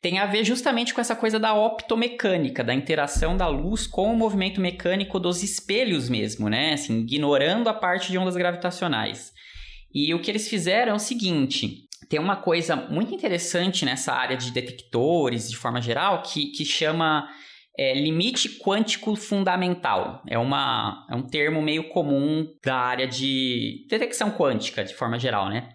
tem 0.03 0.19
a 0.19 0.27
ver 0.27 0.45
justamente 0.45 0.93
com 0.93 1.01
essa 1.01 1.15
coisa 1.15 1.39
da 1.39 1.55
optomecânica, 1.55 2.65
da 2.65 2.75
interação 2.75 3.37
da 3.37 3.47
luz 3.47 3.87
com 3.87 4.13
o 4.13 4.17
movimento 4.17 4.61
mecânico 4.61 5.21
dos 5.21 5.45
espelhos 5.45 6.09
mesmo, 6.09 6.49
né? 6.49 6.73
Assim, 6.73 6.99
ignorando 6.99 7.69
a 7.69 7.75
parte 7.75 8.11
de 8.11 8.19
ondas 8.19 8.37
gravitacionais. 8.37 9.33
E 9.95 10.13
o 10.13 10.21
que 10.21 10.29
eles 10.29 10.49
fizeram 10.49 10.93
é 10.93 10.97
o 10.97 10.99
seguinte: 10.99 11.87
tem 12.09 12.19
uma 12.19 12.35
coisa 12.35 12.75
muito 12.75 13.15
interessante 13.15 13.85
nessa 13.85 14.13
área 14.13 14.37
de 14.37 14.51
detectores, 14.51 15.49
de 15.49 15.57
forma 15.57 15.81
geral, 15.81 16.21
que, 16.23 16.47
que 16.47 16.65
chama 16.65 17.29
é, 17.79 17.95
limite 17.95 18.59
quântico 18.59 19.15
fundamental. 19.15 20.21
É, 20.29 20.37
uma, 20.37 21.07
é 21.09 21.15
um 21.15 21.23
termo 21.23 21.63
meio 21.63 21.89
comum 21.91 22.53
da 22.65 22.75
área 22.75 23.07
de 23.07 23.87
detecção 23.89 24.33
quântica, 24.33 24.83
de 24.83 24.95
forma 24.95 25.17
geral, 25.17 25.49
né? 25.49 25.69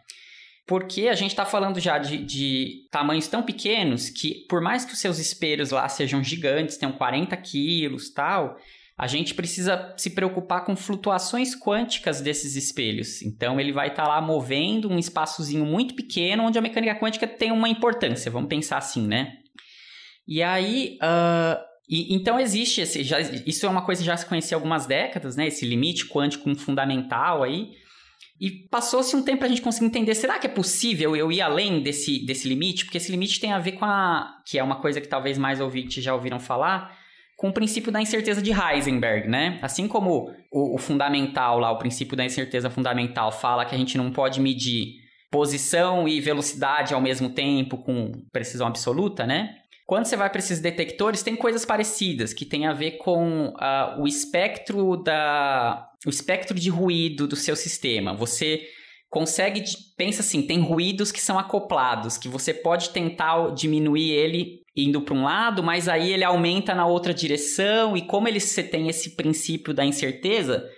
Porque 0.67 1.07
a 1.07 1.15
gente 1.15 1.31
está 1.31 1.45
falando 1.45 1.79
já 1.79 1.97
de, 1.97 2.17
de, 2.17 2.87
tamanhos 2.91 3.27
tão 3.27 3.41
pequenos 3.41 4.09
que, 4.09 4.45
por 4.49 4.61
mais 4.61 4.83
que 4.83 4.93
os 4.93 4.99
seus 4.99 5.17
espelhos 5.17 5.71
lá 5.71 5.87
sejam 5.87 6.21
gigantes, 6.21 6.75
tenham 6.75 6.91
40 6.91 7.37
quilos 7.37 8.09
tal, 8.09 8.57
a 8.97 9.07
gente 9.07 9.33
precisa 9.33 9.93
se 9.95 10.09
preocupar 10.09 10.65
com 10.65 10.75
flutuações 10.75 11.55
quânticas 11.55 12.19
desses 12.19 12.57
espelhos. 12.57 13.21
Então, 13.21 13.59
ele 13.59 13.71
vai 13.71 13.87
estar 13.87 14.03
tá 14.03 14.09
lá 14.09 14.21
movendo 14.21 14.89
um 14.89 14.99
espaçozinho 14.99 15.65
muito 15.65 15.95
pequeno 15.95 16.43
onde 16.43 16.59
a 16.59 16.61
mecânica 16.61 16.99
quântica 16.99 17.25
tem 17.25 17.51
uma 17.51 17.69
importância, 17.69 18.29
vamos 18.29 18.49
pensar 18.49 18.77
assim, 18.77 19.07
né? 19.07 19.37
E 20.27 20.43
aí, 20.43 20.97
uh, 21.01 21.63
e, 21.87 22.13
então 22.13 22.37
existe 22.37 22.81
esse, 22.81 23.05
já, 23.05 23.21
isso 23.21 23.65
é 23.65 23.69
uma 23.69 23.85
coisa 23.85 24.01
que 24.01 24.05
já 24.05 24.17
se 24.17 24.25
conhecia 24.25 24.57
há 24.57 24.57
algumas 24.57 24.85
décadas, 24.85 25.37
né? 25.37 25.47
Esse 25.47 25.65
limite 25.65 26.09
quântico 26.09 26.53
fundamental 26.55 27.43
aí. 27.43 27.71
E 28.39 28.51
passou-se 28.51 29.15
um 29.15 29.23
tempo 29.23 29.39
para 29.39 29.47
a 29.47 29.49
gente 29.49 29.61
conseguir 29.61 29.87
entender, 29.87 30.13
será 30.13 30.37
que 30.37 30.45
é 30.45 30.49
possível 30.49 31.15
eu 31.15 31.31
ir 31.31 31.41
além 31.41 31.81
desse, 31.81 32.23
desse 32.25 32.47
limite? 32.47 32.85
Porque 32.85 32.97
esse 32.97 33.11
limite 33.11 33.39
tem 33.39 33.51
a 33.51 33.59
ver 33.59 33.73
com 33.73 33.85
a... 33.85 34.41
que 34.45 34.59
é 34.59 34.63
uma 34.63 34.75
coisa 34.75 35.01
que 35.01 35.07
talvez 35.07 35.37
mais 35.37 35.59
ouvintes 35.59 36.03
já 36.03 36.13
ouviram 36.13 36.39
falar, 36.39 36.95
com 37.35 37.49
o 37.49 37.53
princípio 37.53 37.91
da 37.91 38.01
incerteza 38.01 38.41
de 38.41 38.51
Heisenberg, 38.51 39.27
né? 39.27 39.59
Assim 39.61 39.87
como 39.87 40.31
o, 40.51 40.75
o 40.75 40.77
fundamental 40.77 41.59
lá, 41.59 41.71
o 41.71 41.77
princípio 41.77 42.15
da 42.17 42.25
incerteza 42.25 42.69
fundamental 42.69 43.31
fala 43.31 43.65
que 43.65 43.73
a 43.73 43.77
gente 43.77 43.97
não 43.97 44.11
pode 44.11 44.39
medir 44.39 44.95
posição 45.31 46.07
e 46.07 46.19
velocidade 46.19 46.93
ao 46.93 47.01
mesmo 47.01 47.29
tempo 47.29 47.77
com 47.77 48.11
precisão 48.31 48.67
absoluta, 48.67 49.25
né? 49.25 49.55
Quando 49.87 50.05
você 50.05 50.17
vai 50.17 50.29
para 50.29 50.39
esses 50.39 50.59
detectores, 50.59 51.23
tem 51.23 51.33
coisas 51.33 51.63
parecidas 51.63 52.33
que 52.33 52.45
tem 52.45 52.67
a 52.67 52.73
ver 52.73 52.97
com 52.97 53.47
uh, 53.47 54.01
o 54.01 54.05
espectro 54.05 54.97
da 54.97 55.87
o 56.05 56.09
espectro 56.09 56.59
de 56.59 56.69
ruído 56.69 57.25
do 57.25 57.37
seu 57.37 57.55
sistema. 57.55 58.13
Você 58.13 58.67
consegue 59.09 59.63
pensa 59.95 60.19
assim, 60.19 60.41
tem 60.45 60.59
ruídos 60.59 61.09
que 61.09 61.21
são 61.21 61.39
acoplados, 61.39 62.17
que 62.17 62.27
você 62.27 62.53
pode 62.53 62.89
tentar 62.89 63.53
diminuir 63.53 64.11
ele 64.11 64.59
indo 64.75 65.01
para 65.01 65.15
um 65.15 65.23
lado, 65.23 65.63
mas 65.63 65.87
aí 65.87 66.11
ele 66.11 66.25
aumenta 66.25 66.75
na 66.75 66.85
outra 66.85 67.13
direção 67.13 67.95
e 67.95 68.01
como 68.01 68.27
ele 68.27 68.41
você 68.41 68.61
tem 68.61 68.89
esse 68.89 69.15
princípio 69.15 69.73
da 69.73 69.85
incerteza, 69.85 70.69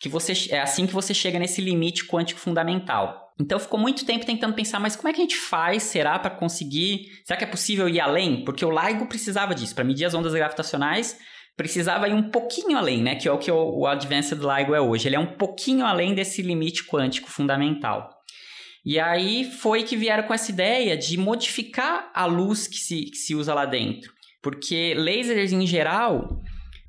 que 0.00 0.08
você 0.08 0.32
é 0.50 0.60
assim 0.60 0.86
que 0.86 0.94
você 0.94 1.12
chega 1.12 1.38
nesse 1.38 1.60
limite 1.60 2.06
quântico 2.06 2.40
fundamental. 2.40 3.23
Então 3.40 3.58
ficou 3.58 3.80
muito 3.80 4.06
tempo 4.06 4.24
tentando 4.24 4.54
pensar, 4.54 4.78
mas 4.78 4.94
como 4.94 5.08
é 5.08 5.12
que 5.12 5.20
a 5.20 5.24
gente 5.24 5.36
faz, 5.36 5.82
será, 5.84 6.18
para 6.18 6.30
conseguir? 6.30 7.06
Será 7.24 7.36
que 7.36 7.44
é 7.44 7.48
possível 7.48 7.88
ir 7.88 8.00
além? 8.00 8.44
Porque 8.44 8.64
o 8.64 8.70
LIGO 8.70 9.06
precisava 9.06 9.54
disso. 9.54 9.74
Para 9.74 9.82
medir 9.82 10.04
as 10.04 10.14
ondas 10.14 10.32
gravitacionais, 10.32 11.18
precisava 11.56 12.08
ir 12.08 12.14
um 12.14 12.30
pouquinho 12.30 12.78
além, 12.78 13.02
né? 13.02 13.16
Que 13.16 13.26
é 13.26 13.32
o 13.32 13.38
que 13.38 13.50
o, 13.50 13.78
o 13.80 13.86
Advanced 13.86 14.38
LIGO 14.38 14.74
é 14.74 14.80
hoje. 14.80 15.08
Ele 15.08 15.16
é 15.16 15.20
um 15.20 15.34
pouquinho 15.36 15.84
além 15.84 16.14
desse 16.14 16.42
limite 16.42 16.84
quântico 16.84 17.28
fundamental. 17.28 18.08
E 18.84 19.00
aí 19.00 19.50
foi 19.50 19.82
que 19.82 19.96
vieram 19.96 20.24
com 20.24 20.34
essa 20.34 20.52
ideia 20.52 20.96
de 20.96 21.16
modificar 21.16 22.10
a 22.14 22.26
luz 22.26 22.68
que 22.68 22.76
se, 22.76 23.04
que 23.06 23.16
se 23.16 23.34
usa 23.34 23.52
lá 23.52 23.64
dentro. 23.64 24.12
Porque 24.42 24.94
lasers 24.94 25.52
em 25.52 25.66
geral, 25.66 26.40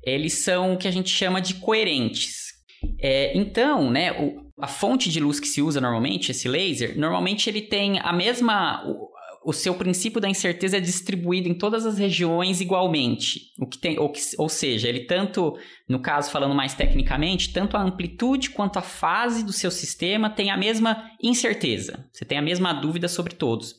eles 0.04 0.44
são 0.44 0.74
o 0.74 0.76
que 0.76 0.86
a 0.86 0.90
gente 0.90 1.08
chama 1.08 1.40
de 1.40 1.54
coerentes. 1.54 2.52
É, 3.00 3.36
então, 3.36 3.90
né, 3.90 4.12
o, 4.12 4.45
a 4.58 4.66
fonte 4.66 5.10
de 5.10 5.20
luz 5.20 5.38
que 5.38 5.48
se 5.48 5.60
usa 5.60 5.80
normalmente, 5.80 6.30
esse 6.30 6.48
laser, 6.48 6.98
normalmente 6.98 7.48
ele 7.48 7.62
tem 7.62 8.00
a 8.00 8.12
mesma. 8.12 8.82
O, 9.44 9.52
seu 9.52 9.74
princípio 9.74 10.20
da 10.20 10.28
incerteza 10.28 10.78
é 10.78 10.80
distribuído 10.80 11.48
em 11.48 11.54
todas 11.54 11.86
as 11.86 11.98
regiões 11.98 12.60
igualmente. 12.60 13.52
O 13.60 13.66
que 13.66 13.78
tem, 13.78 13.96
ou, 13.96 14.12
ou 14.38 14.48
seja, 14.48 14.88
ele 14.88 15.04
tanto, 15.04 15.56
no 15.88 16.00
caso 16.00 16.32
falando 16.32 16.52
mais 16.52 16.74
tecnicamente, 16.74 17.52
tanto 17.52 17.76
a 17.76 17.82
amplitude 17.82 18.50
quanto 18.50 18.78
a 18.78 18.82
fase 18.82 19.44
do 19.44 19.52
seu 19.52 19.70
sistema 19.70 20.28
tem 20.28 20.50
a 20.50 20.56
mesma 20.56 21.10
incerteza. 21.22 22.04
Você 22.12 22.24
tem 22.24 22.38
a 22.38 22.42
mesma 22.42 22.72
dúvida 22.72 23.06
sobre 23.06 23.34
todos. 23.36 23.76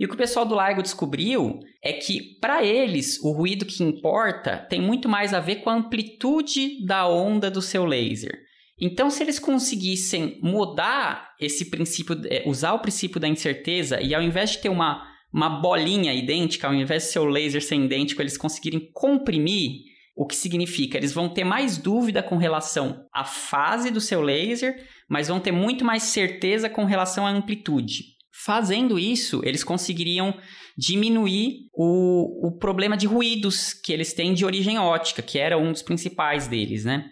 E 0.00 0.04
o 0.06 0.08
que 0.08 0.14
o 0.14 0.18
pessoal 0.18 0.46
do 0.46 0.58
LIGO 0.58 0.82
descobriu 0.82 1.60
é 1.82 1.92
que, 1.92 2.38
para 2.40 2.64
eles, 2.64 3.18
o 3.22 3.32
ruído 3.32 3.66
que 3.66 3.82
importa 3.82 4.56
tem 4.56 4.80
muito 4.80 5.10
mais 5.10 5.34
a 5.34 5.40
ver 5.40 5.56
com 5.56 5.68
a 5.68 5.74
amplitude 5.74 6.84
da 6.86 7.06
onda 7.06 7.50
do 7.50 7.60
seu 7.60 7.84
laser. 7.84 8.45
Então, 8.80 9.08
se 9.08 9.22
eles 9.22 9.38
conseguissem 9.38 10.38
mudar 10.42 11.34
esse 11.40 11.70
princípio, 11.70 12.20
é, 12.28 12.42
usar 12.46 12.74
o 12.74 12.78
princípio 12.78 13.18
da 13.18 13.26
incerteza 13.26 14.00
e 14.00 14.14
ao 14.14 14.22
invés 14.22 14.50
de 14.50 14.58
ter 14.58 14.68
uma, 14.68 15.02
uma 15.32 15.48
bolinha 15.48 16.12
idêntica, 16.12 16.66
ao 16.66 16.74
invés 16.74 17.04
de 17.04 17.08
seu 17.10 17.24
laser 17.24 17.62
ser 17.62 17.76
idêntico, 17.76 18.20
eles 18.20 18.36
conseguirem 18.36 18.90
comprimir, 18.92 19.80
o 20.14 20.26
que 20.26 20.36
significa? 20.36 20.96
Eles 20.96 21.12
vão 21.12 21.28
ter 21.28 21.44
mais 21.44 21.78
dúvida 21.78 22.22
com 22.22 22.36
relação 22.36 23.06
à 23.12 23.24
fase 23.24 23.90
do 23.90 24.00
seu 24.00 24.20
laser, 24.20 24.76
mas 25.08 25.28
vão 25.28 25.40
ter 25.40 25.52
muito 25.52 25.84
mais 25.84 26.04
certeza 26.04 26.68
com 26.68 26.84
relação 26.84 27.26
à 27.26 27.30
amplitude. 27.30 28.16
Fazendo 28.44 28.98
isso, 28.98 29.40
eles 29.44 29.64
conseguiriam 29.64 30.34
diminuir 30.76 31.68
o, 31.72 32.48
o 32.48 32.58
problema 32.58 32.96
de 32.96 33.06
ruídos 33.06 33.72
que 33.72 33.92
eles 33.92 34.12
têm 34.12 34.34
de 34.34 34.44
origem 34.44 34.78
ótica, 34.78 35.22
que 35.22 35.38
era 35.38 35.56
um 35.56 35.72
dos 35.72 35.82
principais 35.82 36.46
deles, 36.46 36.84
né? 36.84 37.08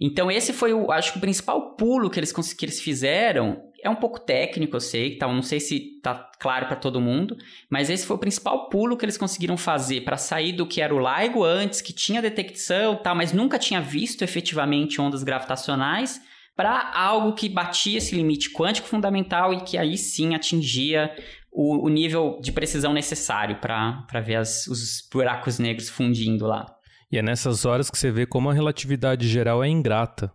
Então, 0.00 0.30
esse 0.30 0.52
foi, 0.52 0.72
o, 0.72 0.92
acho 0.92 1.12
que 1.12 1.18
o 1.18 1.20
principal 1.20 1.74
pulo 1.74 2.08
que 2.08 2.20
eles, 2.20 2.32
que 2.32 2.64
eles 2.64 2.80
fizeram. 2.80 3.64
É 3.82 3.88
um 3.88 3.94
pouco 3.94 4.18
técnico, 4.18 4.74
eu 4.74 4.80
sei, 4.80 5.16
tá, 5.16 5.28
não 5.28 5.42
sei 5.42 5.60
se 5.60 6.00
tá 6.02 6.32
claro 6.40 6.66
para 6.66 6.74
todo 6.74 7.00
mundo, 7.00 7.36
mas 7.70 7.88
esse 7.88 8.04
foi 8.04 8.16
o 8.16 8.18
principal 8.18 8.68
pulo 8.68 8.96
que 8.96 9.04
eles 9.04 9.16
conseguiram 9.16 9.56
fazer 9.56 10.00
para 10.00 10.16
sair 10.16 10.52
do 10.52 10.66
que 10.66 10.80
era 10.80 10.92
o 10.92 10.98
LIGO 10.98 11.44
antes, 11.44 11.80
que 11.80 11.92
tinha 11.92 12.20
detecção, 12.20 12.96
tal, 12.96 13.14
mas 13.14 13.32
nunca 13.32 13.56
tinha 13.56 13.80
visto 13.80 14.22
efetivamente 14.22 15.00
ondas 15.00 15.22
gravitacionais, 15.22 16.20
para 16.56 16.90
algo 16.92 17.34
que 17.34 17.48
batia 17.48 17.98
esse 17.98 18.16
limite 18.16 18.52
quântico 18.52 18.88
fundamental 18.88 19.54
e 19.54 19.60
que 19.60 19.78
aí 19.78 19.96
sim 19.96 20.34
atingia 20.34 21.14
o, 21.52 21.86
o 21.86 21.88
nível 21.88 22.40
de 22.42 22.50
precisão 22.50 22.92
necessário 22.92 23.60
para 23.60 24.20
ver 24.20 24.36
as, 24.36 24.66
os 24.66 25.08
buracos 25.08 25.60
negros 25.60 25.88
fundindo 25.88 26.46
lá. 26.46 26.66
E 27.10 27.18
é 27.18 27.22
nessas 27.22 27.64
horas 27.64 27.90
que 27.90 27.98
você 27.98 28.10
vê 28.10 28.26
como 28.26 28.50
a 28.50 28.54
relatividade 28.54 29.26
geral 29.28 29.62
é 29.64 29.68
ingrata. 29.68 30.30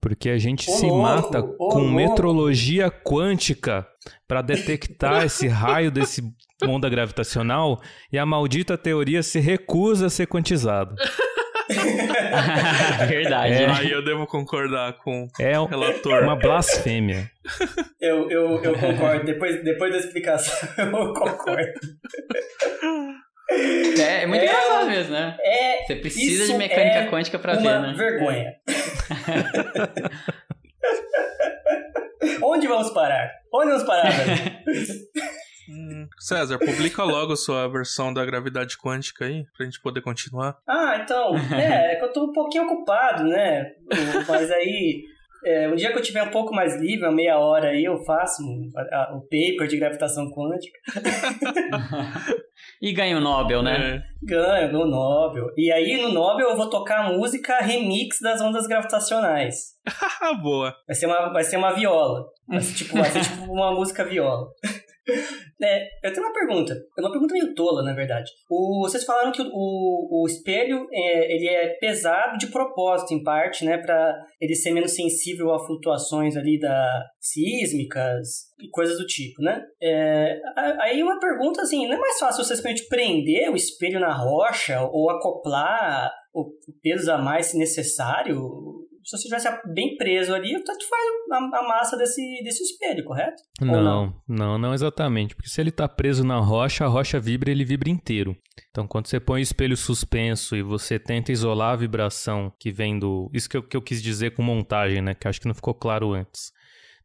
Porque 0.00 0.28
a 0.30 0.38
gente 0.38 0.68
Ô, 0.68 0.72
se 0.74 0.86
louco, 0.86 1.02
mata 1.02 1.40
ô, 1.40 1.68
com 1.68 1.78
louco. 1.80 1.94
metrologia 1.94 2.90
quântica 2.90 3.86
para 4.26 4.42
detectar 4.42 5.22
esse 5.26 5.46
raio 5.46 5.90
desse 5.90 6.22
onda 6.64 6.88
gravitacional 6.88 7.80
e 8.12 8.18
a 8.18 8.26
maldita 8.26 8.76
teoria 8.76 9.22
se 9.22 9.38
recusa 9.38 10.06
a 10.06 10.10
ser 10.10 10.26
quantizada. 10.26 10.94
Verdade. 13.08 13.52
É. 13.54 13.66
né? 13.66 13.74
Aí 13.78 13.90
eu 13.90 14.02
devo 14.04 14.26
concordar 14.26 14.94
com 14.98 15.28
É 15.38 15.58
o 15.60 15.66
relator. 15.66 16.22
uma 16.22 16.34
blasfêmia. 16.36 17.30
Eu, 18.00 18.30
eu, 18.30 18.62
eu 18.62 18.74
concordo. 18.74 19.24
Depois, 19.26 19.62
depois 19.62 19.92
da 19.92 19.98
explicação, 19.98 20.68
eu 20.78 21.12
concordo. 21.12 21.80
É, 23.50 24.22
é 24.22 24.26
muito 24.26 24.42
É, 24.42 24.46
engraçado 24.46 24.86
mesmo, 24.88 25.12
né? 25.12 25.36
É 25.40 25.84
Você 25.84 25.96
precisa 25.96 26.46
de 26.46 26.54
mecânica 26.54 26.98
é 26.98 27.06
quântica 27.08 27.38
para 27.38 27.54
uma 27.58 27.62
ver, 27.62 27.80
né? 27.80 27.92
vergonha. 27.94 28.54
Onde 32.42 32.66
vamos 32.66 32.90
parar? 32.90 33.30
Onde 33.52 33.68
vamos 33.70 33.82
parar, 33.84 34.10
velho? 34.10 34.58
Hum, 35.70 36.08
César, 36.18 36.58
publica 36.58 37.04
logo 37.04 37.36
sua 37.36 37.68
versão 37.68 38.10
da 38.10 38.24
gravidade 38.24 38.78
quântica 38.78 39.26
aí, 39.26 39.44
pra 39.54 39.66
gente 39.66 39.78
poder 39.82 40.00
continuar. 40.00 40.56
Ah, 40.66 40.98
então, 41.02 41.34
é, 41.54 41.92
é 41.92 41.96
que 41.96 42.04
eu 42.06 42.10
tô 42.10 42.24
um 42.24 42.32
pouquinho 42.32 42.64
ocupado, 42.64 43.24
né? 43.24 43.72
Mas 44.26 44.50
aí, 44.50 45.02
é, 45.48 45.68
um 45.68 45.74
dia 45.74 45.90
que 45.92 45.98
eu 45.98 46.02
tiver 46.02 46.22
um 46.22 46.30
pouco 46.30 46.54
mais 46.54 46.80
livre, 46.80 47.06
uma 47.06 47.14
meia 47.14 47.38
hora 47.38 47.68
aí, 47.70 47.84
eu 47.84 47.98
faço 48.04 48.42
a- 48.92 49.14
o 49.16 49.20
paper 49.22 49.66
de 49.68 49.78
gravitação 49.78 50.30
quântica. 50.30 50.78
E 52.80 52.92
ganha 52.92 53.16
o 53.16 53.20
Nobel, 53.20 53.60
né? 53.62 53.96
É. 53.96 54.02
Ganho, 54.22 54.72
no 54.72 54.86
Nobel. 54.86 55.46
E 55.56 55.70
aí, 55.72 56.00
no 56.00 56.12
Nobel, 56.12 56.50
eu 56.50 56.56
vou 56.56 56.70
tocar 56.70 57.00
a 57.06 57.12
música 57.12 57.58
remix 57.58 58.18
das 58.20 58.40
ondas 58.40 58.66
gravitacionais. 58.68 59.54
Ah, 60.20 60.34
boa. 60.40 60.72
Vai 60.86 60.94
ser 60.94 61.06
uma, 61.06 61.32
vai 61.32 61.42
ser 61.44 61.56
uma 61.56 61.72
viola. 61.72 62.24
Vai 62.48 62.60
ser, 62.60 62.74
tipo, 62.84 62.96
vai 62.96 63.10
ser 63.10 63.20
tipo 63.22 63.52
uma 63.52 63.72
música 63.72 64.04
viola. 64.04 64.46
É, 65.60 65.88
eu 66.04 66.12
tenho 66.12 66.24
uma 66.24 66.32
pergunta. 66.32 66.72
É 66.96 67.00
uma 67.00 67.10
pergunta 67.10 67.34
meio 67.34 67.52
tola, 67.52 67.82
na 67.82 67.92
verdade. 67.92 68.30
O, 68.48 68.80
vocês 68.82 69.02
falaram 69.02 69.32
que 69.32 69.42
o, 69.42 69.48
o, 69.52 70.24
espelho 70.24 70.86
é, 70.92 71.34
ele 71.34 71.48
é 71.48 71.70
pesado 71.80 72.38
de 72.38 72.46
propósito, 72.46 73.12
em 73.12 73.24
parte, 73.24 73.64
né? 73.64 73.76
Pra 73.76 74.14
ele 74.40 74.54
ser 74.54 74.70
menos 74.70 74.94
sensível 74.94 75.52
a 75.52 75.66
flutuações 75.66 76.36
ali 76.36 76.60
da 76.60 77.04
sísmicas 77.20 78.28
e 78.60 78.70
coisas 78.70 78.98
do 78.98 79.06
tipo, 79.06 79.42
né? 79.42 79.60
É, 79.82 80.40
aí 80.80 81.02
uma 81.02 81.18
pergunta 81.18 81.62
assim, 81.62 81.88
não 81.88 81.96
é 81.96 81.98
mais 81.98 82.20
fácil 82.20 82.44
você 82.44 82.54
simplesmente 82.54 82.88
prender 82.88 83.50
o 83.50 83.56
espelho 83.56 83.98
na 83.98 84.14
rocha 84.14 84.80
ou 84.92 85.10
acoplar 85.10 86.12
o 86.32 86.52
peso 86.82 87.10
a 87.10 87.18
mais 87.18 87.46
se 87.46 87.58
necessário? 87.58 88.77
Se 89.08 89.16
você 89.16 89.34
estivesse 89.34 89.72
bem 89.72 89.96
preso 89.96 90.34
ali, 90.34 90.52
tanto 90.62 90.86
faz 90.86 91.02
a, 91.32 91.62
massa 91.66 91.96
desse, 91.96 92.20
desse 92.42 92.62
espelho, 92.62 93.02
correto? 93.04 93.42
Ou 93.58 93.66
Não, 93.66 94.22
não, 94.28 94.58
não 94.58 94.74
exatamente. 94.74 95.34
Porque 95.34 95.48
se 95.48 95.58
ele 95.62 95.70
tá 95.70 95.88
preso 95.88 96.22
na 96.22 96.38
rocha, 96.38 96.84
a 96.84 96.88
rocha 96.88 97.18
vibra, 97.18 97.50
ele 97.50 97.64
vibra 97.64 97.88
inteiro. 97.88 98.36
Então, 98.68 98.86
quando 98.86 99.06
você 99.06 99.18
põe 99.18 99.40
o 99.40 99.42
espelho 99.42 99.78
suspenso 99.78 100.54
e 100.54 100.60
você 100.60 100.98
tenta 100.98 101.32
isolar 101.32 101.72
a 101.72 101.76
vibração 101.76 102.52
que 102.60 102.70
vem 102.70 102.98
do. 102.98 103.30
Isso 103.32 103.48
que 103.48 103.56
eu, 103.56 103.62
que 103.62 103.78
eu 103.78 103.80
quis 103.80 104.02
dizer 104.02 104.34
com 104.34 104.42
montagem, 104.42 105.00
né? 105.00 105.14
Que 105.14 105.26
acho 105.26 105.40
que 105.40 105.48
não 105.48 105.54
ficou 105.54 105.72
claro 105.72 106.12
antes. 106.12 106.52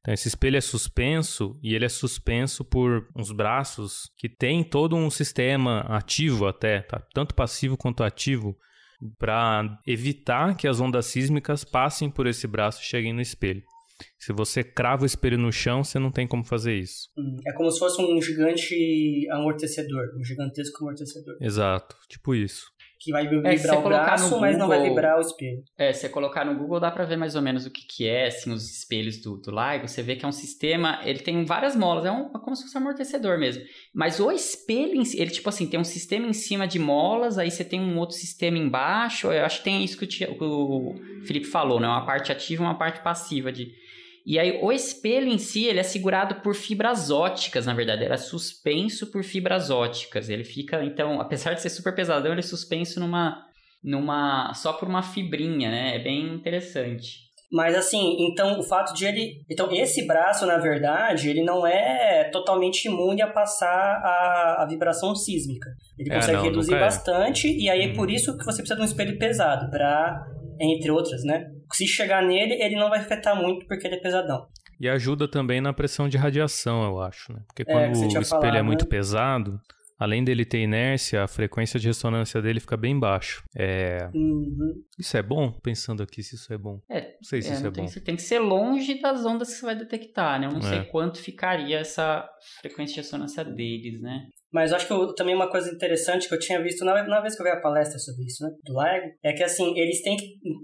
Então, 0.02 0.14
esse 0.14 0.28
espelho 0.28 0.58
é 0.58 0.62
suspenso 0.62 1.58
e 1.64 1.74
ele 1.74 1.86
é 1.86 1.90
suspenso 1.90 2.66
por 2.66 3.08
uns 3.16 3.32
braços 3.32 4.12
que 4.18 4.28
tem 4.28 4.62
todo 4.62 4.98
um 4.98 5.10
sistema 5.10 5.86
ativo 5.88 6.46
até, 6.48 6.82
tá? 6.82 7.02
tanto 7.14 7.34
passivo 7.34 7.78
quanto 7.78 8.04
ativo, 8.04 8.58
para 9.18 9.80
evitar 9.86 10.56
que 10.56 10.68
as 10.68 10.80
ondas 10.80 11.06
sísmicas 11.08 11.64
passem 11.64 12.10
por 12.10 12.28
esse 12.28 12.48
braço 12.48 12.82
e 12.82 12.86
cheguem 12.86 13.14
no 13.14 13.22
espelho. 13.22 13.62
Se 14.20 14.34
você 14.34 14.64
crava 14.64 15.04
o 15.04 15.06
espelho 15.06 15.38
no 15.38 15.52
chão, 15.52 15.84
você 15.84 16.00
não 16.00 16.12
tem 16.12 16.28
como 16.28 16.44
fazer 16.44 16.76
isso. 16.76 17.10
Hum, 17.18 17.38
É 17.48 17.54
como 17.54 17.70
se 17.72 17.80
fosse 17.80 18.02
um 18.02 18.22
gigante 18.22 18.76
amortecedor, 19.32 20.08
um 20.20 20.24
gigantesco 20.24 20.78
amortecedor. 20.84 21.38
Exato, 21.40 21.96
tipo 22.10 22.34
isso. 22.34 22.66
Que 23.04 23.12
vai 23.12 23.24
É, 23.26 23.28
se 23.28 23.34
vibrar 23.34 23.58
você 23.58 23.70
o 23.72 23.82
colocar 23.84 24.04
braço, 24.06 24.36
no 24.36 24.42
mas 24.42 24.58
não 24.58 24.68
vai 24.68 24.78
Google- 24.78 24.96
vibrar 24.96 25.18
o 25.18 25.22
espelho. 25.22 25.64
É, 25.78 25.92
se 25.92 26.02
você 26.02 26.10
colocar 26.10 26.46
no 26.46 26.56
Google, 26.58 26.80
dá 26.80 26.90
pra 26.92 27.04
ver 27.06 27.18
mais 27.18 27.36
ou 27.36 27.42
menos 27.42 27.66
o 27.66 27.72
que, 27.72 27.82
que 27.86 28.08
é, 28.08 28.28
assim, 28.28 28.52
os 28.52 28.70
espelhos 28.70 29.22
do, 29.22 29.38
do 29.38 29.52
LIGO. 29.52 29.88
Você 29.88 30.02
vê 30.02 30.16
que 30.16 30.24
é 30.24 30.28
um 30.28 30.32
sistema, 30.32 31.00
ele 31.04 31.20
tem 31.20 31.44
várias 31.44 31.76
molas, 31.76 32.06
é, 32.06 32.12
um, 32.12 32.28
é 32.28 32.40
como 32.40 32.56
se 32.56 32.64
fosse 32.64 32.78
um 32.78 32.82
amortecedor 32.82 33.38
mesmo. 33.38 33.64
Mas 33.94 34.20
o 34.20 34.32
espelho, 34.32 34.94
ele, 35.16 35.32
tipo 35.32 35.50
assim, 35.50 35.68
tem 35.68 35.80
um 35.80 35.84
sistema 35.84 36.26
em 36.28 36.34
cima 36.34 36.68
de 36.68 36.80
molas, 36.80 37.38
aí 37.38 37.52
você 37.52 37.66
tem 37.66 37.82
um 37.82 37.98
outro 37.98 38.16
sistema 38.16 38.58
embaixo. 38.58 39.28
Eu 39.32 39.44
acho 39.46 39.58
que 39.60 39.64
tem 39.66 39.84
isso 39.84 39.98
que 39.98 40.26
o, 40.40 40.92
o 40.94 40.96
Felipe 41.26 41.48
falou, 41.48 41.80
né? 41.80 41.88
Uma 41.88 42.06
parte 42.06 42.32
ativa 42.32 42.64
e 42.64 42.66
uma 42.66 42.78
parte 42.78 43.02
passiva 43.02 43.52
de... 43.52 43.72
E 44.26 44.40
aí, 44.40 44.60
o 44.62 44.72
espelho 44.72 45.28
em 45.28 45.38
si, 45.38 45.66
ele 45.66 45.80
é 45.80 45.84
segurado 45.84 46.36
por 46.36 46.56
fibras 46.56 47.12
óticas, 47.12 47.66
na 47.66 47.74
verdade. 47.74 48.04
Ele 48.06 48.14
é 48.14 48.18
suspenso 48.18 49.12
por 49.12 49.24
fibras 49.24 49.70
óticas. 49.70 50.30
Ele 50.30 50.44
fica, 50.46 50.84
então, 50.84 51.20
apesar 51.20 51.54
de 51.54 51.62
ser 51.62 51.70
super 51.70 51.94
pesadão, 51.94 52.32
ele 52.32 52.40
é 52.40 52.44
suspenso 52.44 53.00
numa 53.00 53.46
numa 53.84 54.54
só 54.54 54.72
por 54.72 54.88
uma 54.88 55.04
fibrinha, 55.04 55.70
né? 55.70 55.98
É 55.98 56.00
bem 56.00 56.34
interessante. 56.36 57.24
Mas 57.52 57.76
assim, 57.76 58.16
então 58.32 58.58
o 58.60 58.64
fato 58.64 58.94
de 58.94 59.06
ele. 59.06 59.44
Então, 59.52 59.70
esse 59.72 60.08
braço, 60.08 60.46
na 60.46 60.58
verdade, 60.58 61.30
ele 61.30 61.44
não 61.44 61.68
é 61.68 62.24
totalmente 62.32 62.86
imune 62.88 63.22
a 63.22 63.28
passar 63.28 63.68
a, 63.70 64.64
a 64.64 64.66
vibração 64.68 65.14
sísmica. 65.14 65.70
Ele 66.00 66.12
É, 66.12 66.16
consegue 66.16 66.38
não, 66.38 66.44
reduzir 66.46 66.74
é. 66.76 66.80
bastante, 66.80 67.48
e 67.48 67.70
aí 67.70 67.84
é 67.84 67.88
Uhum. 67.90 67.94
por 67.94 68.10
isso 68.10 68.36
que 68.38 68.46
você 68.46 68.60
precisa 68.62 68.76
de 68.78 68.82
um 68.82 68.86
espelho 68.86 69.20
pesado, 69.20 69.70
para 69.70 70.26
entre 70.60 70.90
outras, 70.90 71.24
né? 71.26 71.46
Se 71.78 71.88
chegar 71.88 72.22
nele, 72.24 72.54
ele 72.62 72.76
não 72.76 72.90
vai 72.90 73.00
afetar 73.00 73.36
muito 73.36 73.66
porque 73.68 73.88
ele 73.88 73.96
é 73.96 74.00
pesadão. 74.00 74.48
E 74.80 74.90
ajuda 74.90 75.28
também 75.28 75.62
na 75.62 75.72
pressão 75.74 76.10
de 76.10 76.18
radiação, 76.18 76.84
eu 76.84 77.00
acho, 77.02 77.32
né? 77.32 77.42
Porque 77.48 77.64
quando 77.64 77.84
É, 77.86 77.90
que 77.90 77.96
você 77.96 78.06
o 78.06 78.08
espelho 78.22 78.26
falado, 78.42 78.58
é 78.58 78.62
muito 78.62 78.84
né? 78.86 78.90
pesado, 78.90 79.60
além 79.98 80.24
dele 80.24 80.44
ter 80.44 80.58
inércia, 80.60 81.24
a 81.24 81.28
frequência 81.28 81.80
de 81.80 81.88
ressonância 81.88 82.42
dele 82.42 82.60
fica 82.60 82.76
bem 82.76 83.00
baixo. 83.00 83.44
É... 83.56 84.10
Uhum. 84.14 84.84
Isso 85.00 85.16
é 85.16 85.22
bom? 85.22 85.52
Pensando 85.52 86.04
aqui 86.04 86.22
se 86.24 86.36
isso 86.36 86.52
é 86.52 86.58
bom. 86.58 86.82
É, 86.90 87.02
Não 87.14 87.24
sei 87.24 87.42
se 87.42 87.50
É, 87.50 87.54
isso 87.54 87.68
é 87.68 87.72
tem, 87.72 87.86
bom. 87.86 87.90
que- 87.92 88.00
tem 88.02 88.16
que 88.18 88.22
ser 88.24 88.40
longe 88.40 89.00
das 89.00 89.26
ondas 89.26 89.50
que 89.54 89.56
você 89.60 89.66
vai 89.66 89.76
detectar, 89.76 90.40
né? 90.42 90.48
Eu 90.48 90.52
não 90.52 90.60
É. 90.60 90.62
sei 90.64 90.84
quanto 90.86 91.20
ficaria 91.20 91.80
essa 91.80 92.28
frequência 92.60 92.96
de 92.96 93.02
ressonância 93.02 93.46
deles, 93.46 94.02
né? 94.02 94.26
Mas 94.54 94.70
eu 94.70 94.78
acho 94.78 94.88
que 94.88 94.94
eu- 94.94 95.16
também 95.16 95.34
uma 95.36 95.50
coisa 95.50 95.72
interessante 95.74 96.28
que 96.30 96.36
eu 96.36 96.40
tinha 96.40 96.62
visto 96.62 96.86
na, 96.86 97.04
na 97.08 97.22
vez 97.22 97.36
que 97.36 97.42
eu 97.42 97.46
vi 97.46 97.52
a 97.52 97.60
palestra 97.60 97.98
sobre 97.98 98.26
isso, 98.26 98.44
né, 98.44 98.52
do 98.64 98.74
LARG, 98.74 99.14
é 99.24 99.34
que 99.34 99.44
assim, 99.44 99.78
eles 99.78 100.02
têm 100.02 100.16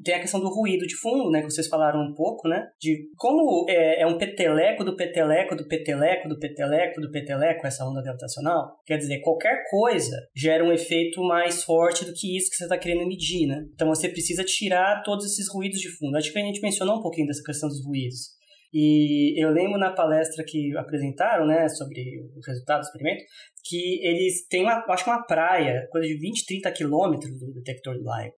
tem 0.03 0.13
a 0.15 0.19
questão 0.19 0.39
do 0.39 0.47
ruído 0.47 0.85
de 0.85 0.95
fundo, 0.95 1.31
né, 1.31 1.41
que 1.41 1.49
vocês 1.49 1.67
falaram 1.67 1.99
um 2.01 2.13
pouco, 2.13 2.47
né, 2.47 2.67
de 2.79 3.09
como 3.17 3.65
é, 3.67 4.01
é 4.01 4.07
um 4.07 4.17
peteleco 4.17 4.83
do 4.83 4.95
peteleco 4.95 5.55
do 5.55 5.67
peteleco 5.67 6.29
do 6.29 6.37
peteleco 6.37 7.01
do 7.01 7.11
peteleco 7.11 7.65
essa 7.65 7.83
onda 7.85 8.01
gravitacional. 8.01 8.77
Quer 8.85 8.97
dizer, 8.97 9.19
qualquer 9.21 9.63
coisa 9.69 10.15
gera 10.35 10.63
um 10.63 10.71
efeito 10.71 11.21
mais 11.23 11.63
forte 11.63 12.05
do 12.05 12.13
que 12.13 12.37
isso 12.37 12.49
que 12.49 12.55
você 12.57 12.65
está 12.65 12.77
querendo 12.77 13.07
medir, 13.07 13.47
né? 13.47 13.65
Então 13.73 13.87
você 13.87 14.07
precisa 14.07 14.43
tirar 14.43 15.01
todos 15.03 15.25
esses 15.25 15.51
ruídos 15.51 15.79
de 15.79 15.89
fundo. 15.97 16.15
Acho 16.15 16.31
que 16.31 16.37
a 16.39 16.41
gente 16.43 16.61
mencionou 16.61 16.97
um 16.97 17.01
pouquinho 17.01 17.27
dessa 17.27 17.43
questão 17.43 17.67
dos 17.67 17.83
ruídos. 17.83 18.38
E 18.73 19.41
eu 19.43 19.49
lembro 19.51 19.79
na 19.79 19.91
palestra 19.91 20.43
que 20.47 20.75
apresentaram, 20.77 21.45
né, 21.47 21.67
sobre 21.69 22.19
os 22.37 22.45
resultados 22.47 22.87
do 22.87 22.89
experimento, 22.91 23.23
que 23.63 23.99
eles 24.05 24.47
têm, 24.47 24.61
uma, 24.61 24.83
acho 24.89 25.03
que 25.03 25.09
uma 25.09 25.25
praia, 25.25 25.87
coisa 25.91 26.07
de 26.07 26.17
20, 26.17 26.45
30 26.45 26.71
quilômetros 26.71 27.31
do 27.39 27.53
detector 27.53 27.95
do 27.95 28.01
LIGO. 28.01 28.33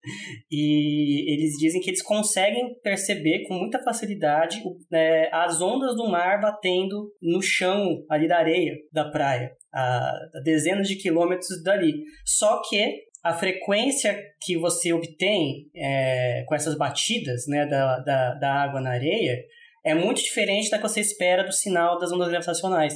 E 0.50 1.34
eles 1.34 1.58
dizem 1.58 1.82
que 1.82 1.90
eles 1.90 2.02
conseguem 2.02 2.76
perceber 2.82 3.44
com 3.48 3.54
muita 3.56 3.82
facilidade 3.84 4.62
o- 4.66 4.78
é, 4.96 5.30
as 5.34 5.62
ondas 5.62 5.96
do 5.96 6.10
mar 6.10 6.40
batendo 6.42 7.12
no 7.22 7.42
chão 7.42 8.04
ali 8.10 8.28
da 8.28 8.38
areia 8.38 8.74
da 8.92 9.10
praia, 9.10 9.52
a, 9.74 10.12
a 10.36 10.40
dezenas 10.44 10.88
de 10.88 10.96
quilômetros 10.96 11.62
dali. 11.64 12.04
Só 12.26 12.62
que 12.68 13.04
a 13.24 13.34
frequência 13.34 14.18
que 14.42 14.58
você 14.58 14.92
obtém 14.92 15.70
é, 15.76 16.44
com 16.48 16.56
essas 16.56 16.76
batidas 16.76 17.46
né, 17.48 17.66
da, 17.68 18.00
da, 18.00 18.34
da 18.36 18.54
água 18.64 18.82
na 18.82 18.92
areia 18.92 19.38
é 19.84 19.96
muito 19.96 20.22
diferente 20.22 20.70
da 20.70 20.78
que 20.78 20.84
você 20.84 21.00
espera 21.00 21.44
do 21.44 21.52
sinal 21.52 21.98
das 21.98 22.12
ondas 22.12 22.30
gravitacionais. 22.30 22.94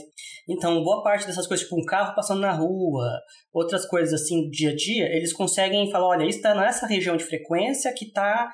Então, 0.48 0.84
boa 0.84 1.02
parte 1.03 1.26
dessas 1.26 1.48
coisas, 1.48 1.66
tipo 1.66 1.80
um 1.80 1.86
carro 1.86 2.14
passando 2.16 2.41
na 2.41 2.52
rua, 2.52 3.10
outras 3.52 3.88
coisas 3.88 4.14
assim 4.22 4.44
do 4.44 4.52
dia 4.52 4.70
a 4.70 4.76
dia, 4.76 5.06
eles 5.16 5.34
conseguem 5.34 5.90
falar, 5.90 6.07
olha, 6.07 6.26
isso 6.26 6.38
está 6.38 6.53
nessa 6.53 6.86
região 6.86 7.18
de 7.18 7.24
frequência 7.24 7.91
que 7.95 8.06
está 8.06 8.52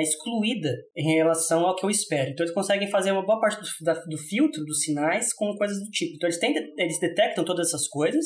excluída 0.00 0.70
em 0.96 1.14
relação 1.16 1.66
ao 1.66 1.76
que 1.76 1.84
eu 1.84 1.90
espero. 1.90 2.30
Então, 2.30 2.44
eles 2.44 2.54
conseguem 2.54 2.88
fazer 2.88 3.12
uma 3.12 3.24
boa 3.26 3.38
parte 3.40 3.60
do, 3.60 3.84
da- 3.84 4.00
do 4.04 4.16
filtro 4.16 4.64
dos 4.64 4.82
sinais 4.82 5.32
com 5.34 5.54
coisas 5.56 5.78
do 5.78 5.90
tipo. 5.90 6.14
Então, 6.16 6.28
eles, 6.28 6.38
têm, 6.38 6.54
eles 6.78 6.98
detectam 6.98 7.44
todas 7.44 7.68
essas 7.68 7.86
coisas, 7.88 8.24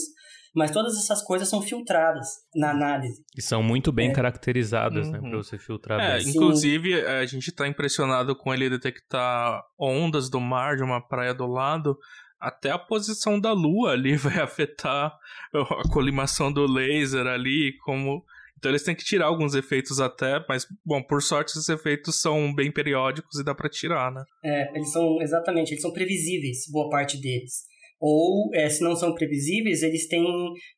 mas 0.57 0.71
todas 0.71 0.97
essas 0.97 1.23
coisas 1.23 1.49
são 1.49 1.61
filtradas 1.61 2.27
na 2.55 2.71
análise. 2.71 3.23
E 3.37 3.43
são 3.43 3.63
muito 3.63 3.93
bem 3.93 4.09
É. 4.11 4.13
caracterizadas, 4.13 5.09
né? 5.11 5.19
Uhum. 5.21 5.29
Pra 5.31 5.37
você 5.39 5.59
filtrar 5.59 6.01
É, 6.01 6.13
bem. 6.15 6.23
Sim. 6.25 6.31
inclusive 6.31 7.01
a 7.07 7.25
gente 7.27 7.53
tá 7.53 7.69
impressionado 7.69 8.35
com 8.35 8.53
ele 8.55 8.71
detectar 8.71 9.63
ondas 9.79 10.31
do 10.31 10.41
mar 10.41 10.77
de 10.77 10.83
uma 10.83 11.01
praia 11.01 11.35
do 11.35 11.47
lado. 11.47 11.99
Até 12.41 12.71
a 12.71 12.79
posição 12.79 13.39
da 13.41 13.53
lua 13.53 13.93
ali 13.93 14.17
vai 14.17 14.39
afetar 14.41 15.13
a 15.55 15.89
colimação 15.91 16.53
do 16.53 16.67
laser 16.67 17.27
ali, 17.27 17.77
como. 17.85 18.25
Então 18.59 18.71
eles 18.71 18.83
têm 18.83 18.95
que 18.95 19.05
tirar 19.05 19.27
alguns 19.27 19.55
efeitos 19.55 20.01
até, 20.01 20.43
mas, 20.49 20.67
bom, 20.85 21.03
por 21.03 21.21
sorte 21.23 21.51
esses 21.51 21.69
efeitos 21.69 22.19
são 22.23 22.55
bem 22.55 22.73
periódicos 22.73 23.39
e 23.39 23.45
dá 23.45 23.55
pra 23.55 23.69
tirar, 23.69 24.11
né? 24.11 24.25
É, 24.43 24.75
eles 24.75 24.91
são, 24.91 25.21
exatamente, 25.21 25.73
eles 25.73 25.83
são 25.83 25.93
previsíveis, 25.93 26.65
boa 26.71 26.89
parte 26.89 27.21
deles. 27.21 27.65
Ou, 28.01 28.51
é, 28.55 28.69
se 28.69 28.83
não 28.83 28.95
são 28.95 29.15
previsíveis, 29.15 29.83
eles 29.83 30.07
têm 30.07 30.25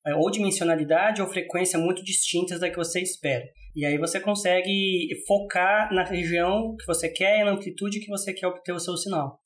é, 0.06 0.14
ou 0.14 0.30
dimensionalidade 0.30 1.20
ou 1.20 1.28
frequência 1.28 1.78
muito 1.78 2.02
distintas 2.04 2.60
da 2.60 2.70
que 2.70 2.76
você 2.76 3.00
espera. 3.00 3.44
E 3.74 3.84
aí 3.84 3.98
você 3.98 4.20
consegue 4.20 5.08
focar 5.26 5.92
na 5.92 6.04
região 6.04 6.76
que 6.76 6.86
você 6.86 7.08
quer 7.08 7.40
e 7.40 7.44
na 7.44 7.52
amplitude 7.52 8.00
que 8.00 8.08
você 8.08 8.32
quer 8.32 8.46
obter 8.46 8.72
o 8.72 8.78
seu 8.78 8.96
sinal. 8.96 9.40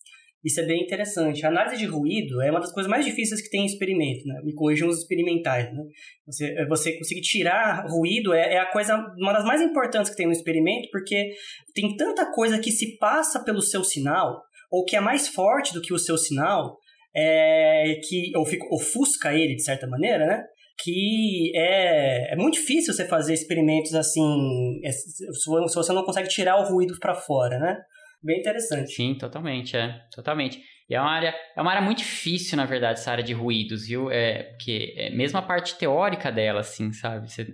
Isso 0.44 0.60
é 0.60 0.66
bem 0.66 0.82
interessante. 0.82 1.46
A 1.46 1.48
análise 1.48 1.76
de 1.76 1.86
ruído 1.86 2.42
é 2.42 2.50
uma 2.50 2.60
das 2.60 2.72
coisas 2.72 2.90
mais 2.90 3.04
difíceis 3.04 3.40
que 3.40 3.48
tem 3.48 3.62
em 3.62 3.66
experimento, 3.66 4.26
né? 4.26 4.40
Me 4.42 4.52
corrijam 4.54 4.88
os 4.88 4.98
experimentais, 4.98 5.72
né? 5.72 5.84
Você, 6.26 6.46
é, 6.46 6.66
você 6.66 6.98
conseguir 6.98 7.20
tirar 7.20 7.86
ruído 7.88 8.34
é, 8.34 8.54
é 8.54 8.58
a 8.58 8.66
coisa, 8.66 8.96
uma 9.18 9.32
das 9.32 9.44
mais 9.44 9.60
importantes 9.60 10.10
que 10.10 10.16
tem 10.16 10.26
no 10.26 10.32
experimento, 10.32 10.88
porque 10.90 11.30
tem 11.74 11.96
tanta 11.96 12.32
coisa 12.32 12.58
que 12.58 12.72
se 12.72 12.98
passa 12.98 13.44
pelo 13.44 13.62
seu 13.62 13.84
sinal, 13.84 14.42
ou 14.68 14.84
que 14.84 14.96
é 14.96 15.00
mais 15.00 15.28
forte 15.28 15.72
do 15.72 15.80
que 15.80 15.94
o 15.94 15.98
seu 15.98 16.18
sinal, 16.18 16.76
é, 17.14 18.00
que 18.08 18.32
ou 18.36 18.44
fica, 18.46 18.64
ofusca 18.72 19.32
ele 19.34 19.54
de 19.54 19.62
certa 19.62 19.86
maneira, 19.86 20.26
né? 20.26 20.44
Que 20.82 21.52
é, 21.54 22.32
é 22.32 22.36
muito 22.36 22.54
difícil 22.54 22.92
você 22.92 23.06
fazer 23.06 23.34
experimentos 23.34 23.94
assim, 23.94 24.80
é, 24.84 24.90
se 24.90 25.26
você 25.74 25.92
não 25.92 26.04
consegue 26.04 26.28
tirar 26.28 26.56
o 26.58 26.68
ruído 26.72 26.98
para 26.98 27.14
fora, 27.14 27.58
né? 27.58 27.78
Bem 28.22 28.38
interessante. 28.40 28.92
Sim, 28.92 29.14
totalmente, 29.16 29.76
é. 29.76 30.00
Totalmente. 30.14 30.60
E 30.88 30.94
é 30.94 31.00
uma 31.00 31.10
área, 31.10 31.34
é 31.56 31.60
uma 31.60 31.70
área 31.70 31.82
muito 31.82 31.98
difícil, 31.98 32.56
na 32.56 32.64
verdade, 32.64 33.00
essa 33.00 33.10
área 33.10 33.24
de 33.24 33.32
ruídos, 33.32 33.86
viu? 33.86 34.10
É, 34.10 34.44
porque 34.44 34.94
é 34.96 35.10
mesmo 35.10 35.38
a 35.38 35.42
parte 35.42 35.76
teórica 35.76 36.30
dela, 36.30 36.60
assim, 36.60 36.92
sabe? 36.92 37.30
Você- 37.30 37.48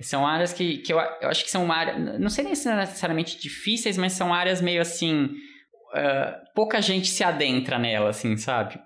são 0.00 0.26
áreas 0.26 0.52
que, 0.52 0.78
que 0.78 0.92
eu, 0.92 0.98
eu 0.98 1.28
acho 1.28 1.44
que 1.44 1.50
são 1.50 1.64
uma 1.64 1.76
área, 1.76 1.96
não 1.96 2.28
sei 2.28 2.42
nem 2.44 2.54
se 2.56 2.68
necessariamente 2.74 3.40
difíceis, 3.40 3.96
mas 3.96 4.12
são 4.14 4.34
áreas 4.34 4.60
meio 4.60 4.80
assim, 4.82 5.28
ah, 5.92 6.40
pouca 6.54 6.82
gente 6.82 7.06
se 7.06 7.22
adentra 7.22 7.78
nela, 7.78 8.10
assim, 8.10 8.36
sabe? 8.36 8.76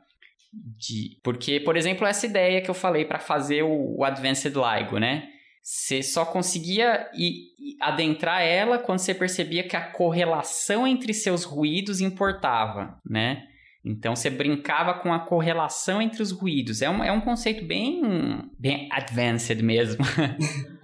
De, 0.52 1.20
porque, 1.22 1.60
por 1.60 1.76
exemplo, 1.76 2.06
essa 2.06 2.26
ideia 2.26 2.60
que 2.62 2.70
eu 2.70 2.74
falei 2.74 3.04
para 3.04 3.18
fazer 3.18 3.62
o, 3.62 3.98
o 3.98 4.04
Advanced 4.04 4.54
LIGO, 4.54 4.98
né? 4.98 5.28
Você 5.62 6.02
só 6.02 6.24
conseguia 6.24 7.10
i- 7.14 7.48
i- 7.58 7.76
adentrar 7.80 8.40
ela 8.42 8.78
quando 8.78 9.00
você 9.00 9.12
percebia 9.14 9.68
que 9.68 9.76
a 9.76 9.90
correlação 9.92 10.86
entre 10.86 11.12
seus 11.12 11.44
ruídos 11.44 12.00
importava, 12.00 12.98
né? 13.04 13.44
Então 13.84 14.16
você 14.16 14.30
brincava 14.30 14.94
com 14.94 15.12
a 15.12 15.20
correlação 15.20 16.00
entre 16.00 16.22
os 16.22 16.30
ruídos. 16.32 16.80
É 16.82 16.88
um, 16.88 17.04
é 17.04 17.12
um 17.12 17.20
conceito 17.20 17.64
bem, 17.64 18.00
bem 18.58 18.88
advanced 18.90 19.60
mesmo. 19.62 20.02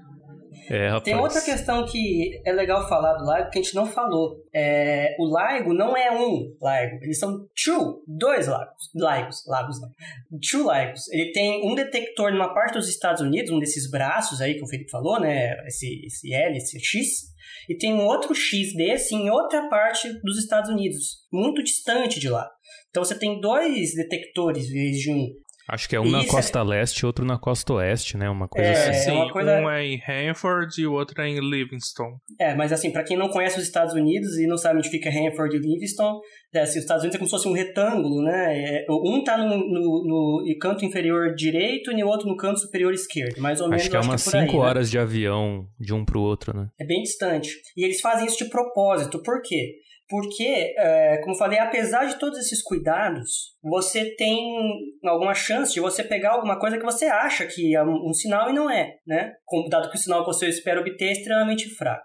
É. 0.71 1.01
Tem 1.01 1.15
outra 1.15 1.41
questão 1.41 1.85
que 1.85 2.41
é 2.45 2.53
legal 2.53 2.89
falar 2.89 3.15
do 3.15 3.31
LIGO 3.31 3.51
que 3.51 3.59
a 3.59 3.63
gente 3.63 3.75
não 3.75 3.87
falou. 3.87 4.43
É, 4.55 5.15
o 5.19 5.27
LIGO 5.27 5.75
não 5.75 5.97
é 5.97 6.11
um 6.11 6.55
LIGO, 6.61 7.03
eles 7.03 7.19
são 7.19 7.47
two, 7.63 8.03
dois 8.07 8.47
LIGOs. 8.47 8.91
LIGOs, 8.95 9.47
lagos 9.47 9.81
não. 9.81 9.89
Two 10.51 10.71
LIGOs. 10.71 11.09
Ele 11.11 11.33
tem 11.33 11.71
um 11.71 11.75
detector 11.75 12.33
numa 12.33 12.55
parte 12.55 12.75
dos 12.75 12.89
Estados 12.89 13.21
Unidos, 13.21 13.51
um 13.51 13.59
desses 13.59 13.91
braços 13.91 14.41
aí 14.41 14.55
que 14.55 14.63
o 14.63 14.69
Felipe 14.69 14.91
falou, 14.91 15.21
né? 15.21 15.55
Esse, 15.67 16.07
esse 16.07 16.33
L, 16.33 16.57
esse 16.57 16.79
X. 16.81 17.35
E 17.69 17.77
tem 17.77 17.95
um 17.95 18.05
outro 18.07 18.35
X 18.35 18.75
desse 18.75 19.15
em 19.15 19.31
outra 19.31 19.69
parte 19.69 20.13
dos 20.23 20.39
Estados 20.39 20.71
Unidos, 20.71 21.25
muito 21.33 21.63
distante 21.63 22.19
de 22.19 22.29
lá. 22.29 22.49
Então 22.91 23.05
você 23.05 23.19
tem 23.19 23.41
dois 23.41 23.95
detectores 23.95 24.69
em 24.69 24.73
vez 24.73 24.97
de 24.99 25.13
um. 25.13 25.29
Acho 25.69 25.89
que 25.89 25.97
é 25.97 26.01
um 26.01 26.11
na 26.11 26.19
Isso 26.21 26.29
é- 26.29 26.31
costa 26.31 26.63
leste 26.63 26.99
e 27.01 27.07
outro 27.07 27.25
na 27.25 27.39
costa 27.39 27.73
oeste, 27.75 28.17
né? 28.19 28.29
Uma 28.29 28.47
coisa 28.47 28.69
É, 28.71 28.91
assim. 28.91 29.11
Sim, 29.11 29.17
uma 29.17 29.33
coisa- 29.33 29.61
um 29.61 29.71
é 29.71 29.85
em 29.85 30.01
Hanford 30.07 30.81
e 30.81 30.87
o 30.87 30.93
outro 30.93 31.21
é 31.23 31.29
em 31.29 31.41
Livingston. 31.41 32.19
É, 32.39 32.55
mas 32.55 32.73
assim, 32.73 32.91
pra 32.93 33.03
quem 33.03 33.17
não 33.17 33.29
conhece 33.29 33.59
os 33.59 33.65
Estados 33.65 33.95
Unidos 33.95 34.37
e 34.39 34.47
não 34.47 34.59
sabe 34.59 34.79
onde 34.79 34.91
fica 34.91 35.09
Hanford 35.09 35.57
e 35.57 35.61
Livingston, 35.61 36.21
é, 36.55 36.61
assim, 36.61 36.79
os 36.79 36.85
Estados 36.85 37.03
Unidos 37.03 37.17
é 37.17 37.19
como 37.19 37.29
se 37.29 37.37
fosse 37.37 37.49
um 37.49 37.53
retângulo, 37.53 38.23
né? 38.23 38.83
É, 38.83 38.87
um 38.91 39.25
tá 39.25 39.39
no, 39.39 39.57
no- 39.57 40.43
no 40.45 40.59
canto 40.61 40.85
inferior 40.85 41.35
direito 41.35 41.91
e 41.91 42.05
o 42.05 42.07
outro 42.09 42.29
no 42.29 42.37
canto 42.37 42.61
superior 42.61 42.93
esquerdo, 42.93 43.41
mais 43.41 43.61
ou 43.61 43.69
menos. 43.69 43.83
Acho 43.83 43.91
que 43.91 43.97
é 43.97 44.01
umas 44.01 44.25
por 44.25 44.37
aí, 44.37 44.47
5 44.47 44.59
né? 44.59 44.65
horas 44.69 44.91
de 44.91 44.99
avião 44.99 45.67
de 45.81 45.95
um 45.95 46.05
pro 46.05 46.21
outro, 46.21 46.55
né? 46.57 46.69
É 46.79 46.85
bem 46.85 47.03
distante. 47.03 47.51
E 47.77 47.85
eles 47.85 48.01
fazem 48.01 48.27
isso 48.27 48.37
de 48.45 48.51
propósito. 48.51 49.23
Por 49.23 49.41
quê? 49.43 49.73
Porque, 50.09 50.75
é, 50.77 51.19
como 51.25 51.37
falei, 51.37 51.59
apesar 51.59 52.05
de 52.05 52.19
todos 52.19 52.39
esses 52.39 52.63
cuidados, 52.63 53.55
você 53.63 54.15
tem 54.17 54.55
alguma 55.03 55.35
chance 55.35 55.73
de 55.73 55.81
você 55.81 56.05
pegar 56.05 56.33
alguma 56.33 56.59
coisa 56.59 56.77
que 56.77 56.85
você 56.85 57.07
acha 57.07 57.47
que 57.47 57.75
é 57.75 57.83
um, 57.83 58.13
sinal 58.13 58.51
e 58.51 58.53
não 58.53 58.71
é, 58.71 58.97
né? 59.07 59.33
Dado 59.71 59.91
que 59.91 59.97
o 59.97 60.01
sinal 60.01 60.21
que 60.21 60.33
você 60.33 60.47
espera 60.49 60.81
obter 60.81 61.07
é 61.07 61.13
extremamente 61.13 61.71
fraco. 61.75 62.05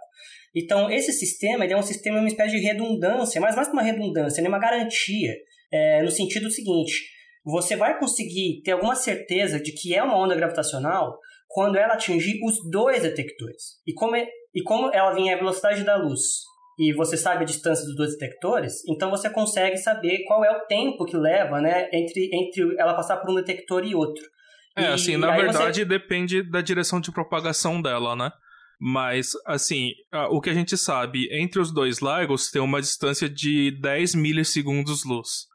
Então, 0.55 0.89
esse 0.89 1.11
sistema 1.11 1.65
ele 1.65 1.73
é 1.73 1.77
um 1.77 1.83
sistema, 1.83 2.19
uma 2.19 2.27
espécie 2.27 2.57
de 2.57 2.65
redundância, 2.65 3.41
mas 3.41 3.55
mais 3.55 3.67
que 3.67 3.73
uma 3.73 3.83
redundância, 3.83 4.39
ele 4.39 4.47
é 4.47 4.49
uma 4.49 4.59
garantia, 4.59 5.35
é, 5.71 6.01
no 6.01 6.09
sentido 6.09 6.49
seguinte, 6.49 6.93
você 7.43 7.75
vai 7.75 7.99
conseguir 7.99 8.61
ter 8.63 8.71
alguma 8.71 8.95
certeza 8.95 9.59
de 9.59 9.73
que 9.73 9.93
é 9.93 10.01
uma 10.01 10.17
onda 10.17 10.35
gravitacional 10.35 11.17
quando 11.47 11.77
ela 11.77 11.93
atingir 11.93 12.39
os 12.43 12.55
dois 12.71 13.03
detectores. 13.03 13.79
E 13.85 13.93
como, 13.93 14.15
é- 14.15 14.27
e 14.53 14.63
como 14.63 14.91
ela 14.93 15.11
vem 15.11 15.33
à 15.33 15.37
velocidade 15.37 15.83
da 15.83 15.97
luz 15.97 16.21
e 16.79 16.93
você 16.93 17.17
sabe 17.17 17.43
a 17.43 17.45
distância 17.45 17.85
dos 17.85 17.95
dois 17.95 18.11
detectores, 18.17 18.87
então 18.87 19.09
você 19.11 19.29
consegue 19.29 19.75
saber 19.77 20.23
qual 20.25 20.45
é 20.45 20.49
o 20.49 20.61
tempo 20.65 21.03
que 21.05 21.17
leva 21.17 21.59
né, 21.59 21.89
entre, 21.93 22.29
entre 22.33 22.75
ela 22.79 22.93
passar 22.95 23.17
por 23.17 23.29
um 23.29 23.35
detector 23.35 23.83
e 23.85 23.93
outro. 23.93 24.23
É, 24.77 24.83
E 24.83 24.85
assim, 24.87 25.17
na 25.17 25.31
aí 25.33 25.41
você- 25.41 25.57
verdade 25.57 25.83
depende 25.85 26.41
da 26.41 26.61
direção 26.61 27.01
de 27.01 27.11
propagação 27.11 27.81
dela, 27.81 28.15
né? 28.15 28.31
Mas, 28.81 29.31
assim, 29.45 29.91
o 30.31 30.39
que 30.39 30.49
a 30.49 30.53
gente 30.53 30.77
sabe, 30.77 31.27
entre 31.33 31.59
os 31.59 31.69
dois 31.73 31.99
lagos 31.99 32.49
tem 32.49 32.61
uma 32.61 32.79
distância 32.79 33.27
de 33.27 33.71
10 33.81 34.15
milissegundos 34.15 35.03
luz. 35.03 35.47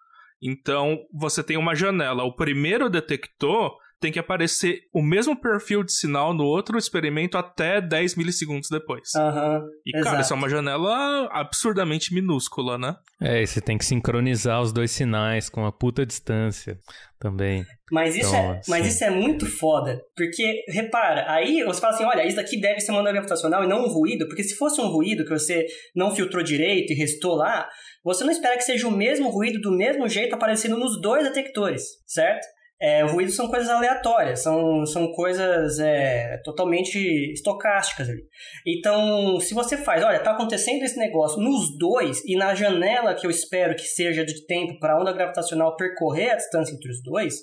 Então, 0.42 0.98
você 1.10 1.42
tem 1.42 1.56
uma 1.56 1.74
janela. 1.74 2.22
O 2.24 2.36
primeiro 2.36 2.90
detector 2.90 3.74
tem 4.04 4.12
que 4.12 4.18
aparecer 4.18 4.82
o 4.92 5.00
mesmo 5.00 5.34
perfil 5.34 5.82
de 5.82 5.90
sinal 5.90 6.34
no 6.34 6.44
outro 6.44 6.76
experimento 6.76 7.38
até 7.38 7.80
10 7.80 8.16
milissegundos 8.16 8.68
depois. 8.68 9.08
Uhum, 9.16 9.66
e, 9.86 9.98
cara, 10.02 10.20
isso 10.20 10.34
é 10.34 10.36
uma 10.36 10.50
janela 10.50 11.26
absurdamente 11.32 12.12
minúscula, 12.12 12.76
né? 12.76 12.96
É, 13.18 13.40
e 13.40 13.46
você 13.46 13.62
tem 13.62 13.78
que 13.78 13.84
sincronizar 13.86 14.60
os 14.60 14.74
dois 14.74 14.90
sinais 14.90 15.48
com 15.48 15.62
uma 15.62 15.72
puta 15.72 16.04
distância 16.04 16.78
também. 17.18 17.64
Mas 17.90 18.14
isso, 18.14 18.28
então, 18.28 18.52
é, 18.52 18.60
mas 18.68 18.86
isso 18.86 19.02
é 19.04 19.08
muito 19.08 19.46
foda, 19.46 19.98
porque, 20.14 20.64
repara, 20.68 21.24
aí 21.30 21.64
você 21.64 21.80
fala 21.80 21.94
assim, 21.94 22.04
olha, 22.04 22.26
isso 22.26 22.36
daqui 22.36 22.60
deve 22.60 22.80
ser 22.80 22.90
uma 22.90 23.00
onda 23.00 23.10
gravitacional 23.10 23.64
e 23.64 23.66
não 23.66 23.86
um 23.86 23.88
ruído, 23.88 24.26
porque 24.26 24.42
se 24.42 24.54
fosse 24.54 24.82
um 24.82 24.88
ruído 24.88 25.24
que 25.24 25.30
você 25.30 25.64
não 25.96 26.14
filtrou 26.14 26.44
direito 26.44 26.92
e 26.92 26.96
restou 26.96 27.36
lá, 27.36 27.66
você 28.04 28.22
não 28.22 28.30
espera 28.30 28.58
que 28.58 28.64
seja 28.64 28.86
o 28.86 28.90
mesmo 28.90 29.30
ruído 29.30 29.58
do 29.62 29.74
mesmo 29.74 30.06
jeito 30.10 30.34
aparecendo 30.34 30.76
nos 30.76 31.00
dois 31.00 31.24
detectores, 31.24 31.82
certo? 32.06 32.46
É, 32.84 33.02
ruídos 33.02 33.34
são 33.34 33.48
coisas 33.48 33.70
aleatórias, 33.70 34.42
são, 34.42 34.84
são 34.84 35.10
coisas 35.12 35.78
é, 35.78 36.36
totalmente 36.44 36.98
estocásticas 37.32 38.10
ali. 38.10 38.22
Então, 38.66 39.40
se 39.40 39.54
você 39.54 39.78
faz, 39.78 40.04
olha, 40.04 40.22
tá 40.22 40.32
acontecendo 40.32 40.82
esse 40.82 40.98
negócio 40.98 41.40
nos 41.40 41.78
dois 41.78 42.22
e 42.26 42.36
na 42.36 42.54
janela 42.54 43.14
que 43.14 43.26
eu 43.26 43.30
espero 43.30 43.74
que 43.74 43.84
seja 43.84 44.22
de 44.22 44.44
tempo 44.46 44.78
para 44.78 44.92
a 44.92 45.00
onda 45.00 45.14
gravitacional 45.14 45.74
percorrer 45.76 46.32
a 46.32 46.36
distância 46.36 46.74
entre 46.74 46.90
os 46.90 47.02
dois, 47.02 47.34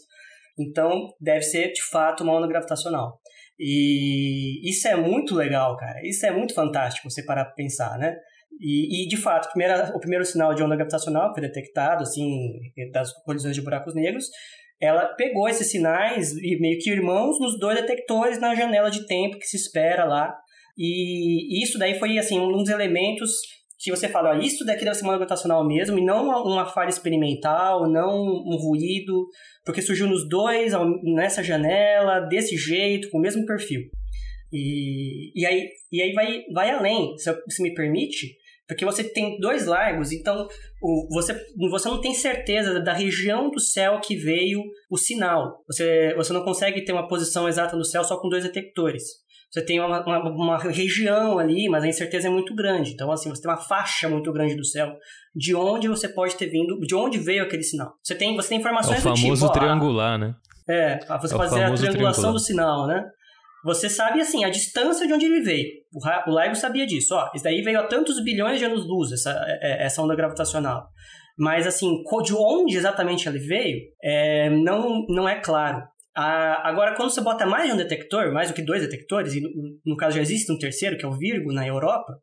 então 0.59 1.07
deve 1.19 1.41
ser 1.41 1.71
de 1.71 1.81
fato 1.89 2.23
uma 2.23 2.37
onda 2.37 2.47
gravitacional. 2.47 3.19
E 3.57 4.69
isso 4.69 4.87
é 4.87 4.95
muito 4.95 5.33
legal, 5.33 5.75
cara. 5.75 6.01
Isso 6.03 6.23
é 6.23 6.29
muito 6.29 6.53
fantástico 6.53 7.09
você 7.09 7.25
parar 7.25 7.45
para 7.45 7.55
pensar, 7.55 7.97
né? 7.97 8.15
E, 8.59 9.05
e, 9.05 9.07
de 9.07 9.17
fato, 9.17 9.49
primeira, 9.49 9.91
o 9.95 9.99
primeiro 9.99 10.23
sinal 10.23 10.53
de 10.53 10.61
onda 10.61 10.75
gravitacional 10.75 11.33
foi 11.33 11.41
detectado, 11.41 12.03
assim, 12.03 12.59
das 12.91 13.11
colisões 13.23 13.55
de 13.55 13.61
buracos 13.61 13.95
negros, 13.95 14.25
ela 14.81 15.05
pegou 15.15 15.47
esses 15.47 15.69
sinais 15.69 16.31
e 16.33 16.59
meio 16.59 16.79
que 16.79 16.89
irmãos 16.89 17.39
nos 17.39 17.59
dois 17.59 17.79
detectores 17.79 18.39
na 18.39 18.55
janela 18.55 18.89
de 18.89 19.05
tempo 19.05 19.37
que 19.37 19.45
se 19.45 19.57
espera 19.57 20.05
lá. 20.05 20.35
E 20.77 21.63
isso 21.63 21.77
daí 21.77 21.99
foi 21.99 22.17
assim 22.17 22.39
um 22.39 22.51
dos 22.51 22.69
elementos 22.69 23.31
que 23.81 23.89
você 23.89 24.07
fala, 24.07 24.37
isso 24.37 24.63
daqui 24.63 24.83
deve 24.83 24.95
ser 24.95 25.03
uma 25.03 25.13
gravitacional 25.13 25.67
mesmo, 25.67 25.97
e 25.97 26.05
não 26.05 26.27
uma 26.45 26.67
falha 26.67 26.89
experimental, 26.89 27.89
não 27.89 28.11
um 28.15 28.55
ruído, 28.55 29.27
porque 29.65 29.81
surgiu 29.81 30.05
nos 30.05 30.29
dois, 30.29 30.71
nessa 31.03 31.43
janela, 31.43 32.19
desse 32.19 32.55
jeito, 32.55 33.09
com 33.09 33.17
o 33.17 33.21
mesmo 33.21 33.43
perfil. 33.43 33.81
E, 34.53 35.31
e 35.35 35.45
aí, 35.47 35.67
e 35.91 36.01
aí 36.01 36.13
vai, 36.13 36.43
vai 36.53 36.69
além, 36.69 37.17
se, 37.17 37.33
se 37.49 37.63
me 37.63 37.73
permite, 37.73 38.35
porque 38.71 38.85
você 38.85 39.03
tem 39.03 39.37
dois 39.37 39.65
largos, 39.65 40.13
então 40.13 40.47
o, 40.81 41.07
você, 41.11 41.37
você 41.69 41.89
não 41.89 41.99
tem 41.99 42.13
certeza 42.13 42.79
da 42.79 42.93
região 42.93 43.51
do 43.51 43.59
céu 43.59 43.99
que 43.99 44.15
veio 44.15 44.61
o 44.89 44.95
sinal. 44.95 45.61
Você, 45.67 46.13
você 46.15 46.31
não 46.31 46.41
consegue 46.41 46.85
ter 46.85 46.93
uma 46.93 47.05
posição 47.05 47.49
exata 47.49 47.75
no 47.75 47.83
céu 47.83 48.01
só 48.01 48.15
com 48.17 48.29
dois 48.29 48.45
detectores. 48.45 49.03
Você 49.51 49.61
tem 49.65 49.81
uma, 49.81 50.01
uma, 50.05 50.29
uma, 50.29 50.57
região 50.57 51.37
ali, 51.37 51.67
mas 51.67 51.83
a 51.83 51.87
incerteza 51.89 52.29
é 52.29 52.31
muito 52.31 52.55
grande. 52.55 52.93
Então, 52.93 53.11
assim, 53.11 53.29
você 53.29 53.41
tem 53.41 53.51
uma 53.51 53.57
faixa 53.57 54.07
muito 54.07 54.31
grande 54.31 54.55
do 54.55 54.63
céu 54.63 54.95
de 55.35 55.53
onde 55.53 55.89
você 55.89 56.07
pode 56.07 56.37
ter 56.37 56.47
vindo, 56.47 56.79
de 56.79 56.95
onde 56.95 57.17
veio 57.17 57.43
aquele 57.43 57.63
sinal. 57.63 57.93
Você 58.01 58.15
tem, 58.15 58.33
você 58.37 58.47
tem 58.47 58.59
informações 58.59 58.95
é 58.95 58.99
o 58.99 59.17
famoso 59.17 59.47
do 59.47 59.51
tipo, 59.51 59.59
triangular, 59.59 60.17
né? 60.17 60.33
É, 60.69 60.97
você 61.19 61.35
é 61.35 61.37
fazer 61.37 61.63
a 61.63 61.73
triangulação 61.73 62.31
do 62.31 62.39
sinal, 62.39 62.87
né? 62.87 63.03
Você 63.63 63.89
sabe, 63.89 64.19
assim, 64.19 64.43
a 64.43 64.49
distância 64.49 65.05
de 65.05 65.13
onde 65.13 65.25
ele 65.25 65.41
veio. 65.41 65.67
O, 65.93 65.99
o 66.31 66.55
sabia 66.55 66.85
disso. 66.85 67.13
Ó, 67.13 67.29
isso 67.35 67.43
daí 67.43 67.61
veio 67.61 67.79
a 67.79 67.87
tantos 67.87 68.23
bilhões 68.23 68.59
de 68.59 68.65
anos-luz, 68.65 69.11
essa, 69.11 69.31
é, 69.47 69.59
é, 69.61 69.85
essa 69.85 70.01
onda 70.01 70.15
gravitacional. 70.15 70.87
Mas, 71.37 71.67
assim, 71.67 72.03
de 72.23 72.33
onde 72.35 72.77
exatamente 72.77 73.27
ele 73.27 73.39
veio, 73.39 73.79
é, 74.03 74.49
não, 74.49 75.05
não 75.07 75.29
é 75.29 75.39
claro. 75.39 75.81
agora, 76.15 76.95
quando 76.95 77.11
você 77.11 77.21
bota 77.21 77.45
mais 77.45 77.67
de 77.67 77.73
um 77.73 77.77
detector, 77.77 78.33
mais 78.33 78.49
do 78.49 78.53
que 78.53 78.61
dois 78.61 78.81
detectores, 78.81 79.33
e 79.33 79.41
no, 79.41 79.49
no, 79.85 79.95
caso 79.95 80.15
já 80.15 80.21
existe 80.21 80.51
um 80.51 80.57
terceiro, 80.57 80.97
que 80.97 81.05
é 81.05 81.07
o 81.07 81.17
Virgo, 81.17 81.53
na 81.53 81.65
Europa, 81.65 82.13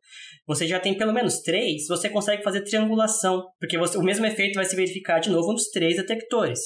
você 0.45 0.67
já 0.67 0.79
tem 0.79 0.95
pelo 0.95 1.13
menos 1.13 1.41
três, 1.41 1.87
você 1.87 2.09
consegue 2.09 2.43
fazer 2.43 2.61
triangulação, 2.61 3.45
porque 3.59 3.77
você, 3.77 3.97
o 3.97 4.03
mesmo 4.03 4.25
efeito 4.25 4.55
vai 4.55 4.65
se 4.65 4.75
verificar 4.75 5.19
de 5.19 5.29
novo 5.29 5.53
nos 5.53 5.69
três 5.69 5.95
detectores. 5.95 6.59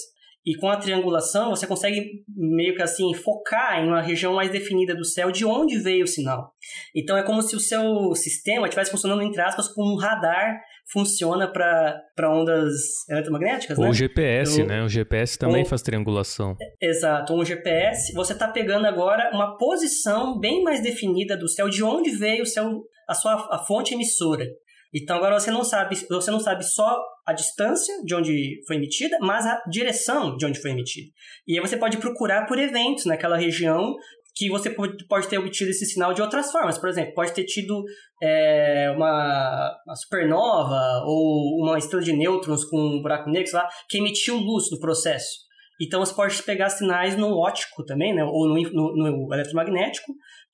E 0.46 0.56
com 0.58 0.68
a 0.68 0.76
triangulação, 0.76 1.52
você 1.52 1.66
consegue 1.66 2.24
meio 2.28 2.76
que 2.76 2.82
assim 2.82 3.14
focar 3.14 3.80
em 3.80 3.88
uma 3.88 4.02
região 4.02 4.34
mais 4.34 4.52
definida 4.52 4.94
do 4.94 5.06
céu 5.06 5.32
de 5.32 5.46
onde 5.46 5.80
veio 5.80 6.04
o 6.04 6.08
sinal. 6.08 6.52
Então 6.94 7.18
é 7.18 7.24
como 7.24 7.42
se 7.42 7.56
o 7.56 7.60
seu 7.60 8.14
sistema 8.14 8.68
estivesse 8.68 8.92
funcionando, 8.92 9.22
entre 9.22 9.42
aspas, 9.42 9.70
como 9.70 9.94
um 9.94 9.98
radar 9.98 10.60
funciona 10.92 11.48
para 11.52 12.30
ondas 12.30 13.08
eletromagnéticas, 13.10 13.78
Ou 13.78 13.86
né? 13.86 13.90
o 13.90 13.94
GPS, 13.94 14.62
então, 14.62 14.68
né? 14.76 14.84
O 14.84 14.90
GPS 14.90 15.38
também 15.38 15.64
um, 15.64 15.66
faz 15.66 15.82
triangulação. 15.82 16.58
Exato. 16.82 17.34
Um 17.34 17.46
GPS, 17.46 18.14
você 18.14 18.34
está 18.34 18.48
pegando 18.48 18.86
agora 18.86 19.32
uma 19.34 19.58
posição 19.58 20.38
bem 20.38 20.62
mais 20.62 20.82
definida 20.84 21.38
do 21.38 21.48
céu, 21.48 21.70
de 21.70 21.84
onde 21.84 22.12
veio 22.12 22.44
o 22.44 22.46
seu, 22.46 22.84
a 23.08 23.14
sua 23.14 23.48
a 23.50 23.60
fonte 23.60 23.94
emissora. 23.94 24.46
Então 24.94 25.18
agora 25.18 25.40
você 25.40 25.50
não 25.50 25.64
sabe, 25.64 25.96
você 25.96 26.30
não 26.30 26.40
sabe 26.40 26.64
só 26.64 27.02
a 27.26 27.34
distância 27.34 27.96
de 28.04 28.14
onde 28.14 28.62
foi 28.68 28.76
emitida, 28.76 29.18
mas 29.22 29.46
a 29.46 29.62
direção 29.70 30.38
de 30.38 30.46
onde 30.46 30.62
foi 30.62 30.72
emitida. 30.72 31.10
E 31.48 31.56
aí 31.56 31.60
você 31.60 31.78
pode 31.78 31.98
procurar 31.98 32.46
por 32.46 32.60
eventos 32.60 33.06
naquela 33.06 33.38
região 33.38 33.96
que 34.36 34.50
você 34.50 34.70
pode, 34.70 35.28
ter 35.30 35.38
obtido 35.38 35.70
esse 35.70 35.86
sinal 35.86 36.14
de 36.14 36.22
outras 36.22 36.52
formas. 36.52 36.78
Por 36.78 36.90
exemplo, 36.90 37.14
pode 37.14 37.34
ter 37.34 37.44
tido 37.44 37.84
é, 38.22 38.92
uma, 38.96 39.78
uma, 39.86 39.96
supernova 39.96 41.04
ou 41.06 41.62
uma 41.62 41.78
estrela 41.78 42.04
de 42.04 42.14
nêutrons 42.14 42.66
com 42.66 42.78
um 42.78 43.02
buraco 43.02 43.30
negro, 43.30 43.48
sei 43.48 43.60
lá, 43.60 43.70
que 43.88 44.00
emitiu 44.00 44.36
luz 44.38 44.72
no 44.72 44.80
processo. 44.80 45.44
Então 45.80 46.00
você 46.00 46.14
pode 46.14 46.42
pegar 46.44 46.70
sinais 46.70 47.16
no 47.16 47.38
óptico 47.38 47.84
também, 47.84 48.14
né, 48.14 48.24
ou 48.24 48.48
no, 48.48 48.56
no, 48.56 48.96
no 48.96 49.34
eletromagnético, 49.34 50.14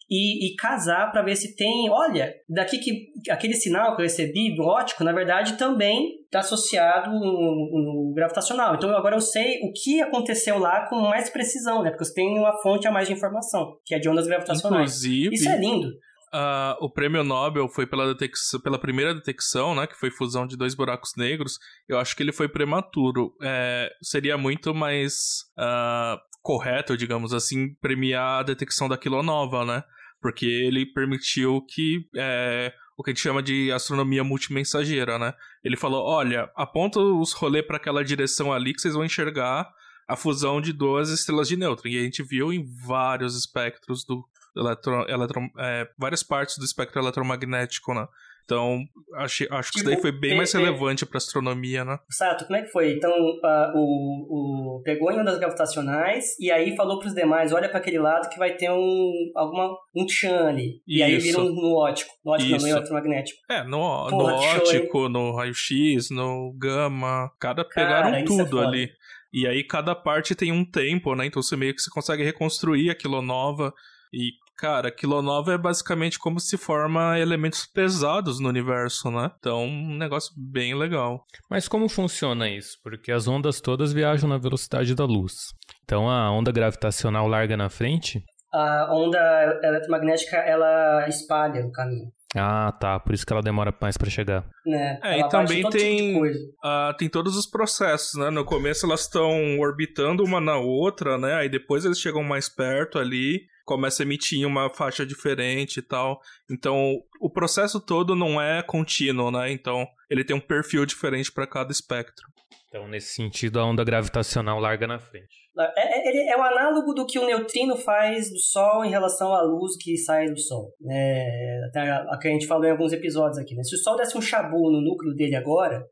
e, 0.09 0.47
e 0.47 0.55
casar 0.55 1.11
para 1.11 1.21
ver 1.21 1.35
se 1.35 1.55
tem, 1.55 1.89
olha, 1.89 2.33
daqui 2.49 2.79
que 2.79 3.11
aquele 3.29 3.53
sinal 3.53 3.95
que 3.95 4.01
eu 4.01 4.05
recebi 4.05 4.55
do 4.55 4.63
ótico, 4.63 5.03
na 5.03 5.11
verdade, 5.11 5.57
também 5.57 6.19
está 6.25 6.39
associado 6.39 7.11
no, 7.11 7.19
no, 7.19 8.13
gravitacional. 8.15 8.75
Então 8.75 8.89
agora 8.95 9.15
eu 9.15 9.21
sei 9.21 9.59
o 9.61 9.71
que 9.71 10.01
aconteceu 10.01 10.57
lá 10.57 10.87
com 10.87 10.99
mais 11.01 11.29
precisão, 11.29 11.83
né? 11.83 11.91
Porque 11.91 12.05
você 12.05 12.13
tem 12.13 12.39
uma 12.39 12.59
fonte 12.61 12.87
a 12.87 12.91
mais 12.91 13.07
de 13.07 13.13
informação, 13.13 13.77
que 13.85 13.93
é 13.93 13.99
de 13.99 14.09
ondas 14.09 14.25
gravitacionais. 14.25 15.03
Inclusive, 15.03 15.35
Isso 15.35 15.49
é 15.49 15.57
lindo. 15.57 15.89
Uh, 16.33 16.77
o 16.79 16.89
prêmio 16.91 17.23
Nobel 17.23 17.67
foi 17.67 17.87
pela, 17.87 18.15
pela 18.63 18.79
primeira 18.79 19.15
detecção, 19.15 19.73
né, 19.73 19.87
que 19.87 19.95
foi 19.95 20.11
fusão 20.11 20.45
de 20.45 20.55
dois 20.55 20.75
buracos 20.75 21.11
negros. 21.17 21.57
Eu 21.87 21.97
acho 21.97 22.15
que 22.15 22.21
ele 22.21 22.31
foi 22.31 22.47
prematuro. 22.47 23.35
É, 23.41 23.89
seria 24.01 24.37
muito 24.37 24.73
mais 24.73 25.15
uh, 25.57 26.19
correto, 26.41 26.95
digamos 26.95 27.33
assim, 27.33 27.73
premiar 27.81 28.41
a 28.41 28.43
detecção 28.43 28.87
da 28.87 28.97
quilonova, 28.97 29.65
né? 29.65 29.83
Porque 30.21 30.45
ele 30.45 30.85
permitiu 30.85 31.61
que 31.61 32.07
é, 32.15 32.73
o 32.97 33.03
que 33.03 33.11
a 33.11 33.13
gente 33.13 33.23
chama 33.23 33.41
de 33.41 33.71
astronomia 33.71 34.23
multimensageira, 34.23 35.17
né? 35.17 35.33
Ele 35.63 35.77
falou: 35.77 36.05
olha, 36.05 36.49
aponta 36.55 36.99
os 36.99 37.33
rolês 37.33 37.65
para 37.65 37.77
aquela 37.77 38.03
direção 38.03 38.51
ali 38.51 38.73
que 38.73 38.81
vocês 38.81 38.93
vão 38.93 39.05
enxergar 39.05 39.69
a 40.07 40.15
fusão 40.15 40.59
de 40.59 40.73
duas 40.73 41.09
estrelas 41.09 41.47
de 41.47 41.55
nêutron. 41.55 41.89
E 41.89 41.99
a 41.99 42.03
gente 42.03 42.23
viu 42.23 42.51
em 42.51 42.65
vários 42.85 43.37
espectros 43.37 44.03
do 44.03 44.27
eletro, 44.55 45.05
eletro, 45.07 45.41
é, 45.57 45.89
várias 45.97 46.23
partes 46.23 46.57
do 46.57 46.65
espectro 46.65 46.99
eletromagnético, 46.99 47.93
né? 47.93 48.07
Então, 48.49 48.83
acho, 49.13 49.45
acho 49.53 49.71
que 49.71 49.77
isso 49.77 49.87
daí 49.87 50.01
foi 50.01 50.11
bem 50.11 50.35
mais 50.35 50.51
relevante 50.51 51.05
para 51.05 51.19
astronomia, 51.19 51.85
né? 51.85 51.99
Sato, 52.09 52.45
como 52.45 52.57
é 52.57 52.63
que 52.63 52.71
foi? 52.71 52.93
Então, 52.93 53.11
uh, 53.11 53.77
o, 53.77 54.77
o 54.79 54.81
pegou 54.83 55.11
em 55.11 55.19
ondas 55.19 55.37
gravitacionais 55.37 56.25
e 56.39 56.51
aí 56.51 56.75
falou 56.75 56.97
para 56.97 57.09
os 57.09 57.13
demais, 57.13 57.53
olha 57.53 57.69
para 57.69 57.77
aquele 57.77 57.99
lado 57.99 58.27
que 58.27 58.39
vai 58.39 58.55
ter 58.55 58.71
um 58.71 59.31
alguma 59.35 59.77
um 59.95 60.03
tchan 60.03 60.47
ali. 60.47 60.81
E 60.87 61.03
aí 61.03 61.19
viram 61.19 61.43
no 61.43 61.75
ótico, 61.75 62.11
no 62.25 62.31
ótico 62.31 62.49
não, 62.49 62.57
no 62.57 62.67
eletromagnético. 62.67 63.39
É, 63.51 63.63
no, 63.63 64.09
no 64.09 64.23
ótico, 64.25 65.07
no 65.07 65.35
raio-x, 65.35 66.09
no 66.09 66.51
gama, 66.57 67.31
cada 67.39 67.63
pegaram 67.63 68.09
Cara, 68.09 68.19
é 68.19 68.23
tudo 68.23 68.63
é 68.63 68.65
ali. 68.65 68.89
E 69.31 69.45
aí 69.45 69.63
cada 69.63 69.93
parte 69.93 70.33
tem 70.33 70.51
um 70.51 70.65
tempo, 70.65 71.13
né? 71.13 71.27
Então 71.27 71.43
você 71.43 71.55
meio 71.55 71.75
que 71.75 71.81
você 71.83 71.91
consegue 71.91 72.23
reconstruir 72.23 72.89
aquilo 72.89 73.21
nova 73.21 73.71
e 74.11 74.31
Cara, 74.59 74.91
quilonova 74.91 75.53
é 75.53 75.57
basicamente 75.57 76.19
como 76.19 76.37
se 76.37 76.57
forma 76.57 77.17
elementos 77.17 77.65
pesados 77.65 78.41
no 78.41 78.49
universo, 78.49 79.09
né? 79.09 79.31
Então, 79.39 79.63
um 79.63 79.97
negócio 79.97 80.33
bem 80.35 80.75
legal. 80.75 81.23
Mas 81.49 81.65
como 81.65 81.87
funciona 81.87 82.49
isso? 82.49 82.77
Porque 82.83 83.09
as 83.09 83.25
ondas 83.25 83.61
todas 83.61 83.93
viajam 83.93 84.27
na 84.27 84.37
velocidade 84.37 84.93
da 84.93 85.05
luz. 85.05 85.53
Então, 85.85 86.09
a 86.09 86.29
onda 86.29 86.51
gravitacional 86.51 87.25
larga 87.25 87.55
na 87.55 87.69
frente? 87.69 88.21
A 88.53 88.93
onda 88.93 89.17
eletromagnética, 89.63 90.35
ela 90.35 91.07
espalha 91.07 91.65
o 91.65 91.71
caminho. 91.71 92.11
Ah, 92.35 92.73
tá. 92.79 92.99
Por 92.99 93.13
isso 93.13 93.25
que 93.25 93.31
ela 93.31 93.41
demora 93.41 93.73
mais 93.81 93.97
para 93.97 94.09
chegar. 94.09 94.45
É, 94.67 95.15
é 95.15 95.19
e 95.19 95.29
também 95.29 95.67
tem, 95.69 96.13
tipo 96.13 96.25
uh, 96.25 96.93
tem 96.97 97.09
todos 97.09 97.37
os 97.37 97.49
processos, 97.49 98.19
né? 98.19 98.29
No 98.29 98.45
começo 98.45 98.85
elas 98.85 99.01
estão 99.01 99.57
orbitando 99.57 100.23
uma 100.23 100.39
na 100.41 100.57
outra, 100.57 101.17
né? 101.17 101.35
Aí 101.35 101.49
depois 101.49 101.85
eles 101.85 101.99
chegam 101.99 102.23
mais 102.23 102.47
perto 102.47 102.99
ali 102.99 103.39
começa 103.69 104.01
a 104.01 104.05
emitir 104.05 104.47
uma 104.47 104.67
faixa 104.67 105.05
diferente 105.05 105.77
e 105.77 105.83
tal. 105.83 106.19
Então, 106.49 106.95
o 107.21 107.29
processo 107.29 107.79
todo 107.79 108.15
não 108.15 108.41
é 108.41 108.63
contínuo, 108.63 109.29
né? 109.29 109.51
Então, 109.51 109.85
ele 110.09 110.23
tem 110.23 110.35
um 110.35 110.39
perfil 110.39 110.87
diferente 110.87 111.31
para 111.31 111.45
cada 111.45 111.71
espectro. 111.71 112.25
Então, 112.67 112.87
nesse 112.87 113.13
sentido, 113.13 113.59
a 113.59 113.65
onda 113.65 113.83
gravitacional 113.83 114.59
larga 114.59 114.87
na 114.87 114.97
frente. 114.97 115.37
É, 115.77 115.99
é, 115.99 116.09
ele 116.09 116.29
é 116.31 116.35
o 116.35 116.41
análogo 116.41 116.93
do 116.93 117.05
que 117.05 117.19
o 117.19 117.27
neutrino 117.27 117.75
faz 117.75 118.31
do 118.31 118.39
Sol 118.39 118.83
em 118.83 118.89
relação 118.89 119.31
à 119.33 119.41
luz 119.43 119.77
que 119.77 119.95
sai 119.97 120.29
do 120.29 120.39
Sol. 120.39 120.73
É, 120.89 121.59
a, 121.75 122.17
que 122.19 122.27
a 122.27 122.31
gente 122.31 122.47
falou 122.47 122.65
em 122.65 122.71
alguns 122.71 122.91
episódios 122.91 123.37
aqui. 123.37 123.53
Né? 123.53 123.61
Se 123.61 123.75
o 123.75 123.77
Sol 123.77 123.97
desse 123.97 124.17
um 124.17 124.21
chabu 124.21 124.71
no 124.71 124.81
núcleo 124.81 125.13
dele 125.13 125.35
agora, 125.35 125.85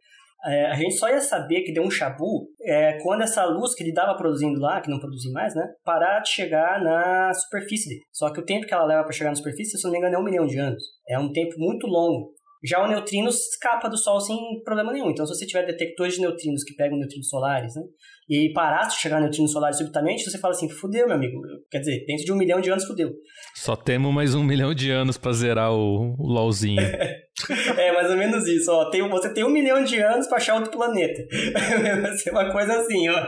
é, 0.45 0.67
a 0.67 0.75
gente 0.75 0.95
só 0.95 1.09
ia 1.09 1.19
saber 1.19 1.61
que 1.61 1.73
deu 1.73 1.83
um 1.83 1.91
chabu 1.91 2.47
é, 2.61 2.99
quando 3.01 3.23
essa 3.23 3.43
luz 3.45 3.73
que 3.73 3.83
ele 3.83 3.89
estava 3.89 4.15
produzindo 4.15 4.59
lá, 4.59 4.79
que 4.81 4.89
não 4.89 4.99
produzia 4.99 5.31
mais, 5.31 5.55
né, 5.55 5.63
parar 5.83 6.19
de 6.19 6.29
chegar 6.29 6.81
na 6.81 7.33
superfície 7.33 7.89
dele. 7.89 8.01
Só 8.11 8.31
que 8.31 8.39
o 8.39 8.45
tempo 8.45 8.65
que 8.65 8.73
ela 8.73 8.85
leva 8.85 9.03
para 9.03 9.13
chegar 9.13 9.29
na 9.29 9.35
superfície, 9.35 9.77
se 9.77 9.83
não 9.83 9.91
me 9.91 9.97
engano, 9.97 10.15
é 10.15 10.19
um 10.19 10.23
milhão 10.23 10.45
de 10.45 10.57
anos. 10.57 10.83
É 11.07 11.17
um 11.17 11.31
tempo 11.31 11.55
muito 11.57 11.87
longo. 11.87 12.33
Já 12.63 12.83
o 12.83 12.87
neutrino 12.87 13.29
escapa 13.29 13.89
do 13.89 13.97
Sol 13.97 14.19
sem 14.19 14.37
problema 14.63 14.91
nenhum. 14.91 15.09
Então, 15.09 15.25
se 15.25 15.35
você 15.35 15.45
tiver 15.45 15.65
detectores 15.65 16.15
de 16.15 16.21
neutrinos 16.21 16.63
que 16.63 16.75
pegam 16.75 16.97
neutrinos 16.97 17.29
solares, 17.29 17.75
né, 17.75 17.81
e 18.29 18.51
parasse 18.51 18.95
de 18.95 19.01
chegar 19.01 19.21
neutrinos 19.21 19.51
solares 19.51 19.77
subitamente, 19.77 20.29
você 20.29 20.37
fala 20.37 20.53
assim, 20.53 20.69
fudeu, 20.69 21.07
meu 21.07 21.15
amigo. 21.15 21.39
Quer 21.71 21.79
dizer, 21.79 22.05
dentro 22.05 22.25
de 22.25 22.31
um 22.33 22.35
milhão 22.35 22.59
de 22.59 22.69
anos, 22.69 22.85
fudeu. 22.85 23.11
Só 23.55 23.75
temos 23.75 24.13
mais 24.13 24.35
um 24.35 24.43
milhão 24.43 24.73
de 24.73 24.91
anos 24.91 25.17
para 25.17 25.31
zerar 25.31 25.71
o, 25.71 26.15
o 26.19 26.27
LOLzinho. 26.27 26.81
é, 27.77 27.91
mais 27.93 28.09
ou 28.09 28.17
menos 28.17 28.47
isso. 28.47 28.71
Ó, 28.71 28.89
tem, 28.89 29.07
você 29.07 29.33
tem 29.33 29.45
um 29.45 29.49
milhão 29.49 29.83
de 29.83 29.99
anos 29.99 30.27
para 30.27 30.37
achar 30.37 30.55
outro 30.55 30.71
planeta. 30.71 31.21
Vai 32.01 32.17
ser 32.17 32.31
uma 32.31 32.51
coisa 32.51 32.79
assim, 32.79 33.07
ó. 33.09 33.27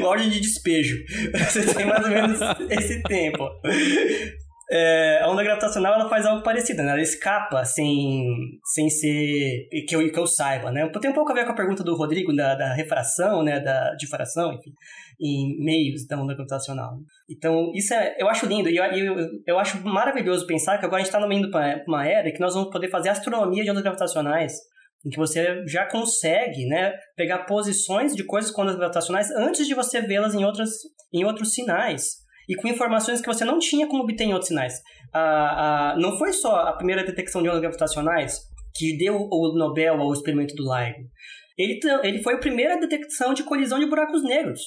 Loja 0.00 0.28
de 0.28 0.40
despejo. 0.40 0.96
Você 1.34 1.74
tem 1.74 1.86
mais 1.86 2.04
ou 2.04 2.10
menos 2.10 2.38
esse 2.70 3.02
tempo. 3.02 3.48
É, 4.70 5.22
a 5.22 5.30
onda 5.30 5.42
gravitacional 5.42 5.94
ela 5.94 6.10
faz 6.10 6.26
algo 6.26 6.42
parecido, 6.42 6.82
né? 6.82 6.92
Ela 6.92 7.00
escapa 7.00 7.64
sem, 7.64 8.22
sem 8.74 8.90
ser. 8.90 9.66
Que 9.88 9.96
eu, 9.96 10.12
que 10.12 10.18
eu 10.18 10.26
saiba, 10.26 10.70
né? 10.70 10.86
Tem 11.00 11.10
um 11.10 11.14
pouco 11.14 11.32
a 11.32 11.34
ver 11.34 11.46
com 11.46 11.52
a 11.52 11.56
pergunta 11.56 11.82
do 11.82 11.96
Rodrigo 11.96 12.34
da, 12.34 12.54
da 12.54 12.74
refração, 12.74 13.42
né? 13.42 13.60
Da 13.60 13.94
difração, 13.94 14.52
enfim, 14.52 14.70
em 15.18 15.64
meios 15.64 16.06
da 16.06 16.20
onda 16.20 16.34
gravitacional. 16.34 16.98
Então, 17.30 17.72
isso 17.74 17.94
é, 17.94 18.16
eu 18.18 18.28
acho 18.28 18.44
lindo 18.44 18.68
e 18.68 18.76
eu, 18.76 18.84
eu, 18.84 19.16
eu 19.46 19.58
acho 19.58 19.82
maravilhoso 19.86 20.46
pensar 20.46 20.76
que 20.76 20.84
agora 20.84 21.00
a 21.00 21.04
gente 21.04 21.14
está 21.14 21.26
meio 21.26 21.50
de 21.50 21.84
uma 21.86 22.06
era 22.06 22.30
que 22.30 22.40
nós 22.40 22.52
vamos 22.52 22.70
poder 22.70 22.90
fazer 22.90 23.08
astronomia 23.08 23.64
de 23.64 23.70
ondas 23.70 23.82
gravitacionais 23.82 24.52
em 25.06 25.10
que 25.10 25.16
você 25.16 25.64
já 25.66 25.86
consegue 25.86 26.66
né, 26.66 26.92
pegar 27.16 27.44
posições 27.44 28.14
de 28.14 28.24
coisas 28.24 28.50
com 28.50 28.62
ondas 28.62 28.76
gravitacionais 28.76 29.30
antes 29.30 29.66
de 29.66 29.74
você 29.74 30.02
vê-las 30.02 30.34
em, 30.34 30.44
outras, 30.44 30.70
em 31.12 31.24
outros 31.24 31.52
sinais 31.54 32.27
e 32.48 32.56
com 32.56 32.66
informações 32.66 33.20
que 33.20 33.26
você 33.26 33.44
não 33.44 33.58
tinha 33.58 33.86
como 33.86 34.02
obter 34.02 34.24
em 34.24 34.32
outros 34.32 34.48
sinais. 34.48 34.82
Ah, 35.12 35.92
ah, 35.92 35.96
não 35.98 36.16
foi 36.16 36.32
só 36.32 36.56
a 36.56 36.72
primeira 36.72 37.04
detecção 37.04 37.42
de 37.42 37.48
ondas 37.48 37.60
gravitacionais 37.60 38.40
que 38.74 38.96
deu 38.96 39.28
o 39.30 39.52
Nobel 39.54 40.00
ao 40.00 40.12
experimento 40.12 40.54
do 40.54 40.62
LIGO 40.62 41.08
ele, 41.58 41.80
ele 42.04 42.22
foi 42.22 42.34
a 42.34 42.38
primeira 42.38 42.78
detecção 42.78 43.34
de 43.34 43.42
colisão 43.42 43.80
de 43.80 43.86
buracos 43.86 44.22
negros. 44.22 44.60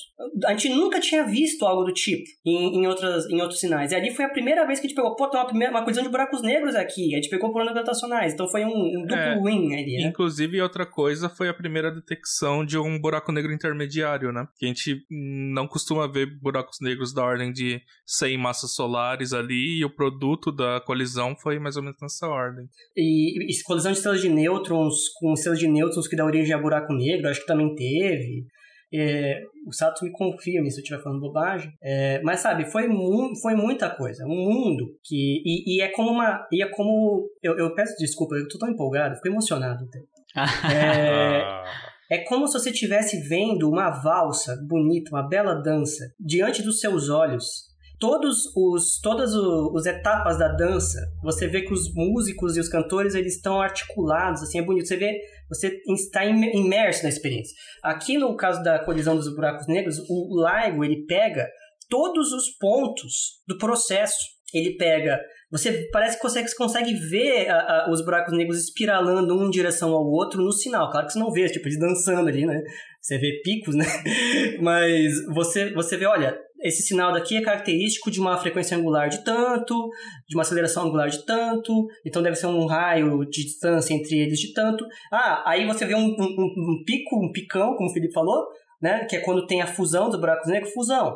A 0.46 0.52
gente 0.52 0.68
nunca 0.70 1.00
tinha 1.00 1.26
visto 1.26 1.66
algo 1.66 1.86
do 1.86 1.94
tipo 1.94 2.26
em, 2.46 2.82
em, 2.82 2.88
outras, 2.88 3.26
em 3.30 3.42
outros 3.42 3.62
sinais. 3.62 3.94
E 3.94 3.96
ali 3.96 4.14
foi 4.14 4.26
a 4.26 4.30
primeira 4.30 4.68
vez 4.68 4.78
que 4.78 4.88
a 4.88 4.90
gente 4.90 4.98
pegou, 4.98 5.16
pô, 5.16 5.30
tem 5.30 5.40
uma, 5.40 5.48
primeira, 5.48 5.74
uma 5.74 5.84
colisão 5.84 6.04
de 6.04 6.10
buracos 6.10 6.42
negros 6.42 6.76
aqui. 6.76 7.14
A 7.14 7.16
gente 7.16 7.30
pegou 7.30 7.50
por 7.54 7.62
ondas 7.62 7.74
gravitacionais. 7.74 8.34
Então 8.34 8.46
foi 8.50 8.66
um, 8.66 8.70
um 8.70 9.06
duplo 9.06 9.16
é, 9.16 9.42
win 9.42 9.74
ali. 9.74 9.98
Né? 9.98 10.10
Inclusive, 10.10 10.62
outra 10.62 10.86
coisa 10.86 11.30
foi 11.30 11.48
a 11.48 11.54
primeira 11.54 11.90
detecção 11.90 12.66
de 12.66 12.78
um 12.78 13.00
buraco 13.00 13.32
negro 13.32 13.54
intermediário, 13.54 14.34
né? 14.34 14.46
Que 14.58 14.66
a 14.66 14.68
gente 14.68 15.06
não 15.10 15.68
costuma 15.68 16.12
ver 16.12 16.26
buracos 16.42 16.80
negros 16.82 17.14
da 17.14 17.24
ordem 17.24 17.54
de 17.54 17.82
100 18.06 18.38
massas 18.38 18.76
solares 18.76 19.32
ali. 19.32 19.80
E 19.80 19.86
o 19.86 19.90
produto 19.90 20.52
da 20.52 20.82
colisão 20.82 21.38
foi 21.42 21.58
mais 21.58 21.78
ou 21.78 21.84
menos 21.84 22.02
nessa 22.02 22.28
ordem. 22.28 22.66
E, 22.98 23.50
e 23.50 23.64
colisão 23.64 23.94
de 23.94 23.98
estrelas 23.98 24.20
de 24.20 24.28
nêutrons 24.28 25.08
com 25.18 25.34
estrelas 25.34 25.60
de 25.60 25.70
nêutrons 25.70 26.06
que 26.06 26.18
dá 26.18 26.26
origem 26.26 26.54
a 26.54 26.58
buracos 26.58 26.81
buraco 26.82 26.94
negro, 26.94 27.30
acho 27.30 27.42
que 27.42 27.48
também 27.48 27.74
teve. 27.76 28.46
É, 28.94 29.42
o 29.66 29.72
Sato 29.72 30.04
me 30.04 30.12
confirme 30.12 30.70
se 30.70 30.80
eu 30.80 30.84
estiver 30.84 31.02
falando 31.02 31.22
bobagem. 31.22 31.72
É, 31.82 32.22
mas 32.24 32.42
sabe, 32.42 32.70
foi, 32.70 32.88
mu 32.88 33.32
foi 33.42 33.56
muita 33.56 33.90
coisa. 33.90 34.26
Um 34.26 34.36
mundo 34.36 34.98
que. 35.04 35.42
E, 35.46 35.78
e, 35.78 35.82
é 35.82 35.90
como 35.90 36.12
uma. 36.12 36.46
E 36.52 36.62
é 36.62 36.70
como. 36.70 37.30
Eu, 37.42 37.58
eu 37.58 37.74
peço 37.74 37.96
desculpa, 37.98 38.36
eu 38.36 38.48
tô 38.48 38.58
tão 38.58 38.70
empolgado, 38.70 39.16
fico 39.16 39.30
emocionado 39.30 39.86
até. 39.86 40.00
é, 42.10 42.18
é 42.18 42.24
como 42.26 42.48
se 42.48 42.60
você 42.60 42.70
estivesse 42.70 43.22
vendo 43.28 43.70
uma 43.70 43.90
valsa 43.90 44.58
bonita, 44.68 45.12
uma 45.12 45.28
bela 45.28 45.56
dança, 45.56 46.14
diante 46.20 46.62
dos 46.62 46.80
seus 46.80 47.10
olhos 47.10 47.71
todos 48.02 48.48
os 48.56 49.00
todas 49.00 49.32
as 49.34 49.86
etapas 49.86 50.38
da 50.38 50.48
dança, 50.50 51.00
você 51.22 51.48
vê 51.48 51.62
que 51.62 51.72
os 51.72 51.94
músicos 51.94 52.58
e 52.58 52.60
os 52.60 52.68
cantores 52.68 53.14
eles 53.14 53.36
estão 53.36 53.62
articulados, 53.62 54.42
assim, 54.42 54.58
é 54.58 54.66
bonito. 54.66 54.88
Você 54.88 54.98
vê, 54.98 55.18
você 55.48 55.80
está 55.88 56.26
imerso 56.26 57.04
na 57.04 57.10
experiência. 57.10 57.56
Aqui 57.84 58.18
no 58.18 58.36
caso 58.36 58.62
da 58.64 58.84
colisão 58.84 59.16
dos 59.16 59.34
buracos 59.34 59.68
negros, 59.68 60.00
o 60.10 60.44
LIGO 60.44 60.84
ele 60.84 61.06
pega 61.06 61.48
todos 61.88 62.34
os 62.34 62.50
pontos 62.58 63.40
do 63.48 63.58
processo. 63.58 64.18
Ele 64.54 64.76
pega 64.76 65.18
você 65.52 65.90
parece 65.92 66.18
que 66.18 66.24
você 66.24 66.44
consegue 66.56 66.94
ver 66.94 67.50
a, 67.50 67.58
a, 67.58 67.92
os 67.92 68.04
buracos 68.04 68.34
negros 68.34 68.58
espiralando 68.58 69.38
um 69.38 69.48
em 69.48 69.50
direção 69.50 69.92
ao 69.92 70.06
outro 70.06 70.42
no 70.42 70.54
sinal. 70.54 70.90
Claro 70.90 71.08
que 71.08 71.14
você 71.14 71.20
não 71.20 71.30
vê, 71.30 71.46
tipo, 71.50 71.68
eles 71.68 71.78
dançando 71.78 72.30
ali, 72.30 72.46
né? 72.46 72.58
Você 73.02 73.18
vê 73.18 73.42
picos, 73.44 73.76
né? 73.76 73.86
Mas 74.64 75.14
você, 75.34 75.74
você 75.74 75.98
vê, 75.98 76.06
olha, 76.06 76.40
esse 76.64 76.84
sinal 76.84 77.12
daqui 77.12 77.38
é 77.38 77.42
característico 77.42 78.12
de 78.12 78.20
uma 78.20 78.38
frequência 78.38 78.78
angular 78.78 79.10
de 79.10 79.24
tanto, 79.24 79.90
de 80.28 80.36
uma 80.36 80.44
aceleração 80.44 80.86
angular 80.86 81.10
de 81.10 81.26
tanto, 81.26 81.88
então 82.06 82.22
deve 82.22 82.36
ser 82.36 82.48
um 82.48 82.66
raio 82.66 83.26
de 83.26 83.44
distância 83.44 83.94
entre 83.94 84.20
eles 84.20 84.40
de 84.40 84.54
tanto. 84.54 84.86
Ah, 85.12 85.44
aí 85.46 85.66
você 85.66 85.86
vê 85.86 85.96
um, 85.96 86.06
um, 86.06 86.54
um 86.58 86.84
pico, 86.86 87.18
um 87.18 87.32
picão, 87.32 87.76
como 87.76 87.90
o 87.90 87.94
Felipe 87.94 88.14
falou, 88.14 88.48
né? 88.82 89.06
Que 89.06 89.18
é 89.18 89.20
quando 89.20 89.46
tem 89.48 89.62
a 89.62 89.68
fusão 89.68 90.10
dos 90.10 90.20
buracos 90.20 90.50
negros, 90.50 90.74
fusão 90.74 91.16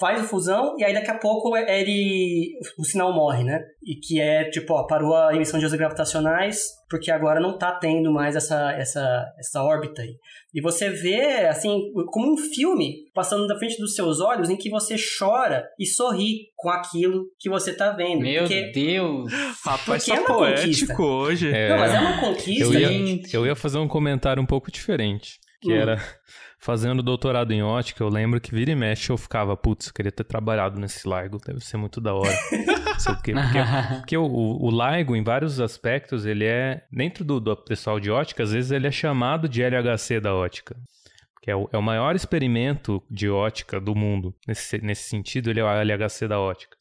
faz 0.00 0.20
a 0.20 0.24
fusão 0.24 0.74
e 0.78 0.84
aí 0.84 0.92
daqui 0.92 1.10
a 1.10 1.18
pouco 1.18 1.56
é, 1.56 1.80
ele 1.80 2.52
o 2.78 2.84
sinal 2.84 3.12
morre, 3.12 3.44
né? 3.44 3.60
E 3.82 3.96
que 3.96 4.20
é 4.20 4.48
tipo, 4.50 4.72
ó, 4.74 4.86
parou 4.86 5.14
a 5.14 5.34
emissão 5.34 5.58
de 5.58 5.66
ondas 5.66 5.78
gravitacionais 5.78 6.82
porque 6.92 7.10
agora 7.10 7.40
não 7.40 7.56
tá 7.56 7.72
tendo 7.72 8.12
mais 8.12 8.36
essa 8.36 8.70
essa 8.72 9.24
essa 9.38 9.62
órbita 9.62 10.02
aí. 10.02 10.14
E 10.54 10.60
você 10.60 10.90
vê 10.90 11.46
assim 11.46 11.90
como 12.08 12.34
um 12.34 12.36
filme 12.36 13.10
passando 13.14 13.46
da 13.46 13.56
frente 13.56 13.78
dos 13.78 13.94
seus 13.94 14.20
olhos 14.20 14.50
em 14.50 14.56
que 14.56 14.68
você 14.68 14.96
chora 15.18 15.66
e 15.78 15.86
sorri 15.86 16.50
com 16.54 16.68
aquilo 16.68 17.24
que 17.38 17.48
você 17.48 17.74
tá 17.74 17.92
vendo. 17.92 18.20
Meu 18.20 18.40
porque, 18.40 18.70
Deus, 18.72 19.32
rapaz, 19.64 20.04
tá 20.04 20.14
é 20.14 20.20
poético 20.24 20.94
conquista. 20.94 21.02
hoje. 21.02 21.50
É, 21.50 21.70
não, 21.70 21.78
mas 21.78 21.94
é 21.94 22.00
uma 22.00 22.20
conquista. 22.20 22.64
Eu 22.64 22.74
ia, 22.74 23.20
eu 23.32 23.46
ia 23.46 23.56
fazer 23.56 23.78
um 23.78 23.88
comentário 23.88 24.42
um 24.42 24.46
pouco 24.46 24.70
diferente, 24.70 25.38
que 25.62 25.72
hum. 25.72 25.76
era 25.76 25.96
fazendo 26.62 27.02
doutorado 27.02 27.52
em 27.52 27.62
ótica, 27.62 28.02
eu 28.04 28.08
lembro 28.08 28.40
que 28.40 28.54
vira 28.54 28.70
e 28.70 28.74
mexe 28.76 29.10
eu 29.10 29.18
ficava, 29.18 29.56
putz, 29.56 29.88
eu 29.88 29.92
queria 29.92 30.12
ter 30.12 30.22
trabalhado 30.22 30.78
nesse 30.78 31.06
largo, 31.06 31.38
deve 31.44 31.60
ser 31.60 31.76
muito 31.76 32.00
da 32.00 32.14
hora. 32.14 32.32
sei 32.98 33.12
o 33.12 33.20
quê. 33.20 33.32
Porque, 33.32 33.58
porque 33.96 34.16
o, 34.16 34.24
o, 34.24 34.70
LIGO, 34.70 35.16
em 35.16 35.24
vários 35.24 35.60
aspectos, 35.60 36.24
ele 36.24 36.44
é, 36.44 36.84
dentro 36.90 37.24
do, 37.24 37.40
do 37.40 37.56
pessoal 37.56 37.98
de 37.98 38.10
ótica, 38.10 38.44
às 38.44 38.52
vezes 38.52 38.70
ele 38.70 38.86
é 38.86 38.92
chamado 38.92 39.48
de 39.48 39.60
LHC 39.60 40.20
da 40.20 40.34
ótica. 40.34 40.76
Que 41.42 41.50
é 41.50 41.56
o, 41.56 41.68
é 41.72 41.76
o 41.76 41.82
maior 41.82 42.14
experimento 42.14 43.02
de 43.10 43.28
ótica 43.28 43.80
do 43.80 43.96
mundo. 43.96 44.32
Nesse, 44.46 44.78
nesse 44.78 45.08
sentido, 45.08 45.50
ele 45.50 45.58
é 45.58 45.64
o 45.64 45.82
LHC 45.82 46.28
da 46.28 46.38
ótica. 46.38 46.76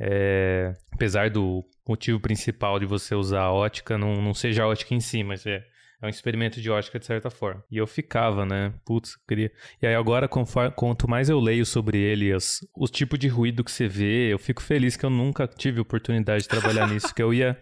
É, 0.00 0.72
apesar 0.92 1.30
do 1.30 1.64
motivo 1.88 2.18
principal 2.18 2.80
de 2.80 2.86
você 2.86 3.14
usar 3.14 3.42
a 3.42 3.52
ótica 3.52 3.96
não, 3.96 4.20
não 4.20 4.34
seja 4.34 4.64
a 4.64 4.66
ótica 4.66 4.94
em 4.94 5.00
si, 5.00 5.22
mas 5.22 5.46
é 5.46 5.62
é 6.02 6.06
um 6.06 6.10
experimento 6.10 6.60
de 6.60 6.68
ótica 6.68 6.98
de 6.98 7.06
certa 7.06 7.30
forma. 7.30 7.62
E 7.70 7.78
eu 7.78 7.86
ficava, 7.86 8.44
né? 8.44 8.74
Putz, 8.84 9.16
queria. 9.26 9.52
E 9.80 9.86
aí 9.86 9.94
agora, 9.94 10.26
conforme, 10.26 10.72
quanto 10.72 11.08
mais 11.08 11.30
eu 11.30 11.38
leio 11.38 11.64
sobre 11.64 11.96
ele, 11.96 12.34
os, 12.34 12.58
os 12.76 12.90
tipos 12.90 13.16
de 13.20 13.28
ruído 13.28 13.62
que 13.62 13.70
você 13.70 13.86
vê, 13.86 14.32
eu 14.32 14.38
fico 14.38 14.60
feliz 14.60 14.96
que 14.96 15.06
eu 15.06 15.10
nunca 15.10 15.46
tive 15.46 15.80
oportunidade 15.80 16.42
de 16.42 16.48
trabalhar 16.48 16.88
nisso, 16.88 17.14
que 17.14 17.22
eu 17.22 17.32
ia. 17.32 17.56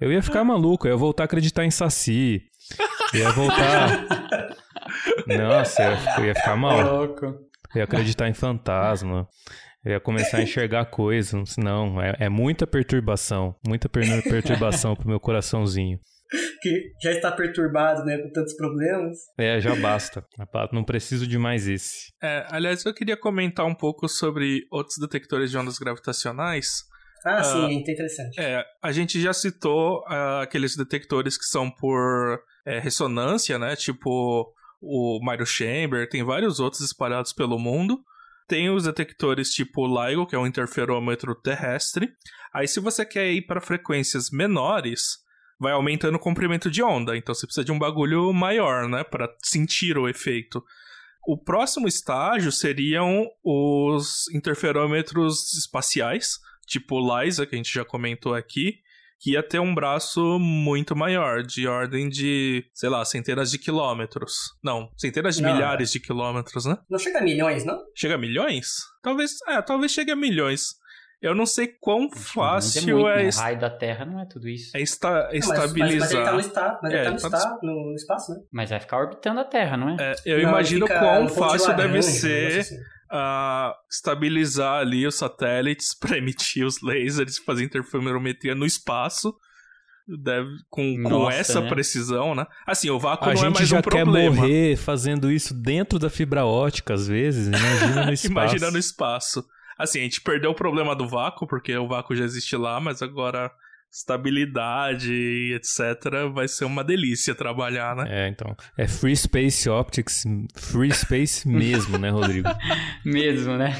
Eu 0.00 0.12
ia 0.12 0.22
ficar 0.22 0.44
maluco, 0.44 0.86
eu 0.86 0.92
ia 0.92 0.96
voltar 0.96 1.24
a 1.24 1.26
acreditar 1.26 1.64
em 1.64 1.70
Saci. 1.70 2.42
Ia 3.12 3.32
voltar. 3.32 4.06
Nossa, 5.26 5.82
eu 6.18 6.26
ia, 6.26 6.34
ficar 6.34 6.56
mal. 6.56 7.04
Eu 7.04 7.40
ia 7.74 7.84
acreditar 7.84 8.28
em 8.28 8.34
fantasma. 8.34 9.26
Eu 9.84 9.92
ia 9.92 10.00
começar 10.00 10.38
a 10.38 10.42
enxergar 10.42 10.86
coisas. 10.86 11.56
Não, 11.56 12.00
é, 12.00 12.14
é 12.20 12.28
muita 12.28 12.66
perturbação. 12.66 13.54
Muita 13.66 13.88
perturbação 13.88 14.94
pro 14.94 15.08
meu 15.08 15.18
coraçãozinho. 15.18 15.98
que 16.62 16.92
já 17.02 17.12
está 17.12 17.30
perturbado, 17.30 18.04
né, 18.04 18.18
com 18.18 18.30
tantos 18.30 18.54
problemas. 18.56 19.18
É, 19.38 19.60
já 19.60 19.74
basta. 19.76 20.24
Não 20.72 20.84
preciso 20.84 21.26
de 21.26 21.38
mais 21.38 21.68
esse. 21.68 22.12
É, 22.22 22.46
aliás, 22.50 22.84
eu 22.84 22.94
queria 22.94 23.16
comentar 23.16 23.66
um 23.66 23.74
pouco 23.74 24.08
sobre 24.08 24.66
outros 24.70 24.96
detectores 24.98 25.50
de 25.50 25.58
ondas 25.58 25.78
gravitacionais. 25.78 26.84
Ah, 27.24 27.40
uh, 27.40 27.44
sim, 27.44 27.66
é 27.66 27.72
interessante. 27.72 28.38
É, 28.38 28.62
a 28.82 28.92
gente 28.92 29.20
já 29.20 29.32
citou 29.32 30.00
uh, 30.00 30.42
aqueles 30.42 30.76
detectores 30.76 31.38
que 31.38 31.44
são 31.44 31.70
por 31.70 32.38
é, 32.66 32.78
ressonância, 32.78 33.58
né, 33.58 33.74
tipo 33.76 34.52
o 34.80 35.18
Mario 35.22 35.46
Chamber, 35.46 36.06
tem 36.08 36.22
vários 36.22 36.60
outros 36.60 36.82
espalhados 36.82 37.32
pelo 37.32 37.58
mundo. 37.58 37.98
Tem 38.46 38.68
os 38.68 38.84
detectores 38.84 39.48
tipo 39.48 39.86
LIGO, 39.86 40.26
que 40.26 40.36
é 40.36 40.38
um 40.38 40.46
interferômetro 40.46 41.34
terrestre. 41.34 42.10
Aí, 42.52 42.68
se 42.68 42.78
você 42.78 43.04
quer 43.06 43.32
ir 43.32 43.46
para 43.46 43.60
frequências 43.60 44.28
menores, 44.30 45.23
vai 45.64 45.72
aumentando 45.72 46.16
o 46.16 46.20
comprimento 46.20 46.70
de 46.70 46.82
onda. 46.82 47.16
Então, 47.16 47.34
você 47.34 47.46
precisa 47.46 47.64
de 47.64 47.72
um 47.72 47.78
bagulho 47.78 48.32
maior, 48.32 48.88
né, 48.88 49.02
para 49.02 49.28
sentir 49.42 49.96
o 49.96 50.08
efeito. 50.08 50.62
O 51.26 51.38
próximo 51.38 51.88
estágio 51.88 52.52
seriam 52.52 53.26
os 53.42 54.28
interferômetros 54.34 55.54
espaciais, 55.54 56.38
tipo 56.66 56.96
o 56.96 57.22
LISA, 57.22 57.46
que 57.46 57.54
a 57.54 57.58
gente 57.58 57.72
já 57.72 57.82
comentou 57.82 58.34
aqui, 58.34 58.74
que 59.18 59.32
ia 59.32 59.42
ter 59.42 59.58
um 59.58 59.74
braço 59.74 60.38
muito 60.38 60.94
maior, 60.94 61.42
de 61.42 61.66
ordem 61.66 62.10
de, 62.10 62.62
sei 62.74 62.90
lá, 62.90 63.02
centenas 63.06 63.50
de 63.50 63.58
quilômetros. 63.58 64.34
Não, 64.62 64.90
centenas 64.98 65.36
de 65.36 65.42
Não, 65.42 65.54
milhares 65.54 65.90
de 65.90 65.98
quilômetros, 65.98 66.66
né? 66.66 66.76
Não 66.90 66.98
chega 66.98 67.20
a 67.20 67.22
milhões, 67.22 67.64
não? 67.64 67.80
Chega 67.96 68.16
a 68.16 68.18
milhões? 68.18 68.66
Talvez, 69.02 69.32
é, 69.48 69.62
talvez 69.62 69.92
chegue 69.92 70.10
a 70.10 70.16
milhões. 70.16 70.74
Eu 71.24 71.34
não 71.34 71.46
sei 71.46 71.68
quão 71.80 72.08
Mas 72.10 72.28
fácil 72.32 72.94
muito, 72.98 73.08
é, 73.08 73.24
né? 73.24 73.30
raio 73.34 73.58
da 73.58 73.70
Terra 73.70 74.04
não 74.04 74.20
é 74.20 74.26
tudo 74.26 74.46
isso. 74.48 74.76
é 74.76 74.82
esta- 74.82 75.08
Não, 75.10 75.22
mas, 75.32 75.48
mas, 75.48 75.58
mas 75.58 75.90
ele 75.90 75.98
tá 75.98 76.04
estabilizar. 76.04 76.34
no, 76.34 76.40
está, 76.40 76.80
mas 76.82 76.92
É, 76.92 76.96
ele 76.96 77.04
tá 77.04 77.10
no, 77.12 77.16
tá 77.20 77.28
no 77.30 77.36
está, 77.36 77.58
no, 77.62 77.86
no 77.90 77.94
espaço, 77.94 78.32
né? 78.32 78.38
Mas 78.52 78.70
vai 78.70 78.80
ficar 78.80 78.98
orbitando 78.98 79.40
a 79.40 79.44
Terra, 79.44 79.76
não 79.76 79.88
é? 79.90 79.96
É, 79.98 80.14
eu 80.26 80.42
Não, 80.42 80.48
imagino 80.50 80.86
fica 80.86 80.98
quão 80.98 81.26
de 81.26 81.34
fácil 81.34 81.74
deve 81.76 82.02
ser 82.02 82.60
assim. 82.60 82.76
a 83.10 83.74
estabilizar 83.90 84.80
ali 84.80 85.06
os 85.06 85.14
satélites 85.16 85.94
para 85.98 86.18
emitir 86.18 86.66
os 86.66 86.82
lasers, 86.82 87.38
fazer 87.38 87.64
interferometria 87.64 88.54
no 88.54 88.66
espaço. 88.66 89.34
Deve, 90.06 90.50
com, 90.68 91.02
com 91.02 91.08
Nossa, 91.08 91.36
essa 91.38 91.60
né? 91.62 91.68
precisão, 91.70 92.34
né? 92.34 92.44
Assim, 92.66 92.90
o 92.90 92.98
vácuo 92.98 93.24
A 93.24 93.28
não 93.28 93.32
é 93.32 93.36
gente 93.46 93.54
mais 93.54 93.68
já 93.70 93.78
um 93.78 93.80
quer 93.82 94.02
problema. 94.04 94.36
morrer 94.36 94.76
fazendo 94.76 95.32
isso 95.32 95.54
dentro 95.54 95.98
da 95.98 96.10
fibra 96.10 96.44
ótica, 96.44 96.92
às 96.92 97.08
vezes. 97.08 97.46
Imagina 97.48 98.04
no 98.04 98.12
espaço. 98.12 98.26
Imagina 98.30 98.70
no 98.70 98.76
espaço. 98.78 99.42
Assim, 99.78 100.00
a 100.00 100.02
gente 100.02 100.20
perdeu 100.20 100.50
o 100.50 100.54
problema 100.54 100.94
do 100.94 101.08
vácuo, 101.08 101.46
porque 101.46 101.76
o 101.76 101.88
vácuo 101.88 102.14
já 102.14 102.24
existe 102.24 102.56
lá, 102.56 102.80
mas 102.80 103.02
agora 103.02 103.50
estabilidade 103.94 105.12
e 105.12 105.54
etc. 105.54 106.28
vai 106.32 106.48
ser 106.48 106.64
uma 106.64 106.82
delícia 106.82 107.34
trabalhar, 107.34 107.94
né? 107.94 108.26
É, 108.26 108.28
então. 108.28 108.56
É 108.76 108.88
Free 108.88 109.16
Space 109.16 109.70
Optics, 109.70 110.24
Free 110.56 110.92
Space 110.92 111.46
mesmo, 111.48 111.96
né, 111.96 112.10
Rodrigo? 112.10 112.48
Mesmo, 113.04 113.56
né? 113.56 113.72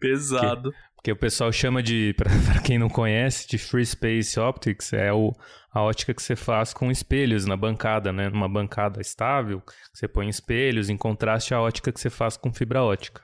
Pesado. 0.00 0.72
Porque 0.96 1.12
o 1.12 1.16
pessoal 1.16 1.52
chama 1.52 1.82
de, 1.82 2.12
pra 2.18 2.30
pra 2.44 2.60
quem 2.60 2.78
não 2.78 2.88
conhece, 2.88 3.48
de 3.48 3.56
Free 3.56 3.86
Space 3.86 4.38
Optics, 4.38 4.92
é 4.92 5.12
o, 5.12 5.32
a 5.72 5.80
ótica 5.80 6.12
que 6.12 6.22
você 6.22 6.34
faz 6.34 6.74
com 6.74 6.90
espelhos 6.90 7.46
na 7.46 7.56
bancada, 7.56 8.12
né? 8.12 8.28
Numa 8.28 8.48
bancada 8.48 9.00
estável, 9.00 9.62
você 9.94 10.08
põe 10.08 10.28
espelhos 10.28 10.90
em 10.90 10.96
contraste 10.96 11.54
à 11.54 11.60
ótica 11.60 11.92
que 11.92 12.00
você 12.00 12.10
faz 12.10 12.36
com 12.36 12.52
fibra 12.52 12.82
ótica. 12.82 13.22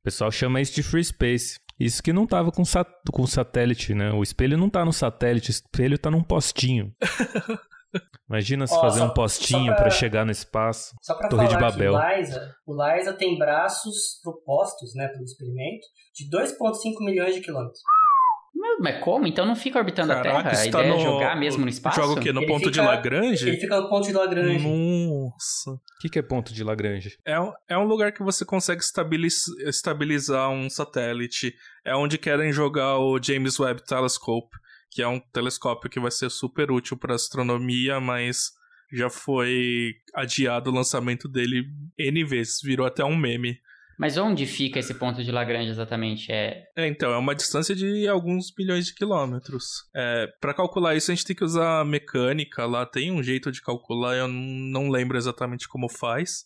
O 0.00 0.02
pessoal 0.02 0.30
chama 0.30 0.60
isso 0.60 0.74
de 0.74 0.82
Free 0.82 1.04
Space. 1.04 1.58
Isso 1.78 2.02
que 2.02 2.12
não 2.12 2.26
tava 2.26 2.52
com, 2.52 2.64
sat 2.64 2.88
com 3.12 3.26
satélite, 3.26 3.94
né? 3.94 4.12
O 4.12 4.22
espelho 4.22 4.56
não 4.56 4.70
tá 4.70 4.84
no 4.84 4.92
satélite, 4.92 5.50
o 5.50 5.52
espelho 5.52 5.98
tá 5.98 6.10
num 6.10 6.22
postinho. 6.22 6.94
Imagina 8.28 8.66
se 8.66 8.74
Ó, 8.74 8.80
fazer 8.80 8.98
só- 9.00 9.06
um 9.06 9.10
postinho 9.10 9.74
pra 9.76 9.90
chegar 9.90 10.24
no 10.24 10.32
espaço. 10.32 10.94
Só 11.00 11.14
pra 11.14 11.28
Torre 11.28 11.46
de 11.46 11.54
falar 11.54 11.70
Babel. 11.70 11.92
que 11.92 11.98
o 11.98 12.16
LISA, 12.16 12.54
o 12.66 12.84
LISA 12.84 13.12
tem 13.12 13.38
braços 13.38 14.18
propostos, 14.22 14.94
né, 14.94 15.06
pelo 15.08 15.22
experimento, 15.24 15.86
de 16.14 16.28
2,5 16.30 17.04
milhões 17.04 17.34
de 17.34 17.40
quilômetros. 17.40 17.80
Mas, 18.80 19.00
como? 19.02 19.26
Então 19.26 19.44
não 19.46 19.56
fica 19.56 19.78
orbitando 19.78 20.12
a 20.12 20.16
Caraca, 20.16 20.36
Terra? 20.36 20.50
A 20.50 20.52
isso 20.62 20.70
tá 20.70 20.80
ideia 20.80 20.94
no... 20.94 21.00
é 21.00 21.02
jogar 21.04 21.36
mesmo 21.36 21.62
no 21.64 21.68
espaço? 21.68 22.00
Joga 22.00 22.20
o 22.20 22.22
quê? 22.22 22.32
No 22.32 22.40
Ele 22.40 22.46
ponto 22.46 22.70
de 22.70 22.78
fica- 22.78 22.82
Lagrange? 22.90 23.48
Ele 23.48 23.56
fica 23.58 23.80
no 23.80 23.88
ponto 23.88 24.06
de 24.06 24.12
Lagrange. 24.12 24.66
Nossa. 24.68 25.70
O 25.70 25.80
que, 26.00 26.08
que 26.08 26.18
é 26.18 26.22
ponto 26.22 26.52
de 26.54 26.64
Lagrange? 26.64 27.16
É, 27.24 27.38
um- 27.40 27.52
é 27.68 27.76
um 27.78 27.84
lugar 27.84 28.12
que 28.12 28.22
você 28.22 28.44
consegue 28.44 28.82
estabiliz- 28.82 29.46
estabilizar 29.66 30.50
um 30.50 30.68
satélite. 30.70 31.54
É 31.84 31.94
onde 31.94 32.18
querem 32.18 32.52
jogar 32.52 32.98
o 32.98 33.20
James 33.22 33.58
Webb 33.58 33.82
Telescope, 33.84 34.56
que 34.90 35.02
é 35.02 35.08
um 35.08 35.18
telescópio 35.20 35.90
que 35.90 36.00
vai 36.00 36.10
ser 36.10 36.30
super 36.30 36.70
útil 36.70 36.96
para 36.96 37.14
astronomia, 37.14 38.00
mas 38.00 38.52
já 38.92 39.10
foi 39.10 39.94
adiado 40.14 40.70
o 40.70 40.74
lançamento 40.74 41.28
dele 41.28 41.64
N 41.98 42.24
vezes, 42.24 42.60
virou 42.62 42.86
até 42.86 43.04
um 43.04 43.16
meme. 43.16 43.58
Mas 43.98 44.16
onde 44.16 44.46
fica 44.46 44.78
esse 44.78 44.94
ponto 44.94 45.22
de 45.22 45.30
Lagrange 45.30 45.70
exatamente? 45.70 46.30
É... 46.32 46.64
É, 46.76 46.86
então, 46.86 47.12
é 47.12 47.16
uma 47.16 47.34
distância 47.34 47.74
de 47.74 48.06
alguns 48.08 48.52
milhões 48.58 48.86
de 48.86 48.94
quilômetros. 48.94 49.64
É, 49.94 50.26
para 50.40 50.54
calcular 50.54 50.94
isso, 50.94 51.10
a 51.10 51.14
gente 51.14 51.24
tem 51.26 51.36
que 51.36 51.44
usar 51.44 51.84
mecânica 51.84 52.66
lá, 52.66 52.84
tem 52.84 53.10
um 53.12 53.22
jeito 53.22 53.52
de 53.52 53.62
calcular, 53.62 54.14
eu 54.16 54.28
não 54.28 54.88
lembro 54.88 55.16
exatamente 55.16 55.68
como 55.68 55.88
faz. 55.88 56.44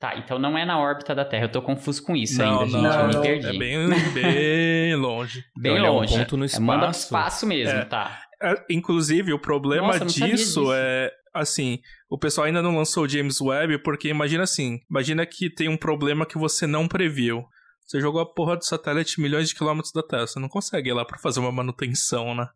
Tá, 0.00 0.16
então 0.18 0.40
não 0.40 0.58
é 0.58 0.64
na 0.64 0.78
órbita 0.80 1.14
da 1.14 1.24
Terra. 1.24 1.44
Eu 1.44 1.52
tô 1.52 1.62
confuso 1.62 2.02
com 2.02 2.16
isso 2.16 2.38
não, 2.38 2.60
ainda, 2.62 2.64
gente. 2.72 2.82
não, 2.82 3.00
eu 3.00 3.06
me 3.08 3.14
não, 3.14 3.22
perdi. 3.22 3.46
é 3.46 3.52
bem, 3.58 3.88
bem 4.12 4.96
longe. 4.98 5.44
Bem 5.56 5.72
Olha, 5.74 5.86
é 5.86 5.90
um 5.90 5.94
longe. 5.94 6.18
ponto 6.18 6.36
no 6.36 6.44
É, 6.44 6.58
manda 6.58 6.80
pro 6.86 6.90
espaço. 6.90 7.04
espaço 7.04 7.46
mesmo, 7.46 7.78
É. 7.78 7.84
tá. 7.84 8.20
É, 8.42 8.54
inclusive, 8.70 9.32
o 9.32 9.38
problema 9.38 9.88
Nossa, 9.98 10.04
disso. 10.06 10.72
é 10.72 11.10
assim, 11.32 11.80
o 12.08 12.18
pessoal 12.18 12.46
ainda 12.46 12.62
não 12.62 12.76
lançou 12.76 13.04
o 13.04 13.08
James 13.08 13.40
Webb 13.40 13.82
porque 13.82 14.08
imagina 14.08 14.44
assim, 14.44 14.80
imagina 14.90 15.24
que 15.26 15.50
tem 15.50 15.68
um 15.68 15.76
problema 15.76 16.26
que 16.26 16.38
você 16.38 16.66
não 16.66 16.88
previu. 16.88 17.44
Você 17.84 18.00
jogou 18.00 18.20
a 18.20 18.26
porra 18.26 18.56
do 18.56 18.64
satélite 18.64 19.20
milhões 19.20 19.48
de 19.48 19.54
quilômetros 19.54 19.92
da 19.92 20.02
Terra, 20.02 20.26
você 20.26 20.38
não 20.38 20.48
consegue 20.48 20.90
ir 20.90 20.92
lá 20.92 21.04
pra 21.04 21.18
fazer 21.18 21.40
uma 21.40 21.52
manutenção, 21.52 22.34
né? 22.34 22.48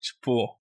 Tipo, 0.00 0.56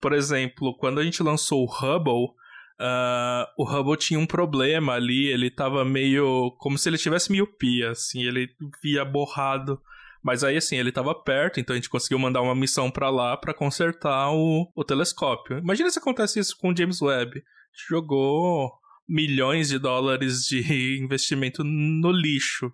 por 0.00 0.12
exemplo, 0.12 0.76
quando 0.78 1.00
a 1.00 1.04
gente 1.04 1.22
lançou 1.22 1.64
o 1.64 1.70
Hubble, 1.70 2.34
ah, 2.78 3.48
o 3.56 3.64
Hubble 3.64 3.96
tinha 3.96 4.20
um 4.20 4.26
problema 4.26 4.94
ali, 4.94 5.26
ele 5.26 5.50
tava 5.50 5.84
meio 5.84 6.52
como 6.58 6.76
se 6.76 6.88
ele 6.88 6.98
tivesse 6.98 7.32
miopia, 7.32 7.90
assim, 7.90 8.22
ele 8.22 8.48
via 8.82 9.04
borrado. 9.04 9.80
Mas 10.26 10.42
aí, 10.42 10.56
assim, 10.56 10.76
ele 10.76 10.90
tava 10.90 11.14
perto, 11.14 11.60
então 11.60 11.72
a 11.72 11.76
gente 11.76 11.88
conseguiu 11.88 12.18
mandar 12.18 12.42
uma 12.42 12.52
missão 12.52 12.90
pra 12.90 13.08
lá 13.10 13.36
pra 13.36 13.54
consertar 13.54 14.32
o, 14.32 14.68
o 14.74 14.82
telescópio. 14.82 15.58
Imagina 15.58 15.88
se 15.88 16.00
acontece 16.00 16.40
isso 16.40 16.58
com 16.58 16.70
o 16.70 16.76
James 16.76 17.00
Webb. 17.00 17.38
A 17.38 17.76
gente 17.76 17.88
jogou 17.88 18.72
milhões 19.08 19.68
de 19.68 19.78
dólares 19.78 20.44
de 20.44 20.98
investimento 21.00 21.62
no 21.62 22.10
lixo. 22.10 22.72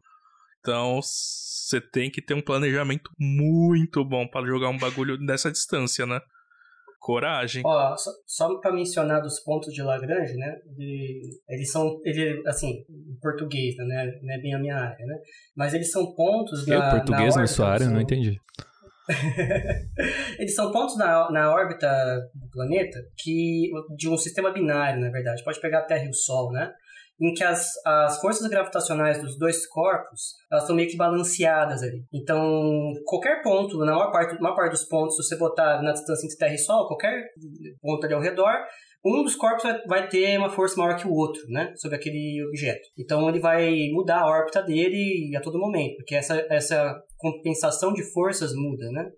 Então, 0.60 0.98
você 1.02 1.78
tem 1.78 2.10
que 2.10 2.22
ter 2.22 2.32
um 2.32 2.40
planejamento 2.40 3.10
muito 3.18 4.02
bom 4.02 4.26
pra 4.26 4.46
jogar 4.46 4.70
um 4.70 4.78
bagulho 4.78 5.18
nessa 5.18 5.52
distância, 5.52 6.06
né? 6.06 6.22
Coragem. 7.02 7.62
Ó, 7.66 7.96
só, 7.96 8.10
só 8.24 8.58
pra 8.60 8.72
mencionar 8.72 9.20
dos 9.20 9.40
pontos 9.40 9.74
de 9.74 9.82
Lagrange, 9.82 10.34
né? 10.36 10.54
ele- 10.78 11.20
eles 11.48 11.70
são, 11.72 11.98
ele, 12.04 12.40
assim, 12.46 12.84
em 12.88 13.18
português, 13.20 13.74
né? 13.76 14.06
Não 14.22 14.32
é 14.34 14.38
bem 14.38 14.54
a 14.54 14.58
minha 14.60 14.76
área, 14.76 15.04
né? 15.04 15.18
Mas 15.56 15.74
eles 15.74 15.90
são 15.90 16.14
pontos 16.14 16.66
Eu, 16.68 16.78
na, 16.78 16.90
português 16.90 17.34
na 17.34 17.40
na 17.42 17.46
sua 17.48 17.68
área, 17.68 17.90
não 17.90 18.00
entendi. 18.00 18.40
Eles 20.38 20.54
são 20.54 20.70
pontos 20.70 20.96
na, 20.96 21.28
na 21.30 21.52
órbita 21.52 21.88
do 22.34 22.48
planeta 22.50 22.98
que 23.18 23.68
de 23.96 24.08
um 24.08 24.16
sistema 24.16 24.52
binário, 24.52 25.00
na 25.00 25.10
verdade. 25.10 25.42
Pode 25.42 25.60
pegar 25.60 25.80
a 25.80 25.84
Terra 25.84 26.04
e 26.04 26.08
o 26.08 26.14
Sol, 26.14 26.52
né? 26.52 26.72
Em 27.22 27.32
que 27.34 27.44
as, 27.44 27.68
as 27.86 28.20
forças 28.20 28.48
gravitacionais 28.48 29.22
dos 29.22 29.38
dois 29.38 29.64
corpos 29.66 30.34
elas 30.50 30.64
estão 30.64 30.74
meio 30.74 30.88
que 30.88 30.96
balanceadas 30.96 31.82
ali. 31.82 32.04
Então, 32.12 32.92
qualquer 33.04 33.42
ponto, 33.42 33.78
na 33.78 33.94
maior 33.94 34.10
parte, 34.10 34.40
maior 34.40 34.56
parte 34.56 34.72
dos 34.72 34.84
pontos, 34.84 35.16
se 35.16 35.22
você 35.22 35.36
botar 35.36 35.80
na 35.82 35.92
distância 35.92 36.26
entre 36.26 36.36
Terra 36.36 36.54
e 36.54 36.58
Sol, 36.58 36.88
qualquer 36.88 37.28
ponto 37.80 38.04
ali 38.04 38.14
ao 38.14 38.20
redor, 38.20 38.52
um 39.04 39.22
dos 39.22 39.34
corpos 39.34 39.64
vai 39.86 40.08
ter 40.08 40.38
uma 40.38 40.50
força 40.50 40.76
maior 40.80 40.96
que 40.96 41.06
o 41.06 41.12
outro, 41.12 41.42
né? 41.48 41.72
Sobre 41.76 41.96
aquele 41.96 42.44
objeto. 42.46 42.88
Então, 42.98 43.28
ele 43.28 43.40
vai 43.40 43.88
mudar 43.92 44.20
a 44.20 44.26
órbita 44.26 44.62
dele 44.62 45.34
a 45.36 45.40
todo 45.40 45.58
momento, 45.58 45.96
porque 45.96 46.14
essa, 46.14 46.44
essa 46.48 47.00
compensação 47.18 47.92
de 47.92 48.02
forças 48.12 48.52
muda, 48.54 48.88
né? 48.90 49.10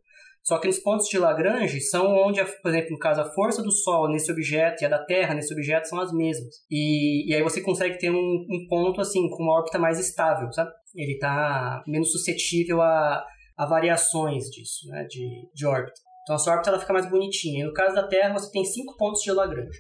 Só 0.45 0.59
que 0.59 0.67
nos 0.67 0.79
pontos 0.79 1.09
de 1.09 1.19
Lagrange 1.19 1.81
são 1.81 2.15
onde, 2.15 2.45
por 2.63 2.69
exemplo, 2.69 2.91
no 2.91 2.99
caso, 2.99 3.23
a 3.23 3.33
força 3.33 3.63
do 3.63 3.73
Sol 3.73 4.11
nesse 4.11 4.31
objeto 4.31 4.83
e 4.83 4.85
a 4.85 4.91
da 4.91 5.03
Terra 5.03 5.35
nesse 5.35 5.55
objeto 5.55 5.89
são 5.89 5.99
as 5.99 6.13
mesmas. 6.13 6.55
E, 6.71 7.31
e 7.31 7.35
aí 7.35 7.43
você 7.43 7.63
consegue 7.63 7.99
ter 7.99 8.11
um, 8.11 8.47
um 8.51 8.67
ponto 8.69 9.01
assim 9.01 9.27
com 9.31 9.43
uma 9.43 9.55
órbita 9.55 9.79
mais 9.79 9.99
estável, 9.99 10.53
sabe? 10.53 10.71
Ele 10.95 11.13
está 11.13 11.83
menos 11.87 12.13
suscetível 12.13 12.83
a, 12.83 13.25
a 13.57 13.67
variações 13.67 14.45
disso, 14.51 14.87
né? 14.89 15.05
De, 15.09 15.49
de 15.55 15.67
órbita. 15.67 15.99
Então 16.23 16.37
a 16.37 16.39
sua 16.39 16.53
órbita 16.53 16.69
ela 16.69 16.79
fica 16.79 16.93
mais 16.93 17.09
bonitinha. 17.09 17.65
E 17.65 17.67
no 17.67 17.73
caso 17.73 17.95
da 17.95 18.07
Terra 18.07 18.35
você 18.35 18.51
tem 18.51 18.67
cinco 18.67 18.99
pontos 18.99 19.23
de 19.23 19.33
Lagrange. 19.33 19.79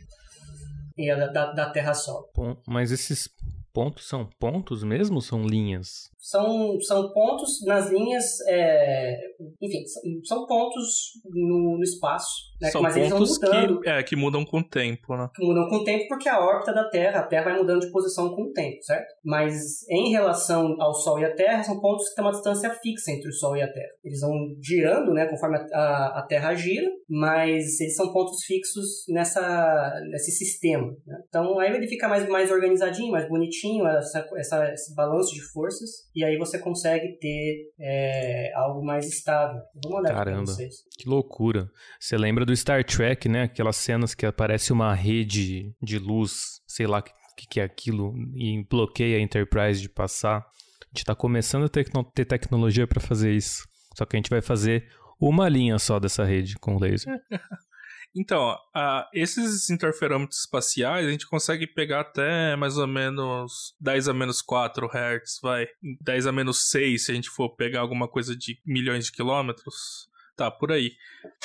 E 0.97 1.11
a 1.11 1.17
da, 1.17 1.27
da, 1.27 1.53
da 1.53 1.71
Terra-Sol. 1.71 2.31
Mas 2.67 2.91
esses 2.91 3.29
pontos 3.75 4.09
são 4.09 4.29
pontos 4.39 4.85
mesmo 4.85 5.17
ou 5.17 5.21
são 5.21 5.45
linhas? 5.45 6.09
São, 6.17 6.81
são 6.81 7.13
pontos 7.13 7.63
nas 7.67 7.91
linhas, 7.91 8.41
é, 8.49 9.19
enfim, 9.61 9.85
são, 9.87 10.03
são 10.25 10.47
pontos 10.47 11.11
no, 11.27 11.77
no 11.77 11.83
espaço, 11.83 12.55
né? 12.63 12.71
São 12.71 12.81
mas 12.81 12.97
eles 12.97 13.11
vão 13.11 13.19
pontos 13.19 13.39
mudando, 13.39 13.81
que, 13.81 13.89
é, 13.91 14.03
que 14.03 14.17
mudam 14.17 14.45
com 14.45 14.59
o 14.61 14.65
tempo, 14.65 15.17
né? 15.17 15.29
que 15.35 15.45
mudam 15.45 15.69
com 15.69 15.77
o 15.77 15.85
tempo 15.85 16.07
porque 16.09 16.29
a 16.29 16.41
órbita 16.41 16.73
da 16.73 16.89
Terra, 16.89 17.21
a 17.21 17.27
Terra 17.27 17.45
vai 17.45 17.59
mudando 17.59 17.81
de 17.81 17.91
posição 17.91 18.35
com 18.35 18.45
o 18.45 18.53
tempo, 18.53 18.83
certo? 18.83 19.13
Mas 19.23 19.87
em 19.91 20.11
relação 20.13 20.81
ao 20.81 20.95
Sol 20.95 21.19
e 21.19 21.25
a 21.25 21.35
Terra, 21.35 21.63
são 21.63 21.81
pontos 21.81 22.09
que 22.09 22.15
têm 22.15 22.25
uma 22.25 22.33
distância 22.33 22.71
fixa 22.71 23.11
entre 23.11 23.29
o 23.29 23.33
Sol 23.33 23.57
e 23.57 23.63
a 23.63 23.71
Terra. 23.71 23.93
Eles 24.03 24.21
vão 24.21 24.33
girando, 24.63 25.13
né, 25.13 25.27
conforme 25.27 25.59
a, 25.59 25.79
a, 25.79 26.21
a 26.21 26.23
Terra 26.23 26.55
gira, 26.55 26.89
mas 27.09 27.81
eles 27.81 27.97
são 27.97 28.13
pontos 28.13 28.45
fixos 28.45 29.05
nessa, 29.09 29.93
nesse 30.11 30.31
sistema. 30.31 30.87
né? 31.07 31.19
Então 31.29 31.59
aí 31.59 31.75
ele 31.75 31.89
fica 31.89 32.09
mais, 32.09 32.27
mais 32.29 32.51
organizadinho, 32.51 33.13
mais 33.13 33.29
bonitinho, 33.29 33.64
certinho 33.65 33.87
essa, 33.87 34.27
essa, 34.37 34.73
esse 34.73 34.95
balanço 34.95 35.35
de 35.35 35.41
forças 35.53 35.91
e 36.15 36.25
aí 36.25 36.37
você 36.37 36.59
consegue 36.59 37.19
ter 37.19 37.73
é, 37.81 38.53
algo 38.57 38.85
mais 38.85 39.07
estável. 39.07 39.61
Vamos 39.83 39.99
olhar 39.99 40.15
Caramba. 40.15 40.45
pra 40.45 40.55
vocês. 40.55 40.75
Que 40.99 41.09
loucura. 41.09 41.71
Você 41.99 42.17
lembra 42.17 42.45
do 42.45 42.55
Star 42.55 42.85
Trek, 42.85 43.29
né? 43.29 43.45
Aquelas 43.45 43.77
cenas 43.77 44.15
que 44.15 44.27
aparece 44.27 44.73
uma 44.73 44.95
rede 44.95 45.75
de 45.83 45.99
luz, 45.99 46.61
sei 46.67 46.87
lá 46.87 46.99
o 47.01 47.03
que, 47.37 47.47
que 47.49 47.61
é 47.61 47.65
aquilo, 47.65 48.15
e 48.37 48.65
bloqueia 48.69 49.17
a 49.17 49.21
Enterprise 49.21 49.81
de 49.81 49.89
passar. 49.89 50.39
A 50.39 50.87
gente 50.95 51.05
tá 51.05 51.15
começando 51.15 51.65
a 51.65 51.69
tecno- 51.69 52.05
ter 52.15 52.25
tecnologia 52.25 52.87
para 52.87 53.01
fazer 53.01 53.33
isso. 53.33 53.67
Só 53.97 54.05
que 54.05 54.17
a 54.17 54.19
gente 54.19 54.31
vai 54.31 54.41
fazer 54.41 54.89
uma 55.21 55.49
linha 55.49 55.79
só 55.79 55.99
dessa 55.99 56.25
rede 56.25 56.57
com 56.59 56.79
laser. 56.79 57.19
Então, 58.17 58.57
ah, 58.73 59.09
esses 59.13 59.69
interferômetros 59.71 60.41
espaciais 60.41 61.07
a 61.07 61.11
gente 61.11 61.27
consegue 61.27 61.67
pegar 61.67 62.01
até 62.01 62.55
mais 62.55 62.79
ou 62.79 62.87
menos 62.87 63.75
10 63.81 64.09
a 64.09 64.15
menos 64.15 64.41
4 64.41 64.87
Hz, 64.87 65.41
vai. 65.43 65.67
10 66.01 66.29
a 66.29 66.33
menos 66.33 66.71
6 66.71 67.07
se 67.07 67.11
a 67.11 67.15
gente 67.15 67.29
for 67.29 67.57
pegar 67.57 67.81
alguma 67.81 68.07
coisa 68.07 68.37
de 68.37 68.61
milhões 68.65 69.07
de 69.07 69.13
quilômetros. 69.13 70.09
Tá, 70.37 70.51
por 70.51 70.73
aí. 70.73 70.93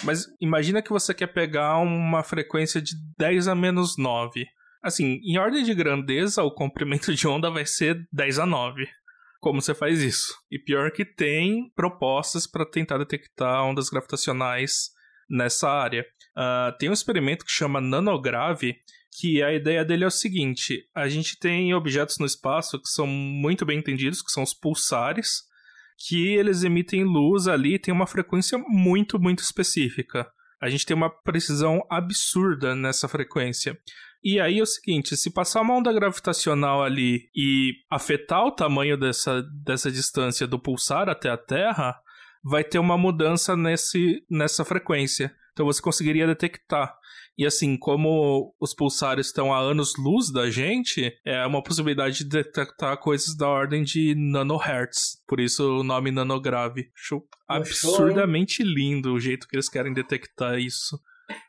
Mas 0.03 0.25
imagina 0.39 0.81
que 0.81 0.89
você 0.89 1.13
quer 1.13 1.27
pegar 1.27 1.77
uma 1.77 2.23
frequência 2.23 2.81
de 2.81 2.93
10 3.17 3.47
a 3.47 3.55
menos 3.55 3.97
9. 3.97 4.45
Assim, 4.81 5.19
em 5.23 5.37
ordem 5.37 5.63
de 5.63 5.73
grandeza, 5.73 6.43
o 6.43 6.51
comprimento 6.51 7.13
de 7.13 7.27
onda 7.27 7.49
vai 7.49 7.65
ser 7.65 8.07
10 8.11 8.39
a 8.39 8.45
9. 8.45 8.87
Como 9.39 9.61
você 9.61 9.73
faz 9.73 10.01
isso? 10.01 10.33
E 10.51 10.59
pior 10.59 10.91
que 10.91 11.05
tem 11.05 11.71
propostas 11.75 12.45
para 12.45 12.65
tentar 12.65 12.97
detectar 12.97 13.63
ondas 13.63 13.89
gravitacionais 13.89 14.89
nessa 15.29 15.69
área. 15.69 16.05
Ah, 16.41 16.73
tem 16.79 16.89
um 16.89 16.93
experimento 16.93 17.43
que 17.43 17.51
chama 17.51 17.81
Nanograve, 17.81 18.77
que 19.19 19.43
a 19.43 19.53
ideia 19.53 19.83
dele 19.83 20.05
é 20.05 20.07
o 20.07 20.11
seguinte: 20.11 20.87
a 20.95 21.09
gente 21.09 21.37
tem 21.37 21.73
objetos 21.73 22.17
no 22.17 22.25
espaço 22.25 22.79
que 22.79 22.87
são 22.87 23.05
muito 23.05 23.65
bem 23.65 23.79
entendidos, 23.79 24.21
que 24.21 24.31
são 24.31 24.41
os 24.41 24.53
pulsares, 24.53 25.41
que 25.97 26.29
eles 26.29 26.63
emitem 26.63 27.03
luz 27.03 27.45
ali 27.49 27.77
tem 27.77 27.93
uma 27.93 28.07
frequência 28.07 28.57
muito, 28.57 29.19
muito 29.19 29.43
específica. 29.43 30.31
A 30.61 30.69
gente 30.69 30.85
tem 30.85 30.95
uma 30.95 31.09
precisão 31.09 31.85
absurda 31.89 32.73
nessa 32.73 33.09
frequência. 33.09 33.77
E 34.23 34.39
aí 34.39 34.59
é 34.59 34.63
o 34.63 34.65
seguinte, 34.65 35.17
se 35.17 35.33
passar 35.33 35.59
uma 35.59 35.75
onda 35.75 35.91
gravitacional 35.91 36.81
ali 36.81 37.29
e 37.35 37.73
afetar 37.91 38.45
o 38.45 38.51
tamanho 38.51 38.97
dessa, 38.97 39.41
dessa 39.41 39.91
distância 39.91 40.47
do 40.47 40.57
pulsar 40.57 41.09
até 41.09 41.29
a 41.29 41.37
Terra, 41.37 41.99
vai 42.41 42.63
ter 42.63 42.79
uma 42.79 42.97
mudança 42.97 43.57
nesse, 43.57 44.23
nessa 44.29 44.63
frequência. 44.63 45.33
Então 45.59 45.65
você 45.65 45.81
conseguiria 45.81 46.25
detectar. 46.25 46.95
E 47.37 47.45
assim, 47.45 47.75
como 47.75 48.55
os 48.61 48.73
pulsares 48.73 49.27
estão 49.27 49.53
a 49.53 49.59
anos-luz 49.59 50.31
da 50.31 50.49
gente, 50.49 51.11
é 51.25 51.45
uma 51.45 51.61
possibilidade 51.61 52.19
de 52.19 52.29
detectar 52.29 52.97
coisas 52.97 53.35
da 53.35 53.45
ordem 53.45 53.83
de 53.83 54.15
nanohertz. 54.15 55.21
Por 55.27 55.37
isso 55.37 55.81
o 55.81 55.83
nome 55.83 56.11
nanograve. 56.11 56.89
Acho 56.95 57.21
absurdamente 57.45 58.63
lindo 58.63 59.11
o 59.13 59.19
jeito 59.19 59.49
que 59.49 59.57
eles 59.57 59.67
querem 59.67 59.93
detectar 59.93 60.57
isso. 60.57 60.97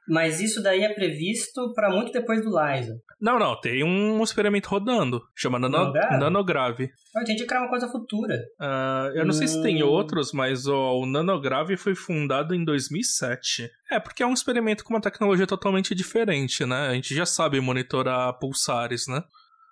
Mas 0.09 0.41
isso 0.41 0.63
daí 0.63 0.81
é 0.83 0.93
previsto 0.93 1.73
para 1.75 1.89
muito 1.91 2.13
depois 2.13 2.43
do 2.43 2.51
LISA. 2.51 2.95
Não, 3.21 3.39
não, 3.39 3.59
tem 3.61 3.85
um 3.85 4.23
experimento 4.23 4.69
rodando. 4.69 5.23
Chama 5.37 5.59
nano, 5.59 5.93
Nanograve? 6.19 6.91
Eu 7.15 7.23
entendi 7.23 7.47
que 7.47 7.53
era 7.53 7.63
uma 7.63 7.71
coisa 7.71 7.89
futura. 7.89 8.39
Ah, 8.61 9.11
eu 9.15 9.25
não 9.25 9.33
sei 9.33 9.47
se 9.47 9.63
tem 9.63 9.83
Hum. 9.83 9.87
outros, 9.87 10.33
mas 10.33 10.67
ó, 10.67 10.97
o 10.97 11.07
Nanograve 11.07 11.77
foi 11.77 11.95
fundado 11.95 12.55
em 12.55 12.65
2007. 12.65 13.71
É, 13.91 14.01
porque 14.01 14.23
é 14.23 14.27
um 14.27 14.33
experimento 14.33 14.85
com 14.85 14.95
uma 14.95 15.01
tecnologia 15.01 15.47
totalmente 15.47 15.95
diferente, 15.95 16.65
né? 16.65 16.89
A 16.89 16.95
gente 16.95 17.15
já 17.15 17.27
sabe 17.27 17.61
monitorar 17.61 18.33
pulsares, 18.39 19.07
né? 19.07 19.23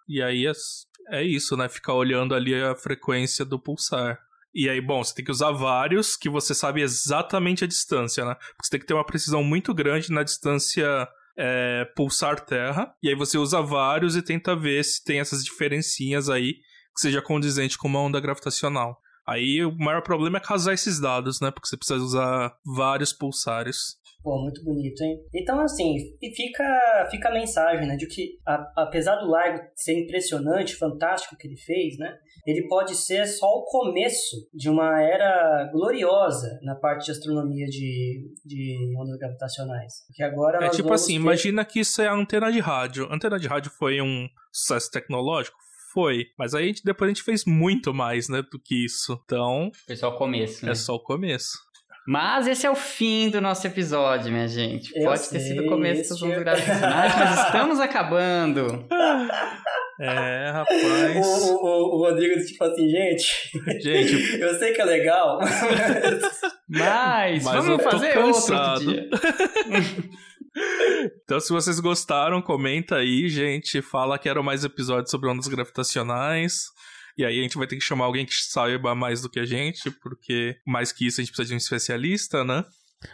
E 0.09 0.23
aí 0.23 0.47
é, 0.47 0.53
é 1.11 1.23
isso, 1.23 1.57
né? 1.57 1.69
Ficar 1.69 1.95
olhando 1.95 2.35
ali 2.35 2.55
a 2.55 2.75
frequência 2.75 3.45
do 3.45 3.59
pulsar. 3.59 4.19
E 4.55 4.69
aí, 4.69 4.81
bom, 4.81 5.03
você 5.05 5.15
tem 5.15 5.25
que 5.25 5.31
usar 5.31 5.53
vários 5.53 6.17
que 6.17 6.29
você 6.29 6.55
sabe 6.55 6.81
exatamente 6.81 7.65
a 7.65 7.67
distância, 7.67 8.25
né? 8.25 8.35
Porque 8.35 8.65
você 8.65 8.71
tem 8.71 8.81
que 8.81 8.87
ter 8.87 8.95
uma 8.95 9.05
precisão 9.05 9.45
muito 9.45 9.75
grande 9.75 10.11
na 10.11 10.23
distância 10.23 11.09
é, 11.37 11.85
pulsar 11.95 12.41
terra. 12.41 12.93
E 13.03 13.09
aí 13.09 13.15
você 13.15 13.39
usa 13.39 13.63
vários 13.63 14.17
e 14.17 14.23
tenta 14.23 14.57
ver 14.57 14.85
se 14.85 15.05
tem 15.05 15.21
essas 15.21 15.45
diferencinhas 15.45 16.29
aí 16.29 16.55
que 16.95 17.01
seja 17.01 17.23
condizente 17.23 17.79
com 17.79 17.87
uma 17.87 18.01
onda 18.01 18.19
gravitacional. 18.19 19.01
Aí 19.27 19.65
o 19.65 19.77
maior 19.77 20.03
problema 20.03 20.39
é 20.39 20.41
casar 20.41 20.73
esses 20.73 20.99
dados, 20.99 21.41
né? 21.41 21.51
Porque 21.51 21.69
você 21.69 21.77
precisa 21.77 22.03
usar 22.03 22.57
vários 22.65 23.13
pulsares. 23.13 23.97
Pô, 24.29 24.39
muito 24.43 24.63
bonito, 24.63 25.01
hein? 25.03 25.19
Então, 25.35 25.59
assim, 25.61 25.97
e 26.21 26.35
fica, 26.35 27.09
fica 27.11 27.31
a 27.31 27.33
mensagem, 27.33 27.87
né? 27.89 27.97
De 27.97 28.07
que, 28.07 28.39
a- 28.47 28.71
apesar 28.77 29.17
do 29.17 29.27
Largo 29.31 29.59
ser 29.75 29.99
impressionante, 29.99 30.77
fantástico 30.77 31.35
que 31.35 31.47
ele 31.49 31.57
fez, 31.57 31.97
né? 31.97 32.15
Ele 32.47 32.69
pode 32.69 32.95
ser 32.95 33.27
só 33.27 33.47
o 33.47 33.65
começo 33.65 34.37
de 34.53 34.69
uma 34.69 35.01
era 35.03 35.65
gloriosa 35.73 36.59
na 36.63 36.75
parte 36.75 37.07
de 37.07 37.13
astronomia 37.13 37.67
de, 37.69 38.31
de 38.45 38.95
ondas 38.99 39.17
gravitacionais. 39.19 40.05
Porque 40.07 40.23
agora 40.23 40.63
É 40.65 40.69
tipo 40.69 40.93
assim, 40.93 41.15
ter- 41.15 41.21
imagina 41.21 41.65
que 41.65 41.81
isso 41.81 42.03
é 42.03 42.07
a 42.09 42.13
antena 42.15 42.53
de 42.53 42.59
rádio. 42.61 43.07
A 43.11 43.15
antena 43.15 43.39
de 43.39 43.47
rádio 43.49 43.71
foi 43.79 44.01
um 44.03 44.29
sucesso 44.53 44.91
tecnológico? 44.91 45.57
Foi. 45.95 46.27
Mas 46.39 46.55
aí 46.55 46.65
a 46.65 46.67
gente- 46.67 46.85
depois 46.85 47.09
a 47.09 47.15
gente 47.15 47.23
fez 47.25 47.45
muito 47.47 47.95
mais, 47.95 48.29
né, 48.29 48.43
do 48.53 48.59
que 48.61 48.85
isso. 48.85 49.19
Então, 49.25 49.71
Foi 49.87 49.97
só 49.97 50.11
o 50.11 50.19
começo, 50.19 50.65
né? 50.67 50.73
é 50.73 50.75
só 50.75 50.95
o 50.95 51.01
começo. 51.03 51.59
Mas 52.11 52.47
esse 52.47 52.67
é 52.67 52.71
o 52.71 52.75
fim 52.75 53.29
do 53.29 53.39
nosso 53.39 53.67
episódio, 53.67 54.33
minha 54.33 54.49
gente. 54.49 54.91
Eu 54.97 55.05
Pode 55.05 55.21
ter 55.29 55.41
sei, 55.41 55.41
sido 55.41 55.65
o 55.67 55.69
começo 55.69 56.09
dos 56.15 56.23
é- 56.23 56.41
gravitacionais, 56.41 57.13
mas 57.21 57.45
estamos 57.45 57.79
acabando. 57.81 58.87
É, 60.01 60.49
O, 60.49 60.53
rapaz. 60.55 61.17
o, 61.27 61.55
o, 61.55 61.97
o 61.97 61.99
Rodrigo, 62.09 62.41
tipo 62.47 62.65
assim, 62.65 62.89
gente, 62.89 63.51
gente, 63.83 64.37
eu 64.41 64.59
sei 64.59 64.73
que 64.73 64.81
é 64.81 64.85
legal, 64.87 65.39
Mas, 66.67 67.45
Mas 67.45 67.55
eu 67.57 67.63
vamos 67.63 67.83
fazer 67.85 68.13
cansado. 68.15 68.87
outro 68.89 68.91
dia. 68.91 69.11
então 71.25 71.41
se 71.41 71.53
vocês 71.53 71.79
gostaram, 71.79 72.41
comenta 72.41 72.97
aí, 72.97 73.29
gente. 73.29 73.83
Fala 73.83 74.19
que 74.19 74.29
eram 74.31 74.43
mais 74.43 74.65
episódios 74.65 75.11
sobre 75.11 75.29
ondas 75.29 75.47
gravitacionais. 75.47 76.69
E 77.19 77.25
aí 77.25 77.41
a 77.41 77.43
gente 77.43 77.59
vai 77.59 77.67
ter 77.67 77.75
que 77.75 77.83
chamar 77.83 78.05
alguém 78.05 78.25
que 78.25 78.33
saiba 78.33 78.95
mais 78.95 79.21
do 79.21 79.29
que 79.29 79.41
a 79.41 79.45
gente, 79.45 79.91
porque 79.91 80.57
mais 80.65 80.93
que 80.93 81.05
isso 81.05 81.21
a 81.21 81.25
gente 81.25 81.33
precisa 81.33 81.49
de 81.49 81.55
um 81.55 81.59
especialista, 81.59 82.45
né? 82.45 82.65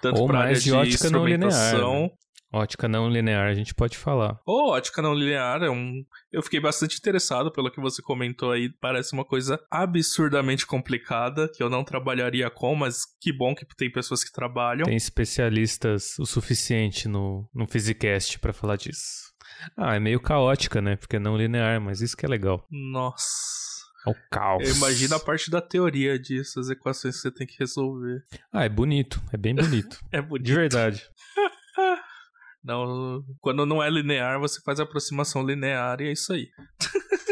Tanto 0.03 0.21
Ou 0.21 0.27
pra 0.27 0.41
mais 0.41 0.49
área 0.49 0.61
de 0.61 0.65
de 0.65 0.73
ótica 0.73 1.11
não 1.11 1.27
linear, 1.27 1.79
né? 1.79 2.11
Ótica 2.53 2.87
não 2.87 3.09
linear, 3.09 3.49
a 3.49 3.55
gente 3.55 3.75
pode 3.75 3.97
falar. 3.97 4.39
Ou 4.47 4.71
ótica 4.71 5.03
não 5.03 5.13
linear 5.13 5.63
é 5.63 5.71
um. 5.71 6.05
Eu 6.31 6.41
fiquei 6.41 6.61
bastante 6.61 6.99
interessado 6.99 7.51
pelo 7.51 7.69
que 7.69 7.81
você 7.81 8.01
comentou 8.01 8.53
aí. 8.53 8.71
Parece 8.81 9.13
uma 9.13 9.25
coisa 9.25 9.59
absurdamente 9.69 10.65
complicada 10.65 11.51
que 11.53 11.63
eu 11.63 11.69
não 11.69 11.83
trabalharia 11.83 12.49
com, 12.51 12.77
mas 12.77 13.01
que 13.21 13.33
bom 13.33 13.57
que 13.57 13.67
tem 13.77 13.91
pessoas 13.91 14.23
que 14.23 14.31
trabalham. 14.31 14.85
Tem 14.85 14.97
especialistas 14.97 16.17
o 16.19 16.25
suficiente 16.25 17.09
no, 17.09 17.49
no 17.53 17.67
Physicast 17.67 18.39
pra 18.39 18.53
falar 18.53 18.77
disso. 18.77 19.33
Ah, 19.77 19.97
é 19.97 19.99
meio 19.99 20.21
caótica, 20.21 20.81
né? 20.81 20.95
Porque 20.95 21.17
é 21.17 21.21
não 21.21 21.37
linear, 21.37 21.81
mas 21.81 22.01
isso 22.01 22.17
que 22.17 22.25
é 22.25 22.29
legal. 22.29 22.65
Nossa. 22.71 23.84
É 24.07 24.11
o 24.11 24.15
caos. 24.31 24.69
Eu 24.69 24.75
imagino 24.77 25.15
a 25.15 25.21
parte 25.21 25.51
da 25.51 25.61
teoria 25.61 26.19
disso, 26.19 26.61
as 26.61 26.69
equações 26.69 27.17
que 27.17 27.23
você 27.23 27.31
tem 27.31 27.47
que 27.47 27.57
resolver. 27.59 28.25
Ah, 28.53 28.65
é 28.65 28.69
bonito. 28.69 29.23
É 29.33 29.37
bem 29.37 29.55
bonito. 29.55 29.99
É 30.13 30.21
bonito. 30.21 30.47
De 30.47 30.55
verdade. 30.55 31.11
Não, 32.63 33.23
quando 33.43 33.67
não 33.67 33.83
é 33.83 33.91
linear, 33.91 34.41
você 34.41 34.59
faz 34.63 34.81
a 34.81 34.85
aproximação 34.85 35.45
linear 35.45 36.01
e 36.01 36.09
é 36.09 36.13
isso 36.13 36.33
aí. 36.33 36.49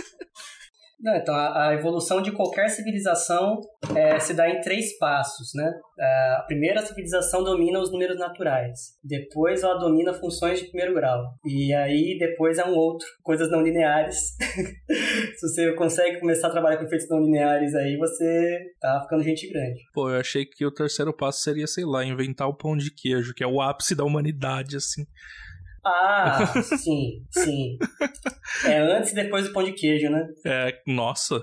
Não, 1.02 1.16
então, 1.16 1.34
a, 1.34 1.68
a 1.68 1.74
evolução 1.74 2.22
de 2.22 2.30
qualquer 2.30 2.68
civilização 2.70 3.58
é, 3.96 4.20
se 4.20 4.34
dá 4.34 4.48
em 4.48 4.60
três 4.60 4.96
passos, 4.98 5.52
né? 5.54 5.72
É, 5.98 6.34
A 6.38 6.44
primeira 6.46 6.80
civilização 6.80 7.42
domina 7.42 7.80
os 7.80 7.90
números 7.90 8.18
naturais. 8.18 8.98
Depois 9.02 9.62
ela 9.62 9.78
domina 9.78 10.14
funções 10.14 10.60
de 10.60 10.66
primeiro 10.66 10.94
grau. 10.94 11.34
E 11.44 11.74
aí 11.74 12.16
depois 12.18 12.58
é 12.58 12.64
um 12.64 12.74
outro, 12.74 13.06
coisas 13.22 13.50
não 13.50 13.62
lineares. 13.62 14.36
se 15.36 15.48
você 15.48 15.72
consegue 15.74 16.20
começar 16.20 16.48
a 16.48 16.52
trabalhar 16.52 16.76
com 16.76 16.84
efeitos 16.84 17.08
não 17.10 17.20
lineares 17.20 17.74
aí, 17.74 17.96
você 17.96 18.60
tá 18.80 19.00
ficando 19.02 19.24
gente 19.24 19.50
grande. 19.50 19.80
Pô, 19.92 20.08
eu 20.08 20.20
achei 20.20 20.46
que 20.46 20.64
o 20.64 20.72
terceiro 20.72 21.12
passo 21.12 21.40
seria, 21.40 21.66
sei 21.66 21.84
lá, 21.84 22.04
inventar 22.04 22.48
o 22.48 22.54
pão 22.54 22.76
de 22.76 22.92
queijo, 22.94 23.34
que 23.34 23.42
é 23.42 23.46
o 23.46 23.60
ápice 23.60 23.96
da 23.96 24.04
humanidade, 24.04 24.76
assim. 24.76 25.04
Ah, 25.84 26.46
sim, 26.62 27.24
sim. 27.30 27.76
É 28.64 28.78
antes 28.78 29.12
e 29.12 29.14
depois 29.14 29.46
do 29.46 29.52
pão 29.52 29.64
de 29.64 29.72
queijo, 29.72 30.08
né? 30.10 30.26
É, 30.46 30.80
nossa. 30.86 31.42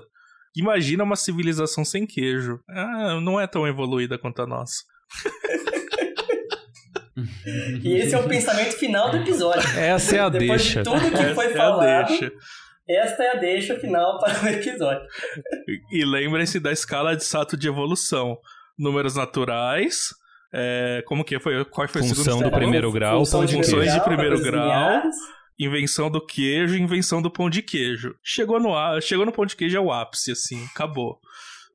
Imagina 0.56 1.04
uma 1.04 1.16
civilização 1.16 1.84
sem 1.84 2.06
queijo. 2.06 2.58
Ah, 2.68 3.20
não 3.20 3.40
é 3.40 3.46
tão 3.46 3.66
evoluída 3.68 4.18
quanto 4.18 4.42
a 4.42 4.46
nossa. 4.46 4.82
E 7.82 7.92
esse 7.96 8.14
é 8.14 8.18
o 8.18 8.26
pensamento 8.28 8.72
final 8.78 9.10
do 9.10 9.18
episódio. 9.18 9.68
Essa 9.78 10.16
é 10.16 10.20
a 10.20 10.28
Depois 10.28 10.62
deixa. 10.62 10.82
de 10.82 10.90
tudo 10.90 11.10
que 11.10 11.16
Essa 11.22 11.34
foi 11.34 11.46
é 11.46 11.52
a 11.52 11.56
falado, 11.56 12.08
deixa. 12.08 12.32
esta 12.88 13.22
é 13.22 13.30
a 13.32 13.34
deixa 13.40 13.78
final 13.78 14.18
para 14.18 14.42
o 14.42 14.48
episódio. 14.48 15.02
E 15.92 16.04
lembrem-se 16.04 16.58
da 16.58 16.72
escala 16.72 17.14
de 17.14 17.24
Sato 17.24 17.56
de 17.56 17.68
evolução. 17.68 18.38
Números 18.78 19.14
naturais. 19.16 20.08
É, 20.52 21.02
como 21.06 21.24
que 21.24 21.38
foi? 21.38 21.64
Qual 21.64 21.86
foi 21.88 22.00
o 22.02 22.04
Função 22.04 22.24
segundo 22.24 22.44
do 22.44 22.50
primeiro 22.50 22.90
grau, 22.92 23.18
Função 23.20 23.44
de 23.44 23.54
funções 23.54 23.84
queijo. 23.84 23.94
de 23.98 24.04
primeiro 24.04 24.40
grau. 24.42 25.02
invenção 25.58 26.10
do 26.10 26.24
queijo, 26.24 26.76
invenção 26.76 27.20
do 27.22 27.30
pão 27.30 27.48
de 27.50 27.62
queijo. 27.62 28.14
Chegou 28.22 28.58
no, 28.58 29.00
chegou 29.00 29.26
no 29.26 29.32
pão 29.32 29.46
de 29.46 29.54
queijo 29.56 29.76
é 29.76 29.80
o 29.80 29.92
ápice, 29.92 30.32
assim, 30.32 30.64
acabou. 30.74 31.20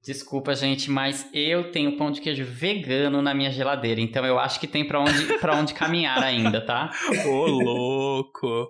Desculpa, 0.04 0.54
gente, 0.54 0.92
mas 0.92 1.28
eu 1.34 1.72
tenho 1.72 1.98
pão 1.98 2.12
de 2.12 2.22
queijo 2.22 2.46
vegano 2.46 3.24
na 3.24 3.34
minha 3.34 3.50
geladeira, 3.50 4.00
então 4.00 4.24
eu 4.24 4.38
acho 4.38 4.60
que 4.60 4.68
tem 4.68 4.88
para 4.88 5.00
onde, 5.00 5.26
pra 5.40 5.56
onde 5.56 5.74
caminhar 5.74 6.22
ainda, 6.22 6.62
tá? 6.62 6.92
Ô, 7.26 7.46
louco! 7.48 8.70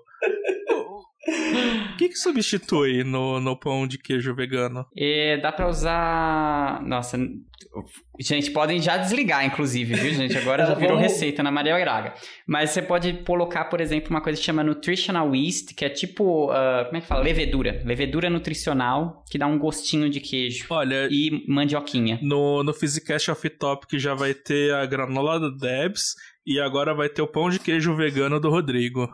O 1.28 1.98
que, 1.98 2.10
que 2.10 2.16
substitui 2.16 3.04
no, 3.04 3.40
no 3.40 3.58
pão 3.58 3.88
de 3.88 3.98
queijo 3.98 4.36
vegano? 4.36 4.86
É, 4.96 5.38
dá 5.38 5.52
pra 5.52 5.68
usar. 5.68 6.84
Nossa. 6.84 7.18
Gente, 8.20 8.52
podem 8.52 8.80
já 8.80 8.96
desligar, 8.98 9.46
inclusive, 9.46 9.96
viu, 9.96 10.14
gente? 10.14 10.38
Agora 10.38 10.66
já 10.68 10.76
virou 10.76 10.98
receita 10.98 11.42
na 11.42 11.52
Maria 11.52 11.78
Braga. 11.80 12.14
Mas 12.48 12.70
você 12.70 12.82
pode 12.82 13.14
colocar, 13.24 13.66
por 13.66 13.82
exemplo, 13.82 14.10
uma 14.12 14.22
coisa 14.22 14.40
que 14.40 14.46
chama 14.46 14.64
Nutritional 14.64 15.36
Yeast, 15.36 15.74
que 15.74 15.84
é 15.84 15.90
tipo. 15.90 16.52
Uh, 16.52 16.86
como 16.86 16.98
é 16.98 17.02
que 17.02 17.08
fala? 17.08 17.24
Levedura. 17.24 17.82
Levedura 17.84 18.30
nutricional, 18.30 19.24
que 19.30 19.38
dá 19.38 19.48
um 19.48 19.58
gostinho 19.58 20.10
de 20.10 20.20
queijo. 20.20 20.66
Olha. 20.70 21.08
E 21.10 21.44
mandioquinha. 21.48 22.20
No, 22.22 22.64
no 22.64 22.74
Physicast 22.74 23.32
Off 23.32 23.50
Topic 23.50 24.00
já 24.00 24.14
vai 24.14 24.34
ter 24.34 24.74
a 24.74 24.86
granola 24.86 25.40
do 25.40 25.56
Debs. 25.56 26.14
E 26.48 26.60
agora 26.60 26.94
vai 26.94 27.10
ter 27.10 27.24
o 27.24 27.28
pão 27.28 27.50
de 27.50 27.60
queijo 27.60 27.96
vegano 27.96 28.40
do 28.40 28.52
Rodrigo. 28.52 29.10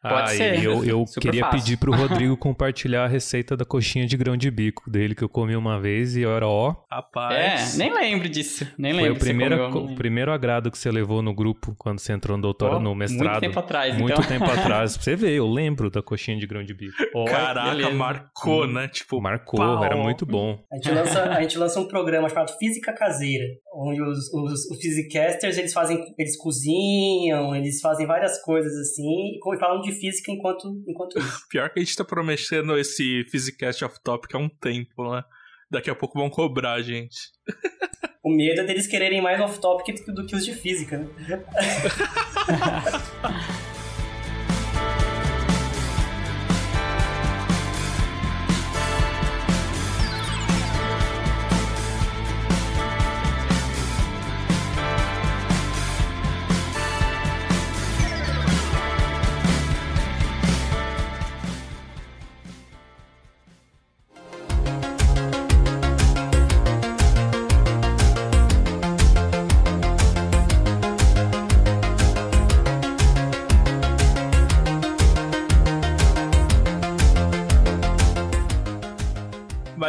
Pode 0.00 0.22
ah, 0.22 0.26
ser. 0.28 0.62
Eu, 0.62 0.84
eu 0.84 1.04
queria 1.20 1.42
fácil. 1.42 1.58
pedir 1.58 1.76
pro 1.76 1.90
Rodrigo 1.94 2.36
compartilhar 2.36 3.04
a 3.04 3.08
receita 3.08 3.56
da 3.56 3.64
coxinha 3.64 4.06
de 4.06 4.16
grão 4.16 4.36
de 4.36 4.50
bico 4.50 4.88
dele 4.88 5.14
que 5.14 5.24
eu 5.24 5.28
comi 5.28 5.56
uma 5.56 5.80
vez 5.80 6.16
e 6.16 6.24
era 6.24 6.46
ó. 6.46 6.76
Rapaz. 6.90 7.74
É, 7.74 7.78
nem 7.78 7.92
lembro 7.92 8.28
disso. 8.28 8.66
Nem 8.78 8.94
Foi 8.94 9.02
lembro. 9.02 9.16
o 9.16 9.20
primeiro, 9.20 9.70
comeu, 9.70 9.92
o 9.92 9.94
primeiro 9.96 10.32
agrado 10.32 10.70
que 10.70 10.78
você 10.78 10.90
levou 10.90 11.20
no 11.20 11.34
grupo 11.34 11.74
quando 11.76 11.98
você 11.98 12.12
entrou 12.12 12.36
no 12.36 12.42
doutorado, 12.42 12.76
oh, 12.76 12.80
no 12.80 12.94
mestrado. 12.94 13.28
Muito 13.28 13.40
tempo 13.40 13.58
atrás, 13.58 13.98
Muito 13.98 14.12
então. 14.12 14.24
tempo 14.24 14.44
atrás. 14.50 14.96
Você 14.96 15.16
ver, 15.16 15.32
eu 15.32 15.48
lembro 15.48 15.90
da 15.90 16.00
coxinha 16.00 16.38
de 16.38 16.46
grão 16.46 16.62
de 16.62 16.74
bico. 16.74 16.94
Oh, 17.14 17.24
Caraca, 17.24 17.70
beleza. 17.70 17.90
marcou, 17.90 18.64
hum, 18.64 18.72
né? 18.72 18.88
Tipo, 18.88 19.20
marcou, 19.20 19.58
pau. 19.58 19.84
era 19.84 19.96
muito 19.96 20.24
bom. 20.24 20.60
A 20.72 20.76
gente, 20.76 20.90
lança, 20.92 21.22
a 21.24 21.42
gente 21.42 21.58
lança 21.58 21.80
um 21.80 21.88
programa 21.88 22.28
chamado 22.28 22.56
Física 22.56 22.92
Caseira, 22.92 23.44
onde 23.74 24.00
os, 24.00 24.32
os, 24.32 24.70
os 24.70 24.80
physicasters, 24.80 25.58
eles 25.58 25.72
fazem, 25.72 25.98
eles 26.16 26.36
cozinham, 26.36 27.54
eles 27.56 27.80
fazem 27.80 28.06
várias 28.06 28.40
coisas 28.42 28.72
assim, 28.76 29.34
e 29.34 29.58
falam 29.58 29.80
de 29.80 29.87
física 29.92 30.30
enquanto 30.30 30.82
enquanto, 30.86 31.18
isso. 31.18 31.46
Pior 31.48 31.70
que 31.70 31.80
a 31.80 31.84
gente 31.84 31.96
tá 31.96 32.04
prometendo 32.04 32.78
esse 32.78 33.24
Physicast 33.30 33.84
off-topic 33.84 34.34
há 34.34 34.38
um 34.38 34.48
tempo, 34.48 35.12
né? 35.12 35.22
Daqui 35.70 35.90
a 35.90 35.94
pouco 35.94 36.18
vão 36.18 36.30
cobrar 36.30 36.74
a 36.74 36.82
gente. 36.82 37.18
O 38.20 38.30
medo 38.30 38.60
é 38.60 38.64
deles 38.64 38.86
quererem 38.86 39.22
mais 39.22 39.40
off-topic 39.40 40.04
do 40.08 40.26
que 40.26 40.36
os 40.36 40.44
de 40.44 40.52
física, 40.52 40.98
né? 40.98 41.08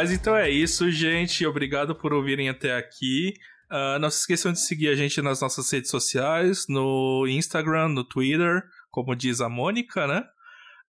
Mas 0.00 0.12
então 0.12 0.34
é 0.34 0.48
isso, 0.48 0.90
gente. 0.90 1.44
Obrigado 1.44 1.94
por 1.94 2.14
ouvirem 2.14 2.48
até 2.48 2.74
aqui. 2.74 3.34
Uh, 3.70 3.98
não 3.98 4.08
se 4.08 4.20
esqueçam 4.20 4.50
de 4.50 4.58
seguir 4.58 4.88
a 4.88 4.94
gente 4.94 5.20
nas 5.20 5.42
nossas 5.42 5.70
redes 5.70 5.90
sociais, 5.90 6.64
no 6.70 7.26
Instagram, 7.28 7.88
no 7.88 8.02
Twitter, 8.02 8.62
como 8.90 9.14
diz 9.14 9.42
a 9.42 9.48
Mônica, 9.50 10.06
né? 10.06 10.24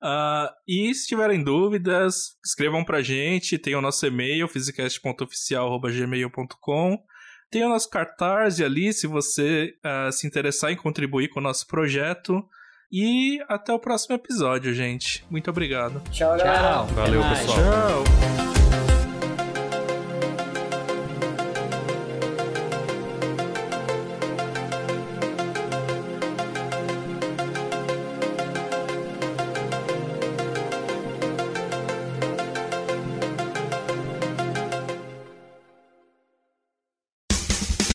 Uh, 0.01 0.47
e 0.65 0.95
se 0.95 1.07
tiverem 1.07 1.43
dúvidas, 1.43 2.37
escrevam 2.41 2.85
pra 2.85 3.01
gente. 3.01 3.57
Tem 3.57 3.75
o 3.75 3.81
nosso 3.81 4.07
e-mail, 4.07 4.47
physicast.oficial.gmail.com. 4.47 7.03
Tem 7.51 7.65
o 7.65 7.69
nosso 7.69 7.89
cartaz 7.89 8.61
ali, 8.61 8.93
se 8.93 9.07
você 9.07 9.73
uh, 9.85 10.09
se 10.09 10.25
interessar 10.25 10.71
em 10.71 10.77
contribuir 10.77 11.27
com 11.27 11.41
o 11.41 11.43
nosso 11.43 11.67
projeto. 11.67 12.41
E 12.89 13.43
até 13.49 13.73
o 13.73 13.79
próximo 13.79 14.15
episódio, 14.15 14.73
gente. 14.73 15.25
Muito 15.29 15.49
obrigado. 15.49 16.01
Tchau, 16.11 16.37
galera. 16.37 16.83
Valeu, 16.83 17.21
pessoal. 17.23 18.05
Tchau. 18.05 18.60